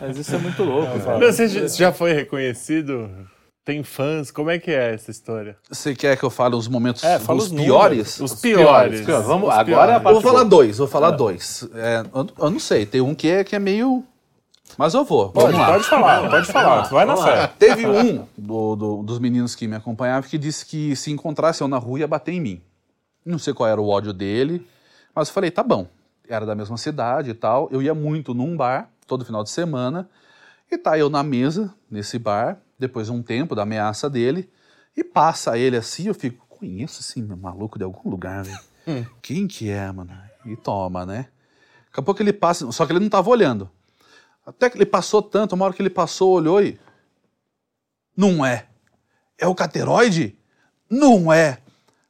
Mas 0.00 0.18
isso 0.18 0.34
é 0.34 0.38
muito 0.38 0.64
louco. 0.64 0.98
Não, 0.98 1.18
Você 1.20 1.68
já 1.68 1.92
foi 1.92 2.12
reconhecido? 2.12 3.08
Tem 3.66 3.82
fãs? 3.82 4.30
Como 4.30 4.48
é 4.48 4.60
que 4.60 4.70
é 4.70 4.94
essa 4.94 5.10
história? 5.10 5.56
Você 5.68 5.92
quer 5.92 6.16
que 6.16 6.22
eu 6.24 6.30
fale 6.30 6.54
os 6.54 6.68
momentos 6.68 7.02
É, 7.02 7.18
fala 7.18 7.40
os 7.40 7.50
números. 7.50 7.66
piores? 7.66 8.20
Os 8.20 8.34
piores. 8.36 9.04
piores. 9.04 9.26
Vamos, 9.26 9.48
Os 9.48 9.54
agora 9.56 9.92
é 9.92 9.96
a 9.96 10.00
piores. 10.00 10.22
Vou 10.22 10.32
falar 10.32 10.44
dois, 10.44 10.78
vou 10.78 10.86
falar 10.86 11.10
dois. 11.10 11.68
É, 11.74 12.04
eu, 12.14 12.26
eu 12.38 12.50
não 12.50 12.60
sei, 12.60 12.86
tem 12.86 13.00
um 13.00 13.12
que 13.12 13.26
é, 13.28 13.42
que 13.42 13.56
é 13.56 13.58
meio. 13.58 14.04
Mas 14.78 14.94
eu 14.94 15.04
vou. 15.04 15.30
pode, 15.30 15.46
Vamos 15.52 15.60
lá. 15.60 15.72
pode 15.72 15.84
falar, 15.84 16.30
pode 16.30 16.46
falar. 16.52 16.82
Vai 16.88 17.04
na 17.04 17.16
fé. 17.16 17.48
Teve 17.58 17.88
um 17.88 18.24
do- 18.38 18.76
do- 18.76 19.02
dos 19.02 19.18
meninos 19.18 19.56
que 19.56 19.66
me 19.66 19.74
acompanhava 19.74 20.24
que 20.28 20.38
disse 20.38 20.64
que 20.64 20.94
se 20.94 21.10
encontrasse 21.10 21.60
eu 21.60 21.66
na 21.68 21.76
rua 21.78 21.98
ia 21.98 22.06
bater 22.08 22.32
em 22.34 22.40
mim. 22.40 22.62
Não 23.24 23.38
sei 23.38 23.52
qual 23.52 23.68
era 23.68 23.80
o 23.80 23.88
ódio 23.88 24.12
dele, 24.12 24.64
mas 25.12 25.26
eu 25.26 25.34
falei, 25.34 25.50
tá 25.50 25.64
bom. 25.64 25.88
Era 26.28 26.46
da 26.46 26.54
mesma 26.54 26.76
cidade 26.76 27.30
e 27.30 27.34
tal. 27.34 27.68
Eu 27.72 27.82
ia 27.82 27.94
muito 27.94 28.32
num 28.32 28.56
bar, 28.56 28.88
todo 29.08 29.24
final 29.24 29.42
de 29.42 29.50
semana, 29.50 30.08
e 30.70 30.78
tá 30.78 30.96
eu 30.96 31.10
na 31.10 31.24
mesa, 31.24 31.74
nesse 31.90 32.16
bar, 32.16 32.58
depois 32.78 33.06
de 33.06 33.12
um 33.12 33.22
tempo 33.22 33.54
da 33.54 33.62
ameaça 33.62 34.08
dele, 34.08 34.50
e 34.96 35.04
passa 35.04 35.58
ele 35.58 35.76
assim, 35.76 36.06
eu 36.08 36.14
fico, 36.14 36.46
conheço 36.48 37.00
esse 37.00 37.20
maluco 37.22 37.78
de 37.78 37.84
algum 37.84 38.08
lugar, 38.08 38.44
velho. 38.44 38.58
Quem 39.20 39.46
que 39.46 39.68
é, 39.68 39.90
mano? 39.90 40.10
E 40.44 40.56
toma, 40.56 41.04
né? 41.04 41.28
Daqui 41.86 42.00
a 42.00 42.02
pouco 42.02 42.22
ele 42.22 42.32
passa, 42.32 42.70
só 42.72 42.86
que 42.86 42.92
ele 42.92 43.00
não 43.00 43.08
tava 43.08 43.28
olhando. 43.30 43.70
Até 44.44 44.70
que 44.70 44.76
ele 44.76 44.86
passou 44.86 45.20
tanto, 45.20 45.54
uma 45.54 45.64
hora 45.64 45.74
que 45.74 45.82
ele 45.82 45.90
passou, 45.90 46.32
olhou 46.32 46.62
e. 46.62 46.78
Não 48.16 48.46
é. 48.46 48.68
É 49.36 49.46
o 49.46 49.54
cateroide? 49.54 50.38
Não 50.88 51.32
é. 51.32 51.58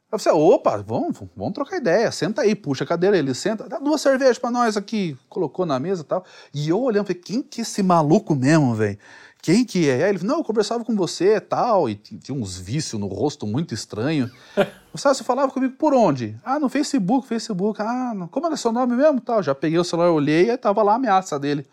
Eu 0.09 0.17
falei, 0.17 0.39
opa, 0.39 0.77
vamos, 0.77 1.17
vamos 1.35 1.53
trocar 1.53 1.77
ideia. 1.77 2.11
Senta 2.11 2.43
aí, 2.43 2.55
puxa 2.55 2.83
a 2.83 2.87
cadeira. 2.87 3.17
Ele 3.17 3.33
senta, 3.33 3.67
dá 3.67 3.77
duas 3.77 3.99
cervejas 3.99 4.39
pra 4.39 4.49
nós 4.49 4.77
aqui. 4.77 5.17
Colocou 5.27 5.65
na 5.65 5.79
mesa 5.79 6.01
e 6.03 6.05
tal. 6.05 6.23
E 6.53 6.69
eu 6.69 6.79
olhando, 6.79 7.07
falei, 7.07 7.21
quem 7.21 7.41
que 7.41 7.59
é 7.59 7.63
esse 7.63 7.83
maluco 7.83 8.33
mesmo, 8.33 8.73
velho? 8.73 8.97
Quem 9.41 9.63
que 9.63 9.89
é? 9.89 10.03
Aí 10.03 10.09
ele 10.09 10.19
falou, 10.19 10.33
não, 10.33 10.39
eu 10.41 10.43
conversava 10.43 10.83
com 10.83 10.95
você 10.95 11.35
e 11.35 11.39
tal. 11.39 11.89
E 11.89 11.95
tinha 11.95 12.37
uns 12.37 12.57
vícios 12.57 12.99
no 12.99 13.07
rosto 13.07 13.47
muito 13.47 13.73
estranho. 13.73 14.29
Você, 14.93 15.09
você 15.09 15.23
falava 15.23 15.51
comigo 15.51 15.75
por 15.77 15.93
onde? 15.93 16.35
Ah, 16.43 16.57
no 16.59 16.69
Facebook, 16.69 17.27
Facebook. 17.27 17.79
Ah, 17.79 18.13
não. 18.15 18.27
como 18.27 18.47
era 18.47 18.57
seu 18.57 18.71
nome 18.71 18.95
mesmo? 18.95 19.21
Tal. 19.21 19.43
Já 19.43 19.53
peguei 19.53 19.77
o 19.77 19.83
celular, 19.83 20.09
olhei 20.09 20.49
e 20.49 20.57
tava 20.57 20.81
lá 20.81 20.93
a 20.93 20.95
ameaça 20.95 21.37
dele. 21.37 21.67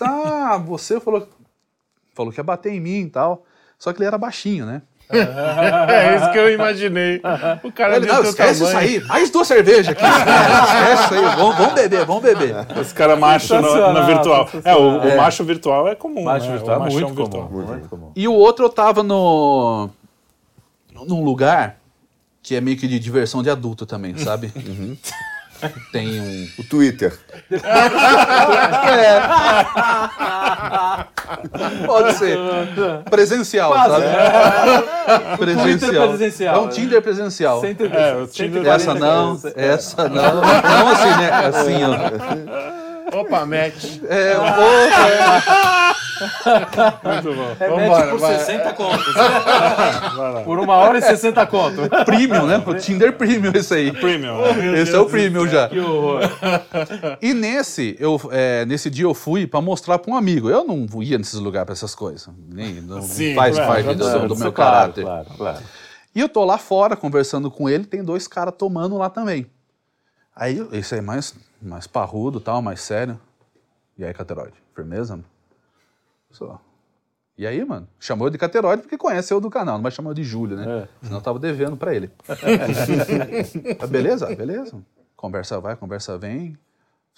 Ah, 0.00 0.58
você 0.66 0.98
falou, 0.98 1.28
falou 2.14 2.32
que 2.32 2.40
ia 2.40 2.42
bater 2.42 2.72
em 2.72 2.80
mim 2.80 3.02
e 3.02 3.10
tal. 3.10 3.46
Só 3.78 3.92
que 3.92 4.00
ele 4.00 4.06
era 4.06 4.18
baixinho, 4.18 4.66
né? 4.66 4.82
É 5.10 6.16
isso 6.16 6.32
que 6.32 6.38
eu 6.38 6.50
imaginei. 6.52 7.20
O 7.62 7.70
cara 7.70 7.96
Ele, 7.96 8.06
de 8.06 8.12
não, 8.12 8.22
esquece 8.22 8.62
isso 8.62 8.72
tamanho. 8.72 8.88
aí. 8.88 9.00
Mais 9.04 9.30
duas 9.30 9.46
cervejas 9.46 9.88
aqui. 9.88 10.02
esquece 10.02 11.04
isso 11.04 11.14
aí. 11.14 11.36
Vamos, 11.36 11.56
vamos 11.56 11.74
beber, 11.74 12.04
vamos 12.04 12.22
beber. 12.22 12.54
Os 12.80 12.92
caras 12.92 13.18
macho 13.18 13.60
no, 13.60 13.92
no 13.92 14.06
virtual. 14.06 14.48
É, 14.64 14.74
o, 14.74 14.98
o 14.98 15.16
macho 15.16 15.44
virtual 15.44 15.88
é 15.88 15.94
comum. 15.94 16.24
Macho 16.24 16.46
né? 16.46 16.52
virtual 16.56 16.80
o 16.80 16.86
é 16.86 16.90
muito 16.90 17.14
virtual. 17.14 17.48
comum. 17.48 17.66
Muito 17.66 17.88
comum. 17.88 18.12
E 18.16 18.26
o 18.26 18.32
outro 18.32 18.64
eu 18.64 18.70
tava 18.70 19.02
no. 19.02 19.90
num 21.06 21.22
lugar 21.22 21.76
que 22.42 22.54
é 22.54 22.60
meio 22.60 22.76
que 22.76 22.86
de 22.86 22.98
diversão 22.98 23.42
de 23.42 23.50
adulto 23.50 23.86
também, 23.86 24.16
sabe? 24.18 24.52
Tem 25.92 26.20
um. 26.20 26.48
O 26.58 26.64
Twitter. 26.64 27.16
Pode 31.86 32.14
ser. 32.14 32.38
Presencial, 33.10 33.74
sabe? 33.74 34.06
Presencial. 35.38 36.08
presencial, 36.08 36.54
É 36.54 36.58
um? 36.58 36.68
Tinder 36.68 37.02
presencial. 37.02 37.60
É, 37.64 38.14
o 38.16 38.26
Tinder- 38.26 38.66
Essa 38.66 38.94
não, 38.94 39.40
essa 39.56 40.08
não. 40.08 40.34
Não 40.34 40.88
assim, 40.88 41.08
né? 41.20 41.30
Assim, 41.46 41.78
ó. 41.84 42.83
Opa, 43.12 43.44
match. 43.44 44.00
É, 44.08 44.36
outra. 44.38 45.94
Muito 47.04 47.34
bom. 47.34 47.56
Remete 47.58 48.10
por 48.10 48.20
60 48.20 48.72
contos. 48.74 49.14
por 50.44 50.58
uma 50.58 50.74
hora 50.74 50.98
e 50.98 51.02
60 51.02 51.46
contos. 51.46 51.88
Premium, 52.04 52.46
né? 52.46 52.62
O 52.64 52.74
Tinder 52.74 53.12
Premium, 53.12 53.52
esse 53.54 53.74
aí. 53.74 53.92
Premium. 53.92 54.40
né? 54.40 54.80
Esse 54.80 54.94
é 54.94 54.98
o 54.98 55.06
Premium 55.06 55.46
já. 55.48 55.68
Que 55.68 55.80
horror. 55.80 56.20
E 57.20 57.34
nesse, 57.34 57.96
eu, 57.98 58.20
é, 58.30 58.64
nesse 58.64 58.88
dia 58.88 59.04
eu 59.04 59.14
fui 59.14 59.46
pra 59.46 59.60
mostrar 59.60 59.98
pra 59.98 60.12
um 60.12 60.16
amigo. 60.16 60.48
Eu 60.48 60.64
não 60.64 61.02
ia 61.02 61.18
nesses 61.18 61.38
lugares 61.40 61.66
pra 61.66 61.72
essas 61.72 61.94
coisas. 61.94 62.28
Nem, 62.48 62.74
não 62.80 63.02
Sim, 63.02 63.34
faz 63.34 63.56
claro, 63.56 63.72
parte 63.72 63.94
do, 63.96 64.04
Claro, 64.04 64.28
do 64.28 64.36
meu 64.36 64.52
claro, 64.52 64.92
caráter. 64.92 65.04
Claro, 65.04 65.26
claro. 65.36 65.58
E 66.14 66.20
eu 66.20 66.28
tô 66.28 66.44
lá 66.44 66.58
fora 66.58 66.94
conversando 66.96 67.50
com 67.50 67.68
ele, 67.68 67.84
tem 67.84 68.04
dois 68.04 68.28
caras 68.28 68.54
tomando 68.56 68.96
lá 68.96 69.10
também. 69.10 69.46
Aí, 70.36 70.64
esse 70.72 70.94
aí 70.94 71.00
mais, 71.00 71.34
mais 71.66 71.86
parrudo 71.86 72.40
tal, 72.40 72.60
mais 72.62 72.80
sério. 72.80 73.18
E 73.96 74.04
aí, 74.04 74.12
Cateroide, 74.12 74.56
firmeza? 74.74 75.14
mano? 75.14 75.24
Só. 76.30 76.60
E 77.36 77.46
aí, 77.46 77.64
mano, 77.64 77.88
chamou 77.98 78.30
de 78.30 78.38
Cateroide 78.38 78.82
porque 78.82 78.96
conhece 78.96 79.32
eu 79.34 79.40
do 79.40 79.50
canal, 79.50 79.76
não 79.76 79.82
vai 79.82 79.90
chamar 79.90 80.10
eu 80.10 80.14
de 80.14 80.22
Júlio, 80.22 80.56
né? 80.56 80.88
Senão 81.02 81.18
eu 81.18 81.22
tava 81.22 81.38
devendo 81.38 81.76
pra 81.76 81.94
ele. 81.94 82.10
Ah, 83.80 83.86
beleza, 83.86 84.34
beleza. 84.34 84.80
Conversa 85.16 85.60
vai, 85.60 85.76
conversa 85.76 86.16
vem. 86.16 86.56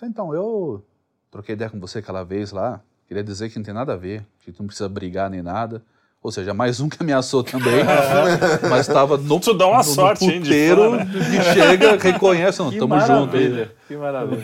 Então, 0.02 0.34
eu 0.34 0.84
troquei 1.30 1.54
ideia 1.54 1.70
com 1.70 1.78
você 1.78 1.98
aquela 1.98 2.24
vez 2.24 2.52
lá. 2.52 2.80
Queria 3.06 3.22
dizer 3.22 3.50
que 3.50 3.58
não 3.58 3.64
tem 3.64 3.74
nada 3.74 3.92
a 3.92 3.96
ver, 3.96 4.26
que 4.40 4.52
tu 4.52 4.60
não 4.60 4.66
precisa 4.66 4.88
brigar 4.88 5.30
nem 5.30 5.42
nada. 5.42 5.82
Ou 6.26 6.32
seja, 6.32 6.52
mais 6.52 6.80
um 6.80 6.88
que 6.88 6.96
ameaçou 7.00 7.44
também, 7.44 7.84
mas 8.68 8.88
estava 8.88 9.16
no, 9.16 9.38
Tu 9.38 9.54
dá 9.54 9.68
uma 9.68 9.76
no, 9.78 9.84
sorte, 9.84 10.26
no 10.26 10.32
hein, 10.32 10.40
de 10.40 10.48
puteiro 10.48 10.90
fora. 10.90 11.04
e 11.14 11.54
chega, 11.54 11.96
reconhece, 11.96 12.58
não, 12.58 12.68
Que 12.72 12.78
tamo 12.80 12.98
junto 12.98 13.36
aí. 13.36 13.68
Que 13.86 13.96
maravilha. 13.96 14.42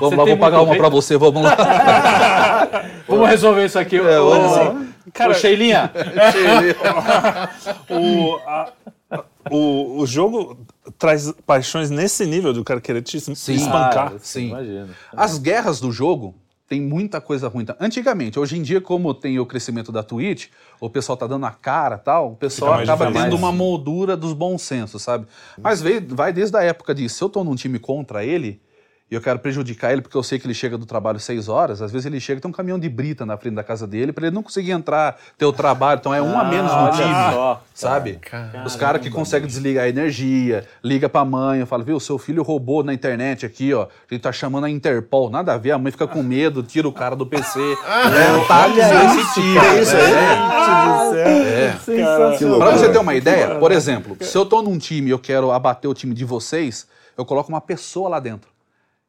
Vamos 0.00 0.10
Você 0.10 0.16
lá, 0.16 0.24
vou 0.24 0.36
pagar 0.36 0.60
uma 0.62 0.74
pra 0.74 0.86
hate? 0.88 0.92
você, 0.96 1.16
vamos 1.16 1.40
lá. 1.44 1.56
Vamos 3.06 3.28
resolver 3.28 3.64
isso 3.64 3.78
aqui. 3.78 3.94
É, 3.96 4.18
vamos 4.18 4.52
ô, 4.56 5.10
Cara- 5.12 5.30
ô, 5.30 5.34
Sheilinha. 5.38 5.92
O, 7.88 8.34
a- 8.44 8.72
o, 9.52 10.00
o 10.00 10.06
jogo 10.08 10.58
traz 10.98 11.32
paixões 11.46 11.90
nesse 11.90 12.26
nível 12.26 12.52
do 12.52 12.64
cara 12.64 12.80
querer 12.80 13.02
te 13.02 13.16
espancar. 13.18 14.14
Ah, 14.16 14.18
Sim. 14.18 14.48
Imagina. 14.48 14.88
As 15.16 15.38
guerras 15.38 15.78
do 15.80 15.92
jogo 15.92 16.34
tem 16.68 16.80
muita 16.80 17.20
coisa 17.20 17.48
ruim. 17.48 17.66
Antigamente, 17.80 18.38
hoje 18.38 18.56
em 18.56 18.62
dia, 18.62 18.80
como 18.80 19.12
tem 19.12 19.40
o 19.40 19.44
crescimento 19.46 19.90
da 19.90 20.04
Twitch, 20.04 20.46
o 20.80 20.88
pessoal 20.88 21.16
tá 21.16 21.26
dando 21.26 21.44
a 21.44 21.50
cara 21.50 21.98
tal, 21.98 22.32
o 22.32 22.36
pessoal 22.36 22.74
acaba 22.74 23.12
tendo 23.12 23.36
uma 23.36 23.52
moldura 23.52 24.16
dos 24.16 24.32
bons 24.32 24.62
sensos, 24.62 25.02
sabe? 25.02 25.26
Mas 25.58 25.82
veio, 25.82 26.02
vai 26.08 26.32
desde 26.32 26.56
a 26.56 26.62
época 26.62 26.94
de 26.94 27.08
se 27.08 27.22
eu 27.22 27.28
tô 27.28 27.44
num 27.44 27.54
time 27.54 27.78
contra 27.78 28.24
ele 28.24 28.60
e 29.10 29.14
eu 29.14 29.20
quero 29.20 29.38
prejudicar 29.38 29.92
ele 29.92 30.00
porque 30.00 30.16
eu 30.16 30.22
sei 30.22 30.38
que 30.38 30.46
ele 30.46 30.54
chega 30.54 30.78
do 30.78 30.86
trabalho 30.86 31.18
seis 31.18 31.48
horas, 31.48 31.82
às 31.82 31.90
vezes 31.90 32.06
ele 32.06 32.20
chega 32.20 32.38
e 32.38 32.42
tem 32.42 32.48
um 32.48 32.52
caminhão 32.52 32.78
de 32.78 32.88
brita 32.88 33.26
na 33.26 33.36
frente 33.36 33.54
da 33.54 33.64
casa 33.64 33.86
dele 33.86 34.12
para 34.12 34.26
ele 34.26 34.34
não 34.34 34.42
conseguir 34.42 34.70
entrar, 34.70 35.18
ter 35.36 35.44
o 35.44 35.52
trabalho, 35.52 35.98
então 35.98 36.14
é 36.14 36.22
um 36.22 36.38
a 36.38 36.44
menos 36.44 36.70
no 36.70 36.78
olha 36.78 36.92
time. 36.92 37.32
só. 37.32 37.62
Sabe? 37.74 38.20
Os 38.64 38.76
caras 38.76 39.00
que 39.00 39.10
conseguem 39.10 39.48
desligar 39.48 39.84
a 39.84 39.88
energia, 39.88 40.66
liga 40.84 41.08
pra 41.08 41.24
mãe, 41.24 41.64
fala, 41.64 41.82
viu, 41.82 41.98
seu 41.98 42.18
filho 42.18 42.42
roubou 42.42 42.84
na 42.84 42.92
internet 42.92 43.46
aqui, 43.46 43.72
ó. 43.72 43.84
A 43.84 44.14
gente 44.14 44.22
tá 44.22 44.30
chamando 44.30 44.64
a 44.64 44.70
Interpol. 44.70 45.30
Nada 45.30 45.54
a 45.54 45.58
ver, 45.58 45.70
a 45.72 45.78
mãe 45.78 45.90
fica 45.90 46.06
com 46.06 46.22
medo, 46.22 46.62
tira 46.62 46.86
o 46.86 46.92
cara 46.92 47.16
do 47.16 47.26
PC. 47.26 47.58
é, 47.58 48.46
tá 48.46 48.68
desse 48.68 49.34
tipo. 49.34 49.64
isso 49.80 49.96
É. 51.16 51.72
Sensacional. 51.82 52.58
Pra 52.58 52.70
você 52.72 52.90
ter 52.90 52.98
uma 52.98 53.14
ideia, 53.14 53.56
por 53.56 53.72
exemplo, 53.72 54.16
se 54.20 54.36
eu 54.36 54.44
tô 54.44 54.60
num 54.60 54.78
time 54.78 55.08
e 55.08 55.10
eu 55.10 55.18
quero 55.18 55.50
abater 55.50 55.90
o 55.90 55.94
time 55.94 56.14
de 56.14 56.24
vocês, 56.24 56.86
eu 57.16 57.24
coloco 57.24 57.48
uma 57.48 57.60
pessoa 57.60 58.08
lá 58.08 58.20
dentro, 58.20 58.49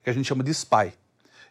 que 0.03 0.09
a 0.09 0.13
gente 0.13 0.27
chama 0.27 0.43
de 0.43 0.51
spy. 0.51 0.93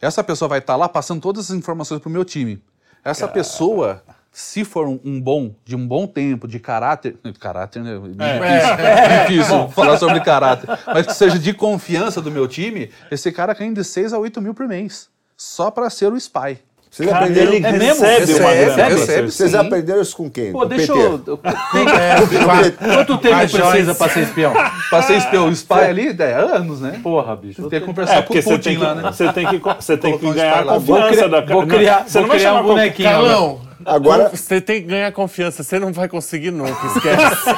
Essa 0.01 0.25
pessoa 0.25 0.49
vai 0.49 0.59
estar 0.59 0.77
lá 0.77 0.89
passando 0.89 1.21
todas 1.21 1.51
as 1.51 1.57
informações 1.57 2.01
pro 2.01 2.11
meu 2.11 2.25
time. 2.25 2.63
Essa 3.05 3.29
pessoa, 3.29 4.03
se 4.33 4.65
for 4.65 4.87
um, 4.87 4.99
um 5.05 5.21
bom, 5.21 5.55
de 5.65 5.77
um 5.77 5.87
bom 5.87 6.07
tempo, 6.07 6.47
de 6.49 6.59
caráter. 6.59 7.17
Caráter, 7.39 7.83
né? 7.83 7.99
Difícil, 7.99 9.21
difícil 9.21 9.69
falar 9.71 9.99
sobre 9.99 10.21
caráter. 10.21 10.69
Mas 10.87 11.07
que 11.07 11.15
seja 11.15 11.39
de 11.39 11.53
confiança 11.53 12.21
do 12.21 12.31
meu 12.31 12.47
time, 12.47 12.91
esse 13.11 13.31
cara 13.33 13.55
ganha 13.55 13.73
de 13.73 13.85
6 13.85 14.13
a 14.13 14.19
8 14.19 14.41
mil 14.41 14.55
por 14.55 14.67
mês. 14.67 15.09
Só 15.37 15.71
pra 15.71 15.89
ser 15.89 16.13
o 16.13 16.17
spy. 16.17 16.59
Vocês 16.91 17.09
aprenderam, 17.13 17.53
Ele 17.53 17.67
É 17.67 17.73
mesmo? 17.73 18.05
recebe 18.05 18.35
uma 18.41 18.51
Recebe, 18.51 18.75
grana. 18.75 18.89
recebe. 18.97 19.31
vocês 19.31 19.51
sim. 19.53 19.57
aprenderam 19.57 20.01
isso 20.03 20.17
com 20.17 20.29
quem? 20.29 20.51
Pô, 20.51 20.59
com 20.59 20.65
o 20.65 20.69
deixa 20.69 20.93
PT. 20.93 21.07
eu. 21.07 21.19
Tem- 21.19 21.37
Quanto 22.97 23.19
tempo 23.19 23.37
precisa 23.49 23.95
pra 23.95 24.09
ser 24.09 24.21
espião? 24.23 24.53
Pra 24.91 25.03
ser 25.03 25.15
espião, 25.19 25.47
o 25.49 25.53
spy 25.53 25.75
ali, 25.75 26.17
é 26.19 26.33
anos, 26.35 26.81
né? 26.81 26.99
Porra, 27.01 27.37
bicho. 27.37 27.63
Tem 27.69 27.79
que 27.81 27.87
conversar 27.87 28.17
É, 28.17 28.23
com 28.23 28.35
o 28.35 28.43
você 28.43 28.51
Putin 28.51 28.61
tem, 28.71 28.77
que, 28.77 28.83
lá, 28.83 28.95
né? 28.97 29.03
você 29.13 29.33
tem 29.33 29.47
que, 29.47 29.59
você 29.59 29.97
tem 29.97 30.19
que 30.19 30.33
ganhar 30.33 30.59
a 30.61 30.65
confiança 30.65 31.13
criar, 31.13 31.29
da 31.29 31.41
vou 31.43 31.67
criar, 31.67 32.05
Você 32.09 32.21
não 32.21 32.27
vai 32.29 32.37
criar 32.39 32.51
chamar 32.51 32.61
um 32.63 32.67
bonequinho. 32.67 33.09
Carlão, 33.09 33.61
Agora- 33.87 34.29
você 34.35 34.61
tem 34.61 34.83
que 34.83 34.89
ganhar 34.89 35.13
confiança. 35.13 35.63
Você 35.63 35.79
não 35.79 35.93
vai 35.93 36.09
conseguir 36.09 36.51
nunca, 36.51 36.87
esquece. 36.89 37.51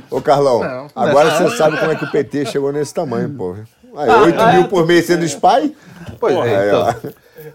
Ô, 0.10 0.20
Carlão, 0.20 0.86
agora 0.94 1.30
você 1.30 1.56
sabe 1.56 1.76
como 1.78 1.90
é 1.92 1.96
que 1.96 2.04
o 2.04 2.10
PT 2.10 2.46
chegou 2.46 2.72
nesse 2.72 2.94
tamanho, 2.94 3.28
pô. 3.30 3.56
Aí, 3.96 4.08
8 4.10 4.46
mil 4.54 4.64
por 4.68 4.86
mês 4.86 5.04
sendo 5.06 5.24
spy? 5.24 5.74
Pois 6.18 6.36
Aí, 6.36 6.50
é, 6.52 6.74
ó. 6.74 6.90
então. 6.90 7.12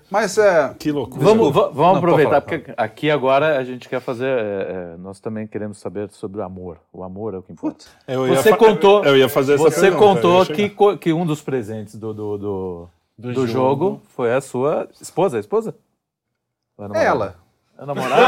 Mas 0.09 0.37
é. 0.37 0.73
Que 0.77 0.91
loucura. 0.91 1.23
Vamos, 1.23 1.53
va- 1.53 1.67
vamos 1.69 1.77
Não, 1.77 1.95
aproveitar, 1.97 2.29
falar. 2.29 2.41
porque 2.41 2.73
aqui 2.77 3.09
agora 3.11 3.57
a 3.57 3.63
gente 3.63 3.87
quer 3.89 3.99
fazer. 4.01 4.25
é, 4.27 4.93
é, 4.93 4.97
nós 4.97 5.19
também 5.19 5.47
queremos 5.47 5.77
saber 5.79 6.09
sobre 6.09 6.41
o 6.41 6.43
amor. 6.43 6.77
O 6.93 7.03
amor 7.03 7.33
é 7.33 7.37
o 7.37 7.41
que 7.43 7.51
importa. 7.51 7.85
Eu 8.07 8.27
ia 8.27 8.35
Você 8.35 8.55
contou. 8.55 9.03
Eu 9.03 9.17
ia 9.17 9.29
fazer 9.29 9.53
essa 9.55 9.63
Você 9.63 9.81
pergunta, 9.89 10.21
contou 10.21 10.45
que, 10.45 10.97
que 10.97 11.13
um 11.13 11.25
dos 11.25 11.41
presentes 11.41 11.95
do, 11.95 12.13
do, 12.13 12.37
do, 12.37 12.89
do 13.17 13.33
jogo. 13.33 13.47
jogo. 13.47 14.01
foi 14.09 14.33
a 14.33 14.41
sua 14.41 14.87
esposa, 15.01 15.37
a 15.37 15.39
esposa? 15.39 15.75
Ela. 16.93 17.35
A 17.81 17.85
namorada? 17.85 18.21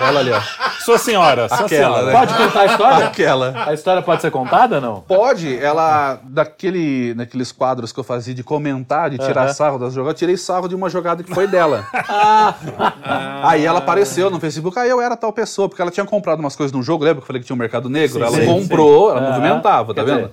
Ela 0.04 0.18
ali, 0.20 0.32
ó. 0.32 0.40
Sua 0.84 0.98
senhora, 0.98 1.48
sua 1.48 1.64
Aquela, 1.64 1.98
senhora. 1.98 2.06
né? 2.06 2.12
pode 2.12 2.34
contar 2.34 2.60
a 2.60 2.66
história? 2.66 3.06
Aquela. 3.06 3.64
A 3.68 3.72
história 3.72 4.02
pode 4.02 4.20
ser 4.20 4.30
contada 4.32 4.74
ou 4.76 4.80
não? 4.82 5.00
Pode, 5.02 5.56
ela, 5.62 6.18
daquele, 6.24 7.14
naqueles 7.14 7.52
quadros 7.52 7.92
que 7.92 8.00
eu 8.00 8.04
fazia 8.04 8.34
de 8.34 8.42
comentar, 8.42 9.10
de 9.10 9.18
tirar 9.18 9.44
Aham. 9.44 9.52
sarro 9.54 9.78
das 9.78 9.94
jogadas, 9.94 10.14
eu 10.14 10.18
tirei 10.18 10.36
sarro 10.36 10.66
de 10.68 10.74
uma 10.74 10.90
jogada 10.90 11.22
que 11.22 11.32
foi 11.32 11.46
dela. 11.46 11.86
Aí 13.44 13.64
ela 13.64 13.78
apareceu 13.78 14.28
no 14.30 14.40
Facebook, 14.40 14.78
aí 14.78 14.90
eu 14.90 15.00
era 15.00 15.16
tal 15.16 15.32
pessoa, 15.32 15.68
porque 15.68 15.80
ela 15.80 15.90
tinha 15.90 16.04
comprado 16.04 16.40
umas 16.40 16.56
coisas 16.56 16.72
no 16.72 16.82
jogo, 16.82 17.04
lembra 17.04 17.20
que 17.20 17.22
eu 17.24 17.26
falei 17.26 17.40
que 17.40 17.46
tinha 17.46 17.54
um 17.54 17.58
mercado 17.58 17.88
negro? 17.88 18.22
ela 18.22 18.30
sim, 18.36 18.44
comprou, 18.46 19.10
ela 19.10 19.20
Aham. 19.20 19.28
movimentava, 19.30 19.94
tá 19.94 20.02
Quer 20.02 20.10
vendo? 20.10 20.20
dizer- 20.22 20.32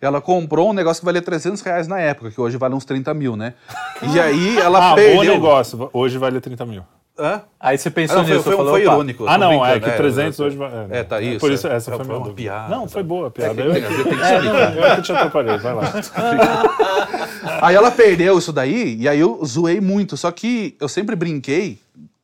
Ela 0.00 0.20
comprou 0.20 0.70
um 0.70 0.72
negócio 0.72 1.00
que 1.00 1.06
valia 1.06 1.22
300 1.22 1.62
reais 1.62 1.88
na 1.88 1.98
época, 1.98 2.30
que 2.30 2.40
hoje 2.40 2.56
vale 2.56 2.74
uns 2.74 2.84
30 2.84 3.12
mil, 3.14 3.34
né? 3.36 3.54
E 4.02 4.20
aí 4.20 4.58
ela 4.58 4.92
Ah, 4.92 4.94
perdeu... 4.94 5.16
bom 5.16 5.24
negócio. 5.24 5.90
Hoje 5.92 6.18
vale 6.18 6.40
30 6.40 6.64
mil. 6.66 6.82
Hã? 7.18 7.42
Aí 7.58 7.76
você 7.76 7.88
Ah, 7.88 7.92
pensou 7.92 8.16
não, 8.18 8.24
foi, 8.24 8.32
nisso, 8.32 8.44
foi, 8.44 8.56
falou, 8.56 8.70
foi 8.72 8.82
irônico. 8.82 9.24
eu 9.24 9.28
Ah, 9.28 9.36
não, 9.36 9.66
é 9.66 9.80
que 9.80 9.90
300 9.90 10.38
é, 10.38 10.42
hoje 10.44 10.56
vai. 10.56 10.70
É, 10.90 11.02
tá 11.02 11.20
isso. 11.20 11.40
Por 11.40 11.50
isso, 11.50 11.66
é, 11.66 11.74
essa 11.74 11.90
é, 11.90 11.96
foi 11.96 12.04
foi 12.04 12.14
minha 12.14 12.26
uma 12.28 12.34
piada. 12.34 12.68
Não, 12.76 12.86
foi 12.88 13.02
boa 13.02 13.24
a 13.24 13.28
É 13.28 13.30
piada. 13.30 13.54
que 13.54 13.60
Eu, 13.60 13.72
é 13.72 13.80
que- 13.80 13.80
que 13.80 14.08
é, 14.08 14.34
explicar. 14.34 14.42
não, 14.74 14.82
eu 14.84 14.96
que 14.96 15.02
te 15.02 15.12
atrapalhei, 15.12 15.58
vai 15.58 15.74
lá. 15.74 15.82
Aí 17.60 17.74
ela 17.74 17.90
perdeu 17.90 18.38
isso 18.38 18.52
daí, 18.52 18.96
e 19.00 19.08
aí 19.08 19.18
eu 19.18 19.40
zoei 19.44 19.80
muito. 19.80 20.16
Só 20.16 20.30
que 20.30 20.76
eu 20.80 20.88
sempre 20.88 21.16
brinquei, 21.16 21.78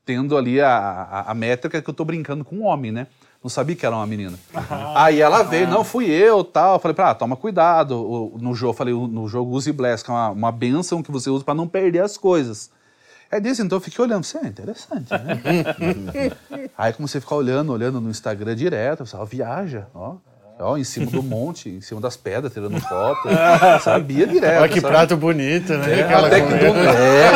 tendo 0.04 0.36
ali 0.36 0.60
a, 0.60 0.68
a, 0.70 1.30
a 1.30 1.34
métrica 1.34 1.80
que 1.82 1.88
eu 1.90 1.94
tô 1.94 2.04
brincando 2.04 2.44
com 2.44 2.56
um 2.56 2.64
homem, 2.66 2.92
né? 2.92 3.06
Não 3.42 3.50
sabia 3.50 3.76
que 3.76 3.84
era 3.84 3.94
uma 3.94 4.06
menina. 4.06 4.38
Aí 4.94 5.20
ela 5.20 5.42
veio, 5.42 5.68
não, 5.68 5.84
fui 5.84 6.06
eu, 6.08 6.42
tal. 6.42 6.74
Eu 6.74 6.78
falei, 6.78 6.94
pra, 6.94 7.10
ah, 7.10 7.14
toma 7.14 7.36
cuidado. 7.36 8.32
No 8.40 8.54
jogo, 8.54 8.70
eu 8.72 8.76
falei, 8.76 8.94
no 8.94 9.28
jogo 9.28 9.50
use 9.54 9.70
Bless, 9.70 10.02
que 10.02 10.10
é 10.10 10.14
uma, 10.14 10.30
uma 10.30 10.52
benção 10.52 11.02
que 11.02 11.10
você 11.12 11.28
usa 11.28 11.44
pra 11.44 11.52
não 11.54 11.68
perder 11.68 12.00
as 12.00 12.16
coisas. 12.16 12.70
Aí 13.34 13.40
desse, 13.40 13.60
então 13.62 13.78
eu 13.78 13.80
fiquei 13.80 14.04
olhando, 14.04 14.22
você 14.22 14.38
é 14.38 14.46
interessante, 14.46 15.10
né? 15.10 15.42
Aí 16.78 16.92
comecei 16.92 17.18
a 17.18 17.20
ficar 17.20 17.34
olhando, 17.34 17.72
olhando 17.72 18.00
no 18.00 18.08
Instagram 18.08 18.54
direto, 18.54 19.00
eu 19.00 19.06
falei, 19.06 19.26
viaja, 19.26 19.88
ó. 19.92 20.18
Ó, 20.58 20.76
em 20.76 20.84
cima 20.84 21.06
do 21.10 21.20
monte, 21.24 21.68
em 21.68 21.80
cima 21.80 22.00
das 22.00 22.16
pedras, 22.16 22.52
tirando 22.52 22.80
foto. 22.80 23.28
Sabia 23.82 24.24
direto. 24.26 24.60
Olha 24.60 24.68
que 24.68 24.80
sabe? 24.80 24.92
prato 24.92 25.16
bonito, 25.16 25.72
né? 25.74 26.02
Aquela 26.02 26.28
Até 26.28 26.40
que 26.40 26.46
do, 26.48 26.64
é, 26.64 27.30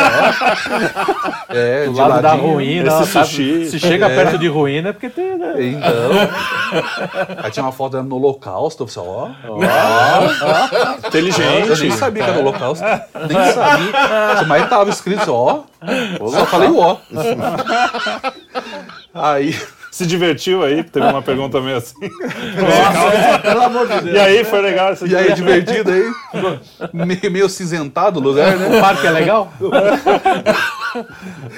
ó. 1.49 1.53
é, 1.53 1.85
Do 1.85 1.93
de 1.93 1.99
lado 1.99 2.21
da 2.21 2.33
ruína, 2.33 3.01
esse 3.01 3.11
sabe? 3.11 3.27
sushi. 3.27 3.65
se 3.71 3.79
chega 3.79 4.09
perto 4.09 4.37
de 4.37 4.47
ruína 4.47 4.89
é 4.89 4.93
porque 4.93 5.09
tem. 5.09 5.37
né? 5.37 5.53
Então. 5.59 7.37
Aí 7.43 7.51
tinha 7.51 7.65
uma 7.65 7.73
foto 7.73 7.91
dela 7.93 8.03
no 8.03 8.15
holocausto, 8.15 8.83
eu 8.83 8.87
falei, 8.87 9.09
ó. 9.09 9.29
Inteligente. 11.07 11.69
Eu 11.69 11.77
nem 11.77 11.91
sabia 11.91 12.23
que 12.23 12.29
era 12.29 12.39
holocausto. 12.39 12.85
Nem 12.85 13.53
sabia. 13.53 14.45
Mas 14.47 14.69
tava 14.69 14.89
escrito, 14.89 15.33
ó. 15.33 15.63
Só 16.31 16.45
falei 16.45 16.69
o 16.69 16.77
ó. 16.79 16.97
Aí. 19.13 19.55
Se 19.91 20.05
divertiu 20.05 20.63
aí? 20.63 20.83
Teve 20.83 21.05
uma 21.07 21.21
pergunta 21.21 21.59
meio 21.61 21.77
assim. 21.77 21.95
Pelo 23.41 23.61
amor 23.63 23.87
de 23.87 24.01
Deus. 24.01 24.15
E 24.15 24.19
aí, 24.19 24.43
foi 24.43 24.61
legal? 24.61 24.93
E 25.05 25.15
aí, 25.15 25.33
divertido 25.33 25.91
aí. 25.91 26.11
Meio, 26.93 27.31
meio 27.31 27.49
cinzentado 27.49 28.19
o 28.19 28.23
lugar, 28.23 28.55
né? 28.57 28.77
O 28.77 28.81
parque 28.81 29.07
é 29.07 29.11
legal? 29.11 29.51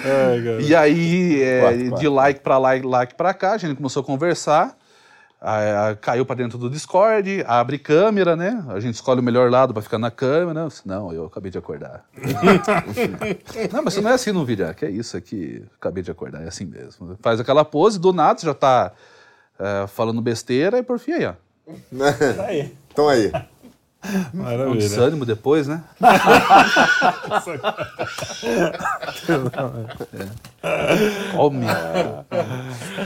Cara. 0.03 0.61
E 0.61 0.75
aí, 0.75 1.41
é, 1.41 1.59
Quatro, 1.61 1.79
quatro. 1.89 1.99
de 1.99 2.07
like 2.09 2.39
pra 2.41 2.57
like, 2.57 2.85
like 2.85 3.15
pra 3.15 3.33
cá, 3.33 3.53
a 3.53 3.57
gente 3.57 3.75
começou 3.75 4.01
a 4.01 4.05
conversar. 4.05 4.75
A- 5.41 5.89
a- 5.89 5.95
caiu 5.95 6.23
para 6.23 6.35
dentro 6.35 6.57
do 6.59 6.69
Discord, 6.69 7.43
abre 7.47 7.79
câmera, 7.79 8.35
né? 8.35 8.63
A 8.69 8.79
gente 8.79 8.93
escolhe 8.95 9.19
o 9.19 9.23
melhor 9.23 9.49
lado 9.49 9.73
para 9.73 9.81
ficar 9.81 9.97
na 9.97 10.11
câmera. 10.11 10.67
Não, 10.85 11.11
eu 11.11 11.25
acabei 11.25 11.49
de 11.49 11.57
acordar. 11.57 12.05
não, 13.73 13.83
mas 13.83 13.97
não 13.97 14.11
é 14.11 14.13
assim 14.13 14.31
no 14.31 14.45
vídeo. 14.45 14.67
Ah, 14.69 14.73
que 14.73 14.85
é 14.85 14.89
isso 14.91 15.17
aqui, 15.17 15.65
acabei 15.79 16.03
de 16.03 16.11
acordar, 16.11 16.43
é 16.43 16.47
assim 16.47 16.65
mesmo. 16.65 17.17
Faz 17.21 17.39
aquela 17.39 17.65
pose, 17.65 17.99
do 17.99 18.13
nada 18.13 18.39
você 18.39 18.45
já 18.45 18.53
tá 18.53 18.91
é, 19.59 19.87
falando 19.87 20.21
besteira 20.21 20.77
e 20.77 20.83
por 20.83 20.99
fim 20.99 21.13
aí, 21.13 21.25
ó. 21.25 21.33
Então 22.91 23.07
aí. 23.09 23.31
Um 24.65 24.75
desânimo 24.75 25.25
depois, 25.25 25.67
né? 25.67 25.83
é. 30.63 31.37
Homem. 31.37 31.69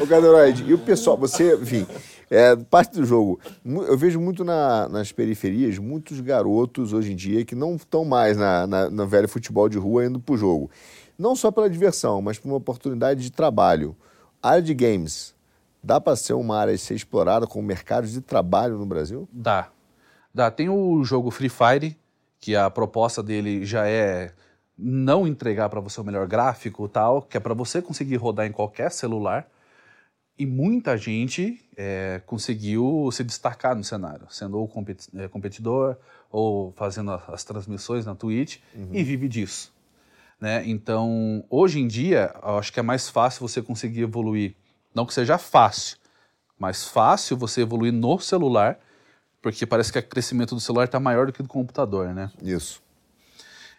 Ô, 0.02 0.06
Gaderoide, 0.06 0.64
e 0.66 0.74
o 0.74 0.78
pessoal, 0.78 1.18
você, 1.18 1.56
enfim, 1.56 1.86
é, 2.30 2.56
parte 2.56 2.94
do 3.00 3.06
jogo, 3.06 3.40
eu 3.64 3.98
vejo 3.98 4.20
muito 4.20 4.44
na- 4.44 4.88
nas 4.90 5.12
periferias, 5.12 5.78
muitos 5.78 6.20
garotos 6.22 6.94
hoje 6.94 7.14
em 7.14 7.16
dia 7.16 7.46
que 7.46 7.56
não 7.56 7.76
estão 7.76 8.04
mais 8.06 8.38
na, 8.38 8.66
na, 8.66 9.06
velho 9.06 9.28
futebol 9.28 9.70
de 9.70 9.78
rua 9.78 10.06
indo 10.06 10.20
pro 10.20 10.38
jogo. 10.38 10.70
Não 11.18 11.36
só 11.36 11.52
pela 11.52 11.70
diversão, 11.70 12.22
mas 12.22 12.38
por 12.38 12.50
uma 12.50 12.58
oportunidade 12.58 13.22
de 13.22 13.32
trabalho. 13.32 13.96
A 14.42 14.52
área 14.52 14.62
de 14.62 14.74
games, 14.74 15.34
dá 15.82 16.02
para 16.02 16.16
ser 16.16 16.34
uma 16.34 16.58
área 16.58 16.74
a 16.74 16.78
ser 16.78 16.96
explorada 16.96 17.48
como 17.48 17.66
mercado 17.66 18.08
de 18.08 18.22
trabalho 18.22 18.78
no 18.78 18.86
Brasil? 18.86 19.28
Dá. 19.32 19.70
Dá. 20.34 20.52
Tem 20.52 20.68
o 20.68 21.04
jogo 21.04 21.32
Free 21.32 21.50
Fire, 21.50 21.98
que 22.40 22.56
a 22.56 22.70
proposta 22.70 23.24
dele 23.24 23.66
já 23.66 23.88
é 23.88 24.34
não 24.78 25.26
entregar 25.26 25.70
para 25.70 25.80
você 25.80 26.02
o 26.02 26.04
melhor 26.04 26.28
gráfico 26.28 26.88
tal, 26.90 27.22
que 27.22 27.38
é 27.38 27.40
para 27.40 27.54
você 27.54 27.82
conseguir 27.82 28.18
rodar 28.18 28.46
em 28.46 28.52
qualquer 28.52 28.92
celular. 28.92 29.48
E 30.38 30.46
muita 30.46 30.98
gente 30.98 31.64
é, 31.78 32.22
conseguiu 32.26 33.10
se 33.12 33.24
destacar 33.24 33.76
no 33.76 33.84
cenário, 33.84 34.28
sendo 34.30 34.60
ou 34.60 34.70
é, 35.16 35.28
competidor 35.30 35.96
ou 36.30 36.74
fazendo 36.74 37.12
as 37.12 37.44
transmissões 37.44 38.06
na 38.06 38.16
Twitch 38.16 38.58
e 38.92 39.04
vive 39.04 39.30
disso. 39.30 39.74
Né? 40.40 40.64
Então, 40.68 41.44
hoje 41.50 41.80
em 41.80 41.88
dia, 41.88 42.36
eu 42.44 42.58
acho 42.58 42.74
que 42.74 42.80
é 42.80 42.84
mais 42.84 43.10
fácil 43.10 43.48
você 43.48 43.62
conseguir 43.62 44.02
evoluir. 44.02 44.56
Não 44.94 45.06
que 45.06 45.14
seja 45.14 45.38
fácil, 45.38 45.98
mas 46.60 46.86
fácil 46.86 47.38
você 47.38 47.62
evoluir 47.62 47.94
no 47.94 48.20
celular, 48.20 48.80
porque 49.42 49.66
parece 49.66 49.92
que 49.92 50.00
o 50.00 50.04
crescimento 50.04 50.54
do 50.54 50.62
celular 50.62 50.86
está 50.86 51.00
maior 51.00 51.28
do 51.28 51.34
que 51.34 51.42
do 51.42 51.50
computador, 51.50 52.14
né? 52.14 52.30
Isso. 52.42 52.82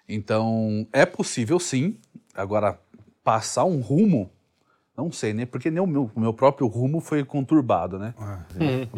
Então, 0.09 0.87
é 0.93 1.05
possível 1.05 1.59
sim. 1.59 1.99
Agora, 2.35 2.79
passar 3.25 3.65
um 3.65 3.81
rumo, 3.81 4.31
não 4.97 5.13
sei, 5.13 5.35
né? 5.35 5.45
Porque 5.45 5.71
nem 5.71 5.83
o 5.83 5.87
meu, 5.87 6.11
o 6.15 6.21
meu 6.21 6.33
próprio 6.33 6.67
rumo 6.67 7.01
foi 7.01 7.25
conturbado, 7.25 7.99
né? 7.99 8.15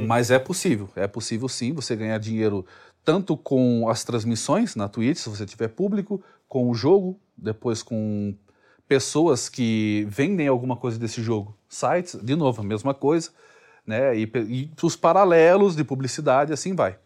Mas 0.07 0.31
é 0.31 0.39
possível. 0.39 0.89
É 0.95 1.07
possível 1.07 1.49
sim 1.49 1.73
você 1.73 1.97
ganhar 1.97 2.19
dinheiro 2.19 2.65
tanto 3.05 3.37
com 3.37 3.89
as 3.89 4.05
transmissões 4.05 4.77
na 4.77 4.89
Twitch, 4.89 5.19
se 5.19 5.29
você 5.29 5.47
tiver 5.47 5.69
público, 5.69 6.23
com 6.47 6.71
o 6.71 6.75
jogo, 6.75 7.19
depois 7.37 7.83
com 7.83 8.35
pessoas 8.87 9.49
que 9.49 10.07
vendem 10.09 10.47
alguma 10.47 10.77
coisa 10.77 10.99
desse 10.99 11.23
jogo. 11.23 11.57
Sites, 11.69 12.19
de 12.23 12.37
novo, 12.37 12.61
a 12.61 12.65
mesma 12.65 12.95
coisa, 12.95 13.31
né? 13.87 14.17
E, 14.17 14.31
e 14.49 14.71
os 14.83 14.97
paralelos 14.97 15.75
de 15.75 15.85
publicidade, 15.85 16.53
assim 16.53 16.75
vai. 16.75 16.97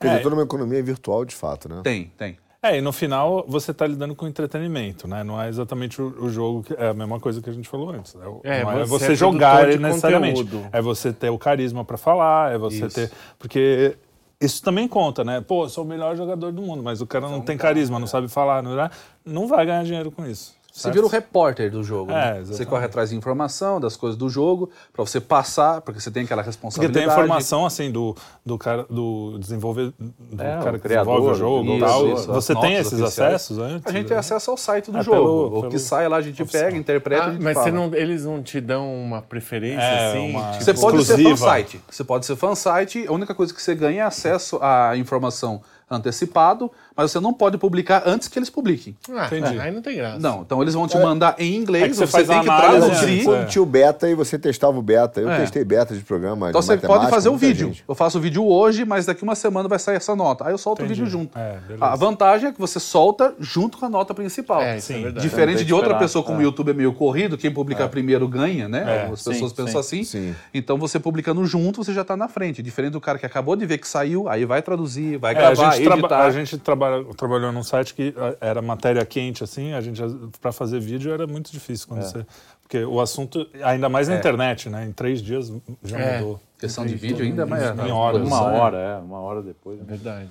Quer 0.00 0.08
dizer, 0.08 0.20
É. 0.20 0.22
toda 0.22 0.34
uma 0.36 0.42
economia 0.44 0.82
virtual 0.82 1.24
de 1.24 1.34
fato, 1.34 1.68
né? 1.68 1.80
Tem, 1.82 2.12
tem. 2.16 2.36
É, 2.64 2.78
e 2.78 2.80
no 2.80 2.92
final 2.92 3.44
você 3.46 3.72
está 3.72 3.86
lidando 3.86 4.14
com 4.14 4.26
entretenimento, 4.26 5.06
né? 5.06 5.22
Não 5.22 5.40
é 5.40 5.50
exatamente 5.50 6.00
o, 6.00 6.06
o 6.24 6.30
jogo, 6.30 6.64
é 6.78 6.88
a 6.88 6.94
mesma 6.94 7.20
coisa 7.20 7.42
que 7.42 7.50
a 7.50 7.52
gente 7.52 7.68
falou 7.68 7.90
antes. 7.90 8.14
É, 8.14 8.26
o- 8.26 8.40
É, 8.42 8.64
não 8.64 8.72
é 8.80 8.84
você 8.86 9.12
é 9.12 9.14
jogar 9.14 9.66
necessariamente. 9.66 10.42
conteúdo. 10.42 10.68
É 10.72 10.80
você 10.80 11.12
ter 11.12 11.28
o 11.28 11.36
carisma 11.38 11.84
para 11.84 11.98
falar, 11.98 12.52
é 12.54 12.56
você 12.56 12.86
Isso. 12.86 12.94
ter. 12.94 13.10
Porque 13.38 13.98
isso 14.40 14.62
também 14.62 14.88
conta, 14.88 15.22
né? 15.22 15.42
Pô, 15.42 15.64
eu 15.64 15.68
sou 15.68 15.84
o 15.84 15.86
melhor 15.86 16.16
jogador 16.16 16.50
do 16.52 16.62
mundo, 16.62 16.82
mas 16.82 17.02
o 17.02 17.06
cara 17.06 17.28
não 17.28 17.42
tem 17.42 17.58
carisma, 17.58 17.98
não 17.98 18.06
sabe 18.06 18.28
falar, 18.28 18.62
não, 18.62 18.80
é? 18.80 18.88
não 19.26 19.46
vai 19.46 19.66
ganhar 19.66 19.84
dinheiro 19.84 20.10
com 20.10 20.24
isso. 20.24 20.54
Você 20.76 20.90
vira 20.90 21.06
o 21.06 21.08
repórter 21.08 21.70
do 21.70 21.84
jogo. 21.84 22.10
É, 22.10 22.34
né? 22.34 22.42
Você 22.44 22.66
corre 22.66 22.84
atrás 22.84 23.10
de 23.10 23.16
informação, 23.16 23.78
das 23.78 23.96
coisas 23.96 24.18
do 24.18 24.28
jogo, 24.28 24.70
para 24.92 25.06
você 25.06 25.20
passar, 25.20 25.80
porque 25.82 26.00
você 26.00 26.10
tem 26.10 26.24
aquela 26.24 26.42
Porque 26.42 26.48
responsabilidade. 26.48 27.06
tem 27.06 27.08
a 27.08 27.16
informação 27.24 27.64
assim 27.64 27.92
do, 27.92 28.16
do 28.44 28.58
cara 28.58 28.84
do 28.90 29.38
desenvolver 29.38 29.92
do 29.96 30.42
É, 30.42 30.58
cara 30.64 30.72
que 30.72 30.80
criador, 30.80 31.20
desenvolve 31.20 31.30
o 31.30 31.34
jogo 31.38 31.70
isso, 31.76 31.86
tal. 31.86 32.08
isso, 32.08 32.26
você 32.32 32.54
tem 32.56 32.74
esses 32.74 33.00
oficiais. 33.00 33.34
acessos 33.34 33.58
antes? 33.60 33.86
A 33.86 33.92
gente 33.96 34.08
tem 34.08 34.16
acesso 34.16 34.50
ao 34.50 34.56
site 34.56 34.90
do 34.90 34.98
É, 34.98 35.02
jogo. 35.04 35.16
pelo- 35.16 35.58
o 35.58 35.62
que 35.62 35.68
pelo 35.68 35.78
sai 35.78 36.08
lá 36.08 36.16
a 36.16 36.22
gente 36.22 36.44
pega, 36.44 36.76
interpreta 36.76 37.22
Ah, 37.22 37.26
a 37.28 37.32
gente 37.34 37.42
mas 37.44 37.54
fala. 37.54 37.66
você 37.66 37.70
não- 37.72 37.94
eles 37.94 38.24
não 38.24 38.42
te 38.42 38.60
dão 38.60 38.92
uma 39.00 39.22
preferência 39.22 39.80
É, 39.80 40.08
assim? 40.10 40.30
uma- 40.30 40.50
tipo- 40.50 40.64
Você 40.64 40.74
pode 40.74 41.04
ser 41.04 41.12
exclusiva. 41.20 41.36
fansite. 41.36 41.80
Você 41.88 42.02
pode 42.02 42.26
ser 42.26 42.34
fansite, 42.34 43.06
a 43.06 43.12
única 43.12 43.32
coisa 43.32 43.54
que 43.54 43.62
você 43.62 43.76
ganha 43.76 44.02
é 44.02 44.06
acesso 44.06 44.58
à 44.60 44.96
informação 44.96 45.62
antecipado, 45.88 46.70
mas 46.96 47.10
você 47.10 47.20
não 47.20 47.32
pode 47.32 47.58
publicar 47.58 48.02
antes 48.06 48.28
que 48.28 48.38
eles 48.38 48.50
publiquem. 48.50 48.96
Ah, 49.10 49.26
Entendi. 49.26 49.58
Aí 49.60 49.70
não 49.72 49.82
tem 49.82 49.96
graça. 49.96 50.18
Não, 50.18 50.42
então 50.42 50.60
eles 50.62 50.74
vão 50.74 50.86
te 50.86 50.96
mandar 50.98 51.34
em 51.38 51.52
É 51.52 51.56
inglês, 51.56 51.88
que 51.88 51.94
você 51.94 52.06
você, 52.06 52.12
faz 52.12 52.28
tem 52.28 52.36
a 52.36 52.40
que 52.40 52.46
traduzir. 52.46 53.12
antes, 53.12 53.24
Quando 53.24 53.46
tinha 53.48 53.62
o 53.62 53.66
beta 53.66 54.08
e 54.08 54.14
você 54.14 54.38
testava 54.38 54.78
o 54.78 54.82
beta. 54.82 55.20
Eu 55.20 55.30
É. 55.30 55.40
testei 55.40 55.64
beta 55.64 55.94
de 55.94 56.00
programa 56.02 56.48
Então 56.50 56.60
de 56.60 56.66
você 56.66 56.76
pode 56.78 57.08
fazer 57.10 57.28
o 57.28 57.36
vídeo. 57.36 57.68
gente. 57.68 57.84
Eu 57.88 57.94
faço 57.94 58.18
o 58.18 58.20
vídeo 58.20 58.44
hoje, 58.46 58.84
mas 58.84 59.06
daqui 59.06 59.22
uma 59.22 59.34
semana 59.34 59.68
vai 59.68 59.78
sair 59.78 59.96
essa 59.96 60.14
nota. 60.14 60.46
Aí 60.46 60.52
eu 60.52 60.58
solto 60.58 60.82
Entendi. 60.82 61.02
o 61.02 61.04
vídeo 61.04 61.10
junto. 61.18 61.38
É, 61.38 61.58
a 61.80 61.96
vantagem 61.96 62.48
é 62.48 62.52
que 62.52 62.60
você 62.60 62.78
solta 62.78 63.34
junto 63.40 63.78
com 63.78 63.86
a 63.86 63.88
nota 63.88 64.14
principal. 64.14 64.62
É, 64.62 64.76
é 64.76 64.80
verdade. 64.80 65.20
Diferente 65.20 65.64
de 65.64 65.74
outra 65.74 65.94
pessoa, 65.96 66.24
como 66.24 66.38
o 66.38 66.42
YouTube 66.42 66.70
é 66.70 66.74
meio 66.74 66.92
corrido, 66.92 67.36
quem 67.36 67.50
publica 67.50 67.88
primeiro 67.88 68.26
ganha, 68.28 68.68
né? 68.68 68.84
É, 68.86 69.00
Algumas 69.00 69.20
sim, 69.20 69.30
pessoas 69.30 69.52
pensam 69.52 69.82
sim. 69.82 70.00
assim. 70.00 70.04
Sim. 70.04 70.34
Então 70.52 70.78
você 70.78 70.98
publicando 71.00 71.44
junto, 71.46 71.82
você 71.82 71.92
já 71.92 72.02
está 72.02 72.16
na 72.16 72.28
frente. 72.28 72.62
Diferente 72.62 72.92
do 72.92 73.00
cara 73.00 73.18
que 73.18 73.26
acabou 73.26 73.56
de 73.56 73.66
ver 73.66 73.78
que 73.78 73.88
saiu, 73.88 74.28
aí 74.28 74.44
vai 74.44 74.62
traduzir, 74.62 75.16
vai 75.18 75.34
É, 75.34 75.38
a 75.38 75.40
gravar, 75.52 75.76
editar. 75.76 76.20
a 76.24 76.30
gente 76.30 76.56
traba- 76.88 77.14
trabalhou 77.14 77.52
num 77.52 77.62
site 77.62 77.94
que 77.94 78.14
ah, 78.16 78.36
era 78.40 78.62
matéria 78.62 79.04
quente, 79.04 79.42
assim, 79.44 79.72
a 79.72 79.80
gente, 79.80 80.00
para 80.40 80.52
fazer 80.52 80.80
vídeo 80.80 81.12
era 81.12 81.26
muito 81.26 81.50
difícil 81.52 81.88
quando 81.88 82.02
você. 82.02 82.24
Porque 82.62 82.82
o 82.84 83.00
assunto, 83.00 83.46
ainda 83.62 83.88
mais 83.88 84.08
na 84.08 84.16
internet, 84.16 84.68
né? 84.70 84.86
Em 84.86 84.92
três 84.92 85.20
dias 85.22 85.52
já 85.82 85.98
É. 85.98 86.18
mudou. 86.20 86.40
Questão 86.58 86.86
de 86.86 86.94
vídeo 86.94 87.24
ainda 87.24 87.44
mais. 87.44 87.62
Em 87.62 87.90
horas. 87.92 88.22
Uma 88.22 88.38
produção, 88.40 88.54
hora, 88.54 88.76
é, 88.78 88.96
uma 88.98 89.18
hora 89.20 89.42
depois. 89.42 89.78
né? 89.78 89.84
Verdade. 89.86 90.30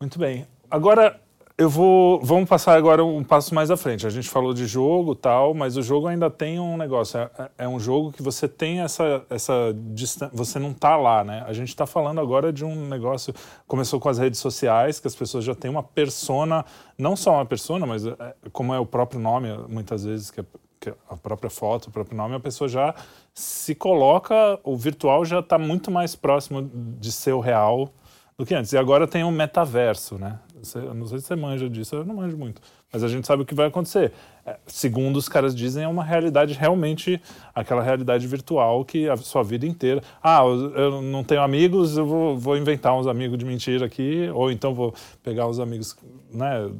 Muito 0.00 0.18
bem. 0.18 0.46
Agora, 0.70 1.18
eu 1.60 1.68
vou. 1.68 2.18
Vamos 2.22 2.48
passar 2.48 2.74
agora 2.74 3.04
um 3.04 3.22
passo 3.22 3.54
mais 3.54 3.70
à 3.70 3.76
frente. 3.76 4.06
A 4.06 4.10
gente 4.10 4.30
falou 4.30 4.54
de 4.54 4.64
jogo 4.66 5.14
tal, 5.14 5.52
mas 5.52 5.76
o 5.76 5.82
jogo 5.82 6.06
ainda 6.06 6.30
tem 6.30 6.58
um 6.58 6.74
negócio. 6.74 7.20
É, 7.20 7.50
é 7.58 7.68
um 7.68 7.78
jogo 7.78 8.10
que 8.10 8.22
você 8.22 8.48
tem 8.48 8.80
essa, 8.80 9.22
essa 9.28 9.76
distância. 9.92 10.34
Você 10.34 10.58
não 10.58 10.72
tá 10.72 10.96
lá, 10.96 11.22
né? 11.22 11.44
A 11.46 11.52
gente 11.52 11.68
está 11.68 11.84
falando 11.84 12.18
agora 12.18 12.50
de 12.50 12.64
um 12.64 12.88
negócio. 12.88 13.34
Começou 13.66 14.00
com 14.00 14.08
as 14.08 14.16
redes 14.16 14.40
sociais, 14.40 14.98
que 14.98 15.06
as 15.06 15.14
pessoas 15.14 15.44
já 15.44 15.54
têm 15.54 15.70
uma 15.70 15.82
persona, 15.82 16.64
não 16.96 17.14
só 17.14 17.34
uma 17.34 17.44
persona, 17.44 17.84
mas 17.84 18.06
é, 18.06 18.16
como 18.52 18.72
é 18.72 18.80
o 18.80 18.86
próprio 18.86 19.20
nome, 19.20 19.48
muitas 19.68 20.02
vezes, 20.02 20.30
que 20.30 20.40
é, 20.40 20.44
que 20.80 20.88
é 20.88 20.94
a 21.10 21.16
própria 21.18 21.50
foto, 21.50 21.88
o 21.88 21.90
próprio 21.90 22.16
nome, 22.16 22.36
a 22.36 22.40
pessoa 22.40 22.68
já 22.68 22.94
se 23.34 23.74
coloca. 23.74 24.58
O 24.64 24.78
virtual 24.78 25.26
já 25.26 25.40
está 25.40 25.58
muito 25.58 25.90
mais 25.90 26.16
próximo 26.16 26.70
de 26.98 27.12
ser 27.12 27.32
o 27.32 27.40
real 27.40 27.92
do 28.38 28.46
que 28.46 28.54
antes. 28.54 28.72
E 28.72 28.78
agora 28.78 29.06
tem 29.06 29.22
o 29.22 29.30
metaverso, 29.30 30.16
né? 30.16 30.38
Você- 30.62 30.78
não 30.80 31.06
sei 31.06 31.18
se 31.18 31.26
você 31.26 31.36
manja 31.36 31.68
disso, 31.68 31.96
eu 31.96 32.04
não 32.04 32.14
manjo 32.16 32.36
muito. 32.36 32.60
Mas 32.92 33.04
a 33.04 33.08
gente 33.08 33.26
sabe 33.26 33.42
o 33.42 33.46
que 33.46 33.54
vai 33.54 33.66
acontecer. 33.68 34.12
É, 34.44 34.58
segundo 34.66 35.16
os 35.16 35.28
caras 35.28 35.54
dizem, 35.54 35.84
é 35.84 35.88
uma 35.88 36.02
realidade 36.04 36.54
realmente, 36.54 37.20
aquela 37.54 37.82
realidade 37.82 38.26
virtual 38.26 38.84
que 38.84 39.08
a 39.08 39.16
sua 39.16 39.42
vida 39.42 39.64
inteira. 39.66 40.02
Ah, 40.22 40.40
eu 40.44 40.74
eu 40.76 41.02
não 41.02 41.22
tenho 41.22 41.42
amigos, 41.42 41.96
eu 41.96 42.04
vou, 42.06 42.36
vou 42.38 42.56
inventar 42.56 42.94
uns 42.98 43.06
amigos 43.06 43.38
de 43.38 43.44
mentira 43.44 43.86
aqui, 43.86 44.28
ou 44.34 44.50
então 44.50 44.74
vou 44.74 44.94
pegar 45.22 45.46
uns 45.46 45.58
amigos, 45.58 45.96
né? 46.32 46.70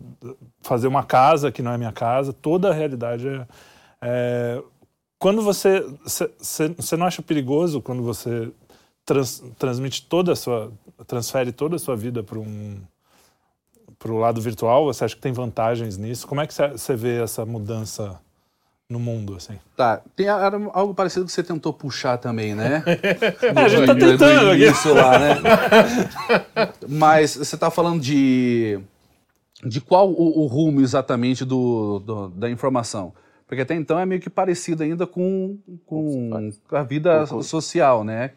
Fazer 0.63 0.89
uma 0.89 1.05
casa 1.05 1.53
que 1.53 1.63
não 1.63 1.73
é 1.73 1.79
minha 1.79 1.93
casa. 1.93 2.33
Toda 2.33 2.71
a 2.71 2.73
realidade 2.73 3.29
é. 3.29 3.47
é 4.03 4.63
quando 5.19 5.43
você. 5.43 5.85
Você 6.05 6.97
não 6.97 7.07
acha 7.07 7.23
perigoso 7.23 7.81
quando 7.81 8.03
você 8.03 8.51
trans- 9.05 9.45
transmite 9.59 10.07
toda 10.07 10.33
a 10.33 10.37
sua. 10.37 10.73
transfere 11.07 11.53
toda 11.53 11.77
a 11.77 11.79
sua 11.79 11.95
vida 11.97 12.23
para 12.23 12.39
um. 12.39 12.79
Para 14.01 14.11
o 14.11 14.19
lado 14.19 14.41
virtual? 14.41 14.87
Você 14.87 15.05
acha 15.05 15.15
que 15.15 15.21
tem 15.21 15.33
vantagens 15.33 15.97
nisso? 15.99 16.27
Como 16.27 16.41
é 16.41 16.47
que 16.47 16.55
você 16.55 16.97
vê 16.97 17.23
essa 17.23 17.45
mudança 17.45 18.19
no 18.89 18.99
mundo, 18.99 19.37
assim? 19.37 19.57
Tá, 19.77 20.01
tem 20.17 20.27
era 20.27 20.57
algo 20.73 20.95
parecido 20.95 21.27
que 21.27 21.31
você 21.31 21.43
tentou 21.45 21.73
puxar 21.73 22.17
também, 22.17 22.55
né? 22.55 22.83
a 23.55 23.69
gente 23.69 23.87
tá 23.87 23.95
tentando 23.95 24.51
aqui. 24.51 24.65
Isso 24.65 24.93
lá, 24.95 25.19
né? 25.19 25.35
Mas 26.89 27.37
você 27.37 27.57
tá 27.57 27.71
falando 27.71 28.01
de 28.01 28.81
de 29.63 29.79
qual 29.81 30.11
o, 30.11 30.41
o 30.41 30.47
rumo 30.47 30.81
exatamente 30.81 31.45
do, 31.45 31.99
do- 32.01 32.29
da 32.31 32.51
informação? 32.51 33.13
Porque 33.47 33.61
até 33.61 33.75
então 33.75 33.99
é 33.99 34.07
meio 34.07 34.21
que 34.21 34.31
parecido 34.31 34.83
ainda 34.83 35.07
com, 35.07 35.59
com 35.85 36.51
a 36.73 36.83
vida 36.83 37.27
social, 37.43 38.03
né? 38.03 38.31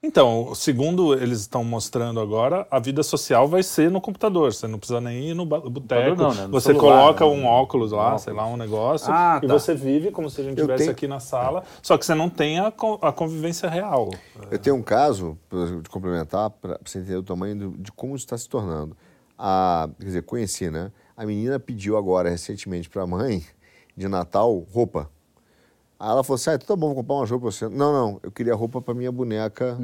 Então, 0.00 0.54
segundo 0.54 1.12
eles 1.12 1.40
estão 1.40 1.64
mostrando 1.64 2.20
agora, 2.20 2.64
a 2.70 2.78
vida 2.78 3.02
social 3.02 3.48
vai 3.48 3.64
ser 3.64 3.90
no 3.90 4.00
computador. 4.00 4.54
Você 4.54 4.68
não 4.68 4.78
precisa 4.78 5.00
nem 5.00 5.30
ir 5.30 5.34
no 5.34 5.44
boteco. 5.44 6.14
não, 6.16 6.32
né? 6.32 6.46
No 6.46 6.52
Você 6.52 6.72
celular, 6.72 7.00
coloca 7.14 7.24
né? 7.26 7.30
um 7.32 7.44
óculos 7.44 7.90
lá, 7.90 8.16
sei 8.16 8.32
lá, 8.32 8.46
um 8.46 8.56
negócio, 8.56 9.12
Ah, 9.12 9.40
e 9.42 9.46
tá. 9.48 9.52
você 9.52 9.74
vive 9.74 10.12
como 10.12 10.30
se 10.30 10.40
a 10.40 10.44
gente 10.44 10.54
estivesse 10.54 10.78
tenho- 10.84 10.92
aqui 10.92 11.08
na 11.08 11.18
sala, 11.18 11.64
só 11.82 11.98
que 11.98 12.06
você 12.06 12.14
não 12.14 12.30
tem 12.30 12.60
a, 12.60 12.68
a 13.02 13.12
convivência 13.12 13.68
real. 13.68 14.10
Eu 14.48 14.58
tenho 14.60 14.76
um 14.76 14.82
caso, 14.82 15.36
para 15.48 15.66
te 15.82 15.90
complementar, 15.90 16.48
para 16.50 16.78
você 16.84 16.98
entender 16.98 17.16
o 17.16 17.22
tamanho 17.24 17.56
do- 17.56 17.78
de 17.78 17.90
como 17.90 18.14
isso 18.14 18.24
está 18.24 18.38
se 18.38 18.48
tornando. 18.48 18.96
A, 19.36 19.88
quer 19.98 20.04
dizer, 20.06 20.22
conheci, 20.22 20.70
né? 20.70 20.92
A 21.16 21.26
menina 21.26 21.58
pediu 21.58 21.96
agora, 21.96 22.30
recentemente, 22.30 22.88
para 22.88 23.02
a 23.02 23.06
mãe, 23.06 23.44
de 23.96 24.06
Natal, 24.06 24.64
roupa. 24.72 25.10
Aí 26.00 26.10
ela 26.10 26.22
falou 26.22 26.36
assim, 26.36 26.50
ah, 26.50 26.54
então 26.54 26.68
tá 26.68 26.76
bom, 26.76 26.86
vou 26.94 26.96
comprar 26.96 27.14
uma 27.16 27.26
roupa 27.26 27.46
pra 27.48 27.50
você. 27.50 27.68
Não, 27.68 27.92
não, 27.92 28.20
eu 28.22 28.30
queria 28.30 28.54
roupa 28.54 28.80
para 28.80 28.94
minha 28.94 29.10
boneca 29.10 29.76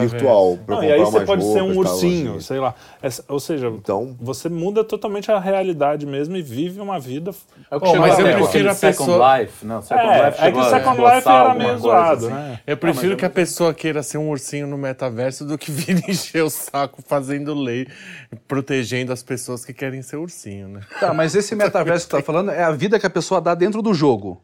virtual. 0.00 0.56
pra 0.64 0.76
eu 0.76 0.80
Não, 0.80 0.84
e 0.88 0.92
aí 0.92 1.00
você 1.00 1.20
pode 1.24 1.42
ser 1.44 1.60
um 1.62 1.68
tal, 1.72 1.76
ursinho, 1.92 2.30
assim. 2.36 2.40
sei 2.40 2.60
lá. 2.60 2.72
Essa- 3.02 3.24
ou 3.28 3.40
seja, 3.40 3.66
Então- 3.68 4.16
você 4.20 4.48
muda 4.48 4.84
totalmente 4.84 5.30
a 5.32 5.40
realidade 5.40 6.06
mesmo 6.06 6.36
e 6.36 6.42
vive 6.42 6.80
uma 6.80 7.00
vida. 7.00 7.32
É 7.68 7.76
o 7.76 7.80
que 7.80 7.86
chegou 7.86 8.06
mas 8.06 8.18
eu 8.18 8.24
prefiro 8.26 8.70
a 8.70 8.74
Second 8.74 9.06
pessoa- 9.10 9.38
Life. 9.40 9.66
Não, 9.66 9.82
Second 9.82 10.06
É, 10.08 10.26
Life 10.26 10.40
é 10.40 10.52
que 10.52 10.58
a 10.58 10.64
Second 10.70 10.90
esboçar 10.96 11.16
Life 11.16 11.28
era 11.28 11.54
meio 11.54 11.78
zoado, 11.78 12.26
assim. 12.26 12.34
né? 12.34 12.60
Eu 12.64 12.76
prefiro 12.76 13.16
que 13.16 13.24
a 13.24 13.30
pessoa 13.30 13.74
queira 13.74 14.02
ser 14.04 14.18
um 14.18 14.30
ursinho 14.30 14.68
no 14.68 14.78
metaverso 14.78 15.44
do 15.44 15.58
que 15.58 15.72
vir 15.72 16.08
encher 16.08 16.44
o 16.44 16.50
saco 16.50 17.02
fazendo 17.04 17.54
lei, 17.54 17.88
protegendo 18.46 19.12
as 19.12 19.22
pessoas 19.22 19.64
que 19.64 19.72
querem 19.72 20.00
ser 20.00 20.16
ursinho, 20.16 20.68
né? 20.68 20.80
Tá, 21.00 21.12
mas 21.12 21.34
esse 21.34 21.54
metaverso 21.56 22.06
que 22.06 22.12
você 22.12 22.18
tá 22.18 22.22
falando 22.24 22.50
é 22.52 22.62
a 22.62 22.70
vida 22.70 22.98
que 23.00 23.06
a 23.06 23.10
pessoa 23.10 23.40
dá 23.40 23.54
dentro 23.54 23.82
do 23.82 23.92
jogo. 23.92 24.40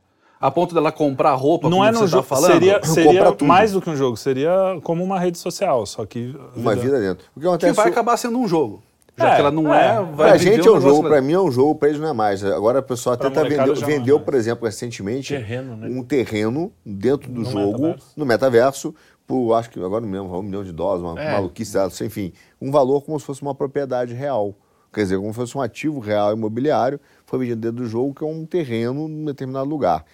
A 0.46 0.50
ponto 0.50 0.74
dela 0.74 0.92
comprar 0.92 1.32
roupa, 1.32 1.70
Não 1.70 1.78
como 1.78 1.88
é 1.88 1.90
no 1.90 2.00
você 2.00 2.06
jogo, 2.08 2.22
tá 2.22 2.28
falando? 2.36 2.52
seria, 2.52 2.74
Comprar 2.74 2.92
seria 2.92 3.24
tudo. 3.32 3.44
mais 3.46 3.72
do 3.72 3.80
que 3.80 3.88
um 3.88 3.96
jogo, 3.96 4.14
seria 4.14 4.78
como 4.82 5.02
uma 5.02 5.18
rede 5.18 5.38
social, 5.38 5.86
só 5.86 6.04
que 6.04 6.36
Uma 6.54 6.74
vida 6.74 7.00
dentro. 7.00 7.24
O 7.34 7.40
que 7.40 7.40
Que 7.40 7.46
acontece 7.46 7.72
vai 7.72 7.88
acabar 7.88 8.14
sendo 8.18 8.38
um 8.38 8.46
jogo. 8.46 8.82
Já 9.16 9.30
É, 9.30 9.34
que 9.36 9.40
ela 9.40 9.50
não 9.50 9.72
é. 9.74 9.86
é, 9.96 10.02
vai 10.02 10.28
Pra 10.30 10.36
gente 10.36 10.68
é 10.68 10.70
um 10.70 10.80
jogo, 10.82 11.08
pra 11.08 11.22
mim 11.22 11.32
é 11.32 11.40
um 11.40 11.50
jogo, 11.50 11.76
pra 11.76 11.88
eles 11.88 11.98
não 11.98 12.08
é 12.08 12.12
mais. 12.12 12.44
Agora 12.44 12.80
a 12.80 12.82
pessoa 12.82 13.16
Pra 13.16 13.30
tenta 13.30 13.40
molecada 13.40 13.68
vender, 13.68 13.80
já 13.80 13.86
não 13.86 13.92
é 13.94 13.96
vendeu, 13.98 14.16
mais. 14.16 14.24
por 14.26 14.34
exemplo, 14.34 14.66
recentemente, 14.66 15.32
Terreno, 15.34 15.76
né? 15.78 15.88
um 15.90 16.02
terreno 16.04 16.70
dentro 16.84 17.32
do 17.32 17.40
No 17.40 17.50
jogo, 17.50 17.82
metaverso. 17.82 18.12
no 18.14 18.26
metaverso, 18.26 18.94
por 19.26 19.54
acho 19.54 19.70
que 19.70 19.78
agora 19.82 20.04
não 20.04 20.12
lembro, 20.12 20.38
um 20.38 20.42
milhão 20.42 20.62
de 20.62 20.72
dólares, 20.72 21.02
uma 21.02 21.18
É. 21.18 21.32
maluquice, 21.32 21.78
enfim, 22.04 22.34
um 22.60 22.70
valor 22.70 23.00
como 23.02 23.18
se 23.18 23.24
fosse 23.24 23.40
uma 23.40 23.54
propriedade 23.54 24.12
real. 24.12 24.54
Quer 24.92 25.04
dizer, 25.04 25.16
como 25.16 25.30
se 25.32 25.36
fosse 25.36 25.56
um 25.56 25.62
ativo 25.62 26.00
real 26.00 26.34
imobiliário, 26.34 27.00
foi 27.24 27.38
vendido 27.38 27.62
dentro 27.62 27.82
do 27.82 27.88
jogo, 27.88 28.12
que 28.14 28.22
é 28.22 28.26
um 28.26 28.44
terreno 28.44 29.08
num 29.08 29.24
determinado 29.24 29.68
lugar. 29.68 30.04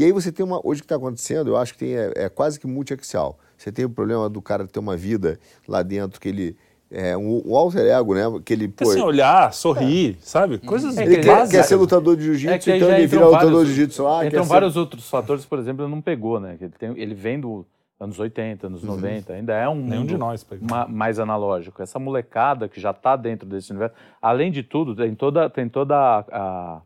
E 0.00 0.04
aí 0.04 0.12
você 0.12 0.32
tem 0.32 0.42
uma. 0.46 0.58
Hoje 0.66 0.80
o 0.80 0.82
que 0.82 0.86
está 0.86 0.96
acontecendo, 0.96 1.48
eu 1.50 1.58
acho 1.58 1.74
que 1.74 1.80
tem, 1.80 1.94
é, 1.94 2.10
é 2.16 2.28
quase 2.30 2.58
que 2.58 2.66
multiaxial. 2.66 3.38
Você 3.58 3.70
tem 3.70 3.84
o 3.84 3.90
problema 3.90 4.30
do 4.30 4.40
cara 4.40 4.66
ter 4.66 4.78
uma 4.78 4.96
vida 4.96 5.38
lá 5.68 5.82
dentro 5.82 6.18
que 6.18 6.26
ele. 6.26 6.56
É 6.90 7.14
um, 7.14 7.42
um 7.46 7.54
alter 7.54 7.84
ego, 7.94 8.14
né? 8.14 8.22
Que 8.42 8.54
ele. 8.54 8.66
Pô, 8.68 8.88
assim, 8.88 9.00
olhar, 9.02 9.52
sorrir, 9.52 10.16
sabe? 10.22 10.56
Coisas 10.56 10.96
É, 10.96 11.04
ele 11.04 11.16
quer, 11.18 11.26
básicas. 11.26 11.50
quer 11.50 11.62
ser 11.64 11.76
lutador 11.76 12.16
de 12.16 12.22
É 12.22 12.24
jiu-jitsu, 12.24 12.70
aí 12.70 12.76
então 12.78 12.88
ele 12.88 13.04
entram 13.04 13.18
vira 13.18 13.24
lutador 13.26 13.50
vários- 13.52 13.68
de 13.68 13.74
jiu-jitsu 13.74 14.02
lá. 14.02 14.24
Entram 14.24 14.40
quer 14.40 14.46
ser- 14.46 14.52
vários 14.54 14.76
outros 14.78 15.10
fatores, 15.10 15.44
por 15.44 15.58
exemplo, 15.58 15.84
ele 15.84 15.90
não 15.90 16.00
pegou, 16.00 16.40
né? 16.40 16.56
Ele, 16.58 16.72
tem, 16.78 16.98
ele 16.98 17.14
vem 17.14 17.38
do 17.38 17.66
anos 18.00 18.18
80, 18.18 18.68
anos 18.68 18.82
90, 18.82 19.34
ainda 19.34 19.52
é 19.52 19.68
um 19.68 19.74
Nenhum 19.84 20.06
de 20.06 20.16
nós 20.16 20.42
pegou. 20.42 20.66
ma- 20.66 20.88
mais 20.88 21.18
analógico. 21.18 21.82
Essa 21.82 21.98
molecada 21.98 22.66
que 22.70 22.80
já 22.80 22.90
está 22.92 23.14
dentro 23.16 23.46
desse 23.46 23.70
universo, 23.70 23.94
além 24.22 24.50
de 24.50 24.62
tudo, 24.62 24.96
tem 24.96 25.14
toda, 25.14 25.50
tem 25.50 25.68
toda 25.68 25.94
a, 25.94 26.18
a- 26.32 26.80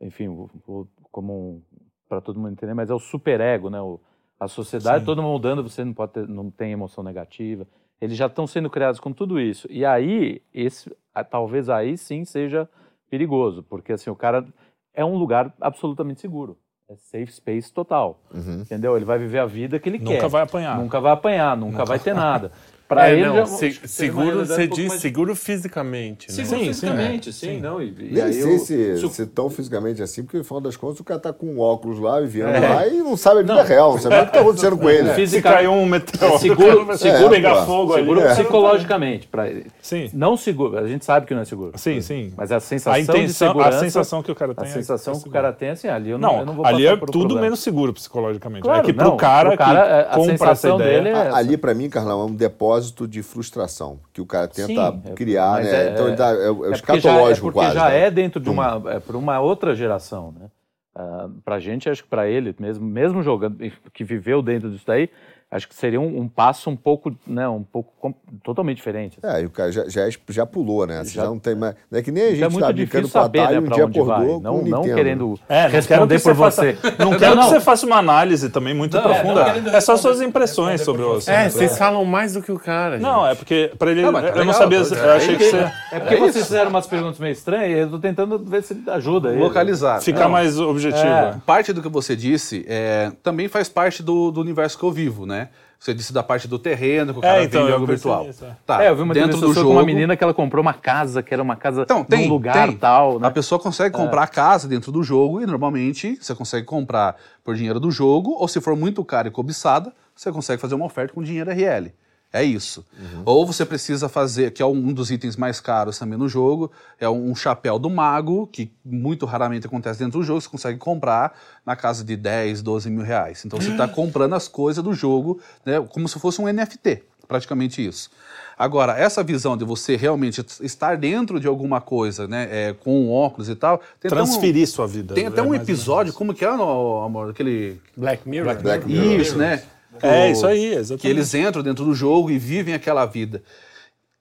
enfim, 0.00 0.26
o- 0.26 0.50
o- 0.66 0.86
como 1.10 1.62
para 2.08 2.20
todo 2.20 2.38
mundo 2.38 2.52
entender, 2.52 2.74
mas 2.74 2.90
é 2.90 2.94
o 2.94 2.98
superego, 2.98 3.68
né? 3.68 3.80
O, 3.80 4.00
a 4.38 4.48
sociedade 4.48 5.04
toda 5.04 5.20
mudando, 5.20 5.62
você 5.62 5.84
não 5.84 5.92
pode 5.92 6.12
ter, 6.12 6.28
não 6.28 6.50
tem 6.50 6.72
emoção 6.72 7.02
negativa. 7.02 7.66
Eles 8.00 8.16
já 8.16 8.26
estão 8.26 8.46
sendo 8.46 8.70
criados 8.70 9.00
com 9.00 9.12
tudo 9.12 9.40
isso. 9.40 9.66
E 9.70 9.84
aí, 9.84 10.40
esse, 10.54 10.94
talvez 11.30 11.68
aí 11.68 11.98
sim 11.98 12.24
seja 12.24 12.68
perigoso, 13.10 13.62
porque 13.62 13.92
assim, 13.92 14.10
o 14.10 14.14
cara 14.14 14.46
é 14.94 15.04
um 15.04 15.16
lugar 15.16 15.52
absolutamente 15.60 16.20
seguro. 16.20 16.56
É 16.88 16.96
safe 16.96 17.32
space 17.32 17.72
total. 17.72 18.20
Entendeu? 18.62 18.96
Ele 18.96 19.04
vai 19.04 19.18
viver 19.18 19.40
a 19.40 19.46
vida 19.46 19.78
que 19.78 19.88
ele 19.88 19.98
quer. 19.98 20.14
Nunca 20.14 20.28
vai 20.28 20.42
apanhar. 20.42 20.78
Nunca 20.78 21.00
vai 21.00 21.12
apanhar, 21.12 21.56
nunca, 21.56 21.84
vai 21.84 21.98
ter 21.98 22.14
nada. 22.14 22.50
Pra 22.88 23.10
É, 23.10 23.12
ele 23.12 23.26
não, 23.26 23.44
se- 23.44 23.78
seguro, 23.84 24.46
você 24.46 24.64
um 24.64 24.68
diz 24.68 24.88
mais- 24.88 25.00
seguro 25.02 25.34
fisicamente, 25.36 26.26
né? 26.28 26.34
Seguro 26.34 26.58
Sim, 26.58 26.64
sim, 26.64 26.72
fisicamente, 26.72 27.28
é. 27.28 27.32
sim, 27.32 27.46
Sim. 27.56 27.60
não. 27.60 27.82
E, 27.82 27.88
e 27.98 28.12
Nem 28.14 28.32
sei 28.32 28.42
eu- 28.54 28.58
se, 28.58 28.98
se- 28.98 29.08
se 29.10 29.26
tão 29.26 29.50
fisicamente 29.50 30.02
assim, 30.02 30.22
porque 30.22 30.38
no 30.38 30.44
final 30.44 30.60
das 30.62 30.74
contas 30.74 30.98
o 30.98 31.04
cara 31.04 31.20
tá 31.20 31.30
com 31.30 31.46
um 31.46 31.60
óculos 31.60 31.98
lá, 32.00 32.18
vivendo 32.20 32.50
lá 32.62 32.86
e 32.86 32.96
não 32.98 33.14
sabe 33.14 33.40
a 33.40 33.42
vida 33.42 33.62
real, 33.62 33.92
não 33.92 33.98
sabe 33.98 34.16
o 34.16 34.26
que 34.26 34.32
tá 34.32 34.40
acontecendo 34.40 34.78
com 34.78 34.88
ele. 34.88 35.08
Se 35.10 35.14
Fisica- 35.16 35.52
caiu 35.52 35.72
um 35.72 35.84
meteoro, 35.84 36.34
É 36.36 36.38
seguro- 36.38 36.96
seguro- 36.96 37.28
pegar 37.30 37.56
é, 37.62 37.66
fogo 37.66 37.92
seguro 37.94 38.20
ali. 38.22 38.28
psicologicamente. 38.34 39.26
Pra 39.26 39.48
ele. 39.48 39.66
Sim, 39.82 40.08
Não 40.14 40.34
seguro, 40.38 40.78
a 40.78 40.86
gente 40.88 41.04
sabe 41.04 41.26
que 41.26 41.34
não 41.34 41.42
é 41.42 41.44
seguro. 41.44 41.72
sim, 41.76 42.00
sim. 42.00 42.32
Mas 42.38 42.50
a 42.50 42.58
sensação 42.58 42.94
A 42.94 43.00
intenção, 43.00 43.22
de 43.26 43.32
segurança, 43.34 43.68
a 43.76 43.80
sensação 43.80 44.22
que 44.22 44.32
o 44.32 44.34
cara 44.34 44.54
tem 44.54 44.64
a 44.64 44.70
é 44.70 44.72
sensação 44.72 45.12
é 45.14 45.20
que 45.20 45.28
o 45.28 45.30
cara 45.30 45.52
tem 45.52 45.68
é 45.68 45.72
assim, 45.72 45.88
ali 45.88 46.08
eu 46.08 46.16
não, 46.18 46.32
Não, 46.32 46.38
eu 46.40 46.46
não 46.46 46.54
vou 46.54 46.64
ali 46.64 46.86
é 46.86 46.96
tudo 46.96 47.38
menos 47.38 47.60
seguro 47.60 47.92
psicologicamente. 47.92 48.66
É 48.66 48.80
que 48.80 48.92
não, 48.94 49.08
pro 49.10 49.16
cara, 49.18 49.52
é, 49.52 49.56
que 49.58 49.62
a 49.62 50.04
compra 50.14 50.32
essa 50.32 50.38
sensação 50.54 50.76
ideia... 50.80 51.08
é- 51.08 51.30
Ali, 51.34 51.58
pra 51.58 51.74
mim, 51.74 51.90
Carlão, 51.90 52.22
é 52.22 52.24
um 52.24 52.34
depósito 52.34 52.77
de 53.08 53.22
frustração 53.22 54.00
que 54.12 54.20
o 54.20 54.26
cara 54.26 54.48
tenta 54.48 54.66
Sim, 54.66 55.02
é- 55.06 55.12
criar, 55.14 55.62
né? 55.62 55.70
é- 55.88 55.90
então 55.92 56.06
ele 56.08 56.16
dá, 56.16 56.28
é, 56.30 56.50
o- 56.50 56.64
é 56.64 56.70
o 56.70 56.74
É 56.74 56.78
porque 56.78 57.00
já, 57.00 57.10
é 57.10 57.12
escatológico 57.12 57.46
porque 57.46 57.58
quase. 57.60 57.74
já 57.74 57.88
né? 57.88 58.00
é 58.06 58.10
dentro 58.10 58.40
de 58.40 58.48
uma, 58.50 58.82
é 58.92 59.00
por 59.00 59.16
uma 59.16 59.40
outra 59.40 59.74
geração, 59.74 60.32
né? 60.32 60.48
Ah, 60.94 61.28
pra 61.44 61.60
gente, 61.60 61.88
acho 61.88 62.02
que 62.02 62.08
pra 62.08 62.26
ele, 62.28 62.54
mesmo, 62.58 62.84
mesmo 62.84 63.22
jogando, 63.22 63.58
que 63.92 64.02
viveu 64.04 64.42
dentro 64.42 64.70
disso 64.70 64.84
daí, 64.86 65.08
acho 65.50 65.66
que 65.66 65.74
seria 65.74 65.98
um, 66.00 66.20
um 66.20 66.28
passo 66.28 66.68
um 66.68 66.76
pouco, 66.76 67.10
né, 67.26 67.48
um 67.48 67.62
pouco 67.62 67.90
com- 67.98 68.12
totalmente 68.44 68.76
diferente. 68.76 69.18
assim. 69.22 69.36
É, 69.36 69.42
e 69.42 69.46
o 69.46 69.50
cara 69.50 69.72
já, 69.72 69.88
já, 69.88 70.06
é- 70.06 70.10
já 70.28 70.44
pulou, 70.44 70.86
né? 70.86 71.02
Você 71.02 71.12
já, 71.12 71.22
Já- 71.22 71.28
não 71.28 71.38
tem 71.38 71.54
mais. 71.54 71.74
Não 71.90 71.98
é 71.98 72.02
que 72.02 72.12
nem 72.12 72.22
a 72.24 72.26
gente 72.28 72.36
Então 72.36 72.48
é 72.48 72.52
muito 72.52 72.64
tá 72.66 72.72
difícil 72.72 72.86
brincando 73.00 73.12
com 73.12 73.18
a 73.18 73.22
saber, 73.22 73.38
Atari 73.40 73.54
né, 73.54 73.60
um 73.60 73.64
pra 73.64 73.74
dia 73.76 73.86
onde 73.86 74.00
vai. 74.02 74.16
acordou 74.16 74.40
Não, 74.42 74.62
não 74.62 74.82
querendo 74.82 75.40
É, 75.48 75.62
não 75.64 75.70
responder 75.70 76.20
por 76.22 76.36
faça- 76.36 76.62
você. 76.62 76.78
Não 76.98 77.18
quero 77.18 77.34
Não, 77.34 77.42
que 77.44 77.48
você 77.50 77.60
faça 77.60 77.86
uma 77.86 77.96
análise 77.96 78.50
também 78.50 78.74
muito 78.74 78.94
Não, 78.94 79.00
é, 79.10 79.14
profunda. 79.14 79.34
não 79.34 79.40
É, 79.48 79.52
querendo 79.54 79.80
só 79.80 79.96
suas 79.96 80.20
impressões 80.20 80.82
sobre 80.82 81.02
o 81.02 81.12
assunto. 81.16 81.30
É, 81.30 81.48
vocês 81.48 81.78
falam 81.78 82.04
mais 82.04 82.34
do 82.34 82.42
que 82.42 82.52
o 82.52 82.58
cara, 82.58 82.98
Não, 82.98 83.22
gente. 83.22 83.32
é 83.32 83.34
porque 83.36 83.72
pra 83.78 83.90
ele. 83.90 84.02
Não, 84.02 84.12
tá 84.12 84.18
eu 84.20 84.24
não 84.32 84.38
legal, 84.38 84.54
sabia. 84.54 84.84
tá- 84.84 84.96
Eu 84.96 85.12
achei 85.12 85.36
que 85.36 85.44
você 85.44 85.56
É 85.92 86.00
porque 86.00 86.16
vocês 86.16 86.44
fizeram 86.44 86.68
umas 86.68 86.86
perguntas 86.86 87.18
meio 87.18 87.32
estranhas 87.32 87.70
e 87.70 87.80
eu 87.80 87.90
tô 87.90 87.98
tentando 87.98 88.38
ver 88.38 88.62
se 88.62 88.76
ajuda. 88.88 89.30
Localizar. 89.30 90.00
ficar 90.02 90.24
Não, 90.24 90.30
mais 90.30 90.58
objetivo. 90.60 91.06
É. 91.06 91.30
é. 91.30 91.34
Parte 91.46 91.72
do 91.72 91.80
que 91.80 91.88
você 91.88 92.14
disse 92.14 92.66
é, 92.68 93.12
também 93.22 93.48
faz 93.48 93.68
parte 93.68 94.02
do 94.02 94.38
universo 94.40 94.76
que 94.78 94.84
eu 94.84 94.90
vivo, 94.92 95.24
né? 95.24 95.37
Você 95.78 95.94
disse 95.94 96.12
da 96.12 96.24
parte 96.24 96.48
do 96.48 96.58
terreno, 96.58 97.12
que 97.12 97.20
o 97.20 97.22
cara 97.22 97.40
É, 97.40 97.44
então, 97.44 97.60
vende 97.62 97.72
algo 97.72 97.86
virtual. 97.86 98.24
nisso, 98.24 98.44
é. 98.44 98.56
Tá, 98.66 98.82
É, 98.82 98.88
eu 98.88 98.96
vi 98.96 99.02
uma 99.02 99.14
dentro 99.14 99.38
do 99.40 99.52
jogo, 99.52 99.68
com 99.68 99.74
uma 99.74 99.84
menina 99.84 100.16
que 100.16 100.24
ela 100.24 100.34
comprou 100.34 100.60
uma 100.60 100.74
casa, 100.74 101.22
que 101.22 101.32
era 101.32 101.42
uma 101.42 101.54
casa 101.54 101.82
Então, 101.82 102.02
tem, 102.02 102.26
num 102.26 102.32
lugar 102.34 102.66
tem. 102.66 102.76
tal, 102.76 103.20
né? 103.20 103.28
A 103.28 103.30
pessoa 103.30 103.60
consegue 103.60 103.94
comprar 103.94 104.24
a 104.24 104.26
casa 104.26 104.66
dentro 104.66 104.90
do 104.90 105.04
jogo 105.04 105.40
e 105.40 105.46
normalmente 105.46 106.18
você 106.20 106.34
consegue 106.34 106.66
comprar 106.66 107.16
por 107.44 107.54
dinheiro 107.54 107.78
do 107.78 107.92
jogo, 107.92 108.32
ou 108.32 108.48
se 108.48 108.60
for 108.60 108.74
muito 108.74 109.04
caro 109.04 109.28
e 109.28 109.30
cobiçada, 109.30 109.92
você 110.16 110.32
consegue 110.32 110.60
fazer 110.60 110.74
uma 110.74 110.84
oferta 110.84 111.14
com 111.14 111.22
dinheiro 111.22 111.48
RL. 111.50 111.92
É 112.30 112.44
isso. 112.44 112.84
Ou 113.24 113.46
você 113.46 113.64
precisa 113.64 114.06
fazer, 114.08 114.50
que 114.52 114.62
é 114.62 114.66
um 114.66 114.92
dos 114.92 115.10
itens 115.10 115.34
mais 115.34 115.60
caros 115.60 115.98
também 115.98 116.18
no 116.18 116.28
jogo, 116.28 116.70
é 117.00 117.08
um 117.08 117.34
chapéu 117.34 117.78
do 117.78 117.88
mago, 117.88 118.46
que 118.46 118.70
muito 118.84 119.24
raramente 119.24 119.66
acontece 119.66 119.98
dentro 119.98 120.20
do 120.20 120.24
jogo, 120.24 120.40
você 120.40 120.48
consegue 120.48 120.78
comprar 120.78 121.34
na 121.64 121.74
casa 121.74 122.04
de 122.04 122.16
10, 122.16 122.60
12 122.60 122.90
mil 122.90 123.02
reais. 123.02 123.44
Então 123.46 123.58
você 123.58 123.70
está 123.70 123.88
comprando 123.88 124.34
as 124.34 124.46
coisas 124.46 124.84
do 124.84 124.92
jogo, 124.92 125.40
né, 125.64 125.80
como 125.90 126.06
se 126.06 126.18
fosse 126.20 126.38
um 126.42 126.46
NFT, 126.52 127.02
praticamente 127.26 127.86
isso. 127.86 128.10
Agora, 128.58 128.98
essa 128.98 129.22
visão 129.22 129.56
de 129.56 129.64
você 129.64 129.96
realmente 129.96 130.44
estar 130.60 130.96
dentro 130.98 131.40
de 131.40 131.46
alguma 131.46 131.80
coisa, 131.80 132.26
né, 132.28 132.46
é, 132.50 132.72
com 132.74 133.04
um 133.06 133.10
óculos 133.10 133.48
e 133.48 133.54
tal, 133.54 133.78
tem 134.00 134.10
até 134.10 134.20
um- 134.20 134.24
Transferir 134.24 134.68
sua 134.68 134.86
vida. 134.86 135.14
tem 135.14 135.26
até 135.26 135.40
é 135.40 135.42
um 135.42 135.54
episódio, 135.54 136.12
como 136.12 136.34
que 136.34 136.44
é, 136.44 136.48
amor? 136.48 137.30
Aquele. 137.30 137.80
Black 137.96 138.28
Mirror. 138.28 138.60
Black 138.60 138.86
Mirror. 138.86 139.20
Isso, 139.20 139.38
né? 139.38 139.62
É, 140.02 140.30
isso 140.30 140.46
aí, 140.46 140.74
exatamente. 140.74 141.02
Que 141.02 141.08
eles 141.08 141.34
entram 141.34 141.62
dentro 141.62 141.84
do 141.84 141.94
jogo 141.94 142.30
e 142.30 142.38
vivem 142.38 142.74
aquela 142.74 143.04
vida. 143.06 143.42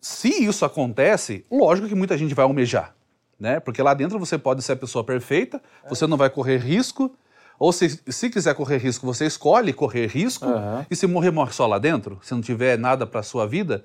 Se 0.02 0.30
isso 0.30 0.64
acontece, 0.64 1.46
lógico 1.52 1.88
que 1.88 1.96
muita 1.96 2.18
gente 2.18 2.34
vai 2.34 2.46
almejar, 2.46 2.96
né? 3.40 3.60
Porque 3.60 3.82
lá 3.82 3.94
dentro 3.94 4.20
você 4.20 4.38
pode 4.38 4.62
ser 4.62 4.74
a 4.74 4.76
pessoa 4.76 5.04
perfeita, 5.04 5.62
você 5.90 6.08
não 6.08 6.18
vai 6.18 6.30
correr 6.30 6.58
risco. 6.58 7.14
Ou 7.60 7.74
se, 7.74 8.00
se 8.08 8.30
quiser 8.30 8.54
correr 8.54 8.78
risco, 8.78 9.06
você 9.06 9.26
escolhe 9.26 9.74
correr 9.74 10.06
risco. 10.08 10.46
Aham. 10.46 10.86
E 10.90 10.96
se 10.96 11.08
morrer, 11.08 11.32
morre 11.32 11.52
só 11.52 11.66
lá 11.66 11.80
dentro. 11.80 12.20
Se 12.22 12.34
não 12.34 12.42
tiver 12.42 12.78
nada 12.78 13.06
para 13.08 13.24
sua 13.24 13.48
vida. 13.48 13.84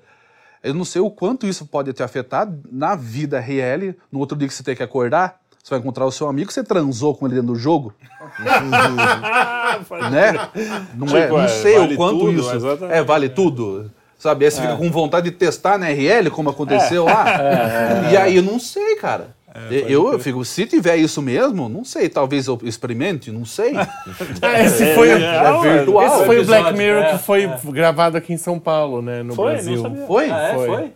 Eu 0.61 0.73
não 0.73 0.85
sei 0.85 1.01
o 1.01 1.09
quanto 1.09 1.45
isso 1.45 1.65
pode 1.65 1.91
te 1.91 2.01
afetar 2.01 2.47
na 2.71 2.95
vida 2.95 3.39
real. 3.39 3.95
No 4.11 4.19
outro 4.19 4.37
dia 4.37 4.47
que 4.47 4.53
você 4.53 4.63
tem 4.63 4.75
que 4.75 4.83
acordar, 4.83 5.41
você 5.63 5.69
vai 5.69 5.79
encontrar 5.79 6.05
o 6.05 6.11
seu 6.11 6.27
amigo, 6.27 6.51
você 6.51 6.61
transou 6.63 7.15
com 7.15 7.25
ele 7.25 7.35
dentro 7.35 7.53
do 7.53 7.55
jogo. 7.59 7.93
né? 10.11 10.49
Não, 10.95 11.07
é, 11.17 11.21
Tipo, 11.23 11.37
não 11.37 11.41
é, 11.43 11.47
sei 11.47 11.79
vale 11.79 11.93
o 11.93 11.97
quanto 11.97 12.19
tudo, 12.19 12.39
isso. 12.39 12.55
exatamente. 12.55 12.97
É, 12.97 13.03
vale 13.03 13.29
tudo. 13.29 13.91
Sabe? 14.17 14.45
Aí 14.45 14.51
você 14.51 14.61
fica 14.61 14.75
com 14.77 14.89
vontade 14.91 15.29
de 15.29 15.35
testar 15.35 15.77
na 15.77 15.87
RL, 15.89 16.29
como 16.31 16.49
aconteceu 16.49 17.07
É. 17.09 17.13
lá. 17.13 17.25
E 18.11 18.17
aí 18.17 18.35
eu 18.37 18.43
não 18.43 18.57
sei, 18.59 18.95
cara. 18.95 19.35
eu, 19.69 20.11
eu 20.13 20.19
fico, 20.19 20.43
se 20.45 20.65
tiver 20.65 20.95
isso 20.97 21.21
mesmo, 21.21 21.69
não 21.69 21.83
sei, 21.85 22.09
talvez 22.09 22.47
eu 22.47 22.57
experimente, 22.63 23.31
não 23.31 23.45
sei. 23.45 23.73
Esse 24.65 24.95
foi, 24.95 25.09
é 25.09 25.17
virtual. 25.61 26.05
esse 26.07 26.25
foi 26.25 26.39
o 26.39 26.45
Black 26.45 26.73
Mirror 26.73 27.03
é, 27.03 27.11
que 27.11 27.17
foi 27.23 27.47
gravado 27.65 28.17
aqui 28.17 28.33
em 28.33 28.37
São 28.37 28.57
Paulo, 28.57 29.01
né? 29.01 29.21
No 29.23 29.35
Foi? 29.35 29.51
Brasil. 29.53 29.75
Não 29.75 29.81
sabia. 29.83 30.05
Foi? 30.07 30.29
Ah, 30.31 30.39
é? 30.47 30.53
Foi. 30.55 30.67
Foi? 30.67 30.91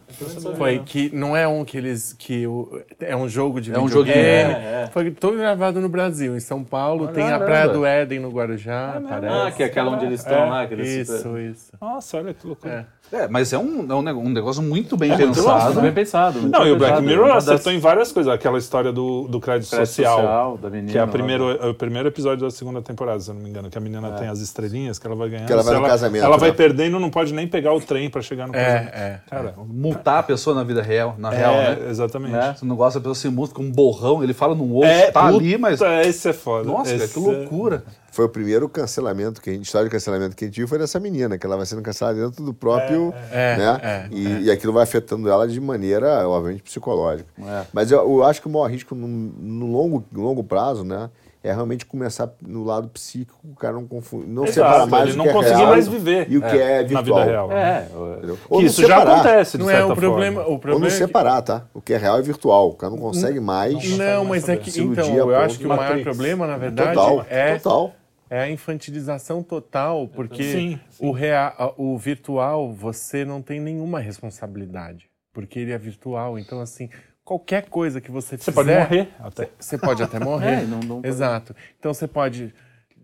Foi 0.58 0.80
que 0.80 1.14
não 1.16 1.36
é 1.36 1.48
um 1.48 1.64
que 1.64 1.78
eles 1.78 2.14
que 2.18 2.48
o- 2.48 2.82
é 3.00 3.16
um 3.16 3.30
jogo 3.30 3.62
de 3.62 3.72
É 3.74 3.78
um 3.78 3.86
videogame. 3.86 4.18
joguinho, 4.20 4.58
é, 4.58 4.84
é. 4.84 4.90
Foi 4.92 5.12
todo 5.12 5.38
gravado 5.38 5.80
no 5.80 5.90
Brasil, 5.90 6.36
em 6.36 6.40
São 6.40 6.64
Paulo, 6.64 7.08
tem 7.10 7.24
a 7.24 7.30
caramba. 7.32 7.46
Praia 7.46 7.68
do 7.70 7.86
Éden 7.86 8.20
no 8.20 8.30
Guarujá, 8.30 9.02
parece. 9.08 9.36
Ah, 9.36 9.52
que 9.52 9.64
é 9.64 9.66
aquela 9.68 9.92
onde 9.92 10.06
eles 10.06 10.20
estão 10.22 10.38
É, 10.38 10.50
lá. 10.50 10.64
Eles 10.66 11.10
Isso, 11.10 11.38
isso. 11.38 11.72
Nossa, 11.80 12.18
olha 12.18 12.34
que 12.34 12.46
loucura. 12.48 12.88
É, 13.10 13.26
mas 13.26 13.54
é 13.54 13.58
um, 13.58 13.90
é 13.90 13.96
um 13.96 14.00
um 14.20 14.30
negócio 14.30 14.62
muito 14.62 14.98
bem 14.98 15.10
Muito 15.12 15.28
pensado. 15.34 15.80
bem 15.80 15.94
pensado. 15.94 16.40
muito 16.42 16.52
Não, 16.52 16.60
bem 16.64 16.70
e 16.70 16.72
o 16.74 16.78
Black 16.78 16.92
pensado. 16.96 17.08
Mirror 17.08 17.26
Uma 17.28 17.36
das- 17.36 17.48
acertou 17.48 17.72
em 17.72 17.80
várias 17.80 18.12
coisas. 18.12 18.34
Aquela 18.34 18.58
história 18.58 18.92
do, 18.92 19.30
do 19.30 19.40
crédito, 19.40 19.70
Crédito 19.70 19.88
social, 19.88 20.16
social, 20.18 20.58
da 20.58 20.70
menina 20.70 20.92
que 20.92 20.98
é, 20.98 21.02
a 21.02 21.08
primeiro, 21.08 21.52
é 21.52 21.68
o 21.70 21.74
primeiro 21.74 22.10
episódio 22.10 22.44
da 22.44 22.52
segunda 22.52 22.82
temporada, 22.82 23.18
se 23.22 23.30
eu 23.30 23.36
não 23.36 23.42
me 23.42 23.50
engano, 23.50 23.70
que 23.70 23.78
a 23.78 23.82
menina 23.82 24.12
tem 24.12 24.28
as 24.28 24.40
estrelinhas 24.40 25.00
que 25.00 25.08
ela 25.08 25.16
vai 25.16 25.30
ganhando. 25.30 25.48
Que 25.48 25.54
ela 25.54 25.64
vai 25.64 25.76
Se 25.76 25.80
no 25.82 25.88
casamento, 25.88 26.26
Ela 26.26 26.38
vai 26.38 26.50
né? 26.50 26.56
perdendo, 26.58 27.00
não 27.00 27.10
pode 27.10 27.34
nem 27.34 27.48
pegar 27.48 27.72
o 27.74 27.80
trem 27.80 28.10
pra 28.10 28.22
chegar 28.22 28.46
no 28.46 28.52
casamento. 28.52 28.94
É, 28.94 28.98
é. 29.00 29.20
Cara, 29.30 29.54
Multar 30.08 30.20
a 30.20 30.24
pessoa 30.24 30.56
na 30.56 30.64
vida 30.64 30.82
real, 30.82 31.16
na 31.18 31.34
é, 31.34 31.38
real, 31.38 31.54
né? 31.54 31.90
exatamente. 31.90 32.32
Né? 32.32 32.56
Você 32.58 32.66
não 32.66 32.76
gosta, 32.78 33.00
a 33.00 33.02
pessoa 33.02 33.16
se 33.16 33.54
com 33.54 33.64
um 33.64 33.72
borrão, 33.72 34.24
ele 34.24 34.34
fala 34.34 34.56
num 34.56 34.72
outro, 34.72 34.90
É, 34.90 35.12
tá 35.12 35.24
puta, 35.24 35.36
ali, 35.36 35.58
mas. 35.58 35.82
esse 35.82 36.30
é 36.30 36.34
foda. 36.34 36.66
Nossa, 36.66 36.92
cara, 36.92 37.04
Esse 37.04 37.14
que 37.14 37.20
é- 37.20 37.22
loucura. 37.22 37.84
Foi 38.10 38.26
o 38.26 38.30
primeiro 38.30 38.68
cancelamento 38.68 39.40
que 39.42 39.50
a 39.50 39.54
gente, 39.54 39.66
história 39.66 39.86
de 39.88 39.92
cancelamento 39.92 40.36
que 40.36 40.46
a 40.46 40.48
gente 40.48 40.58
viu 40.58 40.68
foi 40.68 40.80
dessa 40.80 41.00
menina, 41.00 41.38
que 41.38 41.46
ela 41.46 41.56
vai 41.56 41.66
sendo 41.68 41.84
cancelada 41.84 42.20
dentro 42.20 42.44
do 42.44 42.52
próprio, 42.54 43.14
É, 43.32 43.58
né? 43.58 43.80
é, 43.84 44.08
e, 44.12 44.46
e 44.46 44.52
aquilo 44.52 44.74
vai 44.74 44.84
afetando 44.84 45.30
ela 45.30 45.48
de 45.48 45.60
maneira, 45.60 46.28
obviamente, 46.28 46.64
psicológica. 46.64 47.30
Mas 47.72 47.92
eu, 47.92 48.00
eu 48.00 48.24
acho 48.24 48.42
que 48.42 48.48
o 48.48 48.50
maior 48.50 48.72
risco 48.72 48.96
no, 48.96 49.08
no 49.08 49.72
longo, 49.72 50.04
no 50.12 50.24
longo 50.24 50.44
prazo, 50.44 50.84
né? 50.84 51.10
É 51.48 51.54
realmente 51.54 51.86
começar 51.86 52.30
no 52.42 52.64
lado 52.64 52.90
psíquico, 52.90 53.40
o 53.44 53.56
cara 53.56 53.74
não 53.74 53.88
confundir, 53.88 54.28
não 54.28 54.44
Exato, 54.44 54.54
separar 54.56 54.86
mais 54.88 55.04
ele 55.06 55.14
o 55.14 55.18
não 55.18 55.24
que 55.24 55.30
é 55.30 55.34
conseguir 55.34 55.56
real 55.58 55.68
mais 55.70 55.88
viver 55.88 56.28
e 56.30 56.38
o 56.38 56.42
que 56.42 56.58
é, 56.58 56.82
na 56.82 56.88
virtual. 57.02 57.04
vida 57.20 57.24
real. 57.32 57.52
É, 57.52 57.88
entendeu? 58.16 58.36
Que 58.36 58.42
Ou 58.50 58.60
não 58.60 58.68
isso 58.68 58.82
já 58.82 58.88
separar. 58.88 59.14
acontece, 59.14 59.58
de 59.58 59.64
Não 59.64 59.70
é 59.72 59.86
o 59.86 59.96
problema, 59.96 60.36
forma. 60.42 60.50
o 60.50 60.54
Ou 60.54 60.60
problema 60.60 60.80
não 60.82 60.88
é 60.88 60.92
que- 60.92 60.98
separar, 60.98 61.42
tá? 61.42 61.66
O 61.74 61.82
que 61.82 61.94
é 61.94 61.98
real 61.98 62.18
é 62.18 62.22
virtual. 62.22 62.70
O 62.70 62.74
cara 62.74 62.92
não 62.92 63.00
consegue 63.00 63.40
mais. 63.40 63.98
Não, 63.98 64.26
mas 64.26 64.50
é 64.50 64.58
que 64.58 64.70
então, 64.82 65.16
eu 65.16 65.36
acho 65.38 65.58
que 65.58 65.66
o 65.66 65.70
maior 65.70 66.02
problema, 66.02 66.46
na 66.46 66.58
verdade, 66.58 66.94
Total, 66.96 67.26
é 67.30 67.56
total. 67.58 67.94
É 68.30 68.42
a 68.42 68.50
infantilização 68.52 69.42
total, 69.42 70.06
porque 70.10 70.44
Sim, 70.44 70.80
O, 71.00 71.12
rea- 71.12 71.54
o 71.78 71.98
virtual 71.98 72.74
você 72.74 73.24
não 73.24 73.42
tem 73.42 73.58
nenhuma 73.58 74.02
responsabilidade, 74.02 75.06
porque 75.34 75.60
ele 75.60 75.72
é 75.72 75.78
virtual. 75.78 76.38
Então, 76.38 76.60
assim, 76.60 76.90
qualquer 77.28 77.68
coisa 77.70 78.00
que 78.00 78.10
você 78.10 78.38
Você 78.38 78.52
fizer, 78.52 78.54
pode 78.54 78.70
morrer 78.72 79.10
até. 79.20 79.50
Você 79.60 79.78
pode 79.78 80.02
até 80.02 80.18
morrer. 80.24 80.62
É, 80.62 80.66
não- 80.66 80.80
não- 80.80 81.02
Exato. 81.04 81.54
Então 81.78 81.94
você 81.94 82.08
pode 82.08 82.54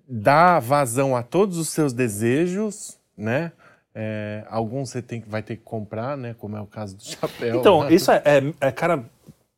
dar 0.07 0.59
vazão 0.61 1.13
a 1.13 1.21
todos 1.21 1.57
os 1.57 1.67
seus 1.69 1.91
desejos, 1.91 2.97
né? 3.17 3.51
É, 3.93 4.45
alguns 4.49 4.89
você 4.91 5.01
tem, 5.01 5.21
vai 5.27 5.43
ter 5.43 5.57
que 5.57 5.63
comprar, 5.63 6.15
né? 6.17 6.33
Como 6.39 6.55
é 6.55 6.61
o 6.61 6.65
caso 6.65 6.95
do 6.95 7.03
chapéu. 7.03 7.59
Então, 7.59 7.83
né? 7.83 7.93
isso 7.93 8.09
é, 8.11 8.21
é, 8.25 8.67
é 8.67 8.71
cara 8.71 9.03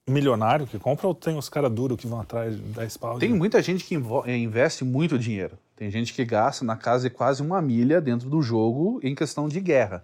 milionário 0.08 0.66
que 0.66 0.80
compra 0.80 1.08
ou 1.08 1.14
tem 1.14 1.38
os 1.38 1.48
caras 1.48 1.72
duros 1.72 1.98
que 1.98 2.08
vão 2.08 2.20
atrás 2.20 2.56
10 2.60 2.98
pau? 2.98 3.20
Tem 3.20 3.34
muita 3.34 3.62
gente 3.62 3.84
que 3.84 3.96
eh, 4.26 4.36
investe 4.38 4.84
muito 4.84 5.18
dinheiro. 5.20 5.58
Tem 5.76 5.92
gente 5.92 6.12
que 6.14 6.26
gasta 6.26 6.66
na 6.66 6.76
casa 6.76 7.08
de 7.08 7.16
quase 7.16 7.42
uma 7.44 7.62
milha 7.62 8.02
dentro 8.02 8.30
do 8.30 8.42
jogo 8.42 9.00
em 9.04 9.14
questão 9.14 9.48
de 9.48 9.60
guerra. 9.60 10.04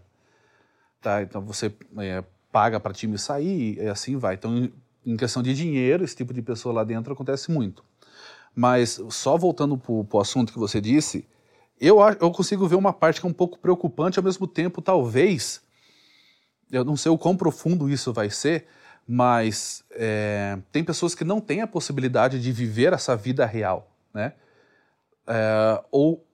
Tá? 1.02 1.22
Então 1.24 1.42
você 1.42 1.74
eh, 2.00 2.24
paga 2.52 2.80
para 2.80 2.94
time 2.94 3.18
sair 3.18 3.78
e 3.78 3.88
assim 3.88 4.18
vai. 4.18 4.36
Então, 4.36 4.69
em- 5.06 5.18
questão 5.18 5.41
de 5.41 5.53
dinheiro, 5.53 6.03
esse 6.03 6.15
tipo 6.15 6.34
de 6.34 6.41
pessoa 6.41 6.73
lá 6.73 6.84
dentro 6.84 7.14
acontece 7.14 7.52
muito. 7.52 7.84
Mas 8.56 9.02
só 9.10 9.38
voltando 9.38 9.78
para 9.78 10.18
o 10.18 10.19
assunto 10.19 10.52
que 10.52 10.60
você 10.60 10.82
disse, 10.82 11.26
eu, 11.80 11.99
eu 11.99 12.32
consigo 12.32 12.68
ver 12.68 12.76
uma 12.76 12.94
parte 12.94 13.19
que 13.19 13.26
é 13.26 13.30
um 13.30 13.34
pouco 13.34 13.57
preocupante, 13.57 14.19
ao 14.19 14.23
mesmo 14.23 14.45
tempo, 14.45 14.82
talvez, 14.82 15.61
eu 16.72 16.84
não 16.84 16.98
sei 16.98 17.11
o 17.11 17.18
quão 17.18 17.36
profundo 17.36 17.90
isso 17.90 18.11
vai 18.14 18.30
ser, 18.30 18.68
mas 19.07 19.84
é, 19.91 20.60
tem 20.72 20.84
pessoas 20.84 21.15
que 21.15 21.23
não 21.23 21.41
têm 21.41 21.61
a 21.61 21.68
possibilidade 21.68 22.41
de 22.41 22.52
viver 22.52 22.94
essa 22.94 23.15
vida 23.15 23.45
real, 23.45 23.90
né? 24.14 24.34
É, 25.26 25.84
ou 25.90 26.26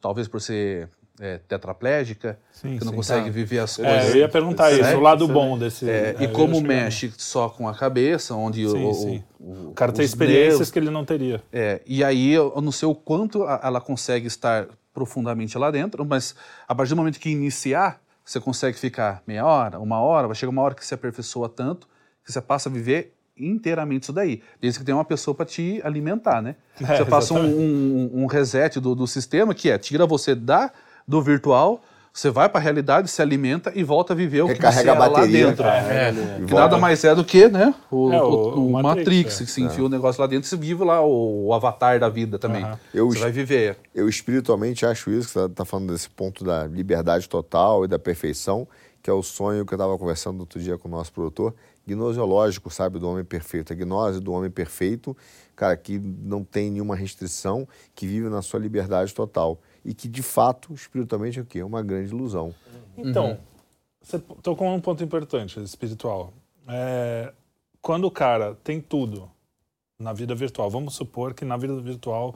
talvez 0.00 0.28
por 0.28 0.40
ser 0.40 0.88
é, 1.20 1.38
tetraplégica, 1.38 2.38
Sim, 2.52 2.76
que 2.78 2.84
não 2.84 2.90
sim. 2.92 2.96
consegue 2.96 3.30
viver 3.30 3.58
as 3.58 3.78
É, 3.78 3.82
coisas. 3.84 4.14
eu 4.14 4.20
ia 4.20 4.28
perguntar 4.28 4.70
isso, 4.72 4.82
Certo? 4.84 4.98
o 4.98 5.00
lado 5.00 5.26
bom 5.28 5.58
desse. 5.58 5.88
É, 5.88 6.16
é, 6.18 6.22
e 6.24 6.28
como 6.28 6.60
mexe 6.60 7.12
só 7.18 7.48
com 7.48 7.68
a 7.68 7.74
cabeça, 7.74 8.34
onde 8.34 8.68
Sim, 8.68 8.84
o, 8.84 8.92
sim. 8.94 9.24
o, 9.40 9.68
O 9.70 9.72
cara 9.74 9.92
tem 9.92 10.04
experiências 10.04 10.50
nervos- 10.50 10.70
que 10.70 10.78
ele 10.78 10.90
não 10.90 11.04
teria. 11.04 11.42
é, 11.52 11.80
e 11.86 12.02
aí 12.04 12.32
eu 12.32 12.52
eu 12.54 12.60
não 12.62 12.72
sei 12.72 12.88
o 12.88 12.94
quanto 12.94 13.42
a- 13.44 13.60
ela 13.62 13.80
consegue 13.80 14.26
estar 14.26 14.66
profundamente 14.94 15.56
lá 15.58 15.70
dentro, 15.70 16.04
mas 16.04 16.34
a 16.66 16.74
partir 16.74 16.90
do 16.90 16.96
momento 16.96 17.18
que 17.20 17.30
iniciar, 17.30 18.00
você 18.24 18.40
consegue 18.40 18.76
ficar 18.78 19.22
meia 19.26 19.44
hora, 19.46 19.78
uma 19.78 20.00
hora, 20.00 20.26
vai 20.26 20.36
chegar 20.36 20.50
uma 20.50 20.62
hora 20.62 20.74
que 20.74 20.84
se 20.84 20.92
aperfeiçoa 20.94 21.48
tanto 21.48 21.88
que 22.24 22.32
você 22.32 22.40
passa 22.40 22.68
a 22.68 22.72
viver 22.72 23.14
inteiramente 23.36 24.02
isso 24.04 24.12
daí. 24.12 24.42
Desde 24.60 24.80
que 24.80 24.84
tem 24.84 24.94
uma 24.94 25.04
pessoa 25.04 25.34
para 25.34 25.46
te 25.46 25.80
alimentar, 25.84 26.42
né? 26.42 26.56
É, 26.80 26.96
você 26.96 27.04
passa 27.04 27.32
um, 27.34 27.46
um- 27.46 28.22
um 28.22 28.26
reset 28.26 28.80
do, 28.80 28.94
do 28.94 29.06
sistema 29.06 29.54
que 29.54 29.70
é 29.70 29.78
tira 29.78 30.04
você 30.06 30.34
da, 30.34 30.70
do 31.08 31.20
virtual, 31.22 31.80
você 32.12 32.30
vai 32.30 32.48
para 32.48 32.58
a 32.60 32.62
realidade, 32.62 33.08
se 33.08 33.22
alimenta 33.22 33.72
e 33.74 33.82
volta 33.84 34.12
a 34.12 34.16
viver 34.16 34.42
o 34.42 34.46
que 34.48 34.54
Recarrega 34.54 34.82
você 34.82 34.88
a 34.88 34.92
era 34.92 35.00
lá 35.00 35.08
bateria. 35.08 35.46
dentro. 35.46 35.64
É, 35.64 36.12
Que 36.12 36.40
volta. 36.40 36.54
nada 36.54 36.76
mais 36.78 37.02
é 37.04 37.14
do 37.14 37.24
que, 37.24 37.48
né? 37.48 37.72
O, 37.90 38.12
É, 38.12 38.20
o- 38.22 38.26
o- 38.26 38.66
o 38.66 38.70
Matrix, 38.72 38.98
Matrix, 39.06 39.40
é. 39.40 39.44
que 39.44 39.50
se 39.50 39.62
enfia 39.62 39.84
o 39.84 39.88
negócio 39.88 40.20
lá 40.20 40.26
dentro, 40.26 40.48
você 40.48 40.56
vive 40.56 40.82
lá 40.84 41.00
o, 41.00 41.46
o 41.46 41.54
avatar 41.54 41.98
da 42.00 42.08
vida 42.08 42.38
também. 42.38 42.64
Aham. 42.64 42.78
Eu 42.92 43.08
Você 43.10 43.20
vai 43.20 43.30
viver. 43.32 43.78
Eu 43.94 44.08
espiritualmente 44.08 44.84
acho 44.84 45.10
isso, 45.10 45.28
que 45.28 45.32
você 45.34 45.46
está 45.46 45.64
falando 45.64 45.92
desse 45.92 46.10
ponto 46.10 46.42
da 46.44 46.66
liberdade 46.66 47.28
total 47.28 47.84
e 47.84 47.88
da 47.88 47.98
perfeição, 48.00 48.66
que 49.00 49.08
é 49.08 49.12
o 49.12 49.22
sonho 49.22 49.64
que 49.64 49.72
eu 49.72 49.76
estava 49.76 49.96
conversando 49.96 50.40
outro 50.40 50.60
dia 50.60 50.76
com 50.76 50.88
o 50.88 50.90
nosso 50.90 51.12
produtor, 51.12 51.54
gnosiológico, 51.86 52.70
sabe, 52.70 52.98
do 52.98 53.08
homem 53.08 53.24
perfeito. 53.24 53.72
A 53.72 53.76
gnose 53.76 54.20
do 54.20 54.32
homem 54.32 54.50
perfeito, 54.50 55.16
cara, 55.56 55.76
que 55.76 55.98
não 55.98 56.44
tem 56.44 56.70
nenhuma 56.70 56.94
restrição, 56.96 57.66
que 57.94 58.06
vive 58.06 58.28
na 58.28 58.42
sua 58.42 58.60
liberdade 58.60 59.14
total. 59.14 59.58
E 59.88 59.94
que, 59.94 60.06
de 60.06 60.22
fato, 60.22 60.74
espiritualmente 60.74 61.38
é 61.38 61.42
o 61.42 61.46
quê? 61.46 61.60
É 61.60 61.64
uma 61.64 61.82
grande 61.82 62.10
ilusão. 62.10 62.54
Então, 62.94 63.38
você 64.02 64.18
tocou 64.42 64.68
um 64.68 64.78
ponto 64.82 65.02
importante, 65.02 65.58
espiritual. 65.62 66.30
É, 66.68 67.32
quando 67.80 68.04
o 68.04 68.10
cara 68.10 68.54
tem 68.62 68.82
tudo 68.82 69.30
na 69.98 70.12
vida 70.12 70.34
virtual, 70.34 70.68
vamos 70.68 70.94
supor 70.94 71.32
que 71.32 71.42
na 71.42 71.56
vida 71.56 71.74
virtual 71.80 72.34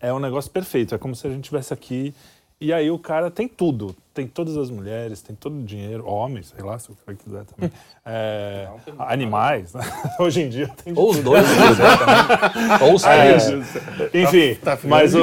é 0.00 0.10
um 0.14 0.18
negócio 0.18 0.50
perfeito, 0.50 0.94
é 0.94 0.98
como 0.98 1.14
se 1.14 1.26
a 1.26 1.30
gente 1.30 1.44
estivesse 1.44 1.74
aqui 1.74 2.14
e 2.60 2.72
aí 2.72 2.90
o 2.90 2.98
cara 2.98 3.30
tem 3.30 3.46
tudo, 3.48 3.94
tem 4.14 4.26
todas 4.26 4.56
as 4.56 4.70
mulheres, 4.70 5.20
tem 5.20 5.34
todo 5.36 5.56
o 5.58 5.62
dinheiro, 5.62 6.06
homens, 6.08 6.52
sei 6.54 6.64
lá, 6.64 6.78
se 6.78 6.90
o 6.90 6.96
cara 7.04 7.18
quiser 7.18 7.44
também, 7.44 7.70
é, 8.06 8.68
animais, 8.98 9.74
né? 9.74 9.82
hoje 10.20 10.42
em 10.42 10.48
dia 10.48 10.68
tem 10.82 10.92
Ou 10.96 11.10
os 11.10 11.18
dois, 11.18 11.44
se 11.46 11.54
quiser 11.54 11.98
também. 11.98 12.88
Ou 12.88 12.94
os 12.94 13.04
É, 13.04 13.36
três. 13.38 13.48
enfim, 14.14 14.54
tá 14.62 14.76
ficando 14.76 14.90
mas 14.90 15.14
o... 15.14 15.18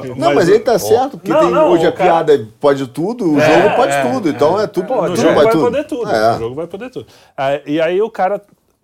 difícil. 0.00 0.16
Não, 0.16 0.34
mas 0.34 0.48
o- 0.48 0.50
ele 0.52 0.60
tá 0.60 0.78
certo, 0.78 1.16
porque 1.18 1.32
Não, 1.32 1.40
tem- 1.40 1.50
não, 1.50 1.70
hoje 1.72 1.86
a 1.86 1.90
o 1.90 1.92
cara- 1.92 2.24
piada 2.24 2.48
pode 2.60 2.86
tudo, 2.88 3.32
o 3.32 3.40
É, 3.40 3.62
jogo 3.62 3.76
pode 3.76 3.92
é, 3.92 4.02
tudo. 4.12 4.28
Então 4.28 4.60
é 4.60 4.66
tudo, 4.66 4.86
tudo 4.86 5.16
jogo 5.16 5.34
vai 5.34 5.50
tudo. 5.50 5.64
poder 5.64 5.84
tudo. 5.86 6.10
É. 6.10 6.32
No 6.34 6.38
jogo 6.38 6.54
vai 6.54 6.66
poder 6.66 6.90
tudo. 6.90 7.06
E 7.66 7.80
aí 7.80 8.00
o 8.02 8.10
cara, 8.10 8.40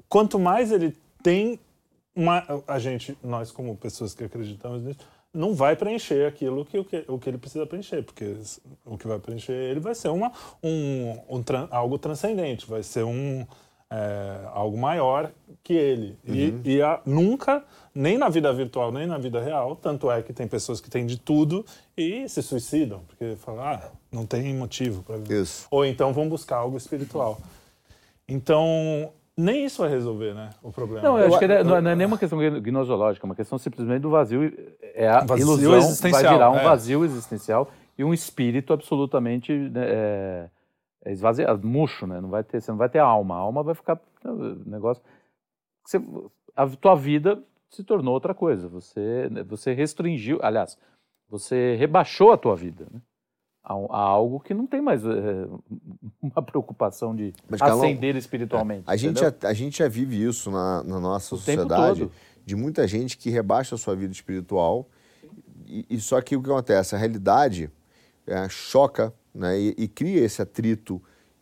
quanto 0.09 0.39
mais 0.39 0.73
ele 0.73 0.97
tem 1.23 1.61
uma, 2.17 2.43
a 2.67 2.79
gente, 2.79 3.17
nós 3.23 3.53
como 3.53 3.77
pessoas 3.77 4.15
que 4.15 4.25
acreditamos 4.25 4.83
nisso, 4.83 4.99
não 5.33 5.55
vai 5.55 5.77
preencher 5.77 6.27
aquilo 6.27 6.65
que 6.65 6.79
o, 6.79 6.85
que 6.85 7.05
o 7.07 7.19
que 7.19 7.29
ele 7.31 7.39
precisa 7.39 7.65
preencher, 7.67 8.03
porque 8.03 8.37
o 8.85 8.99
que 8.99 9.07
vai 9.07 9.19
preencher 9.19 9.53
ele 9.53 9.81
vai 9.81 9.95
ser 9.95 10.09
uma, 10.09 10.33
um, 10.63 11.13
um 11.29 11.43
algo 11.71 11.99
transcendente, 11.99 12.67
vai 12.67 12.83
ser 12.83 13.05
um 13.05 13.47
é, 13.93 14.49
algo 14.53 14.79
maior 14.79 15.33
que 15.65 15.73
ele. 15.73 16.17
E, 16.25 16.55
e 16.65 16.83
a- 16.83 17.01
nunca, 17.05 17.65
nem 17.95 18.17
na 18.17 18.29
vida 18.29 18.53
virtual, 18.53 18.93
nem 18.93 19.07
na 19.07 19.19
vida 19.19 19.41
real, 19.41 19.75
tanto 19.75 20.11
é 20.11 20.23
que 20.23 20.33
tem 20.33 20.47
pessoas 20.47 20.81
que 20.81 20.89
têm 20.89 21.05
de 21.05 21.19
tudo 21.19 21.65
e 21.97 22.29
se 22.29 22.41
suicidam, 22.43 23.01
porque 23.09 23.35
falam, 23.37 23.65
ah, 23.65 23.91
não 24.13 24.25
tem 24.25 24.55
motivo 24.55 25.03
para 25.03 25.17
viver. 25.17 25.43
Isso. 25.43 25.67
Ou 25.71 25.85
então 25.85 26.13
vão 26.13 26.29
buscar 26.29 26.59
algo 26.59 26.77
espiritual. 26.77 27.41
Então, 28.29 29.13
nem 29.41 29.65
isso 29.65 29.83
vai 29.83 29.91
resolver, 29.91 30.35
né? 30.35 30.51
O 30.63 30.71
problema. 30.71 31.03
Não, 31.03 31.19
eu 31.19 31.27
acho 31.27 31.39
que 31.39 31.47
não 31.47 31.55
é- 31.55 31.65
não 31.65 31.77
é, 31.77 31.81
não 31.81 31.91
é 31.91 31.97
nenhuma 31.97 32.19
questão 32.19 32.39
gnosiológica, 32.39 33.27
é 33.27 33.29
uma 33.29 33.35
questão 33.35 33.59
simplesmente 33.59 34.03
do 34.03 34.11
vazio. 34.11 34.53
É 34.95 35.09
a 35.09 35.21
Vazio 35.25 35.45
ilusão 35.45 35.71
vai 35.71 35.79
existencial, 35.79 36.33
virar 36.33 36.51
um 36.51 36.59
é. 36.59 36.65
vazio 36.65 37.05
existencial 37.05 37.71
e 37.99 38.05
um 38.05 38.15
espírito 38.15 38.73
absolutamente 38.73 39.53
né, 39.53 39.85
é, 39.87 40.49
é 41.05 41.13
esvaziado, 41.13 41.67
murcho, 41.67 42.07
né? 42.07 42.21
Não 42.21 42.29
vai 42.29 42.45
ter, 42.45 42.61
você 42.61 42.71
não 42.71 42.79
vai 42.79 42.89
ter 42.89 42.99
alma. 42.99 43.35
A 43.35 43.39
alma 43.39 43.63
vai 43.63 43.75
ficar 43.75 44.01
né, 44.25 44.57
negócio. 44.67 45.03
Você, 45.85 46.01
a 46.55 46.67
tua 46.69 46.95
vida 46.95 47.43
se 47.69 47.83
tornou 47.85 48.15
outra 48.15 48.35
coisa. 48.35 48.69
Você, 48.69 49.29
você 49.47 49.73
restringiu, 49.73 50.39
aliás, 50.43 50.79
você 51.29 51.77
rebaixou 51.77 52.33
a 52.33 52.37
tua 52.37 52.57
vida. 52.57 52.87
Né? 52.93 53.01
A, 53.63 53.75
a 53.75 54.01
algo 54.01 54.41
que 54.41 54.55
não 54.55 54.67
tem 54.67 54.81
mais 54.81 55.05
eh, 55.05 55.47
uma 56.21 56.43
preocupação 56.43 57.15
de 57.15 57.33
Mas, 57.49 57.61
ascender 57.61 58.17
espiritualmente. 58.17 58.85
A 58.87 58.97
gente, 58.97 59.21
entendeu? 59.21 59.37
já, 59.41 59.49
a 59.49 59.53
gente 59.53 59.79
já 59.79 59.89
vive 59.89 60.23
isso 60.23 60.51
na, 60.51 60.83
na 60.83 61.01
nossa 61.01 61.35
O 61.35 61.39
sociedade, 61.39 62.11
de 62.45 62.57
muita 62.57 62.87
gente 62.87 63.17
que 63.17 63.31
rebaixa 63.31 63.75
a 63.75 63.79
sua 63.79 63.95
vida 63.95 64.13
espiritual, 64.13 64.89
e, 65.67 65.87
e 65.89 66.01
só 66.01 66.21
que 66.21 66.37
o 66.37 66.43
que 66.43 66.51
acontece? 66.51 66.95
A 66.95 66.99
realidade 66.99 67.71
é, 68.27 68.49
choca 68.49 69.15
né, 69.35 69.59
e, 69.59 69.75
e 69.79 69.89
cria 69.89 70.25
esse 70.25 70.43
atrito 70.43 71.01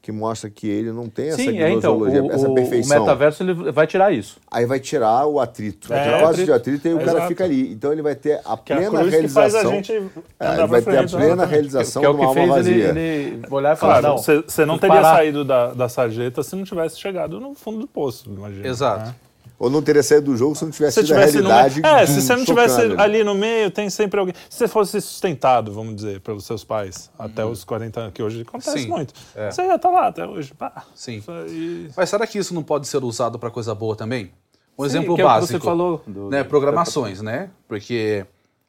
que 0.09 0.13
mostra 0.13 0.49
que 0.49 0.67
ele 0.67 0.91
não 0.91 1.07
tem 1.07 1.29
essa 1.29 1.37
Sim, 1.37 1.59
é, 1.61 1.71
então, 1.71 1.99
o, 1.99 2.07
essa 2.33 2.49
o- 2.49 2.53
o 2.53 2.55
perfeição. 2.55 2.99
metaverso 2.99 3.43
ele 3.43 3.53
vai 3.71 3.87
tirar 3.87 4.11
isso. 4.11 4.39
Aí 4.51 4.65
vai 4.65 4.81
tirar 4.81 5.27
o 5.27 5.39
atrito. 5.39 5.93
É, 5.93 5.97
Vai 5.97 6.05
tirar 6.07 6.23
o 6.23 6.27
atrito. 6.29 6.45
de 6.47 6.53
atrito 6.53 6.89
e 6.89 6.95
o 6.95 6.99
cara 6.99 7.11
Exato. 7.11 7.29
fica 7.29 7.45
ali. 7.45 7.73
Então 7.73 7.93
ele 7.93 8.01
vai 8.01 8.15
ter 8.15 8.41
a 8.43 8.57
Que 8.57 8.73
é 8.73 8.77
a 8.77 8.79
plena 8.91 9.01
a 9.01 9.03
realização. 9.11 9.71
gente 9.71 9.93
É, 9.93 10.01
andar 10.47 10.59
ele 10.61 10.67
vai 10.67 10.81
ter 10.81 10.91
a 10.91 10.95
frente, 11.01 11.15
plena 11.17 11.45
realização 11.45 12.01
que 12.01 12.07
é 12.07 12.09
o 12.09 12.13
de 12.15 12.19
que 12.19 12.25
uma 12.25 12.29
alma 12.41 12.55
fez 12.55 12.67
ele, 12.69 12.83
vazia. 12.83 13.01
ele 13.03 13.43
olhar 13.51 13.73
e 13.75 13.77
falar, 13.77 14.01
Claro, 14.01 14.15
não, 14.17 14.43
você 14.43 14.65
não 14.65 14.79
teria 14.79 14.97
parar. 14.97 15.17
saído 15.17 15.45
da, 15.45 15.75
da 15.75 15.89
sarjeta 15.91 16.43
se 16.43 16.57
não 16.57 16.65
tivesse 16.65 16.99
chegado 16.99 17.39
no 17.39 17.53
fundo 17.55 17.81
do 17.81 17.87
poço, 17.87 18.31
imagina. 18.35 18.67
Exato. 18.67 19.09
né? 19.09 19.15
Ou 19.59 19.69
não 19.69 19.83
teria 19.83 20.03
saído 20.05 20.27
do 20.31 20.37
jogo 20.37 20.55
se 20.55 20.65
não 20.65 20.71
tivesse 20.71 21.01
Se 21.01 21.07
sido 21.07 21.13
a 21.17 21.19
tivesse 21.19 21.41
no 21.41 21.49
realidade. 21.49 21.81
meio, 21.83 21.95
é, 21.97 22.07
se 22.07 22.23
você 22.23 22.37
não 22.37 22.45
tivesse 22.45 22.77
chocando. 22.77 23.01
ali 23.01 23.25
no 23.25 23.35
meio, 23.35 23.71
tem 23.73 23.91
sempre 23.91 24.21
alguém. 24.21 24.35
Se 24.49 24.57
você 24.59 24.69
fosse 24.69 25.01
sustentado, 25.01 25.73
vamos 25.73 25.97
dizer, 25.97 26.21
pelos 26.21 26.45
seus 26.45 26.63
pais, 26.63 27.11
até 27.19 27.45
os 27.45 27.65
40 27.65 27.99
anos, 28.01 28.13
que 28.15 28.23
hoje 28.23 28.43
acontece 28.43 28.79
Sim, 28.79 28.89
muito. 28.89 29.13
é. 29.35 29.51
Você 29.51 29.63
ia 29.63 29.75
estar 29.75 29.91
lá 29.91 30.07
até 30.07 30.25
hoje. 30.25 30.55
Pá, 30.55 30.85
Sim. 30.95 31.23
Aí- 31.27 31.91
Mas 31.97 32.09
será 32.09 32.25
que 32.27 32.39
isso 32.39 32.55
não 32.55 32.63
pode 32.63 32.87
ser 32.87 33.03
usado 33.03 33.37
para 33.39 33.51
coisa 33.51 33.75
boa 33.75 33.97
também? 33.97 34.31
Um 34.79 34.85
Sim, 34.85 34.91
exemplo 34.91 35.17
que 35.17 35.23
é 35.23 35.25
o 35.25 35.29
que 35.29 35.35
básico. 35.35 35.53
você 35.59 35.65
falou 35.65 36.03
do- 36.07 36.31
né, 36.31 36.45
do- 36.45 36.49
programações, 36.49 37.21
né? 37.21 37.51
Porque 37.67 38.25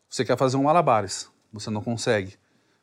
você 0.10 0.26
quer 0.26 0.36
fazer 0.38 0.58
um 0.58 0.64
malabares, 0.64 1.30
você 1.54 1.70
não 1.70 1.82
consegue. 1.84 2.34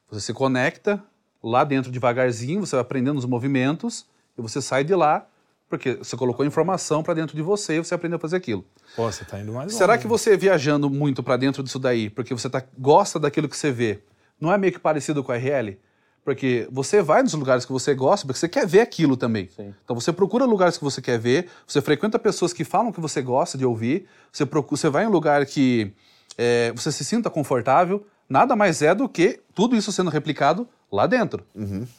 Você 0.08 0.20
se 0.20 0.32
conecta 0.32 1.02
lá 1.42 1.64
dentro 1.64 1.90
devagarzinho, 1.90 2.64
você 2.64 2.76
vai 2.76 2.82
aprendendo 2.82 3.18
os 3.18 3.24
movimentos 3.24 4.06
e 4.38 4.42
você 4.42 4.62
sai 4.62 4.84
de 4.84 4.94
lá 4.94 5.26
porque 5.68 5.94
você 5.94 6.16
colocou 6.16 6.44
informação 6.46 7.02
para 7.02 7.14
dentro 7.14 7.36
de 7.36 7.42
você 7.42 7.76
e 7.76 7.78
você 7.78 7.94
aprendeu 7.94 8.16
a 8.16 8.20
fazer 8.20 8.36
aquilo. 8.36 8.64
Pô, 8.94 9.10
você 9.10 9.24
tá 9.24 9.40
indo 9.40 9.52
mais 9.52 9.66
longe. 9.66 9.76
Será 9.76 9.98
que 9.98 10.06
você 10.06 10.36
viajando 10.36 10.88
muito 10.88 11.22
para 11.22 11.36
dentro 11.36 11.62
disso 11.62 11.78
daí, 11.78 12.08
porque 12.08 12.32
você 12.32 12.48
tá, 12.48 12.62
gosta 12.78 13.18
daquilo 13.18 13.48
que 13.48 13.56
você 13.56 13.70
vê, 13.70 14.00
não 14.40 14.52
é 14.52 14.58
meio 14.58 14.72
que 14.72 14.78
parecido 14.78 15.24
com 15.24 15.32
a 15.32 15.36
RL? 15.36 15.78
Porque 16.24 16.68
você 16.72 17.02
vai 17.02 17.22
nos 17.22 17.34
lugares 17.34 17.64
que 17.64 17.72
você 17.72 17.94
gosta, 17.94 18.26
porque 18.26 18.38
você 18.38 18.48
quer 18.48 18.66
ver 18.66 18.80
aquilo 18.80 19.16
também. 19.16 19.48
Sim. 19.48 19.72
Então 19.84 19.94
você 19.94 20.12
procura 20.12 20.44
lugares 20.44 20.76
que 20.76 20.82
você 20.82 21.00
quer 21.00 21.18
ver, 21.18 21.48
você 21.66 21.80
frequenta 21.80 22.18
pessoas 22.18 22.52
que 22.52 22.64
falam 22.64 22.90
que 22.90 23.00
você 23.00 23.22
gosta 23.22 23.56
de 23.56 23.64
ouvir, 23.64 24.06
você, 24.32 24.44
procura, 24.44 24.76
você 24.76 24.88
vai 24.88 25.04
em 25.04 25.06
um 25.06 25.10
lugar 25.10 25.46
que 25.46 25.92
é, 26.36 26.72
você 26.72 26.90
se 26.90 27.04
sinta 27.04 27.30
confortável, 27.30 28.04
nada 28.28 28.56
mais 28.56 28.82
é 28.82 28.94
do 28.94 29.08
que 29.08 29.40
tudo 29.54 29.76
isso 29.76 29.92
sendo 29.92 30.10
replicado 30.10 30.68
lá 30.90 31.06
dentro. 31.06 31.44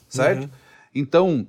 Certo? 0.09 0.49
Então, 0.93 1.47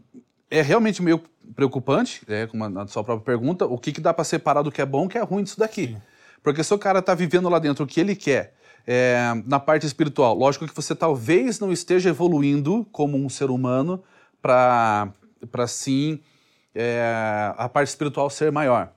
é 0.50 0.62
realmente 0.62 1.02
meio 1.02 1.20
preocupante, 1.54 2.22
é, 2.28 2.46
como 2.46 2.64
a, 2.64 2.82
a 2.82 2.86
sua 2.86 3.04
própria 3.04 3.24
pergunta, 3.36 3.64
o 3.66 3.78
que, 3.78 3.92
que 3.92 4.00
dá 4.00 4.12
para 4.12 4.24
separar 4.24 4.62
do 4.62 4.70
que 4.70 4.80
é 4.80 4.86
bom 4.86 5.04
e 5.04 5.06
o 5.06 5.08
que 5.08 5.18
é 5.18 5.22
ruim 5.22 5.42
disso 5.42 5.58
daqui. 5.58 5.96
Porque 6.42 6.62
se 6.62 6.72
o 6.72 6.78
cara 6.78 7.00
está 7.00 7.14
vivendo 7.14 7.48
lá 7.48 7.58
dentro 7.58 7.84
o 7.84 7.86
que 7.86 8.00
ele 8.00 8.14
quer, 8.14 8.54
é, 8.86 9.18
na 9.46 9.60
parte 9.60 9.86
espiritual, 9.86 10.34
lógico 10.34 10.66
que 10.66 10.74
você 10.74 10.94
talvez 10.94 11.60
não 11.60 11.70
esteja 11.70 12.08
evoluindo 12.08 12.86
como 12.90 13.18
um 13.18 13.28
ser 13.28 13.50
humano 13.50 14.02
para 14.40 15.12
sim 15.66 16.20
é, 16.74 17.52
a 17.56 17.68
parte 17.68 17.88
espiritual 17.88 18.30
ser 18.30 18.50
maior. 18.50 18.92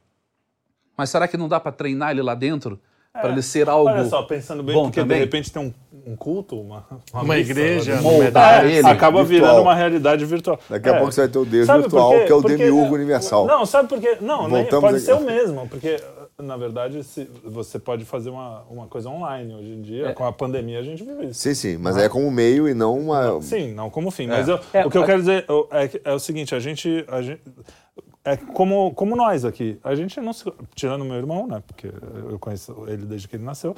Mas 0.95 1.09
será 1.09 1.27
que 1.27 1.35
não 1.35 1.49
dá 1.49 1.59
para 1.59 1.71
treinar 1.71 2.11
ele 2.11 2.21
lá 2.21 2.35
dentro? 2.35 2.79
Para 3.13 3.29
ele 3.31 3.41
ser 3.41 3.67
algo 3.69 3.89
Olha 3.89 4.05
só, 4.05 4.23
pensando 4.23 4.63
bem, 4.63 4.73
bom 4.73 4.83
porque 4.83 5.01
também? 5.01 5.17
de 5.17 5.23
repente 5.25 5.51
tem 5.51 5.61
um, 5.61 5.73
um 6.11 6.15
culto, 6.15 6.59
uma, 6.59 6.85
Uma 7.13 7.35
missa, 7.35 7.51
igreja, 7.51 7.93
uma- 7.95 8.01
moldar 8.03 8.65
É, 8.65 8.71
ele 8.77 8.87
acaba 8.87 9.21
virtual. 9.23 9.25
virando 9.51 9.61
uma 9.63 9.75
realidade 9.75 10.23
virtual. 10.23 10.57
Daqui 10.69 10.87
a 10.89 10.93
É. 10.93 10.97
pouco 10.97 11.11
você 11.11 11.21
vai 11.21 11.29
ter 11.29 11.37
o 11.39 11.45
Deus 11.45 11.67
Sabe 11.67 11.81
virtual, 11.81 12.09
por 12.11 12.19
quê? 12.19 12.25
que 12.25 12.31
é 12.31 12.35
o 12.35 12.41
Porque- 12.41 12.57
demiurgo 12.57 12.95
universal. 12.95 13.45
Não, 13.45 13.65
sabe 13.65 13.89
por 13.89 13.99
quê? 13.99 14.17
Não, 14.21 14.47
nem, 14.47 14.65
pode 14.65 14.85
aqui. 14.87 14.99
ser 15.01 15.13
o 15.13 15.19
mesmo, 15.21 15.67
porque 15.67 16.01
na 16.41 16.55
verdade 16.55 17.03
se, 17.03 17.29
você 17.43 17.77
pode 17.77 18.05
fazer 18.05 18.29
uma, 18.29 18.61
uma 18.69 18.87
coisa 18.87 19.09
online 19.09 19.53
hoje 19.55 19.69
em 19.73 19.81
dia. 19.81 20.13
Com 20.13 20.25
a 20.25 20.31
pandemia 20.31 20.79
a 20.79 20.83
gente 20.83 21.03
vive 21.03 21.27
isso. 21.27 21.39
Sim, 21.41 21.53
sim, 21.53 21.77
mas 21.77 21.97
é 21.97 22.07
como 22.07 22.31
meio 22.31 22.67
e 22.67 22.73
não 22.73 22.97
uma. 22.97 23.41
Sim, 23.41 23.73
não 23.73 23.89
como 23.89 24.09
fim. 24.09 24.25
Mas 24.27 24.47
eu- 24.47 24.59
É, 24.73 24.85
o 24.85 24.89
que 24.89 24.97
eu 24.97 25.03
a- 25.03 25.05
quero 25.05 25.19
dizer 25.19 25.45
é, 25.71 26.11
é 26.11 26.13
o 26.13 26.19
seguinte, 26.19 26.55
a 26.55 26.59
gente, 26.61 27.05
a 27.09 27.21
gente- 27.21 27.41
é 28.23 28.37
como, 28.37 28.93
como 28.93 29.15
nós 29.15 29.43
aqui, 29.43 29.79
a 29.83 29.95
gente 29.95 30.19
não 30.21 30.31
se, 30.31 30.45
tirando 30.75 31.03
meu 31.03 31.15
irmão, 31.15 31.47
né, 31.47 31.61
porque 31.65 31.91
eu 32.29 32.37
conheço 32.37 32.85
ele 32.87 33.05
desde 33.05 33.27
que 33.27 33.35
ele 33.35 33.43
nasceu, 33.43 33.75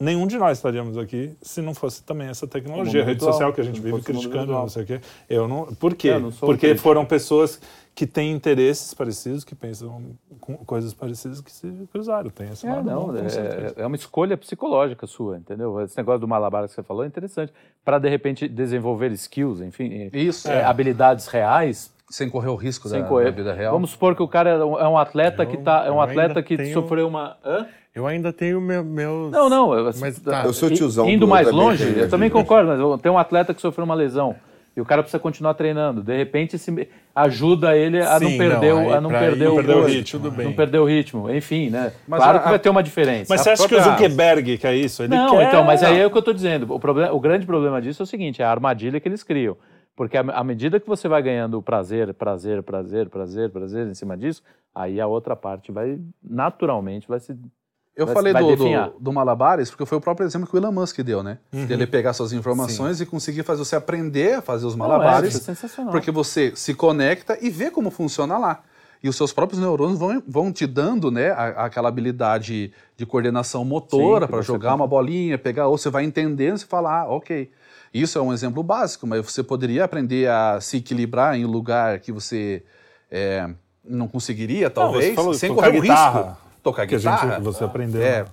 nenhum 0.00 0.26
de 0.26 0.36
nós 0.36 0.58
estaríamos 0.58 0.98
aqui 0.98 1.36
se 1.40 1.62
não 1.62 1.74
fosse 1.74 2.02
também 2.02 2.28
essa 2.28 2.46
tecnologia, 2.46 3.02
a 3.02 3.04
rede 3.04 3.18
virtual, 3.18 3.32
social 3.32 3.52
que 3.52 3.60
a 3.60 3.64
gente 3.64 3.80
vive 3.80 4.02
criticando, 4.02 4.52
não 4.52 4.68
sei 4.68 4.82
o 4.82 4.86
quê. 4.86 5.00
Eu 5.28 5.46
não, 5.46 5.66
por 5.74 5.94
quê? 5.94 6.08
Eu 6.08 6.20
não 6.20 6.32
porque 6.32 6.66
crítico. 6.68 6.82
foram 6.82 7.04
pessoas 7.04 7.60
que 7.94 8.06
têm 8.06 8.32
interesses 8.32 8.92
parecidos, 8.92 9.44
que 9.44 9.54
pensam 9.54 10.02
com 10.40 10.56
coisas 10.56 10.92
parecidas 10.92 11.40
que 11.40 11.52
se 11.52 11.70
cruzaram. 11.92 12.28
Tem 12.28 12.48
esse 12.50 12.66
É, 12.66 12.82
não, 12.82 13.06
bom, 13.06 13.28
certeza. 13.28 13.74
é, 13.76 13.82
é 13.82 13.86
uma 13.86 13.94
escolha 13.94 14.36
psicológica 14.36 15.06
sua, 15.06 15.36
entendeu? 15.36 15.80
Esse 15.80 15.96
negócio 15.96 16.18
do 16.18 16.26
malabar 16.26 16.66
que 16.66 16.74
você 16.74 16.82
falou 16.82 17.04
é 17.04 17.06
interessante. 17.06 17.52
Para, 17.84 18.00
de 18.00 18.08
repente, 18.08 18.48
desenvolver 18.48 19.12
skills, 19.12 19.60
enfim, 19.60 20.10
Isso. 20.12 20.48
é, 20.48 20.64
habilidades 20.64 21.28
reais, 21.28 21.93
sem 22.14 22.28
correr 22.30 22.48
o 22.48 22.54
risco 22.54 22.88
sem 22.88 23.02
da, 23.02 23.08
correr. 23.08 23.24
da 23.24 23.30
vida 23.32 23.52
real. 23.52 23.72
Vamos 23.72 23.90
supor 23.90 24.14
que 24.14 24.22
o 24.22 24.28
cara 24.28 24.50
é 24.50 24.64
um, 24.64 24.78
é 24.78 24.88
um 24.88 24.96
atleta 24.96 25.44
que 25.44 25.56
tá, 25.56 25.84
é 25.86 25.90
um 25.90 25.94
eu 25.96 26.00
atleta 26.00 26.42
que 26.42 26.56
tenho- 26.56 26.72
sofreu 26.72 27.08
uma... 27.08 27.36
Hã? 27.44 27.66
Eu 27.94 28.06
ainda 28.06 28.32
tenho 28.32 28.60
meu, 28.60 28.82
meus. 28.84 29.30
Não, 29.32 29.48
não. 29.48 29.72
Eu, 29.72 29.90
Mas 30.00 30.18
tá. 30.18 30.42
Eu 30.44 30.52
sou 30.52 30.68
tiozão 30.70 31.08
Indo 31.08 31.20
do 31.26 31.28
mais 31.28 31.48
longe, 31.50 31.94
eu 31.96 32.08
também 32.08 32.28
concordo, 32.30 32.68
mas 32.70 32.78
eu- 32.80 32.98
tem 32.98 33.10
um 33.10 33.18
atleta 33.18 33.52
que 33.54 33.60
sofreu 33.60 33.84
uma 33.84 33.94
lesão 33.94 34.34
e 34.76 34.80
o 34.80 34.84
cara 34.84 35.00
precisa 35.02 35.20
continuar 35.20 35.54
treinando. 35.54 36.02
De 36.02 36.16
repente, 36.16 36.58
se 36.58 36.88
ajuda 37.14 37.76
ele 37.76 38.00
a 38.00 38.18
não 38.18 38.28
Sim, 38.30 38.38
perder, 38.38 38.74
o- 38.74 38.78
aí 38.78 38.92
a 38.94 39.00
não 39.00 39.10
perder 39.10 39.44
ir- 39.44 39.48
o 39.48 39.54
perder 39.54 39.76
o 39.76 39.84
ritmo, 39.84 40.20
tudo 40.20 40.30
bem. 40.36 40.46
não 40.46 40.52
perder 40.54 40.78
o 40.78 40.84
ritmo. 40.84 41.30
Enfim, 41.32 41.70
né? 41.70 41.92
Mas 42.08 42.20
claro 42.20 42.38
a- 42.38 42.40
que 42.42 42.48
vai 42.48 42.58
ter 42.58 42.68
uma 42.68 42.82
diferença. 42.82 43.26
Mas 43.28 43.40
a 43.40 43.44
você 43.44 43.50
acha 43.50 43.68
que 43.68 43.74
o 43.76 43.80
Zuckerberg 43.82 44.58
quer 44.58 44.74
isso? 44.74 45.02
Ele 45.04 45.14
Não, 45.14 45.30
quer... 45.36 45.46
então, 45.48 45.62
mas 45.64 45.82
aí 45.84 46.00
é 46.00 46.06
o 46.06 46.10
que 46.10 46.16
eu 46.16 46.20
estou 46.20 46.34
dizendo. 46.34 46.72
O, 46.74 46.80
problema, 46.80 47.12
o 47.12 47.20
grande 47.20 47.46
problema 47.46 47.80
disso 47.80 48.02
é 48.02 48.04
o 48.04 48.06
seguinte: 48.06 48.42
é 48.42 48.44
a 48.44 48.50
armadilha 48.50 48.98
que 48.98 49.08
eles 49.08 49.22
criam. 49.22 49.56
Porque 49.96 50.16
à 50.16 50.42
medida 50.44 50.80
que 50.80 50.88
você 50.88 51.06
vai 51.06 51.22
ganhando 51.22 51.62
prazer, 51.62 52.12
prazer, 52.14 52.62
prazer, 52.62 53.08
prazer, 53.08 53.50
prazer 53.50 53.86
em 53.86 53.94
cima 53.94 54.16
disso, 54.16 54.42
aí 54.74 55.00
a 55.00 55.06
outra 55.06 55.36
parte 55.36 55.70
vai, 55.70 56.00
naturalmente, 56.22 57.06
vai 57.08 57.20
se. 57.20 57.36
Eu 57.96 58.06
vai- 58.06 58.14
falei 58.16 58.32
vai 58.32 58.42
do, 58.42 58.56
do, 58.56 58.98
do 58.98 59.12
Malabares 59.12 59.70
porque 59.70 59.86
foi 59.86 59.96
o 59.96 60.00
próprio 60.00 60.26
exemplo 60.26 60.48
que 60.48 60.54
o 60.56 60.58
Elon 60.58 60.72
Musk 60.72 60.98
deu, 61.02 61.22
né? 61.22 61.38
Uhum. 61.52 61.64
De 61.66 61.72
ele 61.72 61.86
pegar 61.86 62.12
suas 62.12 62.32
informações 62.32 63.00
e 63.00 63.06
conseguir 63.06 63.44
fazer 63.44 63.64
você 63.64 63.76
aprender 63.76 64.38
a 64.38 64.42
fazer 64.42 64.66
os 64.66 64.74
Não, 64.74 64.84
é, 64.86 64.88
malabares. 64.88 65.36
é 65.36 65.38
sensacional. 65.38 65.92
porque 65.92 66.10
você 66.10 66.52
se 66.56 66.74
conecta 66.74 67.38
e 67.40 67.48
vê 67.48 67.70
como 67.70 67.92
funciona 67.92 68.36
lá. 68.36 68.62
E 69.00 69.08
os 69.08 69.14
seus 69.16 69.32
próprios 69.32 69.60
neurônios 69.60 69.98
vão, 69.98 70.20
vão 70.26 70.50
te 70.52 70.66
dando 70.66 71.08
né, 71.10 71.30
a- 71.30 71.66
aquela 71.66 71.88
habilidade 71.88 72.72
de 72.96 73.06
coordenação 73.06 73.64
motora 73.64 74.26
Sim, 74.26 74.32
para 74.32 74.42
jogar 74.42 74.74
uma 74.74 74.88
bolinha, 74.88 75.38
pegar, 75.38 75.68
ou 75.68 75.78
você 75.78 75.88
vai 75.88 76.02
entendendo 76.02 76.56
e 76.56 76.64
fala, 76.64 77.02
ah, 77.02 77.08
ok. 77.08 77.48
Isso 77.94 78.18
é 78.18 78.20
um 78.22 78.32
exemplo 78.32 78.60
básico, 78.62 79.06
mas 79.06 79.24
você 79.24 79.40
poderia 79.42 79.84
aprender 79.84 80.28
a 80.28 80.60
se 80.60 80.78
equilibrar 80.78 81.36
em 81.36 81.44
um 81.44 81.48
lugar 81.48 82.00
que 82.00 82.10
você 82.10 82.64
é, 83.08 83.48
não 83.84 84.08
conseguiria, 84.08 84.68
talvez, 84.68 85.10
você 85.10 85.14
falou, 85.14 85.34
sem 85.34 85.54
correr 85.54 85.78
o 85.78 85.80
guitarra, 85.80 86.20
risco. 86.22 86.36
Tocar 86.60 86.86
que 86.88 86.96
a 86.96 86.98
guitarra. 86.98 87.34
gente, 87.36 87.44
você 87.44 87.62
aprendeu. 87.62 88.02
É. 88.02 88.22
né? 88.22 88.28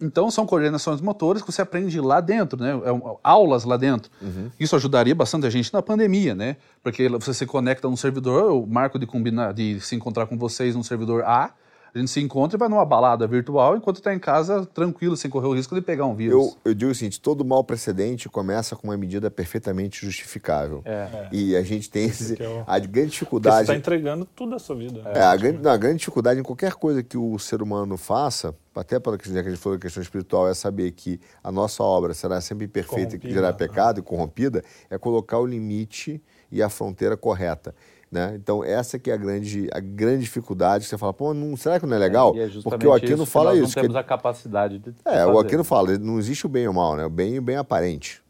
Então 0.00 0.30
são 0.30 0.44
coordenações 0.46 1.00
motores 1.00 1.42
que 1.42 1.50
você 1.52 1.62
aprende 1.62 2.00
lá 2.00 2.20
dentro, 2.20 2.60
né? 2.60 2.70
É 2.84 2.92
um- 2.92 3.16
aulas 3.22 3.64
lá 3.64 3.76
dentro. 3.76 4.10
Isso 4.58 4.74
ajudaria 4.74 5.14
bastante 5.14 5.46
a 5.46 5.50
gente 5.50 5.72
na 5.72 5.80
pandemia, 5.80 6.34
né? 6.34 6.56
Porque 6.82 7.08
você 7.08 7.32
se 7.32 7.46
conecta 7.46 7.88
num 7.88 7.96
servidor, 7.96 8.50
eu 8.50 8.66
marco 8.66 8.98
de 8.98 9.06
combinar, 9.06 9.52
de 9.52 9.80
se 9.80 9.94
encontrar 9.94 10.26
com 10.26 10.36
vocês 10.36 10.74
num 10.74 10.82
servidor 10.82 11.22
A, 11.24 11.50
a 11.94 11.98
gente 11.98 12.10
se 12.10 12.20
encontra 12.20 12.56
e 12.56 12.58
vai 12.58 12.68
numa 12.68 12.84
balada 12.84 13.26
virtual 13.26 13.76
enquanto 13.76 13.96
está 13.96 14.14
em 14.14 14.18
casa 14.18 14.64
tranquilo, 14.64 15.16
sem 15.16 15.30
correr 15.30 15.46
o 15.46 15.54
risco 15.54 15.74
de 15.74 15.82
pegar 15.82 16.06
um 16.06 16.14
vírus. 16.14 16.34
Eu, 16.64 16.70
eu 16.70 16.74
digo 16.74 16.90
o 16.90 16.94
seguinte: 16.94 17.20
todo 17.20 17.44
mal 17.44 17.62
precedente 17.62 18.28
começa 18.28 18.74
com 18.74 18.88
uma 18.88 18.96
medida 18.96 19.30
perfeitamente 19.30 20.04
justificável. 20.04 20.80
É. 20.84 21.28
E 21.30 21.54
a 21.54 21.62
gente 21.62 21.90
tem 21.90 22.06
esse, 22.06 22.36
que 22.36 22.42
é 22.42 22.48
o- 22.48 22.64
a 22.66 22.78
grande 22.78 22.88
Porque 22.88 23.00
você 23.02 23.08
dificuldade. 23.10 23.60
está 23.62 23.76
entregando 23.76 24.24
tudo 24.24 24.54
a 24.54 24.58
sua 24.58 24.76
vida. 24.76 25.02
É, 25.14 25.22
a, 25.22 25.36
grande, 25.36 25.58
não, 25.62 25.70
a 25.70 25.76
grande 25.76 25.98
dificuldade 25.98 26.40
em 26.40 26.42
qualquer 26.42 26.72
coisa 26.74 27.02
que 27.02 27.18
o 27.18 27.38
ser 27.38 27.60
humano 27.60 27.96
faça, 27.98 28.54
até 28.74 28.96
já 28.96 29.18
que 29.42 29.48
a 29.48 29.50
gente 29.50 29.56
falou 29.56 29.76
da 29.78 29.82
questão 29.82 30.02
espiritual, 30.02 30.48
é 30.48 30.54
saber 30.54 30.90
que 30.92 31.20
a 31.44 31.52
nossa 31.52 31.82
obra 31.82 32.14
será 32.14 32.40
sempre 32.40 32.64
imperfeita 32.64 33.16
e 33.16 33.18
que 33.18 33.28
gerará 33.28 33.52
né? 33.52 33.58
pecado 33.58 34.00
e 34.00 34.02
corrompida, 34.02 34.64
é 34.88 34.96
colocar 34.96 35.38
o 35.38 35.46
limite 35.46 36.22
e 36.50 36.62
a 36.62 36.68
fronteira 36.68 37.16
correta. 37.16 37.74
Né? 38.12 38.34
Então, 38.36 38.62
essa 38.62 38.98
que 38.98 39.10
é 39.10 39.14
a 39.14 39.16
grande, 39.16 39.68
a 39.72 39.80
grande 39.80 40.24
dificuldade. 40.24 40.84
que 40.84 40.90
Você 40.90 40.98
fala, 40.98 41.14
pô, 41.14 41.32
não, 41.32 41.56
será 41.56 41.80
que 41.80 41.86
não 41.86 41.96
é 41.96 41.98
legal? 41.98 42.36
E 42.36 42.40
é 42.40 42.46
justamente 42.46 42.80
Porque 42.80 42.86
o 42.86 42.92
Aquino 42.92 43.14
isso 43.14 43.24
que 43.24 43.30
fala 43.30 43.54
nós 43.54 43.62
isso. 43.64 43.74
Que 43.74 43.80
temos 43.80 43.96
a 43.96 44.04
capacidade 44.04 44.78
de. 44.78 44.90
é, 45.06 45.24
o 45.24 45.32
fazer. 45.32 45.46
Aquino 45.46 45.64
fala, 45.64 45.96
não 45.96 46.18
existe 46.18 46.44
o 46.44 46.48
bem 46.50 46.64
e 46.64 46.68
o 46.68 46.74
mal, 46.74 46.94
né? 46.94 47.06
O 47.06 47.10
bem 47.10 47.36
e 47.36 47.38
o 47.38 47.42
bem 47.42 47.56
aparente. 47.56 48.22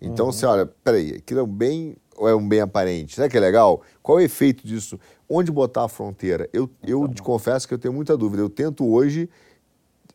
Então, 0.00 0.26
Uhum. 0.26 0.32
você 0.32 0.46
olha, 0.46 0.64
peraí, 0.82 1.16
aquilo 1.16 1.40
é 1.40 1.42
um 1.42 1.46
bem 1.46 1.94
ou 2.16 2.26
é 2.26 2.34
um 2.34 2.48
bem 2.48 2.62
aparente? 2.62 3.16
Será 3.16 3.28
que 3.28 3.36
é 3.36 3.40
legal? 3.40 3.82
Qual 4.02 4.18
é 4.18 4.22
o 4.22 4.24
efeito 4.24 4.66
disso? 4.66 4.98
Onde 5.28 5.52
botar 5.52 5.84
a 5.84 5.88
fronteira? 5.88 6.48
Eu, 6.50 6.70
eu 6.82 7.02
Então, 7.02 7.12
te 7.12 7.22
confesso 7.22 7.68
que 7.68 7.74
eu 7.74 7.78
tenho 7.78 7.92
muita 7.92 8.16
dúvida. 8.16 8.42
Eu 8.42 8.48
tento 8.48 8.86
hoje 8.90 9.28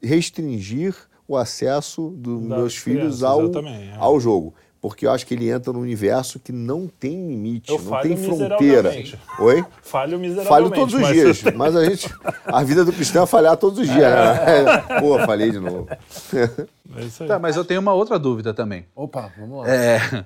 restringir 0.01 0.95
o 1.27 1.37
acesso 1.37 2.09
dos 2.17 2.41
meus 2.41 2.75
filhos 2.75 2.99
crianças, 3.19 3.23
ao, 3.23 3.41
eu 3.41 3.51
também, 3.51 3.91
é. 3.91 3.95
ao 3.97 4.19
jogo. 4.19 4.55
Porque 4.83 5.07
eu 5.07 5.11
acho 5.13 5.25
que 5.25 5.33
ele 5.33 5.49
entra 5.49 5.71
num 5.71 5.79
universo 5.79 6.37
que 6.41 6.51
não 6.51 6.89
tem 6.89 7.29
limite, 7.29 7.71
Eu 7.71 7.79
não 7.79 7.85
falho 7.85 8.03
tem 8.09 8.17
fronteira. 8.17 8.91
Oi? 9.39 9.65
Falho 9.81 10.19
miseravelmente. 10.19 10.49
Falho 10.49 10.69
todos 10.71 10.93
os 10.93 10.99
mas- 10.99 11.13
dias, 11.13 11.41
mas 11.55 11.73
a 11.73 11.85
gente. 11.85 12.13
A 12.43 12.61
vida 12.65 12.83
do 12.83 12.91
cristão 12.91 13.23
é 13.23 13.25
falhar 13.25 13.55
todos 13.55 13.79
os 13.79 13.87
dias. 13.87 13.97
Né? 14.01 14.81
Pô, 14.99 15.17
falei 15.19 15.51
de 15.51 15.59
novo. 15.61 15.87
É 15.89 17.01
isso 17.01 17.23
aí. 17.23 17.29
Tá, 17.29 17.39
mas 17.39 17.55
eu 17.55 17.63
tenho 17.63 17.79
uma 17.79 17.93
outra 17.93 18.19
dúvida 18.19 18.53
também. 18.53 18.85
Opa, 18.93 19.31
vamos 19.37 19.59
lá. 19.59 19.73
É, 19.73 20.25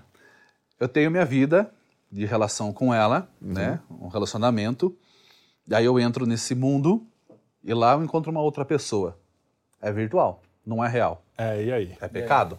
eu 0.79 0.87
tenho 0.87 1.11
minha 1.11 1.23
vida 1.23 1.69
de 2.11 2.25
relação 2.25 2.73
com 2.73 2.91
ela, 2.91 3.29
né? 3.39 3.79
Um 3.91 4.07
relacionamento. 4.07 4.91
E 5.67 5.75
aí 5.75 5.85
eu 5.85 5.99
entro 5.99 6.25
nesse 6.25 6.55
mundo 6.55 7.05
e 7.63 7.75
lá 7.75 7.93
eu 7.93 8.03
encontro 8.03 8.31
uma 8.31 8.41
outra 8.41 8.65
pessoa. 8.65 9.19
É 9.79 9.91
virtual, 9.91 10.41
não 10.65 10.83
é 10.83 10.89
real. 10.89 11.21
É, 11.37 11.63
e 11.63 11.71
aí? 11.71 11.95
É 12.01 12.07
pecado? 12.07 12.57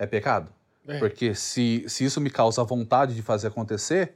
É 0.00 0.06
pecado? 0.06 0.50
Porque 0.98 1.34
se, 1.34 1.84
se 1.86 2.04
isso 2.04 2.20
me 2.20 2.30
causa 2.30 2.64
vontade 2.64 3.14
de 3.14 3.22
fazer 3.22 3.46
acontecer, 3.48 4.14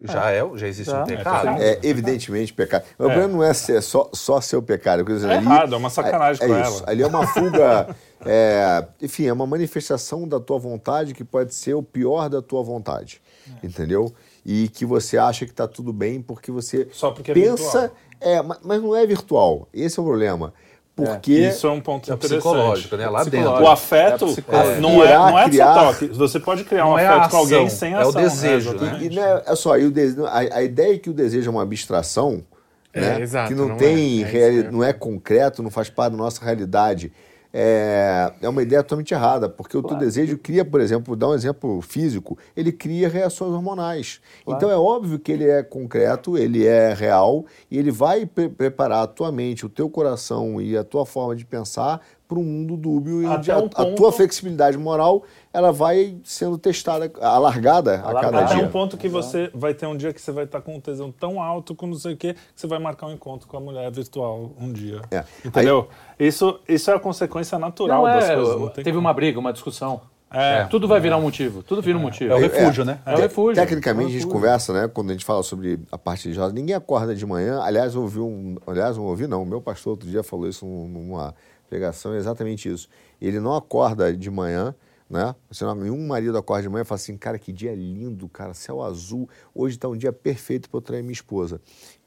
já 0.00 0.30
é, 0.30 0.40
já 0.56 0.66
existe 0.68 0.92
um 0.94 1.02
É. 1.02 1.04
pecado. 1.04 1.48
É 1.62 1.78
evidentemente 1.82 2.52
pecado. 2.54 2.84
O 2.94 3.04
problema 3.04 3.28
não 3.28 3.42
é 3.42 3.52
ser, 3.52 3.82
só, 3.82 4.08
só 4.14 4.40
ser 4.40 4.56
o 4.56 4.62
pecado. 4.62 5.04
dizer, 5.04 5.28
É 5.28 5.36
ali- 5.36 5.44
errado, 5.44 5.74
é 5.74 5.78
uma 5.78 5.90
sacanagem 5.90 6.42
é, 6.42 6.46
com 6.48 6.54
é 6.54 6.60
isso. 6.62 6.78
ela. 6.78 6.90
Ali 6.90 7.02
é 7.02 7.06
uma 7.06 7.26
fuga. 7.26 7.94
é, 8.24 8.86
enfim, 9.02 9.26
é 9.26 9.32
uma 9.32 9.46
manifestação 9.46 10.26
da 10.26 10.38
tua 10.40 10.58
vontade 10.58 11.12
que 11.14 11.24
pode 11.24 11.52
ser 11.54 11.74
o 11.74 11.82
pior 11.82 12.28
da 12.30 12.40
tua 12.40 12.62
vontade. 12.62 13.20
É. 13.62 13.66
Entendeu? 13.66 14.14
E 14.46 14.68
que 14.68 14.86
você 14.86 15.18
acha 15.18 15.44
que 15.44 15.50
está 15.50 15.66
tudo 15.68 15.92
bem 15.92 16.22
porque 16.22 16.50
você 16.50 16.88
Só 16.92 17.10
porque 17.10 17.32
é 17.32 17.34
pensa. 17.34 17.92
É, 18.20 18.40
ma- 18.40 18.58
mas 18.62 18.80
não 18.80 18.94
é 18.96 19.04
virtual. 19.06 19.68
Esse 19.74 19.98
é 19.98 20.02
o 20.02 20.06
problema. 20.06 20.54
Porque. 20.96 21.32
Isso 21.48 21.66
é 21.66 21.70
um 21.70 21.80
ponto 21.80 22.12
É 22.12 22.16
psicológico, 22.16 22.96
né? 22.96 23.08
Lá 23.08 23.24
dentro. 23.24 23.50
O 23.50 23.68
afeto 23.68 24.26
É 24.48 24.78
não, 24.78 25.02
é, 25.02 25.08
Irá 25.08 25.18
não 25.18 25.38
é 25.40 25.44
criar- 25.48 25.74
só 25.74 25.86
toque. 25.92 26.06
Você 26.08 26.38
pode 26.38 26.62
criar 26.64 26.86
um 26.86 26.96
é 26.96 27.04
afeto 27.06 27.30
com 27.32 27.36
alguém 27.38 27.66
ação, 27.66 27.78
sem 27.78 27.92
é 27.94 27.98
o 27.98 28.08
ação. 28.08 28.22
desejo, 28.22 28.70
né? 28.70 28.76
exatamente. 28.76 29.12
E, 29.12 29.16
né, 29.16 29.42
é 29.44 29.56
só, 29.56 29.76
e 29.76 29.84
o 29.86 29.90
dese- 29.90 30.24
a, 30.24 30.38
a 30.58 30.62
ideia 30.62 30.94
é 30.94 30.98
que 30.98 31.10
o 31.10 31.12
desejo 31.12 31.48
é 31.48 31.50
uma 31.50 31.62
abstração, 31.62 32.44
É, 32.92 33.00
né, 33.00 33.20
exato, 33.22 33.48
que 33.48 33.54
não, 33.56 33.68
não 33.70 33.76
tem 33.76 34.22
é, 34.22 34.28
é 34.38 34.50
mesmo. 34.52 34.70
não 34.72 34.84
é 34.84 34.92
concreto, 34.92 35.64
não 35.64 35.70
faz 35.70 35.90
parte 35.90 36.12
da 36.12 36.18
nossa 36.18 36.44
realidade. 36.44 37.12
É, 37.56 38.32
é 38.42 38.48
uma 38.48 38.62
ideia 38.62 38.82
totalmente 38.82 39.14
errada, 39.14 39.48
porque 39.48 39.76
o 39.76 39.82
teu 39.82 39.96
desejo 39.96 40.36
cria, 40.36 40.64
por 40.64 40.80
exemplo, 40.80 41.14
dar 41.14 41.28
um 41.28 41.34
exemplo 41.34 41.80
físico, 41.80 42.36
ele 42.56 42.72
cria 42.72 43.08
reações 43.08 43.52
hormonais. 43.52 44.20
Então 44.44 44.68
é 44.68 44.76
óbvio 44.76 45.20
que 45.20 45.30
ele 45.30 45.48
é 45.48 45.62
concreto, 45.62 46.36
ele 46.36 46.66
é 46.66 46.92
real, 46.92 47.44
e 47.70 47.78
ele 47.78 47.92
vai 47.92 48.26
pre- 48.26 48.48
preparar 48.48 49.04
a 49.04 49.06
tua 49.06 49.30
mente, 49.30 49.64
o 49.64 49.68
teu 49.68 49.88
coração 49.88 50.60
e 50.60 50.76
a 50.76 50.82
tua 50.82 51.06
forma 51.06 51.36
de 51.36 51.44
pensar 51.44 52.00
para 52.26 52.38
um 52.38 52.42
mundo 52.42 52.76
dúbio 52.76 53.22
e 53.22 53.26
Até 53.26 53.34
onde 53.36 53.50
a, 53.52 53.58
um 53.58 53.66
a 53.66 53.68
ponto- 53.68 53.94
tua 53.96 54.10
flexibilidade 54.12 54.78
moral 54.78 55.22
ela 55.52 55.70
vai 55.70 56.16
sendo 56.24 56.56
testada, 56.56 57.12
alargada 57.20 57.96
a 57.96 58.14
cada. 58.14 58.40
Até 58.44 58.54
dia. 58.56 58.64
um 58.64 58.68
ponto 58.70 58.96
que 58.96 59.08
você 59.08 59.50
vai 59.54 59.74
ter 59.74 59.86
um 59.86 59.96
dia 59.96 60.12
que 60.12 60.20
você 60.20 60.32
vai 60.32 60.44
estar 60.44 60.60
com 60.62 60.74
um 60.76 60.80
tesão 60.80 61.12
tão 61.12 61.40
alto 61.40 61.74
com 61.74 61.86
não 61.86 61.94
sei 61.96 62.14
o 62.14 62.16
quê, 62.16 62.34
que 62.34 62.40
você 62.60 62.66
vai 62.66 62.78
marcar 62.78 63.06
um 63.08 63.12
encontro 63.12 63.46
com 63.46 63.56
a 63.56 63.60
mulher 63.60 63.90
virtual 63.90 64.50
um 64.60 64.72
dia. 64.72 65.02
É. 65.10 65.22
Entendeu? 65.44 65.88
Isso, 66.18 66.58
isso 66.68 66.90
é 66.90 66.94
a 66.94 66.98
consequência 66.98 67.58
natural 67.58 68.04
Não 68.04 68.12
das 68.12 68.24
é, 68.24 68.34
coisas. 68.36 68.54
Não 68.60 68.68
tem 68.68 68.84
teve 68.84 68.96
como. 68.96 69.06
uma 69.06 69.12
briga, 69.12 69.38
uma 69.38 69.52
discussão. 69.52 70.00
É. 70.36 70.64
Tudo 70.64 70.88
vai 70.88 70.98
virar 70.98 71.16
um 71.16 71.22
motivo. 71.22 71.62
Tudo 71.62 71.80
vira 71.80 71.96
um 71.96 72.00
motivo. 72.00 72.32
É 72.32 72.36
o 72.36 72.40
refúgio, 72.40 72.84
né? 72.84 72.98
É 73.06 73.14
o 73.14 73.18
refúgio. 73.18 73.54
Tecnicamente, 73.54 74.02
É 74.02 74.06
o 74.06 74.08
a 74.08 74.10
gente 74.10 74.18
refúgio. 74.22 74.32
conversa, 74.40 74.72
né? 74.72 74.90
Quando 74.92 75.10
a 75.10 75.12
gente 75.12 75.24
fala 75.24 75.44
sobre 75.44 75.78
a 75.92 75.96
parte 75.96 76.24
religiosa, 76.24 76.52
ninguém 76.52 76.74
acorda 76.74 77.14
de 77.14 77.24
manhã. 77.24 77.60
Aliás, 77.62 77.94
eu 77.94 78.02
ouvi 78.02 78.18
um. 78.18 78.56
Aliás, 78.66 78.96
não 78.96 79.04
ouvi, 79.04 79.28
não. 79.28 79.42
O 79.44 79.46
meu 79.46 79.60
pastor 79.60 79.92
outro 79.92 80.08
dia 80.08 80.24
falou 80.24 80.48
isso 80.48 80.66
num- 80.66 80.88
numa 80.88 81.34
pregação, 81.68 82.14
é 82.14 82.16
exatamente 82.16 82.68
isso. 82.68 82.88
Ele 83.20 83.40
não 83.40 83.54
acorda 83.54 84.14
de 84.14 84.30
manhã, 84.30 84.74
né? 85.08 85.34
Você 85.50 85.64
não, 85.64 85.74
nenhum 85.74 86.06
marido 86.06 86.36
acorda 86.36 86.62
de 86.62 86.68
manhã 86.68 86.82
e 86.82 86.84
fala 86.84 87.00
assim, 87.00 87.16
cara, 87.16 87.38
que 87.38 87.52
dia 87.52 87.74
lindo, 87.74 88.28
cara, 88.28 88.54
céu 88.54 88.82
azul. 88.82 89.28
Hoje 89.54 89.76
está 89.76 89.88
um 89.88 89.96
dia 89.96 90.12
perfeito 90.12 90.68
para 90.68 90.78
eu 90.78 90.82
trair 90.82 91.02
minha 91.02 91.12
esposa. 91.12 91.60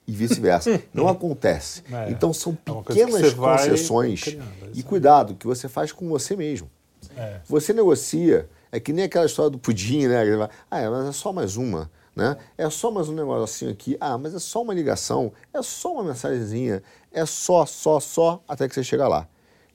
E 0.07 0.11
vice-versa. 0.11 0.81
não 0.93 1.07
acontece. 1.07 1.83
É. 1.91 2.09
Então 2.11 2.31
são 2.33 2.53
É 2.53 2.81
pequenas 2.83 3.33
vai 3.33 3.57
concessões. 3.57 4.23
criando, 4.23 4.47
é 4.63 4.69
E 4.73 4.83
cuidado, 4.83 5.35
que 5.35 5.45
você 5.45 5.67
faz 5.67 5.91
com 5.91 6.07
você 6.07 6.35
mesmo. 6.35 6.69
É. 7.15 7.41
Você 7.45 7.73
negocia, 7.73 8.49
é 8.71 8.79
que 8.79 8.93
nem 8.93 9.05
aquela 9.05 9.25
história 9.25 9.49
do 9.49 9.57
pudim, 9.57 10.07
né? 10.07 10.49
Ah, 10.69 10.79
é, 10.79 10.89
mas 10.89 11.07
é 11.07 11.11
só 11.11 11.33
mais 11.33 11.57
uma, 11.57 11.91
né? 12.15 12.37
É 12.57 12.69
só 12.69 12.89
mais 12.89 13.09
um 13.09 13.13
negocinho 13.13 13.71
aqui. 13.71 13.97
Ah, 13.99 14.17
mas 14.17 14.33
é 14.33 14.39
só 14.39 14.61
uma 14.61 14.73
ligação, 14.73 15.31
é 15.53 15.61
só 15.61 15.93
uma 15.93 16.03
mensagenzinha, 16.03 16.81
é 17.11 17.25
só, 17.25 17.65
só, 17.65 17.99
só, 17.99 18.41
até 18.47 18.67
que 18.67 18.73
você 18.75 18.83
chega 18.83 19.07
lá, 19.07 19.27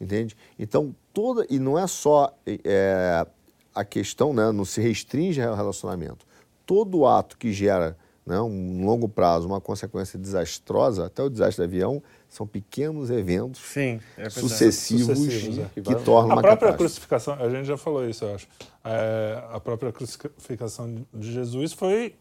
entende? 0.03 0.37
Então, 0.59 0.95
toda, 1.13 1.47
e 1.49 1.59
não 1.59 1.79
é 1.79 1.87
só 1.87 2.35
é, 2.47 3.27
a 3.75 3.85
questão, 3.85 4.35
né? 4.35 4.51
Não 4.51 4.65
se 4.65 4.81
restringe 4.81 5.41
ao 5.41 5.55
relacionamento. 5.55 6.27
Todo 6.67 7.07
ato 7.07 7.39
que 7.39 7.53
gera 7.53 7.97
né, 8.25 8.41
um 8.41 8.85
longo 8.85 9.09
prazo, 9.09 9.47
uma 9.47 9.61
consequência 9.61 10.19
desastrosa, 10.19 11.07
até 11.07 11.23
o 11.23 11.31
desastre 11.31 11.65
do 11.65 11.69
avião, 11.69 12.03
são 12.29 12.47
pequenos 12.47 13.11
eventos 13.11 13.61
Sim, 13.61 14.01
é 14.17 14.31
sucessivos, 14.31 15.19
Sucessivos, 15.19 15.59
é. 15.59 15.81
que 15.81 15.95
tornam 15.97 16.33
A 16.33 16.35
uma 16.35 16.43
própria 16.43 16.73
catástrofe. 16.73 16.79
crucificação, 16.79 17.35
a 17.35 17.49
gente 17.51 17.67
já 17.67 17.77
falou 17.77 18.09
isso, 18.09 18.25
eu 18.25 18.35
acho. 18.35 18.49
É, 18.85 19.43
a 19.53 19.61
própria 19.61 19.93
crucificação 19.93 21.05
de 21.13 21.33
Jesus 21.33 21.73
foi 21.73 22.15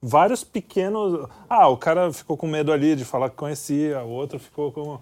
vários 0.00 0.44
pequenos. 0.44 1.28
Ah, 1.48 1.68
o 1.68 1.76
cara 1.76 2.12
ficou 2.12 2.36
com 2.36 2.46
medo 2.46 2.72
ali 2.72 2.94
de 2.94 3.04
falar 3.04 3.30
que 3.30 3.36
conhecia, 3.36 4.02
o 4.02 4.10
outro 4.10 4.38
ficou 4.38 4.72
com. 4.72 5.00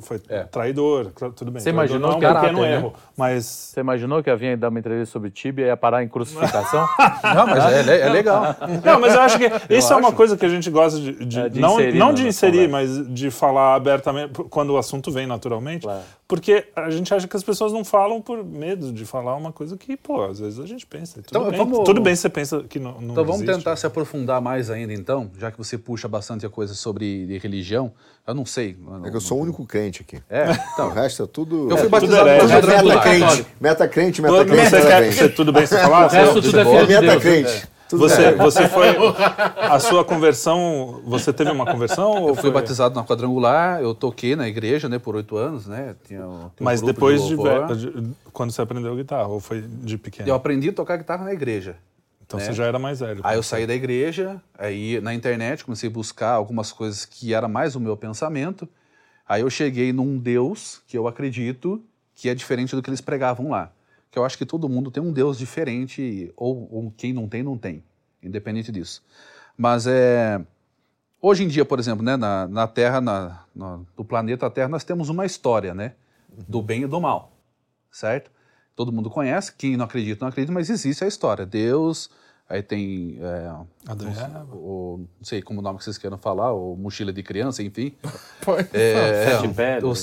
Foi, 0.00 0.20
É. 0.28 0.42
traidor, 0.42 1.12
tudo 1.36 1.52
bem. 1.52 1.62
Você 1.62 1.70
imaginou 1.70 2.00
não 2.00 2.14
é 2.14 2.16
um 2.16 2.18
que 2.18 2.24
era 2.26 2.40
pequeno 2.40 2.58
caráter, 2.58 2.70
né? 2.72 2.76
erro, 2.86 2.94
mas 3.16 3.44
Você 3.46 3.78
imaginou 3.80 4.20
que 4.20 4.28
havia 4.28 4.56
dar 4.56 4.68
uma 4.68 4.80
entrevista 4.80 5.12
sobre 5.12 5.30
Tibia 5.30 5.66
e 5.66 5.68
ia 5.68 5.76
parar 5.76 6.02
em 6.02 6.08
crucificação? 6.08 6.80
Não, 7.22 7.46
mas 7.46 7.64
é, 7.72 7.82
le- 7.82 8.00
é 8.00 8.08
legal. 8.08 8.44
Não, 8.84 8.98
mas 8.98 9.14
eu 9.14 9.20
acho 9.20 9.38
que 9.38 9.44
isso 9.72 9.92
é 9.92 9.96
uma 9.96 10.08
acho. 10.08 10.16
coisa 10.16 10.36
que 10.36 10.44
a 10.44 10.48
gente 10.48 10.68
gosta 10.70 10.98
de, 10.98 11.24
de- 11.24 11.38
É, 11.38 11.48
de 11.48 11.60
não, 11.60 11.74
inserir 11.74 11.98
não 11.98 12.12
de 12.12 12.26
inserir, 12.26 12.66
conversa. 12.68 12.98
mas 13.04 13.14
de 13.14 13.30
falar 13.30 13.76
abertamente 13.76 14.32
quando 14.50 14.70
o 14.70 14.76
assunto 14.76 15.12
vem 15.12 15.26
naturalmente, 15.26 15.82
Claro. 15.82 16.02
Porque 16.34 16.64
a 16.74 16.90
gente 16.90 17.14
acha 17.14 17.28
que 17.28 17.36
as 17.36 17.42
pessoas 17.44 17.72
não 17.72 17.84
falam 17.84 18.20
por 18.20 18.44
medo 18.44 18.92
de 18.92 19.04
falar 19.06 19.36
uma 19.36 19.52
coisa 19.52 19.76
que, 19.76 19.96
pô, 19.96 20.22
às 20.24 20.40
vezes 20.40 20.58
a 20.58 20.66
gente 20.66 20.84
pensa. 20.84 21.22
Tudo, 21.22 21.26
Então, 21.28 21.48
bem, 21.50 21.58
vamos- 21.58 21.84
tudo 21.84 22.00
bem 22.00 22.14
se 22.16 22.22
você 22.22 22.28
pensa 22.28 22.62
que 22.68 22.78
não, 22.80 22.92
não 23.00 23.12
Então 23.12 23.24
vamos 23.24 23.42
existe. 23.42 23.56
tentar 23.58 23.76
se 23.76 23.86
aprofundar 23.86 24.40
mais 24.40 24.68
ainda, 24.70 24.92
então, 24.92 25.30
já 25.38 25.50
que 25.50 25.58
você 25.58 25.78
puxa 25.78 26.08
bastante 26.08 26.44
a 26.44 26.50
coisa 26.50 26.74
sobre 26.74 27.38
religião. 27.38 27.92
Eu 28.26 28.34
não 28.34 28.46
sei. 28.46 28.76
É 29.04 29.10
que 29.10 29.16
eu 29.16 29.20
sou 29.20 29.38
o 29.38 29.42
único 29.42 29.64
crente 29.66 30.00
aqui. 30.02 30.20
É, 30.30 30.44
O 30.50 30.52
então. 30.72 30.90
resto 30.90 31.22
é 31.22 31.26
tudo. 31.26 31.70
Eu 31.70 31.76
fui 31.76 31.88
batizado 31.88 32.28
é 32.28 32.38
quadrangular. 32.40 32.84
meta-crente. 33.06 33.46
Meta-crente, 33.60 34.22
Todo- 34.22 34.32
meta-crente, 34.32 34.64
Você 34.70 34.76
quer 34.76 34.84
meta-crente. 34.86 35.14
ser 35.16 35.28
tudo 35.34 35.52
bem 35.52 35.66
se 35.66 35.78
falar? 35.78 36.06
O 36.06 36.08
resto 36.08 36.32
Você- 36.34 36.40
tudo 36.48 36.58
é 36.60 36.64
boa. 36.64 36.74
filho 36.76 36.86
de 36.86 36.92
Deus. 37.06 37.06
Meta-crente. 37.24 37.60
Tudo 37.60 37.73
Você, 37.98 38.30
bem. 38.30 38.38
você 38.38 38.68
foi. 38.68 38.88
A 39.60 39.78
sua 39.80 40.04
conversão. 40.04 41.00
Você 41.06 41.32
teve 41.32 41.50
uma 41.50 41.64
conversão? 41.66 42.10
ou 42.10 42.28
Eu 42.28 42.34
fui 42.34 42.42
foi- 42.42 42.50
batizado 42.52 42.94
na 42.94 43.04
quadrangular, 43.04 43.80
eu 43.80 43.94
toquei 43.94 44.36
na 44.36 44.46
igreja, 44.48 44.88
né, 44.88 44.98
por 44.98 45.16
oito 45.16 45.36
anos, 45.36 45.66
né? 45.66 45.94
Tinha, 46.06 46.20
um- 46.26 46.38
tinha 46.38 46.50
um 46.60 46.64
Mas 46.64 46.80
grupo 46.80 46.92
depois 46.94 47.22
de, 47.24 47.36
ve- 47.36 47.76
de- 48.02 48.10
Quando 48.32 48.50
você 48.52 48.62
aprendeu 48.62 48.94
guitarra? 48.96 49.26
Ou 49.28 49.40
foi 49.40 49.62
de 49.62 49.96
pequeno? 49.98 50.28
Eu 50.28 50.34
aprendi 50.34 50.68
a 50.68 50.72
tocar 50.72 50.96
guitarra 50.96 51.24
na 51.24 51.32
igreja. 51.32 51.76
Então 52.26 52.38
né? 52.40 52.46
você 52.46 52.52
já 52.52 52.64
era 52.64 52.78
mais 52.78 53.00
velho. 53.00 53.20
Aí 53.22 53.36
eu 53.36 53.42
saí 53.42 53.66
da 53.66 53.74
igreja, 53.74 54.40
aí 54.58 55.00
na 55.00 55.12
internet 55.14 55.64
comecei 55.64 55.88
a 55.88 55.92
buscar 55.92 56.30
algumas 56.30 56.72
coisas 56.72 57.04
que 57.04 57.34
era 57.34 57.46
mais 57.48 57.76
o 57.76 57.80
meu 57.80 57.96
pensamento. 57.96 58.66
Aí 59.28 59.42
eu 59.42 59.50
cheguei 59.50 59.92
num 59.92 60.16
Deus 60.18 60.80
que 60.86 60.96
eu 60.96 61.06
acredito 61.06 61.82
que 62.14 62.28
é 62.28 62.34
diferente 62.34 62.74
do 62.74 62.82
que 62.82 62.88
eles 62.88 63.00
pregavam 63.00 63.50
lá. 63.50 63.70
Que 64.14 64.18
eu 64.20 64.24
acho 64.24 64.38
que 64.38 64.46
todo 64.46 64.68
mundo 64.68 64.92
tem 64.92 65.02
um 65.02 65.10
Deus 65.10 65.36
diferente, 65.36 66.32
ou, 66.36 66.68
ou 66.70 66.94
quem 66.96 67.12
não 67.12 67.26
tem, 67.28 67.42
não 67.42 67.58
tem, 67.58 67.82
independente 68.22 68.70
disso. 68.70 69.02
Mas 69.58 69.88
é. 69.88 70.40
Hoje 71.20 71.42
em 71.42 71.48
dia, 71.48 71.64
por 71.64 71.80
exemplo, 71.80 72.04
né, 72.04 72.16
na, 72.16 72.46
na 72.46 72.68
Terra, 72.68 73.00
na, 73.00 73.42
na- 73.52 73.80
no 73.98 74.04
planeta 74.04 74.48
Terra, 74.48 74.68
nós 74.68 74.84
temos 74.84 75.08
uma 75.08 75.26
história, 75.26 75.74
né? 75.74 75.94
Do 76.46 76.62
bem 76.62 76.82
e 76.82 76.86
do 76.86 77.00
mal, 77.00 77.32
certo? 77.90 78.30
Todo 78.76 78.92
mundo 78.92 79.10
conhece, 79.10 79.52
quem 79.58 79.76
não 79.76 79.84
acredita, 79.84 80.24
não 80.24 80.28
acredita, 80.28 80.52
mas 80.52 80.70
existe 80.70 81.02
a 81.02 81.08
história. 81.08 81.44
Deus, 81.44 82.08
aí 82.48 82.62
tem 82.62 83.18
é, 83.20 83.50
Adão 83.88 84.12
e 84.12 84.54
o, 84.54 84.98
não 85.18 85.24
sei 85.24 85.42
como 85.42 85.58
o 85.58 85.62
nome 85.62 85.78
que 85.78 85.84
vocês 85.84 85.98
queiram 85.98 86.18
falar, 86.18 86.52
ou 86.52 86.76
mochila 86.76 87.12
de 87.12 87.22
criança, 87.24 87.64
enfim. 87.64 87.92
Foi. 88.42 88.60
É, 88.72 88.92
é, 89.32 89.38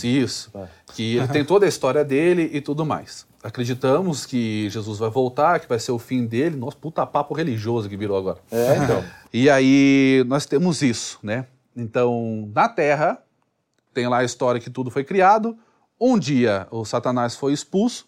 o- 0.10 0.18
isso. 0.18 0.52
Que 0.94 1.16
ele 1.16 1.28
tem 1.30 1.46
toda 1.46 1.66
a 1.66 1.70
história 1.70 2.04
dele 2.04 2.50
e 2.52 2.60
tudo 2.60 2.86
mais. 2.86 3.26
Acreditamos 3.44 4.26
que 4.26 4.70
Jesus 4.70 5.00
vai 5.00 5.10
voltar, 5.10 5.60
que 5.60 5.68
vai 5.68 5.80
ser 5.80 5.92
o 5.92 5.98
fim 5.98 6.26
dele. 6.26 6.56
Nossa, 6.56 6.78
puta 6.78 7.06
papo 7.08 7.34
religioso 7.34 7.90
que 7.90 7.98
virou 7.98 8.18
agora. 8.18 8.40
É, 8.52 8.78
então. 8.78 9.04
E 9.34 9.50
aí 9.50 10.26
nós 10.28 10.46
temos 10.46 10.82
isso, 10.82 11.18
né? 11.24 11.48
Então, 11.74 12.52
na 12.54 12.68
Terra, 12.68 13.24
tem 13.94 14.06
lá 14.06 14.18
a 14.18 14.24
história 14.26 14.60
que 14.60 14.70
tudo 14.70 14.92
foi 14.92 15.06
criado. 15.06 15.58
Um 15.98 16.20
dia 16.20 16.68
o 16.70 16.84
Satanás 16.84 17.36
foi 17.38 17.54
expulso. 17.54 18.06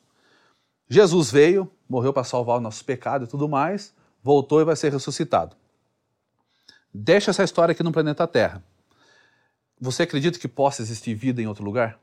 Jesus 0.89 1.31
veio, 1.31 1.71
morreu 1.87 2.11
para 2.11 2.25
salvar 2.25 2.57
o 2.57 2.61
nosso 2.61 2.83
pecado 2.83 3.23
e 3.23 3.27
tudo 3.27 3.47
mais. 3.47 3.93
Voltou 4.21 4.59
e 4.59 4.65
vai 4.65 4.75
ser 4.75 4.91
ressuscitado. 4.91 5.55
Deixa 6.93 7.31
essa 7.31 7.43
história 7.43 7.71
aqui 7.71 7.83
no 7.83 7.91
planeta 7.91 8.27
Terra. 8.27 8.61
Você 9.79 10.03
acredita 10.03 10.37
que 10.37 10.47
possa 10.47 10.81
existir 10.81 11.15
vida 11.15 11.41
em 11.41 11.47
outro 11.47 11.63
lugar? 11.63 11.97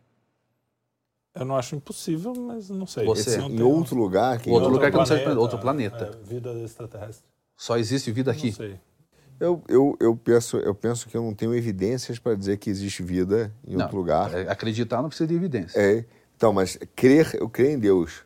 Eu 1.34 1.44
não 1.44 1.56
acho 1.56 1.76
impossível, 1.76 2.34
mas 2.34 2.68
não 2.70 2.86
sei. 2.86 3.04
Você, 3.06 3.36
não 3.38 3.48
Em 3.48 3.56
tem- 3.56 3.62
outro 3.62 3.96
lugar, 3.96 4.38
que 4.38 4.50
Outro 4.50 4.64
Outro 4.64 4.70
lugar 4.74 4.90
que 4.90 4.96
não 4.96 5.06
seja 5.06 5.38
outro 5.38 5.58
planeta. 5.58 6.18
é, 6.22 6.28
vida 6.28 6.52
extraterrestre. 6.60 7.24
Só 7.56 7.76
existe 7.78 8.10
vida 8.10 8.32
Não 8.32 8.38
aqui. 8.38 8.50
sei. 8.52 8.80
eu, 9.38 9.62
eu, 9.68 9.96
eu, 10.00 10.16
penso, 10.16 10.56
eu 10.58 10.74
penso 10.74 11.08
que 11.08 11.16
eu 11.16 11.22
não 11.22 11.32
tenho 11.34 11.54
evidências 11.54 12.18
para 12.18 12.34
dizer 12.34 12.56
que 12.58 12.68
existe 12.68 13.02
vida 13.02 13.52
em 13.66 13.74
Não, 13.76 13.82
outro 13.82 13.96
lugar. 13.96 14.34
é, 14.34 14.50
Acreditar 14.50 15.00
não 15.02 15.08
precisa 15.08 15.28
de 15.28 15.34
evidência. 15.34 15.78
É, 15.80 16.04
então, 16.36 16.52
mas 16.52 16.76
crer, 16.96 17.36
eu 17.40 17.48
creio 17.48 17.72
em 17.72 17.78
Deus. 17.78 18.24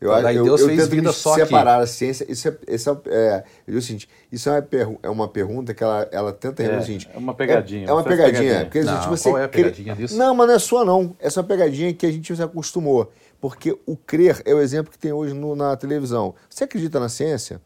Eu, 0.00 0.10
Daí 0.22 0.36
eu, 0.36 0.44
Deus 0.44 0.62
eu 0.62 0.68
fez 0.68 0.88
tento 0.88 1.12
só 1.12 1.34
aqui. 1.34 1.44
separar 1.44 1.78
a 1.80 1.86
ciência. 1.86 2.24
Isso 2.26 2.48
é, 2.48 2.56
isso 2.68 2.88
é, 2.90 3.10
é, 3.14 3.36
eu 3.66 3.72
digo 3.72 3.78
o 3.78 3.82
seguinte, 3.82 4.08
isso 4.32 4.48
é 4.48 4.52
uma, 4.52 4.62
pergu- 4.62 4.98
é 5.02 5.10
uma 5.10 5.28
pergunta 5.28 5.74
que 5.74 5.84
ela, 5.84 6.08
ela 6.10 6.32
tenta 6.32 6.62
o 6.62 6.82
seguinte. 6.82 7.10
é 7.12 7.18
uma 7.18 7.34
pegadinha, 7.34 7.86
É, 7.86 7.90
é 7.90 7.92
uma 7.92 8.02
pegadinha. 8.02 8.32
pegadinha. 8.40 8.64
Porque, 8.64 8.80
Não, 8.82 8.94
gente, 8.96 9.08
você 9.10 9.28
qual 9.28 9.38
é 9.38 9.44
a 9.44 9.48
pegadinha 9.48 9.94
disso? 9.94 10.16
Não, 10.16 10.34
mas 10.34 10.48
não 10.48 10.54
é 10.54 10.58
sua, 10.58 10.84
não. 10.86 11.14
Essa 11.20 11.40
é 11.40 11.42
uma 11.42 11.48
pegadinha 11.48 11.92
que 11.92 12.06
a 12.06 12.10
gente 12.10 12.34
se 12.34 12.42
acostumou. 12.42 13.12
Porque 13.38 13.78
o 13.86 13.94
crer 13.96 14.40
é 14.46 14.54
o 14.54 14.60
exemplo 14.60 14.90
que 14.90 14.98
tem 14.98 15.12
hoje 15.12 15.34
no- 15.34 15.54
na 15.54 15.76
televisão. 15.76 16.34
Você 16.48 16.64
acredita 16.64 16.98
na 16.98 17.10
ciência? 17.10 17.60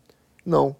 Não. 0.45 0.75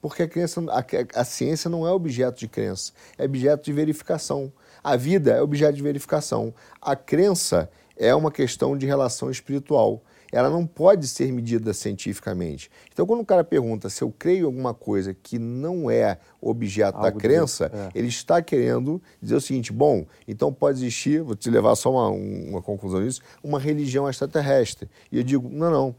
Porque 0.00 0.24
a, 0.24 0.28
crença, 0.28 0.60
a, 0.68 1.20
a 1.20 1.24
ciência 1.24 1.70
não 1.70 1.86
é 1.86 1.92
objeto 1.92 2.40
de 2.40 2.48
crença, 2.48 2.90
é 3.16 3.24
objeto 3.24 3.64
de 3.64 3.72
verificação. 3.72 4.52
A 4.82 4.96
vida 4.96 5.30
é 5.30 5.40
objeto 5.40 5.74
de 5.76 5.82
verificação. 5.82 6.52
A 6.80 6.96
crença 6.96 7.70
é 7.96 8.12
uma 8.12 8.32
questão 8.32 8.76
de 8.76 8.84
relação 8.84 9.30
espiritual. 9.30 10.02
Ela 10.32 10.48
não 10.48 10.66
pode 10.66 11.06
ser 11.06 11.30
medida 11.30 11.74
cientificamente. 11.74 12.70
Então, 12.90 13.06
quando 13.06 13.20
o 13.20 13.24
cara 13.26 13.44
pergunta 13.44 13.90
se 13.90 14.02
eu 14.02 14.10
creio 14.18 14.44
em 14.44 14.46
alguma 14.46 14.72
coisa 14.72 15.14
que 15.14 15.38
não 15.38 15.90
é 15.90 16.16
objeto 16.40 16.98
da 16.98 17.08
Algo 17.08 17.18
de- 17.18 17.22
crença, 17.22 17.70
é. 17.72 17.98
ele 17.98 18.08
está 18.08 18.40
querendo 18.40 19.00
dizer 19.20 19.36
o 19.36 19.40
seguinte: 19.40 19.70
bom, 19.70 20.06
então 20.26 20.50
pode 20.50 20.78
existir, 20.78 21.22
vou 21.22 21.36
te 21.36 21.50
levar 21.50 21.76
só 21.76 21.90
uma, 21.90 22.08
uma 22.08 22.62
conclusão 22.62 23.00
nisso, 23.00 23.20
uma 23.44 23.60
religião 23.60 24.08
extraterrestre. 24.08 24.88
E 25.12 25.18
eu 25.18 25.22
digo: 25.22 25.48
não, 25.50 25.70
não. 25.70 25.94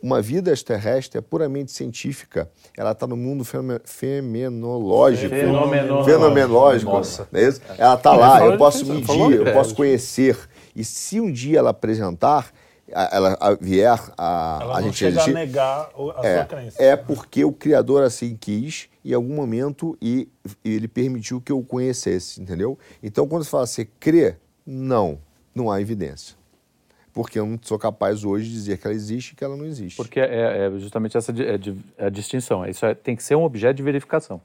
Uma 0.00 0.22
vida 0.22 0.52
extraterrestre 0.52 1.18
é 1.18 1.20
puramente 1.20 1.72
científica. 1.72 2.48
Ela 2.76 2.92
está 2.92 3.04
no 3.04 3.16
mundo 3.16 3.44
fenomenológico. 3.44 5.34
Fenomenológico. 5.34 6.04
Fenomenológico. 6.04 6.92
Nossa. 6.92 7.28
Não 7.32 7.40
é 7.40 7.48
isso? 7.48 7.60
Ela 7.76 7.94
está 7.94 8.14
lá, 8.14 8.38
falou 8.38 8.52
eu 8.52 8.58
posso 8.58 8.86
medir, 8.86 9.46
eu 9.46 9.52
posso 9.52 9.74
conhecer. 9.74 10.38
E 10.76 10.84
se 10.84 11.18
um 11.20 11.32
dia 11.32 11.58
ela 11.58 11.70
apresentar, 11.70 12.52
ela 12.90 13.36
a- 13.40 13.54
vier 13.54 13.98
a, 14.16 14.58
Ela 14.62 14.78
a 14.78 14.80
não 14.80 14.88
gente 14.88 15.04
existir, 15.04 15.30
a 15.30 15.32
negar 15.34 15.90
a 16.16 16.34
sua 16.34 16.44
crença. 16.46 16.82
é 16.82 16.96
porque 16.96 17.44
o 17.44 17.52
Criador 17.52 18.02
assim 18.02 18.36
quis 18.36 18.88
em 19.04 19.12
algum 19.12 19.34
momento 19.34 19.96
e, 20.00 20.28
e 20.64 20.74
ele 20.74 20.88
permitiu 20.88 21.40
que 21.40 21.52
eu 21.52 21.58
o 21.58 21.64
conhecesse, 21.64 22.40
entendeu? 22.40 22.78
Então, 23.02 23.26
quando 23.28 23.44
você 23.44 23.50
fala 23.50 23.66
você 23.66 23.84
crê, 24.00 24.36
não, 24.66 25.18
não 25.54 25.70
há 25.70 25.80
evidência. 25.80 26.36
Porque 27.12 27.38
eu 27.38 27.46
não 27.46 27.58
sou 27.62 27.78
capaz 27.78 28.22
hoje 28.24 28.46
de 28.48 28.52
dizer 28.52 28.78
que 28.78 28.86
ela 28.86 28.94
existe 28.94 29.32
e 29.32 29.34
que 29.36 29.42
ela 29.42 29.56
não 29.56 29.64
existe. 29.64 29.96
Porque 29.96 30.20
é, 30.20 30.66
é 30.66 30.78
justamente 30.78 31.16
essa 31.16 31.32
é 31.32 32.04
é 32.04 32.06
a 32.06 32.10
distinção. 32.10 32.64
Isso 32.66 32.86
é- 32.86 32.94
tem 32.94 33.16
que 33.16 33.22
ser 33.22 33.34
um 33.34 33.42
objeto 33.42 33.76
de 33.76 33.82
verificação, 33.82 34.40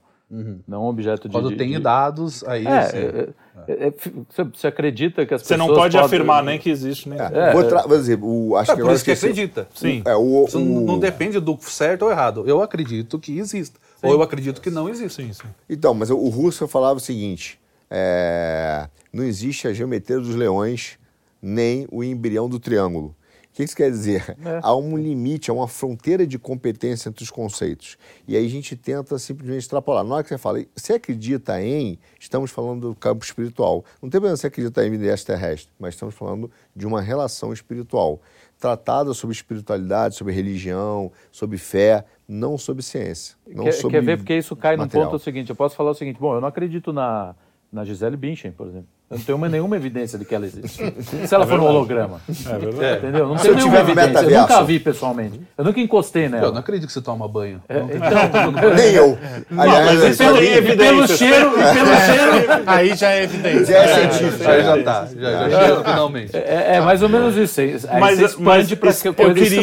não 0.67 0.83
um 0.85 0.87
objeto 0.87 1.27
de. 1.27 1.33
Quando 1.33 1.49
de- 1.49 1.55
tem 1.57 1.71
de- 1.71 1.79
dados, 1.79 2.43
aí 2.45 2.65
É, 2.65 2.81
você- 2.89 2.97
é, 2.97 3.29
é, 3.67 3.87
é, 3.87 3.91
fi- 3.91 4.13
você, 4.29 4.43
você 4.43 4.67
acredita 4.67 5.25
que 5.25 5.33
as 5.33 5.41
Você 5.41 5.53
pessoas. 5.53 5.59
não 5.69 5.75
pode 5.75 5.93
podem- 5.95 6.05
afirmar 6.05 6.43
nem 6.43 6.57
que 6.59 6.69
existe, 6.69 7.07
nem 7.07 7.19
É, 7.19 7.51
vou, 7.53 7.63
tra- 7.63 7.83
vou 7.87 7.97
dizer, 7.97 8.17
o, 8.21 8.55
acho 8.55 8.71
É, 8.71 8.75
que 8.75 8.81
por 8.81 8.91
isso 8.93 9.03
que 9.05 9.11
esqueci- 9.11 9.31
acredita. 9.31 9.67
Sim. 9.75 10.01
É, 10.05 10.15
o, 10.15 10.45
Isso 10.47 10.59
não- 10.59 10.77
o- 10.77 10.85
não 10.85 10.99
depende 10.99 11.39
do 11.39 11.57
certo 11.61 12.03
ou 12.03 12.11
errado. 12.11 12.43
Eu 12.47 12.61
acredito 12.61 13.19
que 13.19 13.37
exista. 13.37 13.79
Ou 14.01 14.11
eu 14.11 14.21
acredito 14.21 14.59
que 14.59 14.69
não 14.69 14.89
existe. 14.89 15.23
Sim, 15.23 15.31
sim. 15.33 15.47
Então, 15.69 15.93
mas 15.93 16.09
o 16.09 16.27
Russell 16.29 16.67
falava 16.67 16.97
o 16.97 17.01
seguinte: 17.01 17.59
é, 17.89 18.87
não 19.13 19.23
existe 19.23 19.67
a 19.67 19.73
geometria 19.73 20.19
dos 20.19 20.35
leões 20.35 20.97
nem 21.41 21.87
o 21.91 22.03
embrião 22.03 22.49
do 22.49 22.59
triângulo. 22.59 23.15
O 23.53 23.55
que 23.55 23.61
isso 23.61 23.75
quer 23.75 23.91
dizer? 23.91 24.35
Há 24.63 24.75
um 24.75 24.97
limite, 24.97 25.51
há 25.51 25.53
uma 25.53 25.67
fronteira 25.67 26.25
de 26.25 26.39
competência 26.39 27.07
entre 27.07 27.23
os 27.23 27.29
conceitos. 27.29 27.99
E 28.27 28.35
aí 28.35 28.43
a 28.43 28.49
gente 28.49 28.75
tenta 28.75 29.19
simplesmente 29.19 29.59
extrapolar. 29.59 30.03
Na 30.03 30.15
hora 30.15 30.23
que 30.23 30.29
você 30.29 30.39
fala, 30.39 30.65
você 30.75 30.93
acredita 30.93 31.61
em, 31.61 31.99
estamos 32.19 32.49
falando 32.49 32.89
do 32.89 32.95
campo 32.95 33.23
espiritual. 33.23 33.85
Não 34.01 34.09
tem 34.09 34.19
problema 34.19 34.35
você 34.35 34.47
acreditar 34.47 34.83
em 34.83 34.89
vida 34.89 35.05
extraterrestre, 35.05 35.71
mas 35.79 35.93
estamos 35.93 36.15
falando 36.15 36.49
de 36.75 36.87
uma 36.87 36.99
relação 36.99 37.53
espiritual. 37.53 38.19
Tratada 38.59 39.13
sobre 39.13 39.35
espiritualidade, 39.35 40.15
sobre 40.15 40.33
religião, 40.33 41.11
sobre 41.31 41.59
fé, 41.59 42.05
não 42.27 42.57
sobre 42.57 42.81
ciência. 42.81 43.35
Não 43.45 43.65
Quer, 43.65 43.73
sobre 43.73 43.97
quer 43.99 44.03
ver? 44.03 44.17
Porque 44.17 44.35
isso 44.35 44.55
cai 44.55 44.75
material. 44.75 45.05
num 45.05 45.11
ponto 45.11 45.23
seguinte. 45.23 45.51
Eu 45.51 45.55
posso 45.55 45.75
falar 45.75 45.91
o 45.91 45.93
seguinte: 45.93 46.19
bom, 46.19 46.33
eu 46.33 46.41
não 46.41 46.47
acredito 46.47 46.91
na, 46.91 47.35
na 47.71 47.85
Gisele 47.85 48.17
Bündchen, 48.17 48.51
por 48.51 48.65
exemplo. 48.65 48.87
Eu 49.13 49.17
não 49.19 49.25
tenho 49.25 49.37
uma- 49.37 49.49
nenhuma 49.49 49.75
evidência 49.75 50.17
de 50.19 50.25
que 50.25 50.33
ela 50.33 50.45
existe. 50.45 50.93
Se 51.27 51.33
ela 51.35 51.45
for 51.45 51.59
um 51.59 51.63
holograma. 51.65 52.19
É 52.27 52.57
verdade. 52.57 52.97
Entendeu? 52.97 53.27
Não 53.27 53.35
tenho 53.35 53.51
eu 53.53 53.55
nenhuma 53.57 53.79
evidência. 53.79 54.19
Eu 54.25 54.41
nunca 54.41 54.57
a 54.57 54.63
vi 54.63 54.79
pessoalmente. 54.79 55.41
Eu 55.57 55.63
nunca 55.65 55.79
encostei 55.79 56.25
Eu 56.25 56.29
não 56.29 56.39
nela. 56.39 56.59
acredito 56.59 56.87
que 56.87 56.93
você 56.93 57.01
toma 57.01 57.27
banho. 57.27 57.61
É, 57.69 57.79
Não 57.79 57.85
então, 57.89 58.51
Nem 58.75 58.93
eu. 58.93 59.17
Aliás, 59.57 59.85
mas 59.99 60.19
é- 60.19 60.33
tem 60.33 60.53
e 60.73 60.75
pelo 60.77 61.07
cheiro, 61.07 61.51
e 61.51 61.73
pelo 61.73 61.95
cheiro. 62.05 62.63
Aí 62.65 62.95
já 62.95 63.11
é 63.11 63.23
evidente. 63.23 63.65
já 63.65 63.77
é 63.77 63.87
científico. 64.09 64.49
Aí 64.49 64.63
já 64.63 64.83
tá. 64.83 65.07
Já, 65.15 65.49
já 65.49 65.59
chega 65.67 65.83
finalmente. 65.83 66.35
É, 66.35 66.75
é 66.77 66.81
mais 66.81 67.01
ou 67.03 67.09
menos 67.09 67.35
isso. 67.37 67.61
Aí 67.61 67.77
Mas, 67.99 68.17
você 68.19 68.25
expande 68.25 68.73
es- 68.73 69.01
que 69.01 69.07
eu 69.07 69.13
queria. 69.13 69.61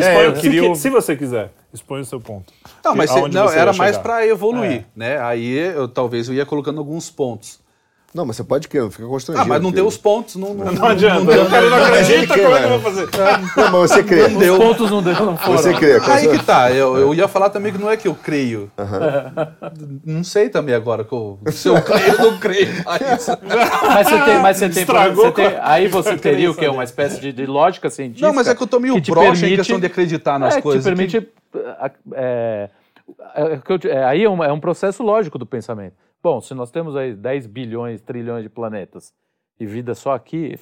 É. 0.00 0.30
É, 0.70 0.74
se 0.74 0.90
você 0.90 1.16
quiser, 1.16 1.50
expõe 1.72 2.00
o 2.00 2.04
seu 2.04 2.20
ponto. 2.20 2.52
Não, 2.84 2.94
mas 2.96 3.10
não, 3.32 3.50
era 3.50 3.72
mais 3.72 3.96
para 3.96 4.26
evoluir, 4.26 4.84
né? 4.96 5.20
Aí 5.20 5.56
eu, 5.56 5.86
talvez 5.88 6.28
eu 6.28 6.34
ia 6.34 6.44
colocando 6.46 6.78
alguns 6.78 7.10
pontos. 7.10 7.58
Não, 8.12 8.26
mas 8.26 8.34
você 8.34 8.42
pode 8.42 8.66
crer, 8.66 8.82
não 8.82 8.90
fica 8.90 9.06
constrangido. 9.06 9.44
Ah, 9.44 9.48
mas 9.48 9.62
não 9.62 9.70
tem 9.70 9.84
os 9.84 9.96
pontos, 9.96 10.34
não, 10.34 10.52
não, 10.52 10.72
Não 10.72 10.84
adianta. 10.84 11.22
o 11.30 11.48
cara 11.48 11.70
não 11.70 11.84
acredita, 11.84 12.34
como 12.36 12.54
é 12.56 12.58
que 12.58 12.64
eu 12.64 12.68
vou 12.70 12.80
fazer? 12.80 13.08
Não, 13.56 13.70
mas 13.70 13.90
você 13.92 14.02
crê. 14.02 14.22
Os 14.24 14.58
pontos 14.58 14.90
não, 14.90 15.00
deu, 15.00 15.14
não 15.14 15.36
foram. 15.36 15.56
Você 15.56 15.72
crê. 15.74 16.00
Aí 16.10 16.28
que 16.28 16.44
tá, 16.44 16.72
eu, 16.72 16.96
eu 16.98 17.14
ia 17.14 17.28
falar 17.28 17.50
também 17.50 17.70
que 17.72 17.78
não 17.78 17.88
é 17.88 17.96
que 17.96 18.08
eu 18.08 18.14
creio. 18.16 18.68
Não 20.04 20.24
sei 20.24 20.48
também 20.48 20.74
agora 20.74 21.04
que 21.04 21.12
eu- 21.12 21.38
se 21.52 21.68
eu 21.68 21.80
creio 21.82 22.12
ou 22.24 22.32
não 22.32 22.38
creio. 22.38 22.68
Mas, 22.84 23.28
Mas 23.30 24.08
você 24.08 24.24
tem, 24.24 24.38
mas 24.40 24.56
você 24.56 24.68
tem, 24.68 24.80
Estragou 24.82 25.26
você 25.26 25.32
tem- 25.32 25.58
aí 25.62 25.86
você 25.88 26.16
teria 26.16 26.50
o 26.50 26.54
quê? 26.54 26.66
Uma 26.68 26.84
espécie 26.84 27.20
de, 27.20 27.32
de 27.32 27.46
lógica 27.46 27.88
científica. 27.90 28.26
não, 28.26 28.34
mas 28.34 28.48
é 28.48 28.54
que 28.54 28.62
eu 28.62 28.66
tô 28.66 28.80
meio 28.80 29.00
te 29.00 29.10
broxa 29.10 29.28
em 29.30 29.40
permite- 29.40 29.56
questão 29.58 29.78
de 29.80 29.86
acreditar 29.86 30.38
nas 30.38 30.56
é, 30.56 30.60
coisas. 30.60 30.82
Te 30.82 30.88
permite. 30.88 31.28
é, 31.54 31.90
é, 32.14 32.70
é, 33.34 33.56
que 33.64 33.72
eu 33.72 33.78
te- 33.78 33.88
é, 33.88 34.04
aí 34.04 34.24
é 34.24 34.28
um, 34.30 34.42
é 34.42 34.52
um 34.52 34.60
processo 34.60 35.02
lógico 35.02 35.38
do 35.38 35.46
pensamento. 35.46 35.94
Bom, 36.22 36.40
se 36.40 36.52
nós 36.54 36.70
temos 36.70 36.96
aí 36.96 37.14
10 37.14 37.46
bilhões, 37.46 38.00
trilhões 38.00 38.42
de 38.42 38.48
planetas 38.48 39.12
e 39.58 39.66
vida 39.66 39.94
só 39.94 40.12
aqui, 40.14 40.54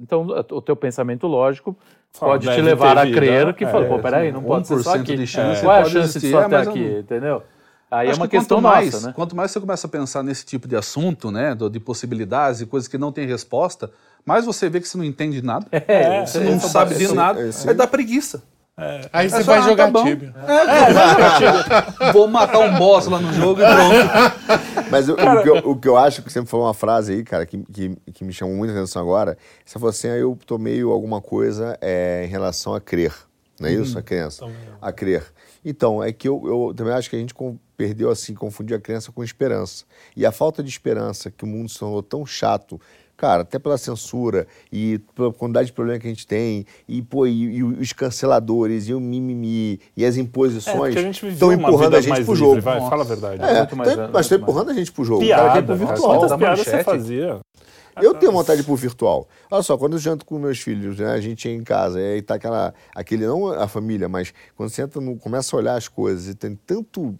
então 0.00 0.26
o 0.50 0.60
teu 0.62 0.76
pensamento 0.76 1.26
lógico 1.26 1.76
pode 2.18 2.46
te 2.48 2.60
levar 2.60 2.96
a 2.98 3.04
vida. 3.04 3.16
crer 3.16 3.54
que 3.54 3.64
É, 3.64 3.70
fala, 3.70 3.86
pô, 3.86 3.98
peraí, 3.98 4.32
não 4.32 4.42
pode 4.42 4.66
ser 4.66 4.78
só 4.82 4.94
1% 4.96 5.00
aqui. 5.02 5.16
de 5.16 5.26
chance 5.26 5.60
Qual 5.62 5.72
é 5.76 5.80
a 5.80 5.84
chance 5.84 5.98
existir, 6.18 6.26
de 6.26 6.30
só 6.32 6.40
é, 6.40 6.44
aqui, 6.56 6.78
não- 6.80 6.98
entendeu? 6.98 7.42
Aí 7.88 8.08
é 8.08 8.10
Acho 8.10 8.20
uma 8.20 8.26
que 8.26 8.36
questão 8.36 8.60
mais, 8.60 8.92
nossa, 8.94 9.06
né? 9.08 9.12
Quanto 9.14 9.36
mais 9.36 9.50
você 9.52 9.60
começa 9.60 9.86
a 9.86 9.90
pensar 9.90 10.22
nesse 10.24 10.44
tipo 10.44 10.66
de 10.66 10.74
assunto, 10.74 11.30
né, 11.30 11.54
de 11.54 11.78
possibilidades 11.78 12.60
e 12.60 12.66
coisas 12.66 12.88
que 12.88 12.98
não 12.98 13.12
têm 13.12 13.26
resposta, 13.28 13.90
mais 14.24 14.44
você 14.44 14.68
vê 14.68 14.80
que 14.80 14.88
você 14.88 14.98
não 14.98 15.04
entende 15.04 15.40
de 15.40 15.46
nada, 15.46 15.66
É, 15.70 16.26
você 16.26 16.40
não 16.40 16.58
sabe 16.58 16.96
de 16.96 17.04
esse- 17.04 17.14
nada, 17.14 17.40
esse- 17.46 17.68
aí 17.68 17.74
dá 17.74 17.86
preguiça. 17.86 18.42
Aí 19.10 19.30
você 19.30 19.36
É 19.36 19.42
só, 19.42 19.52
vai 19.52 19.58
ah, 19.60 19.62
jogar 19.62 19.84
tá 19.86 19.90
bom. 19.90 20.04
Tibia. 20.04 20.34
Vou 22.12 22.28
matar 22.28 22.58
um 22.58 22.76
boss 22.76 23.06
lá 23.06 23.18
no 23.18 23.32
jogo 23.32 23.60
e 23.62 23.64
pronto. 23.64 24.88
Mas 24.90 25.08
o, 25.08 25.14
o 25.14 25.42
que 25.42 25.48
eu, 25.48 25.56
o 25.70 25.76
que 25.76 25.88
eu 25.88 25.96
acho 25.96 26.22
que 26.22 26.30
você 26.30 26.40
me 26.42 26.46
falou 26.46 26.66
uma 26.66 26.74
frase 26.74 27.14
aí, 27.14 27.24
cara, 27.24 27.46
que, 27.46 27.58
que, 27.72 27.96
que 28.12 28.24
me 28.24 28.34
chamou 28.34 28.54
muita 28.54 28.74
atenção 28.74 29.00
agora. 29.00 29.38
Você 29.64 29.78
falou 29.78 29.88
assim: 29.88 30.08
ah, 30.08 30.16
eu 30.16 30.38
tomei 30.44 30.82
alguma 30.82 31.22
coisa 31.22 31.78
é, 31.80 32.24
em 32.26 32.28
relação 32.28 32.74
a 32.74 32.80
crer. 32.80 33.14
Não 33.58 33.68
é 33.68 33.72
isso? 33.72 33.98
A 33.98 34.02
crença. 34.02 34.44
A 34.82 34.92
crer. 34.92 35.24
Então, 35.64 36.04
é 36.04 36.12
que 36.12 36.28
eu, 36.28 36.42
eu 36.44 36.74
também 36.74 36.92
acho 36.92 37.08
que 37.08 37.16
a 37.16 37.18
gente 37.18 37.32
com- 37.32 37.58
perdeu 37.76 38.10
assim, 38.10 38.34
confundiu 38.34 38.76
a 38.76 38.80
crença 38.80 39.10
com 39.10 39.24
esperança. 39.24 39.84
E 40.14 40.26
a 40.26 40.30
falta 40.30 40.62
de 40.62 40.68
esperança 40.68 41.30
que 41.30 41.44
o 41.44 41.46
mundo 41.46 41.70
se 41.70 41.78
tornou 41.78 42.02
tão 42.02 42.26
chato. 42.26 42.78
Cara, 43.16 43.42
até 43.42 43.58
pela 43.58 43.78
censura 43.78 44.46
e 44.70 44.98
pela 45.14 45.32
quantidade 45.32 45.68
de 45.68 45.72
problema 45.72 45.98
que 45.98 46.06
a 46.06 46.10
gente 46.10 46.26
tem, 46.26 46.66
e, 46.86 47.00
pô, 47.00 47.26
e, 47.26 47.56
e 47.56 47.62
os 47.62 47.92
canceladores, 47.94 48.88
e 48.88 48.94
o 48.94 49.00
mimimi, 49.00 49.80
e 49.96 50.04
as 50.04 50.18
É, 50.18 50.20
imposições 50.20 50.94
estão 50.94 51.48
uma 51.48 51.54
empurrando 51.54 51.84
vida 51.84 51.96
a 51.96 52.00
gente 52.02 52.24
pro 52.24 52.34
livre, 52.34 52.36
jogo. 52.36 52.60
vai, 52.60 52.80
fala 52.90 53.02
a 53.02 53.06
verdade. 53.06 53.42
É, 53.42 53.58
Muito 53.60 53.76
mais- 53.76 53.96
mas 53.96 54.10
mais. 54.12 54.32
empurrando 54.32 54.70
a 54.70 54.74
gente 54.74 54.92
pro 54.92 55.04
jogo. 55.04 55.24
O 55.24 55.28
cara 55.28 55.52
quer 55.54 55.62
pro 55.62 55.76
virtual. 55.76 55.98
quantas 56.14 56.30
da 56.30 56.36
piadas 56.38 56.60
você 56.60 56.84
fazia? 56.84 57.40
Eu 58.02 58.12
tenho 58.12 58.30
vontade 58.30 58.58
de 58.58 58.62
ir 58.62 58.66
pro 58.66 58.76
virtual. 58.76 59.26
Olha 59.50 59.62
só, 59.62 59.78
quando 59.78 59.94
eu 59.94 59.98
janto 59.98 60.26
com 60.26 60.38
meus 60.38 60.58
filhos, 60.60 60.98
né, 60.98 61.12
a 61.12 61.20
gente 61.20 61.48
é 61.48 61.52
em 61.52 61.64
casa, 61.64 61.98
e 61.98 62.12
aí 62.16 62.20
tá 62.20 62.34
aquela, 62.34 62.74
aquele, 62.94 63.26
não 63.26 63.46
a 63.48 63.66
família, 63.66 64.06
mas 64.06 64.34
quando 64.54 64.68
você 64.68 64.82
entra 64.82 65.00
no, 65.00 65.16
começa 65.16 65.56
a 65.56 65.58
olhar 65.58 65.74
as 65.76 65.88
coisas 65.88 66.28
e 66.28 66.34
tem 66.34 66.54
tanto 66.66 67.18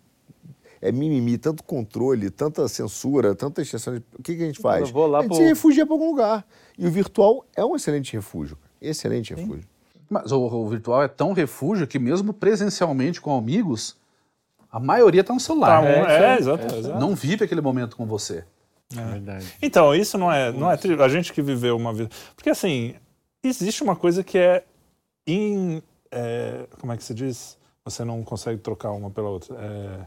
é 0.89 0.93
mimimi, 0.93 1.37
tanto 1.39 1.63
controle, 1.65 2.31
tanta 2.31 2.67
censura, 2.69 3.35
tanta 3.35 3.63
extensão 3.63 3.95
de... 3.95 4.03
O 4.19 4.23
que, 4.23 4.37
que 4.37 4.43
a 4.43 4.47
gente 4.47 4.61
faz? 4.61 4.83
Eu 4.89 4.95
vou 4.95 5.07
lá 5.07 5.19
a 5.19 5.23
gente 5.23 5.29
pro- 5.31 5.37
se 5.39 5.45
refugia 5.45 5.85
para 5.87 5.95
algum 5.95 6.11
lugar. 6.11 6.47
E 6.79 6.87
o 6.87 6.91
virtual 6.91 7.45
é 7.55 7.65
um 7.65 7.75
excelente 7.77 8.13
refúgio. 8.13 8.57
Excelente 8.81 9.35
refúgio. 9.35 9.65
Mas 10.09 10.31
o, 10.31 10.41
o 10.41 10.69
virtual 10.69 11.03
é 11.03 11.09
tão 11.09 11.33
refúgio 11.33 11.87
que 11.87 11.99
mesmo 11.99 12.33
presencialmente 12.33 13.21
com 13.21 13.37
amigos, 13.37 13.97
a 14.71 14.79
maioria 14.79 15.25
tá 15.25 15.33
no 15.33 15.39
Tá, 15.41 15.45
celular. 15.45 15.83
um- 15.83 15.87
É, 15.87 16.01
é, 16.23 16.27
aí, 16.33 16.39
exato, 16.39 16.75
é 16.75 16.79
exato. 16.79 16.99
Não 17.01 17.15
vive 17.15 17.45
aquele 17.45 17.61
momento 17.61 17.97
com 17.97 18.07
você. 18.07 18.45
É 18.97 19.05
verdade. 19.05 19.47
Então, 19.61 19.93
isso 19.95 20.17
não 20.17 20.31
é, 20.33 20.53
não 20.53 20.71
é 20.71 20.77
tri- 20.77 21.01
a 21.03 21.09
gente 21.09 21.33
que 21.33 21.43
viveu 21.43 21.77
uma 21.77 21.93
vida. 21.93 22.09
Porque 22.37 22.51
assim, 22.51 22.95
existe 23.43 23.83
uma 23.83 23.97
coisa 23.97 24.23
que 24.23 24.39
é, 24.39 24.63
in, 25.27 25.83
é, 26.11 26.67
como 26.81 26.93
é 26.93 26.97
que 26.97 27.03
se 27.03 27.13
diz? 27.13 27.59
Você 27.85 28.05
não 28.05 28.23
consegue 28.23 28.61
trocar 28.61 28.93
uma 28.93 29.11
pela 29.11 29.29
outra. 29.29 29.57
É, 29.59 30.07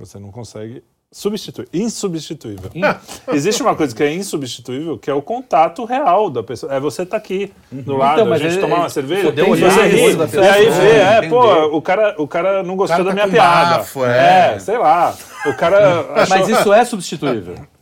você 0.00 0.18
não 0.18 0.30
consegue 0.30 0.82
substituir, 1.12 1.68
insubstituível. 1.72 2.70
Existe 3.32 3.62
uma 3.62 3.74
coisa 3.74 3.94
que 3.94 4.02
é 4.02 4.12
insubstituível, 4.14 4.96
que 4.96 5.10
é 5.10 5.14
o 5.14 5.20
contato 5.20 5.84
real 5.84 6.30
da 6.30 6.42
pessoa. 6.42 6.72
É 6.72 6.78
você 6.78 7.04
tá 7.04 7.16
aqui 7.16 7.52
do 7.70 7.96
lado, 7.96 8.20
Então, 8.20 8.32
a 8.32 8.38
gente 8.38 8.58
é- 8.58 8.60
tomar 8.60 8.76
é- 8.76 8.80
uma 8.80 8.88
cerveja, 8.88 9.24
poder 9.24 9.46
e 9.46 9.50
olhar 9.50 9.72
você 9.72 9.86
ri, 9.88 10.14
da 10.14 10.24
e 10.26 10.48
aí 10.48 10.70
vê, 10.70 10.96
é, 11.26 11.28
pô, 11.28 11.76
o 11.76 11.82
cara, 11.82 12.14
o 12.16 12.28
cara 12.28 12.62
não 12.62 12.76
gostou 12.76 12.98
cara 12.98 13.04
da 13.04 13.10
tá 13.10 13.14
minha 13.14 13.26
com 13.26 13.32
piada. 13.32 13.78
bafo, 13.78 14.04
é. 14.04 14.54
é, 14.54 14.58
sei 14.60 14.78
lá. 14.78 15.16
O 15.46 15.54
cara 15.54 16.00
achou... 16.22 16.36
Mas 16.38 16.48
isso 16.48 16.72
é 16.72 16.84
substituível. 16.84 17.54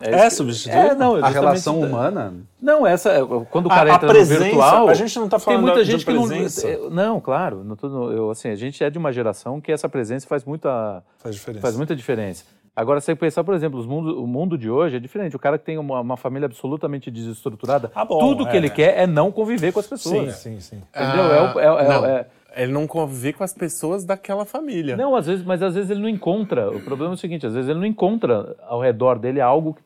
É 0.00 0.10
isso 0.10 0.22
que- 0.22 0.30
substituível? 0.30 0.90
É, 0.90 0.94
não, 0.94 1.16
A 1.16 1.28
relação 1.28 1.80
humana. 1.80 2.34
Não, 2.62 2.86
essa 2.86 3.24
quando 3.50 3.66
o 3.66 3.72
A- 3.72 3.74
cara 3.74 3.92
a 3.92 3.94
entra 3.96 4.08
presença, 4.08 4.40
no 4.40 4.46
virtual, 4.46 4.88
a 4.88 4.94
gente 4.94 5.18
não 5.18 5.28
tá 5.28 5.38
falando 5.38 5.58
tem 5.58 5.62
muita 5.66 5.78
da- 5.78 5.84
gente 5.84 5.98
de 6.00 6.04
que 6.06 6.12
não, 6.12 6.26
presença. 6.28 6.68
é, 6.68 6.78
não, 6.90 7.20
claro, 7.20 7.64
não 7.64 7.74
tô, 7.76 7.88
no- 7.88 8.12
eu 8.12 8.30
assim, 8.30 8.48
a 8.48 8.54
gente 8.54 8.82
é 8.84 8.90
de 8.90 8.96
uma 8.98 9.12
geração 9.12 9.60
que 9.60 9.72
essa 9.72 9.88
presença 9.88 10.26
faz 10.26 10.44
muita 10.44 11.02
Faz 11.18 11.34
diferença. 11.34 11.62
faz 11.62 11.76
muita 11.76 11.96
diferença. 11.96 12.44
Agora, 12.76 13.00
se 13.00 13.06
você 13.06 13.16
pensar, 13.16 13.42
por 13.42 13.54
exemplo, 13.54 13.80
os 13.80 13.86
mundo, 13.86 14.22
o 14.22 14.26
mundo 14.26 14.56
de 14.56 14.70
hoje 14.70 14.94
é 14.96 15.00
diferente. 15.00 15.34
O 15.34 15.38
cara 15.38 15.58
que 15.58 15.64
tem 15.64 15.78
uma, 15.78 15.98
uma 16.00 16.16
família 16.16 16.46
absolutamente 16.46 17.10
desestruturada, 17.10 17.90
Ah, 17.92 18.04
bom, 18.04 18.20
tudo 18.20 18.46
que 18.46 18.54
é. 18.54 18.56
ele 18.56 18.70
quer 18.70 18.96
é 19.00 19.04
não 19.04 19.32
conviver 19.32 19.72
com 19.72 19.80
as 19.80 19.86
Sim, 19.86 19.90
pessoas. 19.90 20.34
sim, 20.36 20.60
sim. 20.60 20.80
Entendeu? 20.94 21.24
É 21.24 21.54
o- 21.54 21.58
é 21.60 21.66
é 21.66 22.10
é- 22.20 22.62
Ele 22.62 22.72
não 22.72 22.86
convive 22.86 23.34
com 23.34 23.44
as 23.44 23.52
pessoas 23.52 24.04
daquela 24.04 24.44
família. 24.44 24.96
Não, 24.96 25.14
às 25.14 25.26
vezes, 25.26 25.44
mas 25.44 25.62
às 25.62 25.74
vezes 25.74 25.90
ele 25.90 26.00
não 26.00 26.08
encontra. 26.08 26.70
O 26.70 26.80
problema 26.80 27.12
é 27.12 27.14
o 27.14 27.16
seguinte: 27.16 27.46
às 27.46 27.52
vezes 27.54 27.68
ele 27.68 27.78
não 27.78 27.86
encontra 27.86 28.56
ao 28.66 28.80
redor 28.80 29.18
dele 29.18 29.40
algo 29.40 29.74
que 29.74 29.82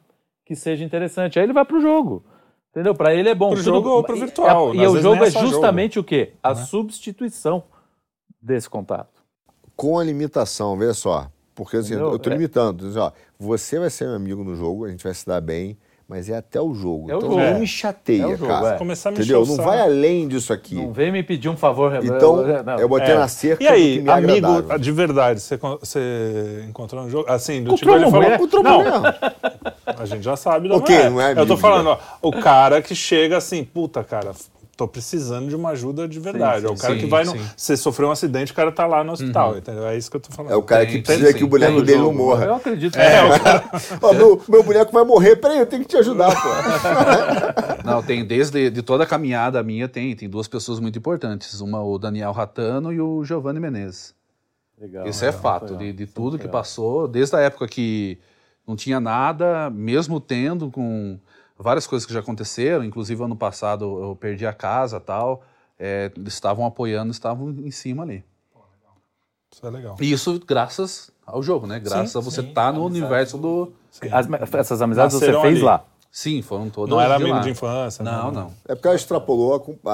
seja 0.55 0.85
interessante. 0.85 1.39
Aí 1.39 1.45
ele 1.45 1.53
vai 1.53 1.65
pro 1.65 1.81
jogo. 1.81 2.25
Entendeu? 2.71 2.95
Para 2.95 3.15
ele 3.15 3.29
é 3.29 3.35
bom. 3.35 3.51
Pro 3.53 3.61
jogo 3.63 3.89
ou 3.91 4.03
pro 4.03 4.17
e- 4.17 4.21
virtual, 4.21 4.75
E, 4.75 4.85
às 4.85 4.93
o 4.93 5.01
jogo 5.01 5.23
é 5.25 5.29
é 5.29 5.31
só 5.31 5.41
jogo. 5.41 5.53
justamente 5.53 5.99
o 5.99 6.05
quê? 6.05 6.33
A 6.43 6.55
substituição 6.55 7.63
desse 8.41 8.69
contato. 8.69 9.11
Com 9.77 9.99
a 9.99 10.05
limitação, 10.05 10.77
veja 10.79 10.95
só. 10.95 11.29
Porque 11.55 11.77
assim, 11.77 11.95
eu 11.95 12.19
tô 12.19 12.31
É. 12.31 12.33
limitando. 12.33 12.91
Ó, 12.99 13.13
você 13.39 13.79
vai 13.79 13.91
ser 13.91 14.07
meu 14.07 14.15
amigo 14.17 14.43
no 14.43 14.57
jogo, 14.57 14.87
a 14.87 14.89
gente 14.91 15.05
vai 15.05 15.13
se 15.13 15.27
dar 15.27 15.41
bem, 15.43 15.77
mas 16.09 16.31
é 16.31 16.37
até 16.37 16.59
o 16.61 16.73
jogo. 16.73 17.11
É 17.11 17.15
o 17.15 17.19
então 17.19 17.29
jogo. 17.31 17.41
não 17.43 17.47
É. 17.47 17.59
me 17.59 17.67
chateia, 17.67 18.23
É 18.23 18.27
o 18.27 18.37
jogo, 18.37 18.51
cara. 18.53 18.75
é. 18.75 18.79
Começar 18.79 19.11
a 19.11 19.13
me 19.13 19.19
Entendeu? 19.19 19.43
o 19.43 19.47
Não 19.47 19.57
vai 19.57 19.79
além 19.81 20.27
disso 20.27 20.51
aqui. 20.51 20.75
Não 20.77 20.93
vem 20.95 21.13
me 21.13 21.23
pedir 21.23 21.51
um 21.51 21.57
favor. 21.57 21.95
Então, 22.03 22.43
não. 22.65 22.79
eu 22.79 22.89
botei 22.89 23.13
É. 23.13 23.19
na 23.19 23.29
cerca 23.29 23.63
E 23.63 23.69
aí, 23.69 24.03
que 24.03 24.09
é 24.09 24.13
amigo 24.13 24.47
agradável. 24.47 24.79
de 24.79 24.93
verdade, 24.93 25.41
você, 25.41 25.59
você 25.59 26.65
encontrou 26.69 27.03
um 27.05 27.11
jogo? 27.11 27.31
Assim, 27.31 27.63
do 27.63 27.75
tipo, 27.75 27.91
ele 27.91 28.11
falou. 28.11 28.63
não. 28.63 29.03
a 29.99 30.05
gente 30.07 30.23
já 30.23 30.37
sabe 30.37 30.69
da 30.69 30.77
Ok, 30.77 30.95
mulher. 30.95 31.11
não 31.11 31.21
é 31.21 31.33
Eu 31.41 31.47
tô 31.47 31.57
falando, 31.57 31.89
ó, 31.89 31.99
o 32.23 32.33
cara 32.33 32.81
que 32.83 32.95
chega 32.95 33.37
assim, 33.37 33.65
puta, 33.65 34.03
cara, 34.03 34.33
tô 34.77 34.89
precisando 34.89 35.49
de 35.49 35.55
uma 35.55 35.71
ajuda 35.71 36.09
de 36.09 36.19
verdade. 36.19 36.63
Sim, 36.63 36.67
é 36.67 36.71
o 36.71 36.77
cara 36.77 36.95
sim, 36.95 37.01
que 37.01 37.07
vai 37.07 37.25
no. 37.25 37.33
sim. 37.33 37.41
Você 37.57 37.77
sofreu 37.77 38.09
um 38.09 38.11
acidente, 38.11 38.53
o 38.53 38.55
cara 38.55 38.73
tá 38.73 38.87
lá 38.87 39.05
no 39.05 39.13
hospital, 39.13 39.57
entendeu? 39.57 39.87
É 39.87 39.97
isso 39.97 40.11
que 40.11 40.17
eu 40.17 40.21
tô 40.21 40.33
falando. 40.33 40.53
É 40.53 40.57
o 40.57 40.63
cara 40.63 40.85
que 40.87 40.99
precisa 41.01 41.27
tem, 41.27 41.35
que 41.37 41.45
o 41.45 41.47
sim. 41.47 41.51
boneco 41.51 41.83
dele 41.83 41.99
não 41.99 42.13
morra. 42.13 42.47
Eu 42.47 42.55
acredito. 42.55 42.97
É, 42.97 43.23
o 43.25 43.41
cara. 43.41 43.65
Ó, 44.03 44.13
meu, 44.13 44.43
meu 44.49 44.63
boneco 44.63 44.93
vai 44.93 45.05
morrer, 45.05 45.37
peraí, 45.37 45.59
eu 45.59 45.67
tenho 45.67 45.83
que 45.83 45.89
te 45.89 45.97
ajudar, 45.99 46.35
pô. 46.35 46.49
Não, 47.85 48.03
tem 48.03 48.25
desde 48.25 48.71
de 48.71 48.81
toda 48.83 49.03
a 49.05 49.07
caminhada 49.07 49.63
minha, 49.63 49.89
tem, 49.89 50.15
tem 50.15 50.29
duas 50.29 50.47
pessoas 50.47 50.79
muito 50.79 50.99
importantes. 50.99 51.61
Uma, 51.61 51.83
o 51.83 51.99
Daniel 51.99 52.33
Ratano 52.33 52.93
e 52.93 53.01
o 53.01 53.25
Giovanni 53.25 53.59
Menezes. 53.61 54.15
Legal, 54.81 55.07
Isso 55.07 55.25
é 55.25 55.29
legal, 55.29 55.43
fato, 55.43 55.65
legal. 55.65 55.79
de, 55.79 55.93
de 55.93 56.07
tudo 56.07 56.39
que 56.39 56.45
legal. 56.45 56.61
passou, 56.61 57.07
desde 57.07 57.37
a 57.37 57.41
época 57.41 57.69
que 57.69 58.19
não 58.67 58.77
tinha 58.77 59.01
nada, 59.01 59.71
mesmo 59.71 60.21
tendo 60.21 60.71
com 60.71 61.19
várias 61.59 61.87
coisas 61.87 62.07
que 62.07 62.13
já 62.13 62.21
aconteceram, 62.21 62.85
inclusive 62.85 63.23
ano 63.23 63.37
passado 63.37 63.85
eu 64.03 64.17
perdi 64.17 64.47
a 64.47 64.53
casa 64.53 64.99
tal, 65.01 65.43
é, 65.79 66.11
eles 66.17 66.35
estavam 66.35 66.65
apoiando, 66.67 67.11
estavam 67.11 67.51
em 67.51 67.71
cima 67.71 68.03
ali. 68.03 68.25
Isso 69.53 69.67
é 69.67 69.71
legal. 69.71 69.97
E 70.01 70.11
isso 70.11 70.41
graças 70.47 71.11
ao 71.27 71.43
jogo, 71.43 71.67
né? 71.67 71.79
Graças 71.79 72.13
Sim, 72.13 72.19
a 72.19 72.21
você 72.21 72.41
estar 72.41 72.73
no 72.73 72.85
universo 72.85 73.37
do... 73.37 73.73
As- 74.11 74.27
essas 74.55 74.81
amizades 74.81 75.15
você 75.15 75.27
Nasceram 75.27 75.43
fez 75.43 75.57
ali. 75.57 75.65
lá. 75.65 75.85
Sim, 76.15 76.43
foram 76.43 76.69
todas 76.69 76.91
Não 76.91 77.01
era 77.01 77.17
de 77.17 77.23
amigo 77.23 77.37
lá. 77.37 77.43
de 77.43 77.49
infância. 77.51 78.05
Não, 78.05 78.31
não. 78.31 78.51
É 78.69 78.75
porque 78.75 78.87
ela 78.87 78.95
extrapolou 78.95 79.81
a, 79.87 79.91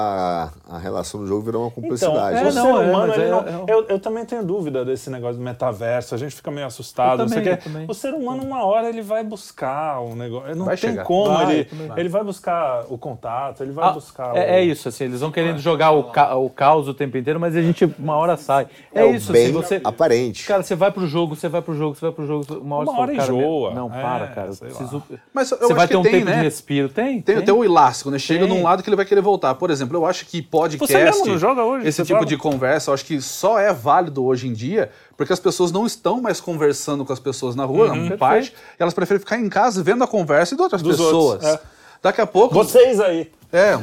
a, 0.69 0.75
a 0.75 0.77
relação 0.77 1.21
do 1.21 1.25
jogo 1.25 1.41
virou 1.45 1.61
uma 1.61 1.69
Então, 1.69 1.81
cumplicidade. 1.81 2.35
o 2.43 2.47
é, 2.47 2.51
ser 2.51 2.59
não, 2.59 2.81
é, 2.81 2.85
humano, 2.89 3.13
é- 3.13 3.29
não- 3.29 3.39
é- 3.39 3.65
eu, 3.73 3.85
eu 3.87 3.99
também 4.01 4.25
tenho 4.25 4.43
dúvida 4.43 4.83
desse 4.83 5.09
negócio 5.09 5.37
do 5.37 5.41
metaverso. 5.43 6.13
A 6.13 6.17
gente 6.17 6.35
fica 6.35 6.51
meio 6.51 6.67
assustado. 6.67 7.19
Eu 7.21 7.25
não 7.25 7.29
sei 7.29 7.39
o 7.39 7.43
também, 7.45 7.57
também. 7.57 7.85
O 7.87 7.93
ser 7.93 8.13
humano, 8.13 8.43
uma 8.43 8.65
hora, 8.65 8.89
ele 8.89 9.01
vai 9.01 9.23
buscar 9.23 10.01
o 10.01 10.13
negócio. 10.13 10.53
Não 10.57 10.65
Vai 10.65 10.75
tem 10.75 10.89
chegar. 10.89 11.05
como. 11.05 11.33
Vai, 11.33 11.53
ele, 11.53 11.63
também. 11.63 11.91
ele 11.95 12.09
vai 12.09 12.23
buscar 12.25 12.85
o 12.89 12.97
contato, 12.97 13.63
ele 13.63 13.71
vai 13.71 13.87
Ah, 13.87 13.91
buscar. 13.93 14.35
é, 14.35 14.39
o... 14.39 14.43
é 14.55 14.61
isso, 14.65 14.89
assim, 14.89 15.05
eles 15.05 15.21
vão 15.21 15.31
querendo 15.31 15.59
jogar 15.59 15.91
o, 15.91 16.11
ca- 16.11 16.35
o 16.35 16.49
caos 16.49 16.89
o 16.89 16.93
tempo 16.93 17.17
inteiro, 17.17 17.39
mas 17.39 17.55
a 17.55 17.61
gente 17.61 17.85
uma 17.97 18.17
hora 18.17 18.35
sai. 18.35 18.67
É, 18.93 19.03
É 19.03 19.05
o 19.05 19.15
isso, 19.15 19.31
bem 19.31 19.45
assim, 19.45 19.53
você. 19.53 19.81
aparente. 19.85 20.45
Cara, 20.45 20.63
você 20.63 20.75
vai 20.75 20.91
pro 20.91 21.07
jogo, 21.07 21.33
você 21.33 21.47
vai 21.47 21.61
pro 21.61 21.73
jogo, 21.77 21.95
você 21.95 22.01
vai 22.01 22.11
pro 22.11 22.27
jogo, 22.27 22.45
uma 22.59 22.75
hora, 22.75 22.83
Uma 22.83 22.91
fala, 22.93 23.03
hora 23.07 23.15
cara, 23.15 23.33
enjoa. 23.33 23.73
Não, 23.73 23.87
É, 23.87 24.01
para, 24.01 24.27
cara. 24.27 24.47
preciso- 24.49 25.01
Mas 25.33 25.49
eu 25.51 25.57
Você 25.59 25.63
acho 25.63 25.75
vai 25.75 25.87
que 25.87 25.93
ter 25.93 25.97
um 25.97 26.08
tem, 26.11 26.19
tempo 26.19 26.31
né? 26.31 26.37
de 26.37 26.43
respiro. 26.43 26.89
Tem? 26.89 27.21
Tem, 27.21 27.41
tem 27.41 27.53
o 27.53 27.63
elástico, 27.63 28.09
né? 28.11 28.19
Chega 28.19 28.45
Tem. 28.45 28.49
num 28.57 28.63
lado 28.63 28.81
que 28.83 28.89
ele 28.89 28.95
vai 28.95 29.05
querer 29.05 29.21
voltar. 29.21 29.55
Por 29.55 29.69
exemplo, 29.69 29.97
eu 29.97 30.05
acho 30.05 30.25
que 30.25 30.41
podcast, 30.41 30.87
Você 31.19 31.29
não 31.29 31.37
joga 31.37 31.63
hoje? 31.63 31.87
esse 31.87 32.01
tipo 32.03 32.15
joga? 32.19 32.25
de 32.25 32.37
conversa, 32.37 32.89
eu 32.89 32.93
acho 32.93 33.05
que 33.05 33.21
só 33.21 33.59
é 33.59 33.73
válido 33.73 34.23
hoje 34.25 34.47
em 34.47 34.53
dia 34.53 34.89
porque 35.17 35.33
as 35.33 35.39
pessoas 35.39 35.71
não 35.71 35.85
estão 35.85 36.21
mais 36.21 36.39
conversando 36.39 37.03
com 37.05 37.11
as 37.13 37.19
pessoas 37.19 37.55
na 37.55 37.65
rua, 37.65 37.89
Uhum. 37.89 38.09
não 38.09 38.17
parte. 38.17 38.53
Elas 38.77 38.93
preferem 38.93 39.19
ficar 39.19 39.37
em 39.37 39.49
casa 39.49 39.81
vendo 39.83 40.03
a 40.03 40.07
conversa 40.07 40.55
de 40.55 40.61
outras 40.61 40.81
Dos 40.81 40.95
pessoas. 40.95 41.15
outros, 41.43 41.49
é. 41.49 41.59
Daqui 42.01 42.21
a 42.21 42.25
pouco. 42.27 42.53
Vocês 42.55 42.99
aí. 43.01 43.29
É, 43.51 43.75
um 43.75 43.81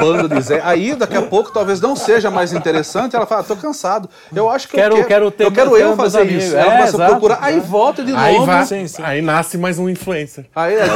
bando 0.00 0.28
de 0.34 0.40
Zé. 0.40 0.62
Aí, 0.64 0.94
daqui 0.94 1.14
a 1.16 1.20
pouco, 1.22 1.52
talvez 1.52 1.78
não 1.78 1.94
seja 1.94 2.30
mais 2.30 2.54
interessante. 2.54 3.14
Ela 3.14 3.26
fala, 3.26 3.42
"Ah, 3.42 3.44
tô 3.44 3.54
cansado. 3.54 4.08
Eu 4.34 4.48
acho 4.48 4.66
que 4.66 4.76
Quero- 4.76 4.94
eu 4.96 5.04
quero, 5.04 5.08
quero 5.08 5.30
ter 5.30 5.44
eu 5.44 5.52
quero 5.52 5.76
eu 5.76 5.94
fazer 5.94 6.22
amigos." 6.22 6.44
isso. 6.44 6.56
É, 6.56 6.60
Ela 6.60 6.70
começa 6.72 7.04
a 7.04 7.08
procurar, 7.10 7.38
aí 7.42 7.54
exato. 7.56 7.68
volta 7.68 8.02
de 8.02 8.14
Aí, 8.14 8.34
novo. 8.34 8.46
vai- 8.46 8.64
Sim, 8.64 8.88
sim. 8.88 9.02
aí 9.04 9.20
nasce 9.20 9.58
mais 9.58 9.78
um 9.78 9.90
influencer. 9.90 10.46
Aí, 10.56 10.74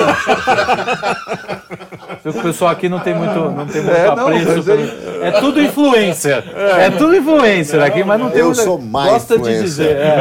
O 2.24 2.32
pessoal 2.42 2.70
aqui 2.70 2.88
não 2.88 3.00
tem 3.00 3.14
muito, 3.14 3.34
não 3.50 3.66
tem 3.66 3.82
muito 3.82 3.96
É, 3.96 4.06
não, 4.14 4.28
apreço. 4.28 4.46
mas 4.56 4.64
pelo- 4.64 5.24
É 5.24 5.30
tudo 5.40 5.60
influencer. 5.60 6.44
É. 6.56 6.90
tudo 6.90 7.16
influencer 7.16 7.82
aqui, 7.82 8.04
mas 8.04 8.18
não 8.20 8.30
tem 8.30 8.40
Eu 8.40 8.46
muita- 8.46 8.62
sou 8.62 8.78
mais 8.80 9.12
Gosta 9.12 9.34
de 9.34 9.40
influencer. 9.40 9.64
dizer. 9.64 9.96
É. 9.96 10.16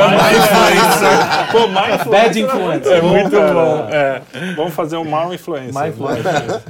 Pô, 1.51 1.67
má 1.67 1.89
influência. 1.91 2.11
Bad 2.11 2.41
influencer. 2.41 2.91
É 2.97 3.01
muito 3.01 3.29
bom. 3.31 3.87
É. 3.91 4.21
Vamos 4.55 4.73
fazer 4.73 4.97
um 4.97 5.05
mal 5.09 5.33
influência. 5.33 5.71
Má 5.73 5.87
influencer. 5.89 6.61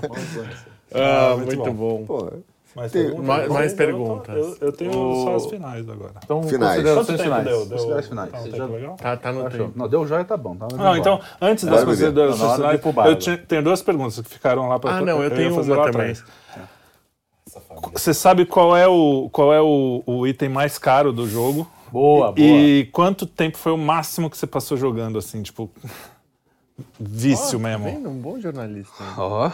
Ah, 0.93 1.35
muito 1.37 1.55
muito, 1.57 1.73
bom. 1.73 2.03
bom. 2.03 2.05
Pô, 2.05 2.31
Mais 2.73 2.89
Tem- 2.89 3.03
perguntas? 3.03 3.25
mais- 3.27 3.49
mais 3.49 3.71
Eu- 3.71 3.77
perguntas. 3.77 4.35
Eu, 4.37 4.57
eu 4.61 4.71
tenho 4.71 4.91
O- 4.97 5.23
só 5.25 5.35
as 5.35 5.45
finais 5.47 5.89
agora. 5.89 6.13
Então, 6.23 6.41
Finais. 6.43 6.75
Considerações 6.75 7.21
finais. 7.21 7.43
deu? 7.43 7.57
deu 7.65 7.69
Considerações 7.77 8.07
finais. 8.07 8.31
Tá 8.31 8.37
um 8.37 8.41
Você 8.41 8.49
tempo 8.51 8.57
já- 8.57 8.65
legal? 8.73 8.95
Tá, 8.95 9.17
tá 9.17 9.31
no 9.33 9.49
tempo. 9.49 9.71
Não, 9.75 9.87
deu 9.89 10.07
joia, 10.07 10.23
tá 10.23 10.37
bom. 10.37 10.55
Tá, 10.55 10.67
Não, 10.77 10.95
então, 10.95 11.19
antes 11.41 11.65
das 11.65 11.83
considerações 11.83 12.49
Tá 12.49 12.55
finais, 12.55 12.79
pro 12.79 12.93
bar, 12.93 13.07
eu 13.07 13.15
tinha- 13.17 13.37
tenho 13.37 13.61
duas 13.61 13.81
perguntas 13.81 14.21
que 14.21 14.29
ficaram 14.29 14.69
lá 14.69 14.79
para 14.79 14.91
Ah, 14.97 15.01
não, 15.01 15.17
eu 15.17 15.23
ia 15.29 15.35
tenho 15.35 15.53
fazer 15.53 15.73
uma 15.73 15.91
também. 15.91 16.11
atrás. 16.11 16.23
Você 17.93 18.13
sabe 18.13 18.45
qual 18.45 18.77
é 18.77 18.87
o, 18.87 19.29
qual 19.33 19.53
é 19.53 19.59
o, 19.61 20.01
o 20.05 20.25
item 20.25 20.47
mais 20.47 20.77
caro 20.77 21.11
do 21.11 21.27
jogo? 21.27 21.67
Boa, 21.91 22.31
boa. 22.31 22.39
E 22.39 22.85
quanto 22.93 23.25
tempo 23.25 23.57
foi 23.57 23.73
o 23.73 23.77
máximo 23.77 24.29
que 24.29 24.37
você 24.37 24.47
passou 24.47 24.77
jogando, 24.77 25.17
assim, 25.17 25.41
tipo... 25.41 25.69
Vício 26.97 27.59
mesmo. 27.59 27.83
Vendo? 27.83 28.09
Um 28.09 28.17
bom 28.17 28.39
jornalista. 28.39 29.03
Ó. 29.17 29.51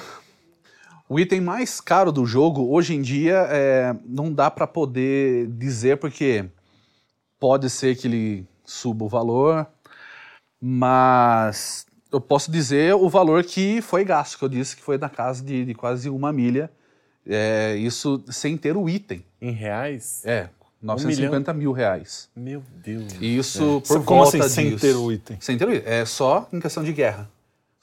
O 1.10 1.20
item 1.20 1.40
mais 1.40 1.80
caro 1.80 2.12
do 2.12 2.26
jogo, 2.26 2.70
hoje 2.70 2.94
em 2.94 3.02
dia, 3.02 3.48
é, 3.50 3.96
não 4.06 4.32
dá 4.32 4.52
pra 4.52 4.68
poder 4.68 5.48
dizer, 5.48 5.98
porque 5.98 6.46
pode 7.40 7.70
ser 7.70 7.96
que 7.96 8.08
ele 8.08 8.46
suba 8.66 9.06
o 9.06 9.08
valor, 9.08 9.66
mas 10.62 11.86
eu 12.12 12.20
posso 12.20 12.52
dizer 12.52 12.94
o 12.96 13.08
valor 13.08 13.44
que 13.44 13.82
foi 13.82 14.04
gasto, 14.04 14.38
que 14.38 14.44
eu 14.44 14.50
disse 14.50 14.76
que 14.76 14.84
foi 14.84 14.98
na 14.98 15.08
casa 15.10 15.44
de, 15.44 15.64
de 15.64 15.74
quase 15.74 16.10
uma 16.10 16.34
milha. 16.34 16.70
É, 17.26 17.76
isso 17.76 18.24
sem 18.30 18.58
ter 18.58 18.76
o 18.76 18.90
item. 18.90 19.24
Em 19.42 19.52
reais? 19.52 20.22
É, 20.26 20.50
950 20.82 21.54
mil 21.54 21.72
reais. 21.72 22.30
Meu 22.36 22.62
Deus. 22.84 23.14
E 23.20 23.38
isso 23.38 23.82
por 23.88 24.04
Como 24.04 24.24
volta 24.24 24.40
assim, 24.40 24.50
sem 24.50 24.70
disso. 24.72 24.82
ter 24.82 24.96
o 24.96 25.12
item? 25.12 25.38
Sem 25.40 25.58
ter 25.58 25.68
o 25.68 25.74
item. 25.74 25.92
É 25.92 26.06
só 26.06 26.48
em 26.52 26.60
questão 26.60 26.84
de 26.84 26.94
guerra. 26.94 27.30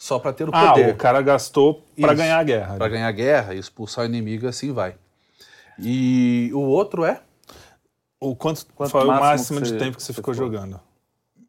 Só 0.04 0.18
pra 0.18 0.34
ter 0.34 0.46
o 0.46 0.50
Ah, 0.52 0.72
poder. 0.72 0.92
o 0.92 0.96
cara 0.98 1.22
gastou 1.22 1.82
pra 1.98 2.08
Isso. 2.08 2.16
ganhar 2.16 2.36
a 2.38 2.42
guerra. 2.42 2.76
Pra 2.76 2.88
ganhar 2.88 3.10
guerra, 3.10 3.54
expulsar 3.54 4.04
o 4.04 4.06
inimigo, 4.06 4.46
assim 4.46 4.70
vai. 4.70 4.96
E 5.78 6.50
o 6.52 6.60
outro 6.60 7.06
é? 7.06 7.22
O 8.20 8.36
quanto, 8.36 8.66
Quanto 8.76 8.90
foi 8.90 9.02
o 9.02 9.06
máximo 9.06 9.24
máximo 9.30 9.58
que 9.60 9.64
de 9.64 9.70
você- 9.70 9.78
tempo 9.78 9.96
que 9.96 10.02
você 10.02 10.12
você 10.12 10.12
ficou 10.12 10.34
foi? 10.34 10.44
jogando? 10.44 10.78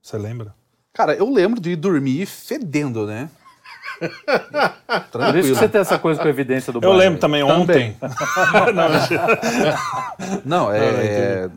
Você 0.01 0.17
lembra? 0.17 0.55
Cara, 0.93 1.13
eu 1.15 1.29
lembro 1.29 1.59
de 1.59 1.75
dormir 1.75 2.25
fedendo, 2.25 3.05
né? 3.05 3.29
Por 5.11 5.37
isso 5.37 5.49
que 5.49 5.55
você 5.55 5.69
tem 5.69 5.81
essa 5.81 5.97
coisa 5.97 6.21
com 6.21 6.27
a 6.27 6.29
evidência 6.29 6.71
do 6.71 6.79
Eu 6.81 6.93
lembro 6.93 7.19
também, 7.19 7.45
Também. 7.45 7.61
ontem. 7.61 7.97
Não, 10.45 10.71
é, 10.71 10.79
é, 10.79 11.49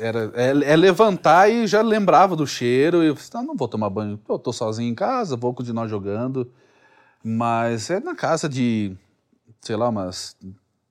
era, 0.00 0.32
é, 0.34 0.72
é 0.72 0.76
levantar 0.76 1.50
e 1.50 1.66
já 1.66 1.82
lembrava 1.82 2.34
do 2.34 2.46
cheiro. 2.46 3.02
E 3.02 3.08
eu 3.08 3.16
falei, 3.16 3.30
não, 3.34 3.52
não 3.52 3.56
vou 3.56 3.68
tomar 3.68 3.90
banho. 3.90 4.18
Eu 4.28 4.38
tô 4.38 4.52
sozinho 4.52 4.90
em 4.90 4.94
casa, 4.94 5.36
vou 5.36 5.54
continuar 5.54 5.86
jogando. 5.86 6.50
Mas 7.22 7.90
é 7.90 8.00
na 8.00 8.14
casa 8.14 8.48
de 8.48 8.96
sei 9.64 9.76
lá, 9.76 9.88
umas 9.88 10.36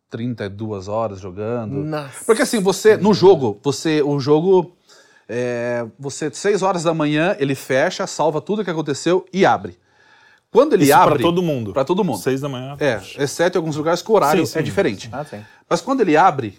32 0.09 0.87
horas 0.87 1.19
jogando. 1.19 1.83
Nossa. 1.83 2.25
Porque 2.25 2.41
assim, 2.41 2.59
você, 2.59 2.97
no 2.97 3.13
jogo, 3.13 3.59
você, 3.63 4.01
o 4.01 4.19
jogo, 4.19 4.75
é, 5.29 5.85
você, 5.97 6.31
6 6.31 6.63
horas 6.63 6.83
da 6.83 6.93
manhã, 6.93 7.35
ele 7.39 7.55
fecha, 7.55 8.05
salva 8.07 8.41
tudo 8.41 8.63
que 8.63 8.71
aconteceu 8.71 9.25
e 9.31 9.45
abre. 9.45 9.77
Quando 10.53 10.73
ele 10.73 10.83
Isso 10.85 10.93
abre. 10.95 11.15
pra 11.15 11.23
todo 11.23 11.41
mundo. 11.41 11.73
Pra 11.73 11.83
todo 11.83 12.03
mundo. 12.03 12.19
Seis 12.19 12.39
da 12.39 12.47
manhã. 12.47 12.77
É, 12.79 13.01
exceto 13.17 13.57
em 13.57 13.59
alguns 13.59 13.75
lugares 13.75 14.01
que 14.01 14.09
o 14.11 14.13
horário 14.15 14.45
Sim, 14.45 14.53
sim. 14.53 14.59
é 14.59 14.61
diferente. 14.61 15.09
Ah, 15.11 15.25
sim. 15.25 15.41
Mas 15.67 15.81
quando 15.81 15.99
ele 16.01 16.15
abre, 16.15 16.57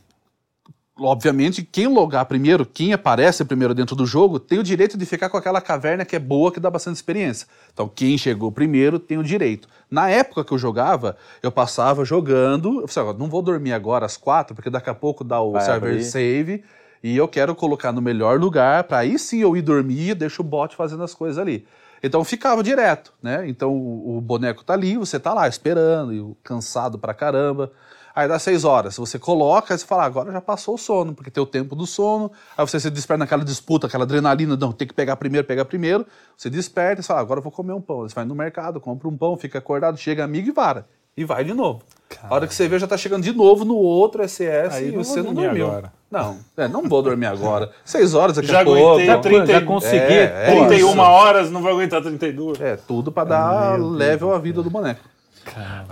obviamente, 0.99 1.63
quem 1.63 1.87
logar 1.89 2.25
primeiro, 2.27 2.65
quem 2.65 2.93
aparece 2.93 3.45
primeiro 3.45 3.75
dentro 3.75 3.97
do 3.97 4.07
jogo, 4.07 4.39
tem 4.39 4.59
o 4.59 4.63
direito 4.63 4.97
de 4.97 5.05
ficar 5.07 5.29
com 5.29 5.37
aquela 5.37 5.61
caverna 5.61 6.05
que 6.05 6.15
é 6.15 6.19
boa, 6.19 6.53
que 6.53 6.61
dá 6.61 6.71
bastante 6.71 6.97
experiência. 6.97 7.47
Então, 7.73 7.89
quem 7.89 8.17
chegou 8.17 8.51
primeiro 8.53 8.99
tem 8.99 9.19
o 9.19 9.23
direito. 9.23 9.69
Na 9.91 10.09
época 10.09 10.45
que 10.45 10.53
eu 10.53 10.59
jogava, 10.59 11.17
eu 11.43 11.51
passava 11.53 12.05
jogando. 12.05 12.81
Eu 12.81 12.89
falei, 12.89 13.11
"Ah, 13.11 13.15
não 13.19 13.29
vou 13.29 13.43
dormir 13.43 13.73
agora 13.73 14.07
às 14.07 14.17
quatro, 14.17 14.55
porque 14.55 14.71
daqui 14.71 14.91
a 14.91 14.95
pouco 14.95 15.25
dá 15.25 15.41
o 15.41 15.53
Vai 15.53 15.63
server 15.65 15.91
abrir. 15.93 16.05
save. 16.05 16.65
E 17.03 17.17
eu 17.17 17.29
quero 17.29 17.55
colocar 17.55 17.93
no 17.93 18.01
melhor 18.01 18.41
lugar, 18.41 18.85
para 18.85 18.99
aí 18.99 19.19
sim 19.19 19.41
eu 19.41 19.55
ir 19.57 19.63
dormir 19.63 20.11
e 20.11 20.15
deixo 20.15 20.41
o 20.43 20.45
bot 20.45 20.75
fazendo 20.75 21.03
as 21.03 21.13
coisas 21.15 21.39
ali. 21.39 21.67
Então 22.05 22.23
ficava 22.23 22.63
direto, 22.63 23.15
né? 23.23 23.49
Então 23.49 23.75
o, 23.75 24.21
boneco 24.21 24.63
tá 24.63 24.75
ali, 24.75 24.99
você 24.99 25.19
tá 25.19 25.33
lá 25.33 25.49
esperando, 25.49 26.13
e 26.13 26.37
cansado 26.45 26.99
pra 26.99 27.15
caramba. 27.15 27.73
Aí 28.15 28.29
dá 28.29 28.39
seis 28.39 28.63
horas, 28.63 28.99
você 28.99 29.19
coloca, 29.19 29.73
aí 29.73 29.79
você 29.79 29.87
fala, 29.87 30.03
"Ah, 30.03 30.07
agora 30.07 30.31
já 30.31 30.41
passou 30.41 30.75
o 30.75 30.79
sono, 30.79 31.15
porque 31.15 31.31
tem 31.31 31.43
o 31.43 31.47
tempo 31.47 31.75
do 31.75 31.87
sono. 31.87 32.31
Aí 32.59 32.67
você 32.67 32.79
se 32.79 32.91
desperta 32.91 33.21
naquela 33.21 33.43
disputa, 33.43 33.87
aquela 33.87 34.05
adrenalina, 34.05 34.55
não, 34.55 34.71
tem 34.71 34.87
que 34.87 34.93
pegar 34.93 35.17
primeiro, 35.17 35.47
pegar 35.47 35.65
primeiro. 35.65 36.07
Você 36.37 36.51
desperta 36.51 37.01
e 37.01 37.05
fala, 37.05 37.21
agora 37.21 37.39
eu 37.39 37.43
vou 37.43 37.51
comer 37.51 37.73
um 37.73 37.81
pão. 37.81 38.01
Você 38.03 38.15
vai 38.15 38.27
no 38.27 38.35
mercado, 38.35 38.81
compra 38.83 39.09
um 39.09 39.17
pão, 39.17 39.39
fica 39.39 39.59
acordado, 39.59 39.97
chega 39.97 40.23
amigo 40.23 40.49
e 40.49 40.53
vara. 40.53 40.87
E 41.17 41.25
vai 41.25 41.45
de 41.45 41.55
novo. 41.55 41.83
A 42.23 42.35
hora 42.35 42.47
que 42.47 42.55
você 42.55 42.69
vê, 42.69 42.79
já 42.79 42.87
tá 42.87 42.97
chegando 42.97 43.23
de 43.25 43.33
novo 43.33 43.65
no 43.65 43.75
outro 43.77 44.23
SS 44.27 44.77
Aí 44.77 44.89
e 44.89 44.93
não 44.93 45.03
você 45.05 45.21
vou 45.23 45.33
não 45.33 45.35
dormir 45.35 45.49
dormiu. 45.61 45.67
agora. 45.67 45.93
Não, 46.11 46.39
é, 46.57 46.69
não 46.69 46.89
vou 46.89 47.03
dormir 47.03 47.27
agora. 47.27 47.71
Seis 47.85 48.15
horas 48.15 48.37
daqui 48.37 48.49
Já 48.49 48.61
a 48.61 48.65
pouco. 48.65 48.81
aguentei 48.81 49.07
Já- 49.07 49.19
30 49.19 49.47
Já 49.47 49.61
consegui. 49.63 49.97
É, 50.13 50.23
é 50.23 50.67
31 50.67 50.91
isso. 50.91 51.01
horas, 51.01 51.51
não 51.51 51.61
vai 51.63 51.73
aguentar 51.73 52.03
32. 52.03 52.61
É, 52.61 52.77
tudo 52.77 53.11
pra 53.11 53.25
dar 53.25 53.79
level 53.81 54.33
à 54.33 54.39
vida 54.39 54.63
do 54.63 54.71
boneco. 54.71 55.01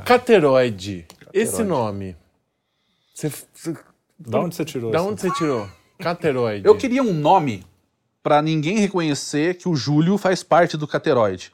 Cateroide. 0.04 1.06
Esse 1.32 1.62
nome. 1.62 2.16
Você, 3.14 3.30
você- 3.52 3.76
Da 4.18 4.40
onde 4.40 4.54
você 4.54 4.64
tirou 4.64 4.90
da 4.90 4.98
isso? 4.98 5.08
onde 5.08 5.20
você 5.20 5.30
tirou? 5.32 5.68
Cateroide. 5.98 6.66
Eu 6.66 6.76
queria 6.76 7.02
um 7.02 7.12
nome 7.12 7.64
pra 8.22 8.40
ninguém 8.42 8.78
reconhecer 8.78 9.54
que 9.56 9.68
o 9.68 9.74
Júlio 9.74 10.16
faz 10.18 10.42
parte 10.42 10.76
do 10.76 10.86
Cateroide. 10.86 11.52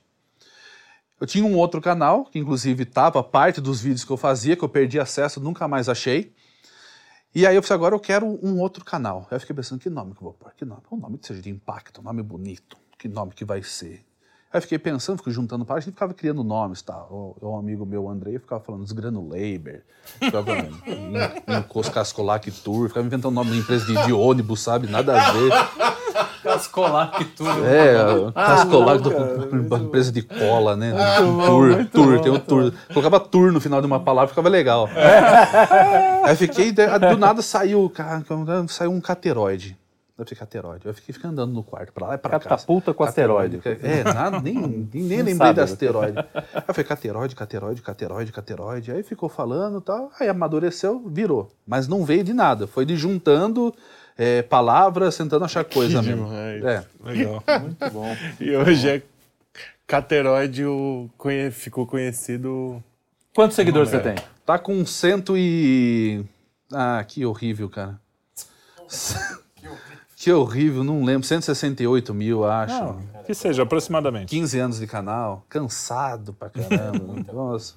Eu 1.20 1.26
tinha 1.26 1.44
um 1.44 1.56
outro 1.56 1.80
canal, 1.80 2.24
que 2.24 2.38
inclusive 2.38 2.84
tava 2.84 3.22
parte 3.22 3.60
dos 3.60 3.80
vídeos 3.80 4.04
que 4.04 4.10
eu 4.10 4.16
fazia, 4.16 4.56
que 4.56 4.62
eu 4.62 4.68
perdi 4.68 5.00
acesso, 5.00 5.40
nunca 5.40 5.66
mais 5.66 5.88
achei. 5.88 6.32
E 7.34 7.46
aí 7.46 7.56
eu 7.56 7.62
falei, 7.62 7.78
agora 7.78 7.94
eu 7.94 8.00
quero 8.00 8.26
um 8.42 8.60
outro 8.60 8.84
canal. 8.84 9.26
Aí 9.30 9.36
eu 9.36 9.40
fiquei 9.40 9.54
pensando, 9.54 9.80
que 9.80 9.90
nome 9.90 10.12
que 10.12 10.18
eu 10.18 10.24
vou 10.24 10.32
pôr? 10.32 10.52
Que 10.56 10.64
nome? 10.64 10.82
Um 10.90 10.96
nome 10.96 11.18
que 11.18 11.26
seja 11.26 11.42
de 11.42 11.50
impacto, 11.50 12.00
um 12.00 12.04
nome 12.04 12.22
bonito. 12.22 12.76
Que 12.96 13.08
nome 13.08 13.32
que 13.32 13.44
vai 13.44 13.62
ser? 13.62 14.04
Aí 14.50 14.58
eu 14.58 14.62
fiquei 14.62 14.78
pensando, 14.78 15.18
fiquei 15.18 15.32
juntando 15.32 15.64
páginas, 15.64 15.84
gente 15.84 15.94
ficava 15.94 16.14
criando 16.14 16.42
nomes, 16.42 16.80
tá? 16.80 17.06
Um 17.10 17.58
amigo 17.58 17.84
meu, 17.84 18.08
Andrei, 18.08 18.38
ficava 18.38 18.64
falando 18.64 18.82
Desgranulaber, 18.82 19.84
ficava 20.18 20.52
em, 20.56 20.72
em 21.46 21.62
Coscascolac 21.68 22.50
Tour, 22.62 22.88
ficava 22.88 23.06
inventando 23.06 23.34
nome 23.34 23.50
de 23.50 23.58
empresa 23.58 23.84
de, 23.84 24.06
de 24.06 24.12
ônibus, 24.12 24.60
sabe? 24.60 24.86
Nada 24.86 25.20
a 25.20 25.32
ver. 25.32 25.52
Cascolac 26.42 27.24
tudo. 27.36 27.66
É, 27.66 28.32
Cascolac, 28.32 29.02
do- 29.02 29.76
empresa 29.76 30.10
de 30.12 30.22
cola, 30.22 30.76
né? 30.76 30.92
tour, 31.46 31.86
tour, 31.92 32.20
tem 32.20 32.32
o 32.32 32.38
tour. 32.38 32.72
Colocava 32.88 33.20
tour 33.20 33.52
no 33.52 33.60
final 33.60 33.80
de 33.80 33.86
uma 33.86 34.00
palavra, 34.00 34.28
ficava 34.28 34.48
legal. 34.48 34.88
Aí 36.24 36.36
fiquei, 36.36 36.72
do 36.72 37.16
nada 37.18 37.42
saiu, 37.42 37.88
cara, 37.90 38.22
saiu 38.68 38.90
um 38.90 39.00
cateroide. 39.00 39.76
Eu 40.18 40.24
fiquei 40.24 40.38
cateroide. 40.38 40.84
Eu 40.84 40.92
fiquei 40.92 41.14
ficando 41.14 41.30
andando 41.40 41.54
no 41.54 41.62
quarto, 41.62 41.92
pra 41.92 42.08
lá 42.08 42.14
e 42.16 42.18
pra 42.18 42.32
cá. 42.32 42.40
Catapulta 42.40 42.92
com 42.92 43.04
asteroide. 43.04 43.60
É, 43.64 44.02
nada, 44.02 44.40
nem, 44.40 44.54
nem, 44.92 45.02
nem 45.04 45.18
lembrei 45.18 45.34
sabe, 45.36 45.54
da 45.54 45.62
né? 45.64 45.72
asteroide. 45.72 46.18
Aí 46.18 46.62
eu 46.66 46.74
falei, 46.74 46.84
cateroide, 46.84 47.36
cateroide, 47.36 47.82
cateroide, 47.82 48.32
cateroide. 48.32 48.90
Aí 48.90 49.04
ficou 49.04 49.28
falando 49.28 49.78
e 49.78 49.80
tal. 49.80 50.10
Aí 50.18 50.28
amadureceu, 50.28 51.00
virou. 51.06 51.52
Mas 51.64 51.86
não 51.86 52.04
veio 52.04 52.24
de 52.24 52.34
nada. 52.34 52.66
Foi 52.66 52.84
de 52.84 52.96
juntando 52.96 53.72
é, 54.18 54.42
palavras, 54.42 55.16
tentando 55.16 55.44
achar 55.44 55.64
coisa 55.64 56.02
mesmo. 56.02 56.26
demais. 56.26 56.64
É. 56.64 56.84
Legal. 57.04 57.42
Muito 57.62 57.90
bom. 57.90 58.16
E 58.40 58.54
hoje 58.56 58.88
é 58.88 59.02
Cateroide 59.86 60.64
o 60.66 61.08
conhe- 61.16 61.50
ficou 61.50 61.86
conhecido. 61.86 62.82
Quantos 63.34 63.54
seguidores 63.56 63.88
você 63.90 63.96
é. 63.96 64.00
tem? 64.00 64.14
Tá 64.44 64.58
com 64.58 64.84
cento 64.84 65.34
e... 65.36 66.24
Ah, 66.72 67.02
que 67.06 67.24
horrível, 67.24 67.68
cara. 67.70 67.98
Que 70.20 70.32
horrível, 70.32 70.82
não 70.82 71.04
lembro. 71.04 71.24
168 71.26 72.12
mil, 72.12 72.44
acho. 72.44 72.74
Não, 72.74 73.00
que 73.24 73.32
seja, 73.32 73.62
aproximadamente. 73.62 74.26
15 74.30 74.58
anos 74.58 74.80
de 74.80 74.86
canal. 74.88 75.44
Cansado 75.48 76.32
pra 76.32 76.50
caramba. 76.50 77.22
Nossa, 77.32 77.74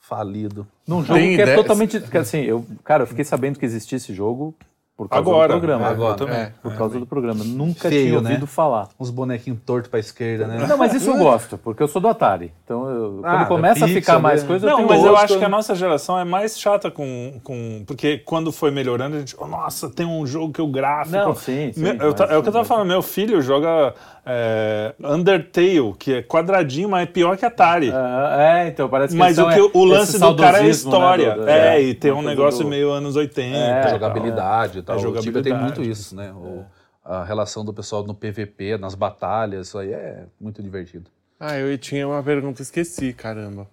falido. 0.00 0.66
Num 0.84 1.04
jogo 1.04 1.16
Tem 1.20 1.36
que 1.36 1.40
é 1.40 1.44
ideia- 1.44 1.56
totalmente. 1.56 2.00
que, 2.00 2.18
assim, 2.18 2.38
eu, 2.40 2.66
cara, 2.82 3.04
eu 3.04 3.06
fiquei 3.06 3.24
sabendo 3.24 3.56
que 3.60 3.64
existia 3.64 3.96
esse 3.96 4.12
jogo 4.12 4.52
por 4.96 5.08
causa 5.10 5.28
Agora. 5.28 5.48
do 5.54 5.58
programa. 5.60 5.86
Agora. 5.88 6.12
Eu 6.12 6.16
também. 6.16 6.36
É. 6.38 6.52
Por 6.62 6.74
causa 6.74 6.98
do 6.98 7.04
programa. 7.06 7.44
Nunca 7.44 7.88
Feio, 7.90 8.06
tinha 8.08 8.20
né? 8.22 8.30
ouvido 8.30 8.46
falar. 8.46 8.88
Uns 8.98 9.10
bonequinhos 9.10 9.58
tortos 9.66 9.90
pra 9.90 10.00
esquerda, 10.00 10.46
né? 10.46 10.64
Não, 10.66 10.78
mas 10.78 10.94
isso 10.94 11.10
eu 11.10 11.18
gosto, 11.18 11.58
porque 11.58 11.82
eu 11.82 11.88
sou 11.88 12.00
do 12.00 12.08
Atari. 12.08 12.50
Então, 12.64 12.88
eu- 12.88 13.20
Ah, 13.22 13.36
quando 13.44 13.48
começa 13.48 13.84
a 13.84 13.88
ficar 13.88 14.18
mais 14.18 14.40
né? 14.42 14.48
coisa, 14.48 14.64
Não, 14.66 14.72
eu 14.72 14.76
tenho 14.78 14.88
mas 14.88 15.04
eu 15.04 15.10
gosto. 15.10 15.24
acho 15.24 15.38
que 15.38 15.44
a 15.44 15.48
nossa 15.50 15.74
geração 15.74 16.18
é 16.18 16.24
mais 16.24 16.58
chata 16.58 16.90
com. 16.90 17.34
com 17.44 17.84
porque 17.86 18.18
quando 18.24 18.50
foi 18.50 18.70
melhorando, 18.70 19.16
a 19.16 19.18
gente. 19.18 19.36
"Oh, 19.38 19.46
nossa, 19.46 19.90
tem 19.90 20.06
um 20.06 20.26
jogo 20.26 20.52
que 20.52 20.62
o 20.62 20.66
gráfico. 20.66 21.14
Não, 21.16 21.34
sim, 21.34 21.72
sim, 21.74 21.80
Meu- 21.82 21.94
eu 21.96 22.14
é 22.30 22.38
o 22.38 22.42
que 22.42 22.48
eu 22.48 22.52
tava 22.52 22.64
falando, 22.64 22.88
meu 22.88 23.02
filho 23.02 23.42
joga 23.42 23.92
é, 24.28 24.92
Undertale, 25.04 25.94
que 25.98 26.14
é 26.14 26.22
quadradinho, 26.22 26.88
mas 26.88 27.02
é 27.02 27.06
pior 27.06 27.36
que 27.36 27.44
Atari. 27.44 27.92
Ah, 27.94 28.36
é, 28.64 28.68
então 28.68 28.88
parece 28.88 29.12
que 29.12 29.18
Mas 29.18 29.38
o, 29.38 29.46
que, 29.48 29.70
o 29.72 29.84
lance 29.84 30.18
do 30.18 30.34
cara 30.34 30.58
é 30.58 30.62
né, 30.62 30.68
história. 30.68 31.34
do- 31.34 31.42
do- 31.42 31.48
é, 31.48 31.80
e 31.82 31.94
tem 31.94 32.10
um 32.12 32.22
negócio 32.22 32.64
do- 32.64 32.68
meio 32.70 32.90
anos 32.90 33.14
80. 33.14 33.56
É, 33.56 33.78
e 33.80 33.82
tal. 33.82 33.90
jogabilidade 33.92 34.82
tal. 34.86 34.98
É, 34.98 35.06
O 35.06 35.20
Tibia 35.20 35.42
tem 35.42 35.52
muito 35.54 35.82
isso, 35.82 36.14
né? 36.16 36.32
O- 36.32 36.64
a 37.04 37.22
relação 37.24 37.64
do 37.64 37.72
pessoal 37.72 38.02
no 38.04 38.14
PVP, 38.14 38.76
nas 38.78 38.94
batalhas, 38.94 39.68
isso 39.68 39.78
aí 39.78 39.92
é 39.92 40.24
muito 40.40 40.62
divertido. 40.62 41.10
Ah, 41.38 41.56
eu 41.56 41.76
tinha 41.78 42.06
uma 42.08 42.22
pergunta, 42.22 42.62
esqueci, 42.62 43.12
caramba. 43.12 43.68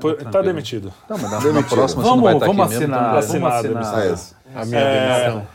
Pô, 0.00 0.14
tá 0.14 0.40
demitido. 0.40 0.92
Não, 1.08 1.18
mas 1.18 1.30
na, 1.30 1.52
na 1.52 1.62
próxima 1.62 2.02
você 2.02 2.08
não 2.08 2.20
Vamos, 2.20 2.22
vai 2.24 2.34
estar 2.34 2.46
vamos 2.46 2.62
aqui 2.62 2.70
mesmo, 2.78 2.94
assinar, 2.94 3.00
então- 3.00 3.10
vamos 3.40 3.54
Assinado, 3.54 3.78
assinar. 3.78 3.94
Ah, 3.94 4.12
esse. 4.12 4.34
A 4.54 4.64
minha 4.64 4.80
É, 4.80 5.24
demissão. 5.24 5.46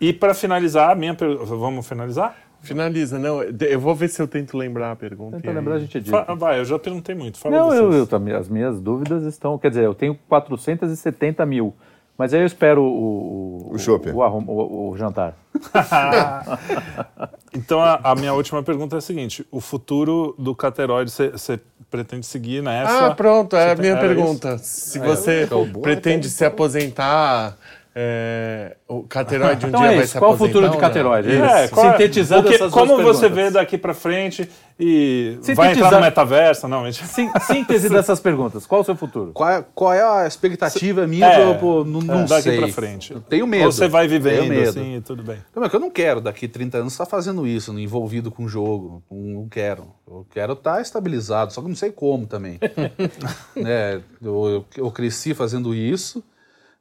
E 0.00 0.12
pra 0.12 0.34
finalizar, 0.34 0.90
a 0.90 0.94
minha 0.94 1.14
pergunta. 1.14 1.44
Vamos 1.56 1.86
finalizar? 1.86 2.36
Finaliza, 2.62 3.18
não. 3.18 3.42
Eu 3.42 3.80
vou 3.80 3.94
ver 3.94 4.08
se 4.08 4.20
eu 4.20 4.28
tento 4.28 4.56
lembrar 4.56 4.92
a 4.92 4.96
pergunta. 4.96 5.36
Tenta 5.38 5.50
lembrar, 5.52 5.76
a 5.76 5.78
gente 5.80 5.98
diz. 6.00 6.10
Fa- 6.10 6.34
vai, 6.34 6.60
eu 6.60 6.64
já 6.64 6.78
perguntei 6.78 7.14
muito. 7.14 7.38
Fala 7.38 7.56
Não, 7.56 7.74
eu, 7.74 7.92
eu 7.92 8.36
as 8.38 8.48
minhas 8.48 8.80
dúvidas 8.80 9.24
estão. 9.24 9.58
Quer 9.58 9.70
dizer, 9.70 9.84
eu 9.84 9.94
tenho 9.94 10.14
470 10.28 11.44
mil. 11.46 11.74
Mas 12.20 12.34
aí 12.34 12.40
eu 12.42 12.46
espero 12.46 12.82
o, 12.82 13.70
o, 13.70 13.74
O 14.12 14.18
o, 14.18 14.22
arrum- 14.22 14.44
o- 14.46 14.90
o 14.90 14.96
jantar. 14.98 15.34
Então 17.52 17.80
a, 17.80 17.98
a 18.04 18.14
minha 18.14 18.32
última 18.34 18.62
pergunta 18.62 18.96
é 18.96 18.98
a 18.98 19.00
seguinte: 19.00 19.44
o 19.50 19.58
futuro 19.58 20.34
do 20.38 20.54
Cateroide 20.54 21.10
você 21.10 21.58
pretende 21.90 22.26
seguir 22.26 22.62
nessa? 22.62 23.06
Ah, 23.06 23.14
pronto, 23.14 23.56
é 23.56 23.72
a 23.72 23.74
minha 23.74 23.96
pergunta. 23.96 24.58
Se 24.58 24.98
você 24.98 25.48
pretende 25.80 26.28
se 26.28 26.44
aposentar, 26.44 27.56
é, 27.94 28.76
o 28.86 29.02
Cateroide 29.02 29.66
um 29.66 29.68
Então 29.68 29.80
dia 29.80 29.92
é 29.92 29.96
vai 29.96 30.06
se 30.06 30.18
Qual 30.18 30.30
o 30.30 30.34
aposentar 30.34 30.54
futuro 30.60 30.72
de? 30.72 30.78
Cateroide? 30.80 31.32
É, 31.36 31.68
qual 31.68 31.86
é- 31.86 31.92
Sintetizando 31.92 32.46
o 32.46 32.48
que- 32.48 32.54
essas 32.54 32.72
Como 32.72 32.86
duas 32.96 33.16
você 33.16 33.28
perguntas. 33.28 33.44
vê 33.44 33.50
daqui 33.50 33.76
pra 33.78 33.94
frente 33.94 34.48
e 34.78 35.38
vai 35.54 35.72
entrar 35.72 35.90
no 35.92 36.00
metaverso? 36.00 36.68
Não, 36.68 36.82
mentira. 36.84 37.06
Sim- 37.06 37.30
síntese 37.46 37.88
dessas 37.90 38.20
perguntas. 38.20 38.66
Qual 38.66 38.80
o 38.80 38.84
seu 38.84 38.94
futuro? 38.96 39.32
Qual 39.32 39.48
é, 39.50 39.64
qual 39.74 39.92
é 39.92 40.02
a 40.02 40.26
expectativa 40.26 41.06
minha? 41.06 41.26
É, 41.26 41.54
pro- 41.54 41.58
pro- 41.58 41.84
não 41.84 42.00
não 42.00 42.24
daqui 42.24 42.42
sei. 42.42 42.58
pra 42.58 42.68
frente. 42.68 43.12
Eu 43.12 43.20
tenho 43.20 43.46
medo. 43.46 43.64
Ou 43.66 43.72
você 43.72 43.88
vai 43.88 44.06
vivendo 44.06 44.48
medo. 44.48 44.68
assim 44.70 44.96
e 44.96 45.00
tudo 45.00 45.22
bem. 45.22 45.38
Não, 45.54 45.64
é 45.64 45.68
que 45.68 45.76
eu 45.76 45.80
não 45.80 45.90
quero 45.90 46.20
daqui 46.20 46.46
30 46.46 46.78
anos 46.78 46.92
estar 46.92 47.06
fazendo 47.06 47.46
isso, 47.46 47.76
envolvido 47.78 48.30
com 48.30 48.44
o 48.44 48.48
jogo. 48.48 49.02
Não, 49.10 49.48
quero. 49.48 49.88
Eu 50.08 50.26
quero 50.30 50.52
estar 50.54 50.80
estabilizado, 50.80 51.52
só 51.52 51.60
que 51.60 51.68
não 51.68 51.76
sei 51.76 51.90
como 51.90 52.26
também. 52.26 52.58
né? 53.56 54.00
eu, 54.22 54.48
eu, 54.48 54.64
eu 54.84 54.90
cresci 54.90 55.34
fazendo 55.34 55.74
isso, 55.74 56.22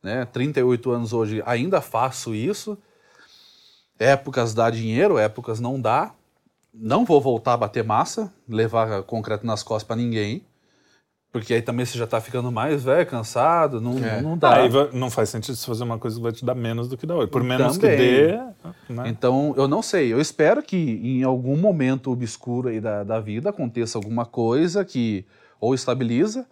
né? 0.04 0.26
38 0.26 0.92
anos 0.92 1.14
hoje 1.14 1.42
ainda 1.46 1.82
faço 1.82 2.34
isso. 2.34 2.78
Épocas 3.98 4.54
dá 4.54 4.70
dinheiro, 4.70 5.18
épocas 5.18 5.60
não 5.60 5.80
dá. 5.80 6.12
Não 6.74 7.04
vou 7.04 7.20
voltar 7.20 7.54
a 7.54 7.58
bater 7.58 7.84
massa, 7.84 8.32
levar 8.48 9.04
concreto 9.04 9.46
nas 9.46 9.64
costas 9.64 9.84
para 9.88 9.96
ninguém. 9.98 10.44
Porque 11.32 11.54
aí 11.54 11.62
também 11.62 11.86
você 11.86 11.96
já 11.98 12.08
tá 12.08 12.20
ficando 12.20 12.52
mais 12.52 12.84
velho, 12.84 13.06
cansado, 13.06 13.80
não, 13.80 14.04
É. 14.04 14.20
não 14.20 14.36
dá. 14.36 14.56
Aí 14.56 14.70
não 14.94 15.12
faz 15.12 15.30
sentido 15.30 15.56
você 15.56 15.66
fazer 15.66 15.84
uma 15.84 16.00
coisa 16.00 16.16
que 16.18 16.24
vai 16.24 16.32
te 16.32 16.44
dar 16.44 16.56
menos 16.56 16.88
do 16.88 16.98
que 16.98 17.06
dá 17.06 17.16
hoje. 17.16 17.28
Por 17.28 17.44
menos 17.44 17.78
Também. 17.78 17.98
que 17.98 18.04
dê. 18.04 18.38
Né? 18.94 19.04
Então, 19.10 19.54
eu 19.56 19.68
não 19.68 19.82
sei. 19.84 20.12
Eu 20.12 20.20
espero 20.20 20.64
que 20.64 20.76
em 20.78 21.24
algum 21.24 21.56
momento 21.56 22.10
obscuro 22.12 22.70
aí 22.70 22.80
da, 22.80 23.04
da 23.04 23.20
vida 23.20 23.50
aconteça 23.52 23.98
alguma 23.98 24.26
coisa 24.26 24.84
que 24.84 25.26
ou 25.60 25.76
estabiliza, 25.76 26.48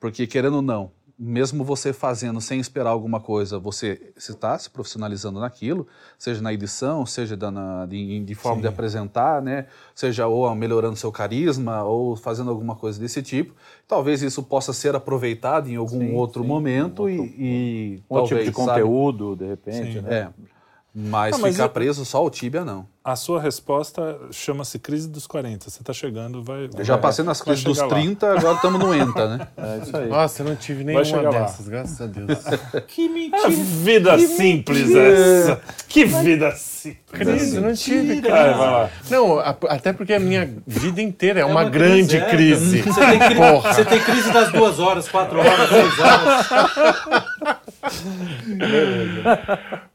Porque, 0.00 0.26
querendo 0.26 0.56
ou 0.56 0.62
não, 0.62 0.90
mesmo 1.18 1.64
você 1.64 1.92
fazendo 1.92 2.40
sem 2.40 2.60
esperar 2.60 2.90
alguma 2.90 3.18
coisa, 3.20 3.58
você 3.58 4.12
está 4.16 4.58
se 4.58 4.68
profissionalizando 4.68 5.40
naquilo, 5.40 5.86
seja 6.18 6.42
na 6.42 6.52
edição, 6.52 7.06
seja 7.06 7.36
na- 7.50 7.86
de, 7.86 8.20
de 8.22 8.34
forma 8.34 8.60
de 8.60 8.68
apresentar, 8.68 9.40
né? 9.40 9.66
seja 9.94 10.26
ou 10.26 10.54
melhorando 10.54 10.96
seu 10.96 11.10
carisma, 11.10 11.82
ou 11.84 12.16
fazendo 12.16 12.50
alguma 12.50 12.76
coisa 12.76 13.00
desse 13.00 13.22
tipo. 13.22 13.54
Talvez 13.88 14.22
isso 14.22 14.42
possa 14.42 14.72
ser 14.72 14.94
aproveitado 14.94 15.68
em 15.68 15.76
algum 15.76 16.14
outro 16.14 16.44
momento 16.44 17.08
e, 17.08 17.16
e 17.38 18.02
Um 18.10 18.14
outro 18.16 18.36
tipo 18.36 18.36
talvez, 18.36 18.48
de 18.48 18.54
sabe? 18.54 18.82
conteúdo, 18.82 19.36
de 19.36 19.46
repente, 19.46 20.00
né? 20.00 20.14
É. 20.14 20.55
Mas 20.98 21.32
Não, 21.32 21.40
mas 21.40 21.52
ficar 21.54 21.64
eu- 21.64 21.68
preso 21.68 22.06
só 22.06 22.24
o 22.24 22.30
Tibia, 22.30 22.64
não. 22.64 22.86
A 23.04 23.14
sua 23.14 23.38
resposta 23.40 24.18
chama-se 24.32 24.78
crise 24.80 25.08
dos 25.08 25.26
40. 25.28 25.68
Você 25.70 25.80
está 25.80 25.92
chegando, 25.92 26.42
vai. 26.42 26.68
Eu 26.76 26.84
já 26.84 26.96
passei 26.98 27.22
nas 27.24 27.40
crises 27.40 27.62
dos 27.62 27.78
lá. 27.78 27.86
30, 27.86 28.32
agora 28.32 28.56
estamos 28.56 28.80
no 28.80 28.92
ENTA, 28.94 29.28
né? 29.36 29.46
É 29.58 29.78
isso 29.82 29.96
aí. 29.96 30.08
Nossa, 30.08 30.42
eu 30.42 30.46
não 30.48 30.56
tive 30.56 30.82
nenhuma 30.82 31.04
chegar 31.04 31.30
lá. 31.30 31.40
dessas, 31.40 31.68
graças 31.68 32.00
a 32.00 32.06
Deus. 32.06 32.38
Que 32.88 33.08
mentira. 33.10 33.48
Vida 33.50 34.18
simples 34.18 34.90
essa. 34.92 35.60
Que 35.86 36.04
vida 36.06 36.50
simples. 36.52 36.96
Crise, 37.12 37.56
eu 37.56 37.62
não 37.62 37.74
tive, 37.74 38.20
vai 38.22 38.56
lá. 38.58 38.90
Não, 39.10 39.38
a- 39.38 39.56
até 39.68 39.92
porque 39.92 40.14
a 40.14 40.18
minha 40.18 40.50
vida 40.66 41.00
inteira 41.02 41.40
é, 41.40 41.44
uma, 41.44 41.60
uma 41.62 41.70
grande 41.70 42.16
é. 42.16 42.28
crise. 42.30 42.80
Você 42.82 43.00
tem, 43.06 43.18
cri- 43.18 43.34
Porra. 43.36 43.72
você 43.74 43.84
tem 43.84 44.00
crise 44.00 44.32
das 44.32 44.50
duas 44.50 44.80
horas, 44.80 45.08
quatro 45.08 45.38
horas, 45.38 45.68
seis 45.68 45.98
horas. 45.98 47.56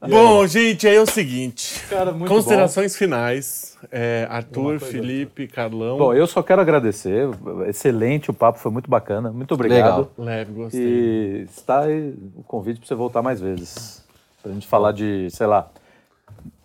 Bom, 0.08 0.46
gente, 0.46 0.86
aí 0.86 0.96
é 0.96 1.00
o 1.00 1.06
seguinte. 1.06 1.84
Cara, 1.88 2.12
muito 2.12 2.28
Considerações 2.28 2.96
finais. 2.96 3.78
É, 3.90 4.26
Arthur, 4.30 4.78
Felipe, 4.80 5.46
Carlão. 5.48 5.98
Bom, 5.98 6.14
eu 6.14 6.26
só 6.26 6.42
quero 6.42 6.60
agradecer. 6.60 7.28
Excelente, 7.66 8.30
o 8.30 8.34
papo 8.34 8.58
foi 8.58 8.70
muito 8.70 8.90
bacana. 8.90 9.30
Muito 9.30 9.54
obrigado. 9.54 9.80
Legal. 9.80 10.10
Leve, 10.18 10.52
gostei. 10.52 10.80
E 10.80 11.46
está 11.50 11.80
aí 11.80 12.14
o 12.36 12.42
convite 12.42 12.78
para 12.78 12.88
você 12.88 12.94
voltar 12.94 13.22
mais 13.22 13.40
vezes. 13.40 14.02
Pra 14.42 14.52
gente 14.52 14.66
falar 14.66 14.92
de, 14.92 15.28
sei 15.30 15.46
lá, 15.46 15.68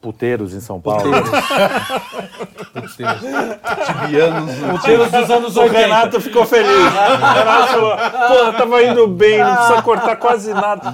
puteiros 0.01 0.53
em 0.53 0.59
São 0.59 0.79
Paulo. 0.79 1.11
Tibianos. 3.85 4.55
Puteiros 4.55 5.11
dos 5.11 5.29
anos 5.29 5.57
O 5.57 5.61
80. 5.61 5.79
Renato 5.79 6.21
ficou 6.21 6.45
feliz. 6.45 6.69
O 6.69 6.89
Renato 6.89 7.67
falou: 7.73 7.97
pô, 7.97 8.53
tava 8.57 8.83
indo 8.83 9.07
bem, 9.07 9.39
não 9.43 9.55
precisa 9.55 9.81
cortar 9.81 10.15
quase 10.15 10.53
nada. 10.53 10.93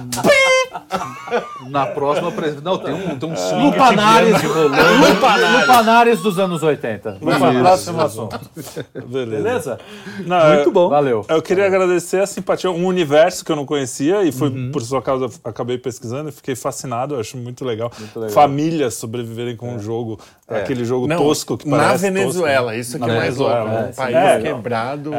Na 1.68 1.86
próxima. 1.86 2.32
Não, 2.62 2.78
tem 2.78 2.94
um, 2.94 3.18
tem 3.18 3.30
um 3.30 3.36
swing 3.36 3.66
Lupanares. 3.66 4.42
Lupanares. 4.42 5.60
Lupanares 5.60 6.20
dos 6.22 6.38
anos 6.38 6.62
80. 6.62 7.18
Vamos 7.20 7.38
para 7.38 7.50
o 7.56 7.60
próximo 7.60 8.00
assunto. 8.00 8.40
Beleza. 9.06 9.36
Beleza? 9.42 9.78
Não, 10.26 10.46
Muito 10.54 10.68
eu- 10.68 10.72
bom. 10.72 10.88
Valeu. 10.88 11.24
Eu 11.28 11.42
queria 11.42 11.66
agradecer 11.66 12.20
a 12.20 12.26
simpatia, 12.26 12.70
um 12.70 12.86
universo 12.86 13.44
que 13.44 13.52
eu 13.52 13.56
não 13.56 13.66
conhecia 13.66 14.22
e 14.22 14.32
foi 14.32 14.50
por 14.70 14.82
sua 14.82 15.00
causa 15.02 15.26
acabei 15.44 15.78
pesquisando 15.78 16.28
e 16.28 16.32
fiquei 16.32 16.54
fascinado, 16.54 17.14
eu 17.14 17.20
acho 17.20 17.36
muito 17.36 17.64
legal. 17.64 17.90
legal. 18.14 18.30
Famílias 18.30 18.94
sobreviverem 18.94 19.56
com 19.56 19.74
um 19.74 19.78
jogo, 19.78 20.18
aquele 20.48 20.84
jogo 20.84 21.06
Não, 21.06 21.16
tosco 21.16 21.56
que 21.56 21.68
na 21.68 21.76
parece 21.78 22.02
Venezuela, 22.10 22.66
tosco, 22.72 22.80
isso 22.80 22.98
né? 22.98 23.04
aqui 23.04 23.10
é 23.10 23.14
Na 23.14 23.20
mais 23.20 23.36
louco. 23.36 23.54
Venezuela, 23.54 23.80
Um 23.80 23.88
é. 23.88 23.92
país 23.92 24.16
É, 24.16 24.40
quebrado. 24.40 25.14
É, 25.14 25.18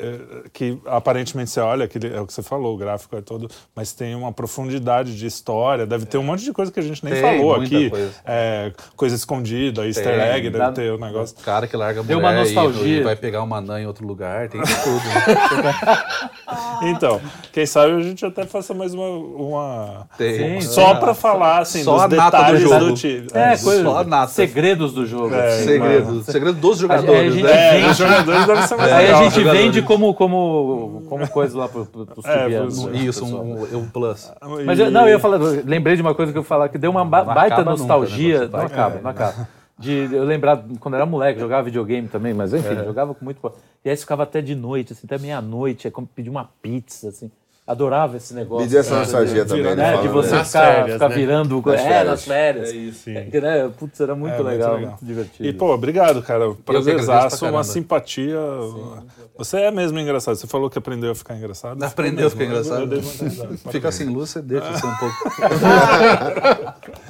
é, 0.00 0.18
que 0.52 0.78
aparentemente 0.86 1.50
você 1.50 1.60
olha, 1.60 1.84
aquele, 1.84 2.14
é 2.14 2.20
o 2.20 2.26
que 2.26 2.32
você 2.32 2.42
falou, 2.42 2.74
o 2.74 2.78
gráfico 2.78 3.16
é 3.16 3.20
todo, 3.20 3.48
mas 3.74 3.92
tem 3.92 4.14
uma 4.14 4.32
profundidade 4.32 4.85
de 5.04 5.26
história, 5.26 5.86
deve 5.86 6.06
ter 6.06 6.18
um 6.18 6.22
monte 6.22 6.42
de 6.44 6.52
coisa 6.52 6.70
que 6.72 6.80
a 6.80 6.82
gente 6.82 7.04
nem 7.04 7.12
Tem, 7.14 7.22
falou 7.22 7.56
muita 7.58 7.76
aqui. 7.76 7.90
coisa. 7.90 8.10
É, 8.24 8.72
coisa 8.96 9.14
escondida, 9.16 9.86
easter 9.86 10.04
Tem, 10.04 10.20
egg, 10.30 10.42
deve 10.50 10.58
dá- 10.58 10.72
ter 10.72 10.92
o 10.92 10.98
negócio. 10.98 11.36
O 11.38 11.42
cara 11.42 11.66
que 11.66 11.76
larga 11.76 12.00
a 12.00 12.02
Deu 12.02 12.18
mulher 12.18 12.28
uma 12.32 12.36
e- 12.36 12.44
nostalgia. 12.44 13.00
E, 13.00 13.02
vai 13.02 13.16
pegar 13.16 13.42
uma 13.42 13.58
anã 13.58 13.80
em 13.80 13.86
outro 13.86 14.06
lugar, 14.06 14.48
tem 14.48 14.60
de 14.62 14.74
tudo. 14.82 15.04
né? 15.04 15.98
Então, 16.82 17.20
quem 17.52 17.64
sabe 17.66 17.92
a 17.94 18.00
gente 18.02 18.24
até 18.24 18.44
faça 18.46 18.72
mais 18.74 18.92
uma. 18.94 19.08
uma- 19.08 20.06
Tem. 20.16 20.60
Só 20.60 20.94
pra 20.96 21.14
falar, 21.14 21.62
assim, 21.62 21.82
Só 21.82 21.98
a 22.00 22.06
dos 22.06 22.16
nata 22.16 22.36
do 22.36 22.40
detalhes 22.42 22.62
do, 22.62 22.68
jogo. 22.68 22.94
time. 22.94 23.26
É, 23.32 23.56
Só 23.56 23.64
coisa, 23.64 23.88
a 23.90 24.04
nata. 24.04 24.32
segredos 24.32 24.92
do 24.92 25.06
jogo. 25.06 25.34
assim, 25.34 25.64
Segredo. 25.64 26.22
Segredo 26.22 26.58
dos 26.60 26.78
Aí 26.78 26.84
a 26.84 26.96
jogadores, 26.98 27.34
gente 27.34 27.42
né? 27.44 27.80
É, 27.80 27.90
os 27.90 27.96
jogadores 27.96 28.46
devem 28.46 28.62
ser 28.66 28.76
mais 28.76 28.92
Aí 28.92 29.10
a 29.10 29.18
legais. 29.18 29.34
gente 29.34 29.44
vende 29.44 29.82
como, 29.82 30.14
como, 30.14 31.02
como 31.08 31.28
coisa 31.28 31.58
lá 31.58 31.68
pro, 31.68 31.86
pro, 31.86 32.06
pros 32.06 32.24
É, 32.26 32.48
né, 32.48 32.66
Isso, 32.94 33.24
um, 33.24 33.78
um 33.78 33.88
plus. 33.88 34.30
Mas 34.64 34.75
eu, 34.78 34.90
não, 34.90 35.02
eu 35.02 35.08
ia 35.08 35.18
falar, 35.18 35.38
lembrei 35.64 35.96
de 35.96 36.02
uma 36.02 36.14
coisa 36.14 36.32
que 36.32 36.38
eu 36.38 36.42
falar 36.42 36.68
que 36.68 36.78
deu 36.78 36.90
uma 36.90 37.04
ba- 37.04 37.24
baita 37.24 37.54
acaba 37.54 37.70
nunca, 37.70 37.78
nostalgia. 37.82 38.40
né? 38.40 38.48
não 38.52 38.60
acaba, 38.60 39.00
não 39.00 39.10
acaba. 39.10 39.48
De 39.78 40.08
eu 40.10 40.24
lembrar 40.24 40.64
quando 40.80 40.94
eu 40.94 40.98
era 40.98 41.04
moleque, 41.06 41.38
jogava 41.38 41.62
videogame 41.64 42.08
também, 42.08 42.32
mas 42.32 42.54
enfim, 42.54 42.74
jogava 42.84 43.14
com 43.14 43.24
muito. 43.24 43.38
E 43.84 43.90
aí 43.90 43.96
ficava 43.96 44.22
até 44.22 44.40
de 44.40 44.54
noite, 44.54 44.92
assim, 44.94 45.02
até 45.04 45.18
meia-noite, 45.18 45.86
é 45.86 45.90
como 45.90 46.06
pedir 46.06 46.30
uma 46.30 46.48
pizza, 46.62 47.08
assim. 47.08 47.30
Adorava 47.66 48.16
esse 48.16 48.32
negócio. 48.32 48.64
Me 48.64 48.70
dê 48.70 48.78
essa 48.78 48.96
nostalgia 48.96 49.44
também, 49.44 49.64
né? 49.64 49.74
né? 49.74 50.00
De 50.00 50.06
você. 50.06 50.36
Nas 50.36 50.46
ficar, 50.46 50.74
férias, 50.74 50.92
ficar 50.92 51.08
né? 51.08 51.14
virando. 51.16 51.62
Nas 51.66 51.80
é, 51.80 51.82
férias. 51.82 52.06
nas 52.06 52.24
férias. 52.24 52.68
É 52.70 52.76
isso. 52.76 53.10
É, 53.10 53.40
né, 53.40 53.72
putz, 53.76 54.00
era 54.00 54.14
muito, 54.14 54.34
É, 54.34 54.36
muito 54.36 54.48
legal, 54.48 54.74
legal. 54.74 54.90
muito 54.90 55.04
divertido. 55.04 55.48
E, 55.48 55.52
pô, 55.52 55.74
obrigado, 55.74 56.22
cara. 56.22 56.54
Prazerzaço, 56.64 57.40
pra 57.40 57.50
uma 57.50 57.64
simpatia. 57.64 58.38
Você 59.36 59.56
é 59.58 59.70
mesmo 59.72 59.98
engraçado. 59.98 60.36
Você 60.36 60.46
falou 60.46 60.70
que 60.70 60.78
aprendeu 60.78 61.10
a 61.10 61.14
ficar 61.14 61.34
engraçado. 61.36 61.82
Aprendeu 61.82 62.28
a 62.28 62.30
ficar 62.30 62.44
engraçado. 62.44 62.94
Risada. 62.94 63.56
Fica 63.72 63.90
sem 63.90 64.06
luz, 64.06 64.30
você 64.30 64.40
deixa 64.40 64.72
ser 64.78 64.86
um 64.86 64.96
pouco. 64.96 65.16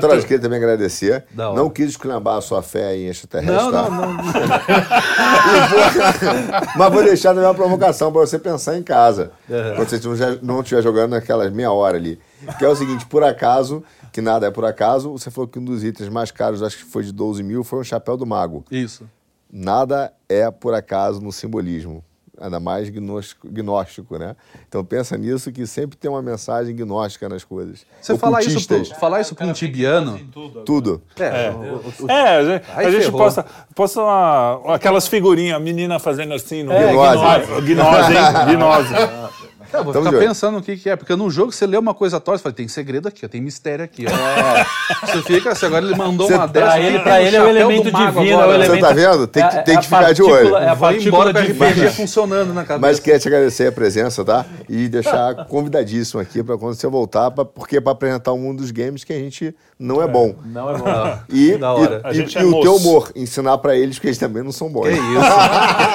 Doutor, 0.00 0.16
eu 0.16 0.22
queria 0.22 0.40
também 0.40 0.58
agradecer. 0.58 1.24
Não 1.34 1.70
quis 1.70 1.90
esculhambar 1.90 2.36
a 2.36 2.40
sua 2.40 2.62
fé 2.62 2.96
em 2.96 3.08
extraterrestre. 3.08 3.64
Não, 3.64 3.72
tá? 3.72 3.90
não, 3.90 4.12
não. 4.12 4.24
Mas 6.76 6.92
vou 6.92 7.04
deixar 7.04 7.30
também 7.30 7.48
uma 7.48 7.54
provocação 7.54 8.12
para 8.12 8.20
você 8.20 8.38
pensar 8.38 8.76
em 8.76 8.82
casa. 8.82 9.32
Quando 9.76 9.88
você 9.88 10.38
não 10.42 10.60
estiver 10.60 10.82
jogando 10.82 11.12
naquelas 11.12 11.52
meia 11.52 11.72
hora 11.72 11.96
ali. 11.96 12.18
Que 12.58 12.64
é 12.64 12.68
o 12.68 12.76
seguinte, 12.76 13.06
por 13.06 13.22
acaso, 13.22 13.82
que 14.12 14.20
nada 14.20 14.46
é 14.46 14.50
por 14.50 14.64
acaso, 14.64 15.10
você 15.10 15.30
falou 15.30 15.48
que 15.48 15.58
um 15.58 15.64
dos 15.64 15.82
itens 15.82 16.08
mais 16.08 16.30
caros, 16.30 16.62
acho 16.62 16.78
que 16.78 16.84
foi 16.84 17.02
de 17.02 17.12
12 17.12 17.42
mil, 17.42 17.64
foi 17.64 17.80
um 17.80 17.84
chapéu 17.84 18.16
do 18.16 18.26
mago. 18.26 18.64
Isso. 18.70 19.08
Nada 19.50 20.12
é 20.28 20.50
por 20.50 20.74
acaso 20.74 21.20
no 21.20 21.32
simbolismo. 21.32 22.04
Ainda 22.40 22.58
mais 22.58 22.88
gnóstico, 22.88 23.48
gnóstico, 23.48 24.18
né? 24.18 24.34
Então 24.68 24.84
pensa 24.84 25.16
nisso 25.16 25.52
que 25.52 25.66
sempre 25.68 25.96
tem 25.96 26.10
uma 26.10 26.20
mensagem 26.20 26.74
gnóstica 26.74 27.28
nas 27.28 27.44
coisas. 27.44 27.86
Você 28.02 28.18
falar 28.18 28.42
isso, 28.42 28.66
pro, 28.66 28.84
falar 28.96 29.20
isso 29.20 29.34
pra 29.36 29.46
um 29.46 29.52
tibiano. 29.52 30.18
tudo. 30.66 31.00
É, 31.18 31.50
o- 31.50 32.04
o- 32.04 32.10
É, 32.10 32.36
a 32.38 32.42
gente, 32.44 32.64
Aí 32.74 32.86
a 32.86 32.90
gente 32.90 33.02
ferrou. 33.04 33.20
posta, 33.20 33.46
posta 33.74 34.00
uma- 34.02 34.74
aquelas 34.74 35.06
figurinhas, 35.06 35.56
a 35.56 35.60
menina 35.60 35.98
fazendo 36.00 36.34
assim 36.34 36.64
no 36.64 36.72
É, 36.72 36.90
gnose. 36.92 37.62
gnose. 37.62 38.52
Gnose, 38.56 38.94
Cara, 39.74 39.84
vou 39.84 39.92
Tamo 39.92 40.04
ficar 40.06 40.18
de 40.18 40.26
pensando 40.26 40.54
no 40.56 40.62
que, 40.62 40.76
que 40.76 40.88
é, 40.88 40.94
porque 40.96 41.16
no 41.16 41.28
jogo 41.30 41.50
você 41.52 41.66
lê 41.66 41.76
uma 41.76 41.92
coisa 41.94 42.20
torta, 42.20 42.38
você 42.38 42.42
fala, 42.44 42.54
tem 42.54 42.68
segredo 42.68 43.08
aqui, 43.08 43.24
ó, 43.24 43.28
tem 43.28 43.40
mistério 43.40 43.84
aqui. 43.84 44.06
Ó. 44.06 45.06
Você 45.06 45.22
fica, 45.22 45.54
se 45.54 45.66
agora 45.66 45.84
ele 45.84 45.96
mandou 45.96 46.28
uma 46.28 46.46
dessa. 46.46 46.66
Pra 46.66 46.74
o 46.76 46.82
ele, 46.82 46.98
pra 47.00 47.22
ele 47.22 47.36
é 47.36 47.42
o 47.42 47.48
elemento 47.48 47.84
divino, 47.90 48.06
agora? 48.08 48.24
é 48.28 48.34
o 48.34 48.46
Você 48.46 48.54
elemento. 48.54 48.80
tá 48.86 48.92
vendo? 48.92 49.26
Tem 49.26 49.48
que- 49.48 49.56
é- 49.56 49.62
tem 49.62 49.74
é 49.76 49.78
que 49.80 49.86
a 49.86 49.88
ficar 49.98 50.12
de 50.12 50.22
olho. 50.22 50.56
É 50.56 50.68
a 50.68 50.74
Vai 50.74 50.96
embora 50.98 51.32
com 51.32 51.38
o 51.40 51.42
divina. 51.42 51.66
RPG 51.70 51.90
funcionando 51.90 52.54
na 52.54 52.64
cabeça. 52.64 52.78
Mas 52.80 53.00
queria 53.00 53.18
te 53.18 53.26
agradecer 53.28 53.66
a 53.68 53.72
presença, 53.72 54.24
tá? 54.24 54.44
E 54.68 54.88
deixar 54.88 55.34
convidadíssimo 55.46 56.20
aqui 56.20 56.42
para 56.42 56.56
quando 56.56 56.74
você 56.74 56.86
voltar, 56.86 57.30
pra, 57.30 57.44
porque 57.44 57.78
é 57.78 57.80
para 57.80 57.92
apresentar 57.92 58.32
o 58.32 58.38
mundo 58.38 58.58
dos 58.58 58.70
games 58.70 59.02
que 59.04 59.12
a 59.12 59.18
gente 59.18 59.54
não 59.78 60.00
é 60.00 60.06
bom. 60.06 60.34
Não 60.46 60.70
é 60.70 60.78
bom. 60.78 61.18
E, 61.30 61.56
Da 61.56 61.72
hora. 61.72 62.00
e- 62.04 62.08
A 62.08 62.12
gente 62.12 62.36
e 62.36 62.40
é 62.40 62.44
o 62.44 62.60
teu 62.60 62.76
humor, 62.76 63.10
ensinar 63.16 63.58
para 63.58 63.76
eles 63.76 63.98
que 63.98 64.06
eles 64.06 64.18
também 64.18 64.42
não 64.42 64.52
são 64.52 64.68
bons. 64.70 64.86
É 64.86 64.92
isso. 64.92 65.00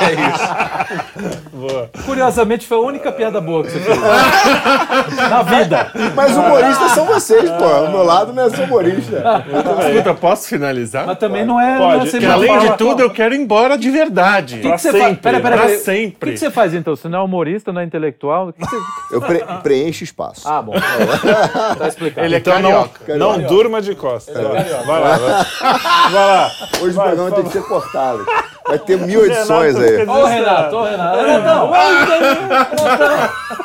É 0.04 0.14
isso. 0.30 1.40
Boa. 1.60 1.90
Curiosamente, 2.06 2.66
foi 2.66 2.78
a 2.78 2.82
única 2.82 3.12
piada 3.12 3.42
boa 3.42 3.64
que 3.64 3.72
você 3.72 3.80
fez. 3.80 4.00
Na 5.30 5.42
vida. 5.44 5.92
Mas 6.16 6.36
humoristas 6.36 6.92
são 6.92 7.06
vocês, 7.06 7.50
pô. 7.52 7.64
Ao 7.66 7.90
meu 7.92 8.04
lado 8.04 8.32
não 8.34 8.46
é 8.46 8.50
ser 8.50 8.64
humorista. 8.64 9.44
Desculpa, 9.82 10.14
posso 10.16 10.48
finalizar? 10.48 11.06
Mas 11.06 11.18
também 11.18 11.46
não 11.46 11.60
é. 11.60 11.78
Pode, 11.78 11.82
não 11.82 11.92
é 11.92 11.96
porque 11.98 12.12
sempre 12.12 12.28
Porque 12.28 12.50
além 12.50 12.60
de 12.60 12.66
fala- 12.66 12.78
tudo, 12.78 13.02
eu 13.02 13.10
quero 13.10 13.36
ir 13.36 13.40
embora 13.40 13.78
de 13.78 13.90
verdade. 13.90 14.56
O 14.58 14.62
que, 14.62 14.72
que 14.72 14.78
você 14.78 14.92
sempre, 14.92 15.02
faz? 15.08 15.18
Pera, 15.20 15.40
pera, 15.40 15.56
pra 15.58 15.66
pera. 15.66 15.74
O 15.74 15.78
que, 15.78 15.84
sempre. 15.84 16.32
que 16.34 16.38
você 16.38 16.52
faz 16.52 16.74
então? 16.74 16.96
Você 16.96 17.08
não 17.10 17.20
é 17.20 17.22
humorista, 17.24 17.72
não 17.74 17.82
é 17.82 17.84
intelectual? 17.84 18.48
O 18.50 18.54
que 18.54 18.62
que 18.62 18.70
você... 18.70 19.16
Eu 19.16 19.22
pre- 19.22 19.44
preencho 19.64 20.04
espaço. 20.04 20.48
Ah, 20.48 20.62
bom. 20.62 20.74
Tá 21.78 21.88
explicado. 21.88 22.26
Ele 22.26 22.36
é 22.36 22.38
Então 22.38 22.60
não, 22.62 22.88
carioca. 22.88 23.18
não 23.18 23.40
durma 23.42 23.82
de 23.82 23.96
costas. 23.96 24.36
Vai 24.36 24.44
lá, 24.70 24.82
vai. 24.86 25.02
Vai 25.02 26.26
lá. 26.26 26.52
Hoje 26.82 26.90
o 26.90 26.94
Vai, 26.94 27.08
programa 27.08 27.30
por 27.30 27.36
tem 27.36 27.44
que 27.46 27.52
ser 27.52 27.64
cortado. 27.64 28.26
Vai 28.70 28.80
ter 28.80 28.98
mil 29.00 29.26
edições 29.26 29.76
aí. 29.76 30.06
Ô, 30.06 30.26
Renato, 30.26 30.76
ô, 30.76 30.84
Renato. 30.84 31.26
Renatão, 31.26 31.72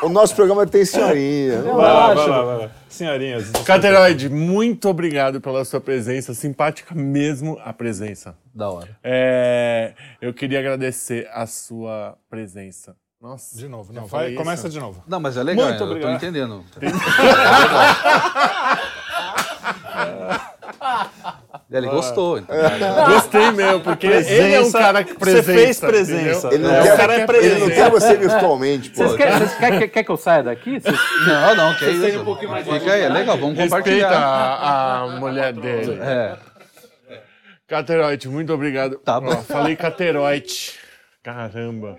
O 0.01 0.09
nosso 0.09 0.35
programa 0.35 0.65
tem 0.65 0.83
senhorinha. 0.83 1.61
Vai 1.61 1.73
lá, 1.75 2.13
vai 2.15 2.27
lá, 2.27 2.41
vai 2.43 2.57
lá. 2.65 2.69
Senhorinhas. 2.89 3.51
Cateroide, 3.65 4.29
muito 4.29 4.89
obrigado 4.89 5.39
pela 5.39 5.63
sua 5.63 5.79
presença. 5.79 6.33
Simpática 6.33 6.95
mesmo 6.95 7.59
a 7.63 7.71
presença. 7.71 8.35
Da 8.53 8.69
hora. 8.69 8.89
É, 9.03 9.93
eu 10.19 10.33
queria 10.33 10.57
agradecer 10.59 11.29
a 11.31 11.45
sua 11.45 12.17
presença. 12.27 12.95
Nossa. 13.21 13.55
De 13.57 13.67
novo, 13.67 13.93
não. 13.93 14.07
falei 14.07 14.27
Vai, 14.27 14.33
isso? 14.33 14.43
começa 14.43 14.69
de 14.69 14.79
novo. 14.79 15.03
Não, 15.07 15.19
mas 15.19 15.37
é 15.37 15.43
legal, 15.43 15.67
Muito 15.67 15.81
eu 15.83 15.87
tô 15.87 15.93
obrigado. 15.93 16.15
entendendo. 16.15 16.63
Ele 21.71 21.87
gostou. 21.87 22.37
então. 22.37 22.55
Gostei 23.09 23.51
mesmo, 23.51 23.79
porque 23.81 24.05
ele 24.05 24.53
é 24.53 24.61
um 24.61 24.71
cara 24.71 25.03
que 25.03 25.13
Você 25.13 25.17
presença. 25.19 25.51
fez 25.53 25.79
presença. 25.79 26.47
Ele 26.53 26.59
não, 26.63 26.75
É, 26.75 26.81
quer, 26.83 26.93
o 26.93 26.97
cara 26.97 27.11
é 27.11 27.15
ele 27.15 27.19
não 27.21 27.27
presença. 27.27 27.71
quer 27.71 27.89
você 27.89 28.15
virtualmente, 28.17 28.89
pô. 28.91 29.03
Vocês 29.03 29.15
querem, 29.17 29.33
vocês 29.39 29.55
quer, 29.55 29.87
quer 29.89 30.03
que 30.03 30.11
eu 30.11 30.17
saia 30.17 30.43
daqui? 30.43 30.79
Vocês- 30.79 30.99
Não, 31.27 31.55
não, 31.55 31.73
que 31.75 31.85
isso. 31.85 32.69
Fica 32.71 32.93
aí, 32.93 33.01
é 33.01 33.09
legal, 33.09 33.37
vamos 33.37 33.57
Respeita 33.57 33.77
compartilhar. 33.83 34.11
a, 34.11 35.01
a 35.01 35.07
mulher 35.19 35.53
dele. 35.53 35.97
É. 36.01 36.35
Cateroide, 37.67 38.29
muito 38.29 38.53
obrigado. 38.53 38.97
Tá 38.99 39.19
bom. 39.19 39.31
Ó, 39.31 39.37
falei 39.37 39.75
Cateroide. 39.75 40.73
Caramba. 41.23 41.97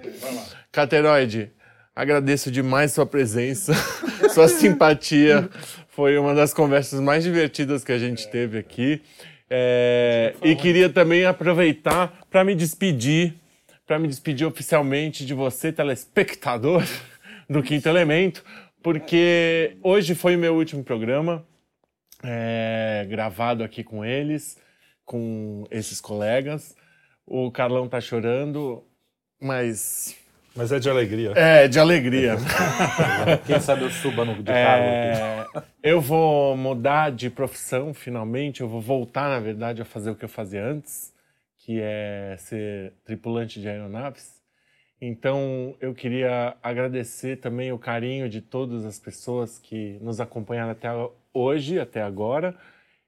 Cateroide, 0.71 1.51
agradeço 1.95 2.51
demais 2.53 2.93
sua 2.93 3.05
presença, 3.05 3.73
sua 4.31 4.47
simpatia. 4.47 5.49
Foi 5.89 6.17
uma 6.19 6.35
das 6.35 6.55
conversas 6.55 7.01
mais 7.01 7.25
divertidas 7.25 7.83
que 7.83 7.91
a 7.91 7.99
gente 7.99 8.29
teve 8.31 8.59
aqui. 8.59 9.03
É, 9.49 10.35
e 10.43 10.57
queria 10.57 10.89
também 10.89 11.25
aproveitar 11.25 12.21
para 12.29 12.43
me 12.45 12.55
despedir, 12.55 13.35
para 13.87 13.99
me 13.99 14.09
despedir 14.09 14.47
oficialmente 14.47 15.25
de 15.25 15.35
você, 15.35 15.73
telespectador 15.73 16.83
do 17.49 17.63
Quinto 17.63 17.89
Elemento, 17.89 18.45
porque 18.83 19.77
hoje 19.83 20.15
foi 20.15 20.37
o 20.37 20.39
meu 20.39 20.55
último 20.55 20.83
programa 20.83 21.47
é, 22.23 23.07
gravado 23.09 23.63
aqui 23.63 23.85
com 23.85 24.05
eles, 24.05 24.59
com 25.05 25.65
esses 25.71 26.01
colegas. 26.01 26.77
O 27.25 27.51
Carlão 27.51 27.89
tá 27.89 28.01
chorando, 28.01 28.85
mas 29.41 30.17
Mas 30.57 30.73
é 30.73 30.79
de 30.79 30.89
alegria. 30.89 31.33
é 31.37 31.69
de 31.69 31.79
alegria. 31.79 32.37
Quem 33.47 33.61
sabe 33.61 33.83
eu 33.83 33.91
suba 33.91 34.25
no 34.25 34.35
de 34.37 34.45
cargo. 34.45 34.85
É, 34.85 35.47
eu 35.83 36.01
vou 36.01 36.57
mudar 36.57 37.11
de 37.13 37.29
profissão 37.29 37.93
finalmente. 37.93 38.61
Eu 38.63 38.69
vou 38.69 38.81
voltar, 38.81 39.29
na 39.29 39.39
verdade, 39.39 39.83
a 39.83 39.85
fazer 39.85 40.11
o 40.11 40.15
que 40.15 40.25
eu 40.25 40.29
fazia 40.29 40.65
antes, 40.65 41.13
que 41.59 41.79
é 41.81 42.37
ser 42.39 42.95
tripulante 43.05 43.61
de 43.61 43.69
aeronaves. 43.69 44.37
Então, 45.01 45.77
eu 45.79 45.93
queria 45.93 46.57
agradecer 46.63 47.37
também 47.37 47.71
o 47.71 47.79
carinho 47.79 48.29
de 48.31 48.41
todas 48.41 48.87
as 48.87 48.99
pessoas 48.99 49.59
que 49.59 49.99
nos 50.01 50.21
acompanharam 50.21 50.71
até 50.71 50.89
hoje, 51.35 51.79
até 51.79 52.01
agora. 52.03 52.55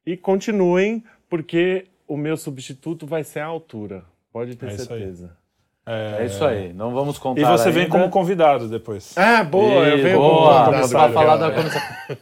E 0.05 0.15
continuem, 0.17 1.03
porque 1.31 1.87
o 2.07 2.17
meu 2.17 2.37
substituto 2.37 3.07
vai 3.07 3.25
ser 3.25 3.41
à 3.41 3.47
altura. 3.47 4.05
Pode 4.31 4.55
ter 4.57 4.67
É 4.69 4.75
isso 4.75 4.93
aí. 4.93 4.99
certeza. 5.01 5.38
É 5.91 6.27
isso 6.27 6.45
aí, 6.45 6.73
não 6.73 6.93
vamos 6.93 7.19
contar 7.19 7.41
E 7.41 7.45
você 7.45 7.71
vem 7.71 7.85
ainda. 7.85 7.93
como 7.99 8.11
convidado 8.11 8.69
depois. 8.69 9.17
Ah, 9.17 9.43
boa, 9.43 9.85
eu 9.85 9.99
Ih, 9.99 10.03
venho 10.03 10.19
boa, 10.19 10.65
como 10.65 10.81
convidado. 10.81 10.89
pra 10.91 11.09
falar 11.11 11.37
da 11.37 11.51
comissão. 11.51 11.81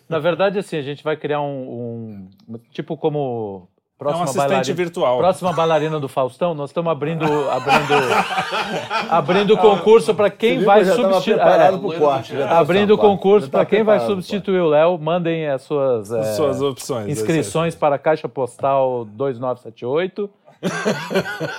Na 0.08 0.18
verdade, 0.18 0.58
assim, 0.58 0.76
a 0.76 0.82
gente 0.82 1.02
vai 1.02 1.16
criar 1.16 1.40
um, 1.40 2.28
um- 2.48 2.58
tipo 2.70 2.96
como 2.96 3.68
É 3.68 3.72
um 3.94 3.98
próxima 3.98 4.24
assistente 4.24 4.48
bailarina, 4.48 4.74
virtual. 4.76 5.18
próxima 5.18 5.52
bailarina 5.52 5.98
do 5.98 6.08
Faustão. 6.08 6.54
Nós 6.54 6.70
estamos 6.70 6.92
abrindo 6.92 7.24
abrindo 7.50 7.94
abrindo 9.10 9.56
concurso 9.56 10.14
para 10.14 10.30
quem 10.30 10.62
vai 10.62 10.84
substituir. 10.84 11.38
é, 11.40 11.98
corte. 11.98 12.36
abrindo 12.42 12.88
preparado. 12.88 12.98
concurso 12.98 13.50
para 13.50 13.64
quem 13.64 13.82
vai 13.82 14.00
substituir 14.00 14.60
o 14.60 14.68
Léo. 14.68 14.98
Mandem 14.98 15.48
as 15.48 15.62
suas, 15.62 16.12
é, 16.12 16.22
Suas 16.34 16.60
opções. 16.60 17.08
inscrições 17.08 17.74
para 17.74 17.96
a 17.96 17.98
Caixa 17.98 18.28
Postal 18.28 19.04
2978 19.06 20.30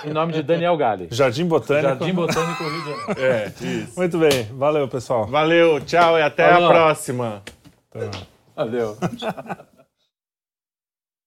em 0.04 0.12
nome 0.12 0.32
de 0.32 0.42
Daniel 0.42 0.76
Galli. 0.76 1.08
Jardim 1.10 1.46
Botânico. 1.46 1.88
Jardim 1.88 2.12
Botânico 2.12 2.62
Rio 2.62 2.82
de 2.82 2.90
Janeiro. 2.90 3.20
É, 3.22 3.52
isso. 3.60 3.92
Muito 3.96 4.18
bem. 4.18 4.44
Valeu, 4.52 4.88
pessoal. 4.88 5.26
Valeu, 5.26 5.80
tchau 5.80 6.18
e 6.18 6.22
até 6.22 6.52
Falou. 6.52 6.68
a 6.68 6.72
próxima. 6.72 7.42
Valeu. 8.56 8.96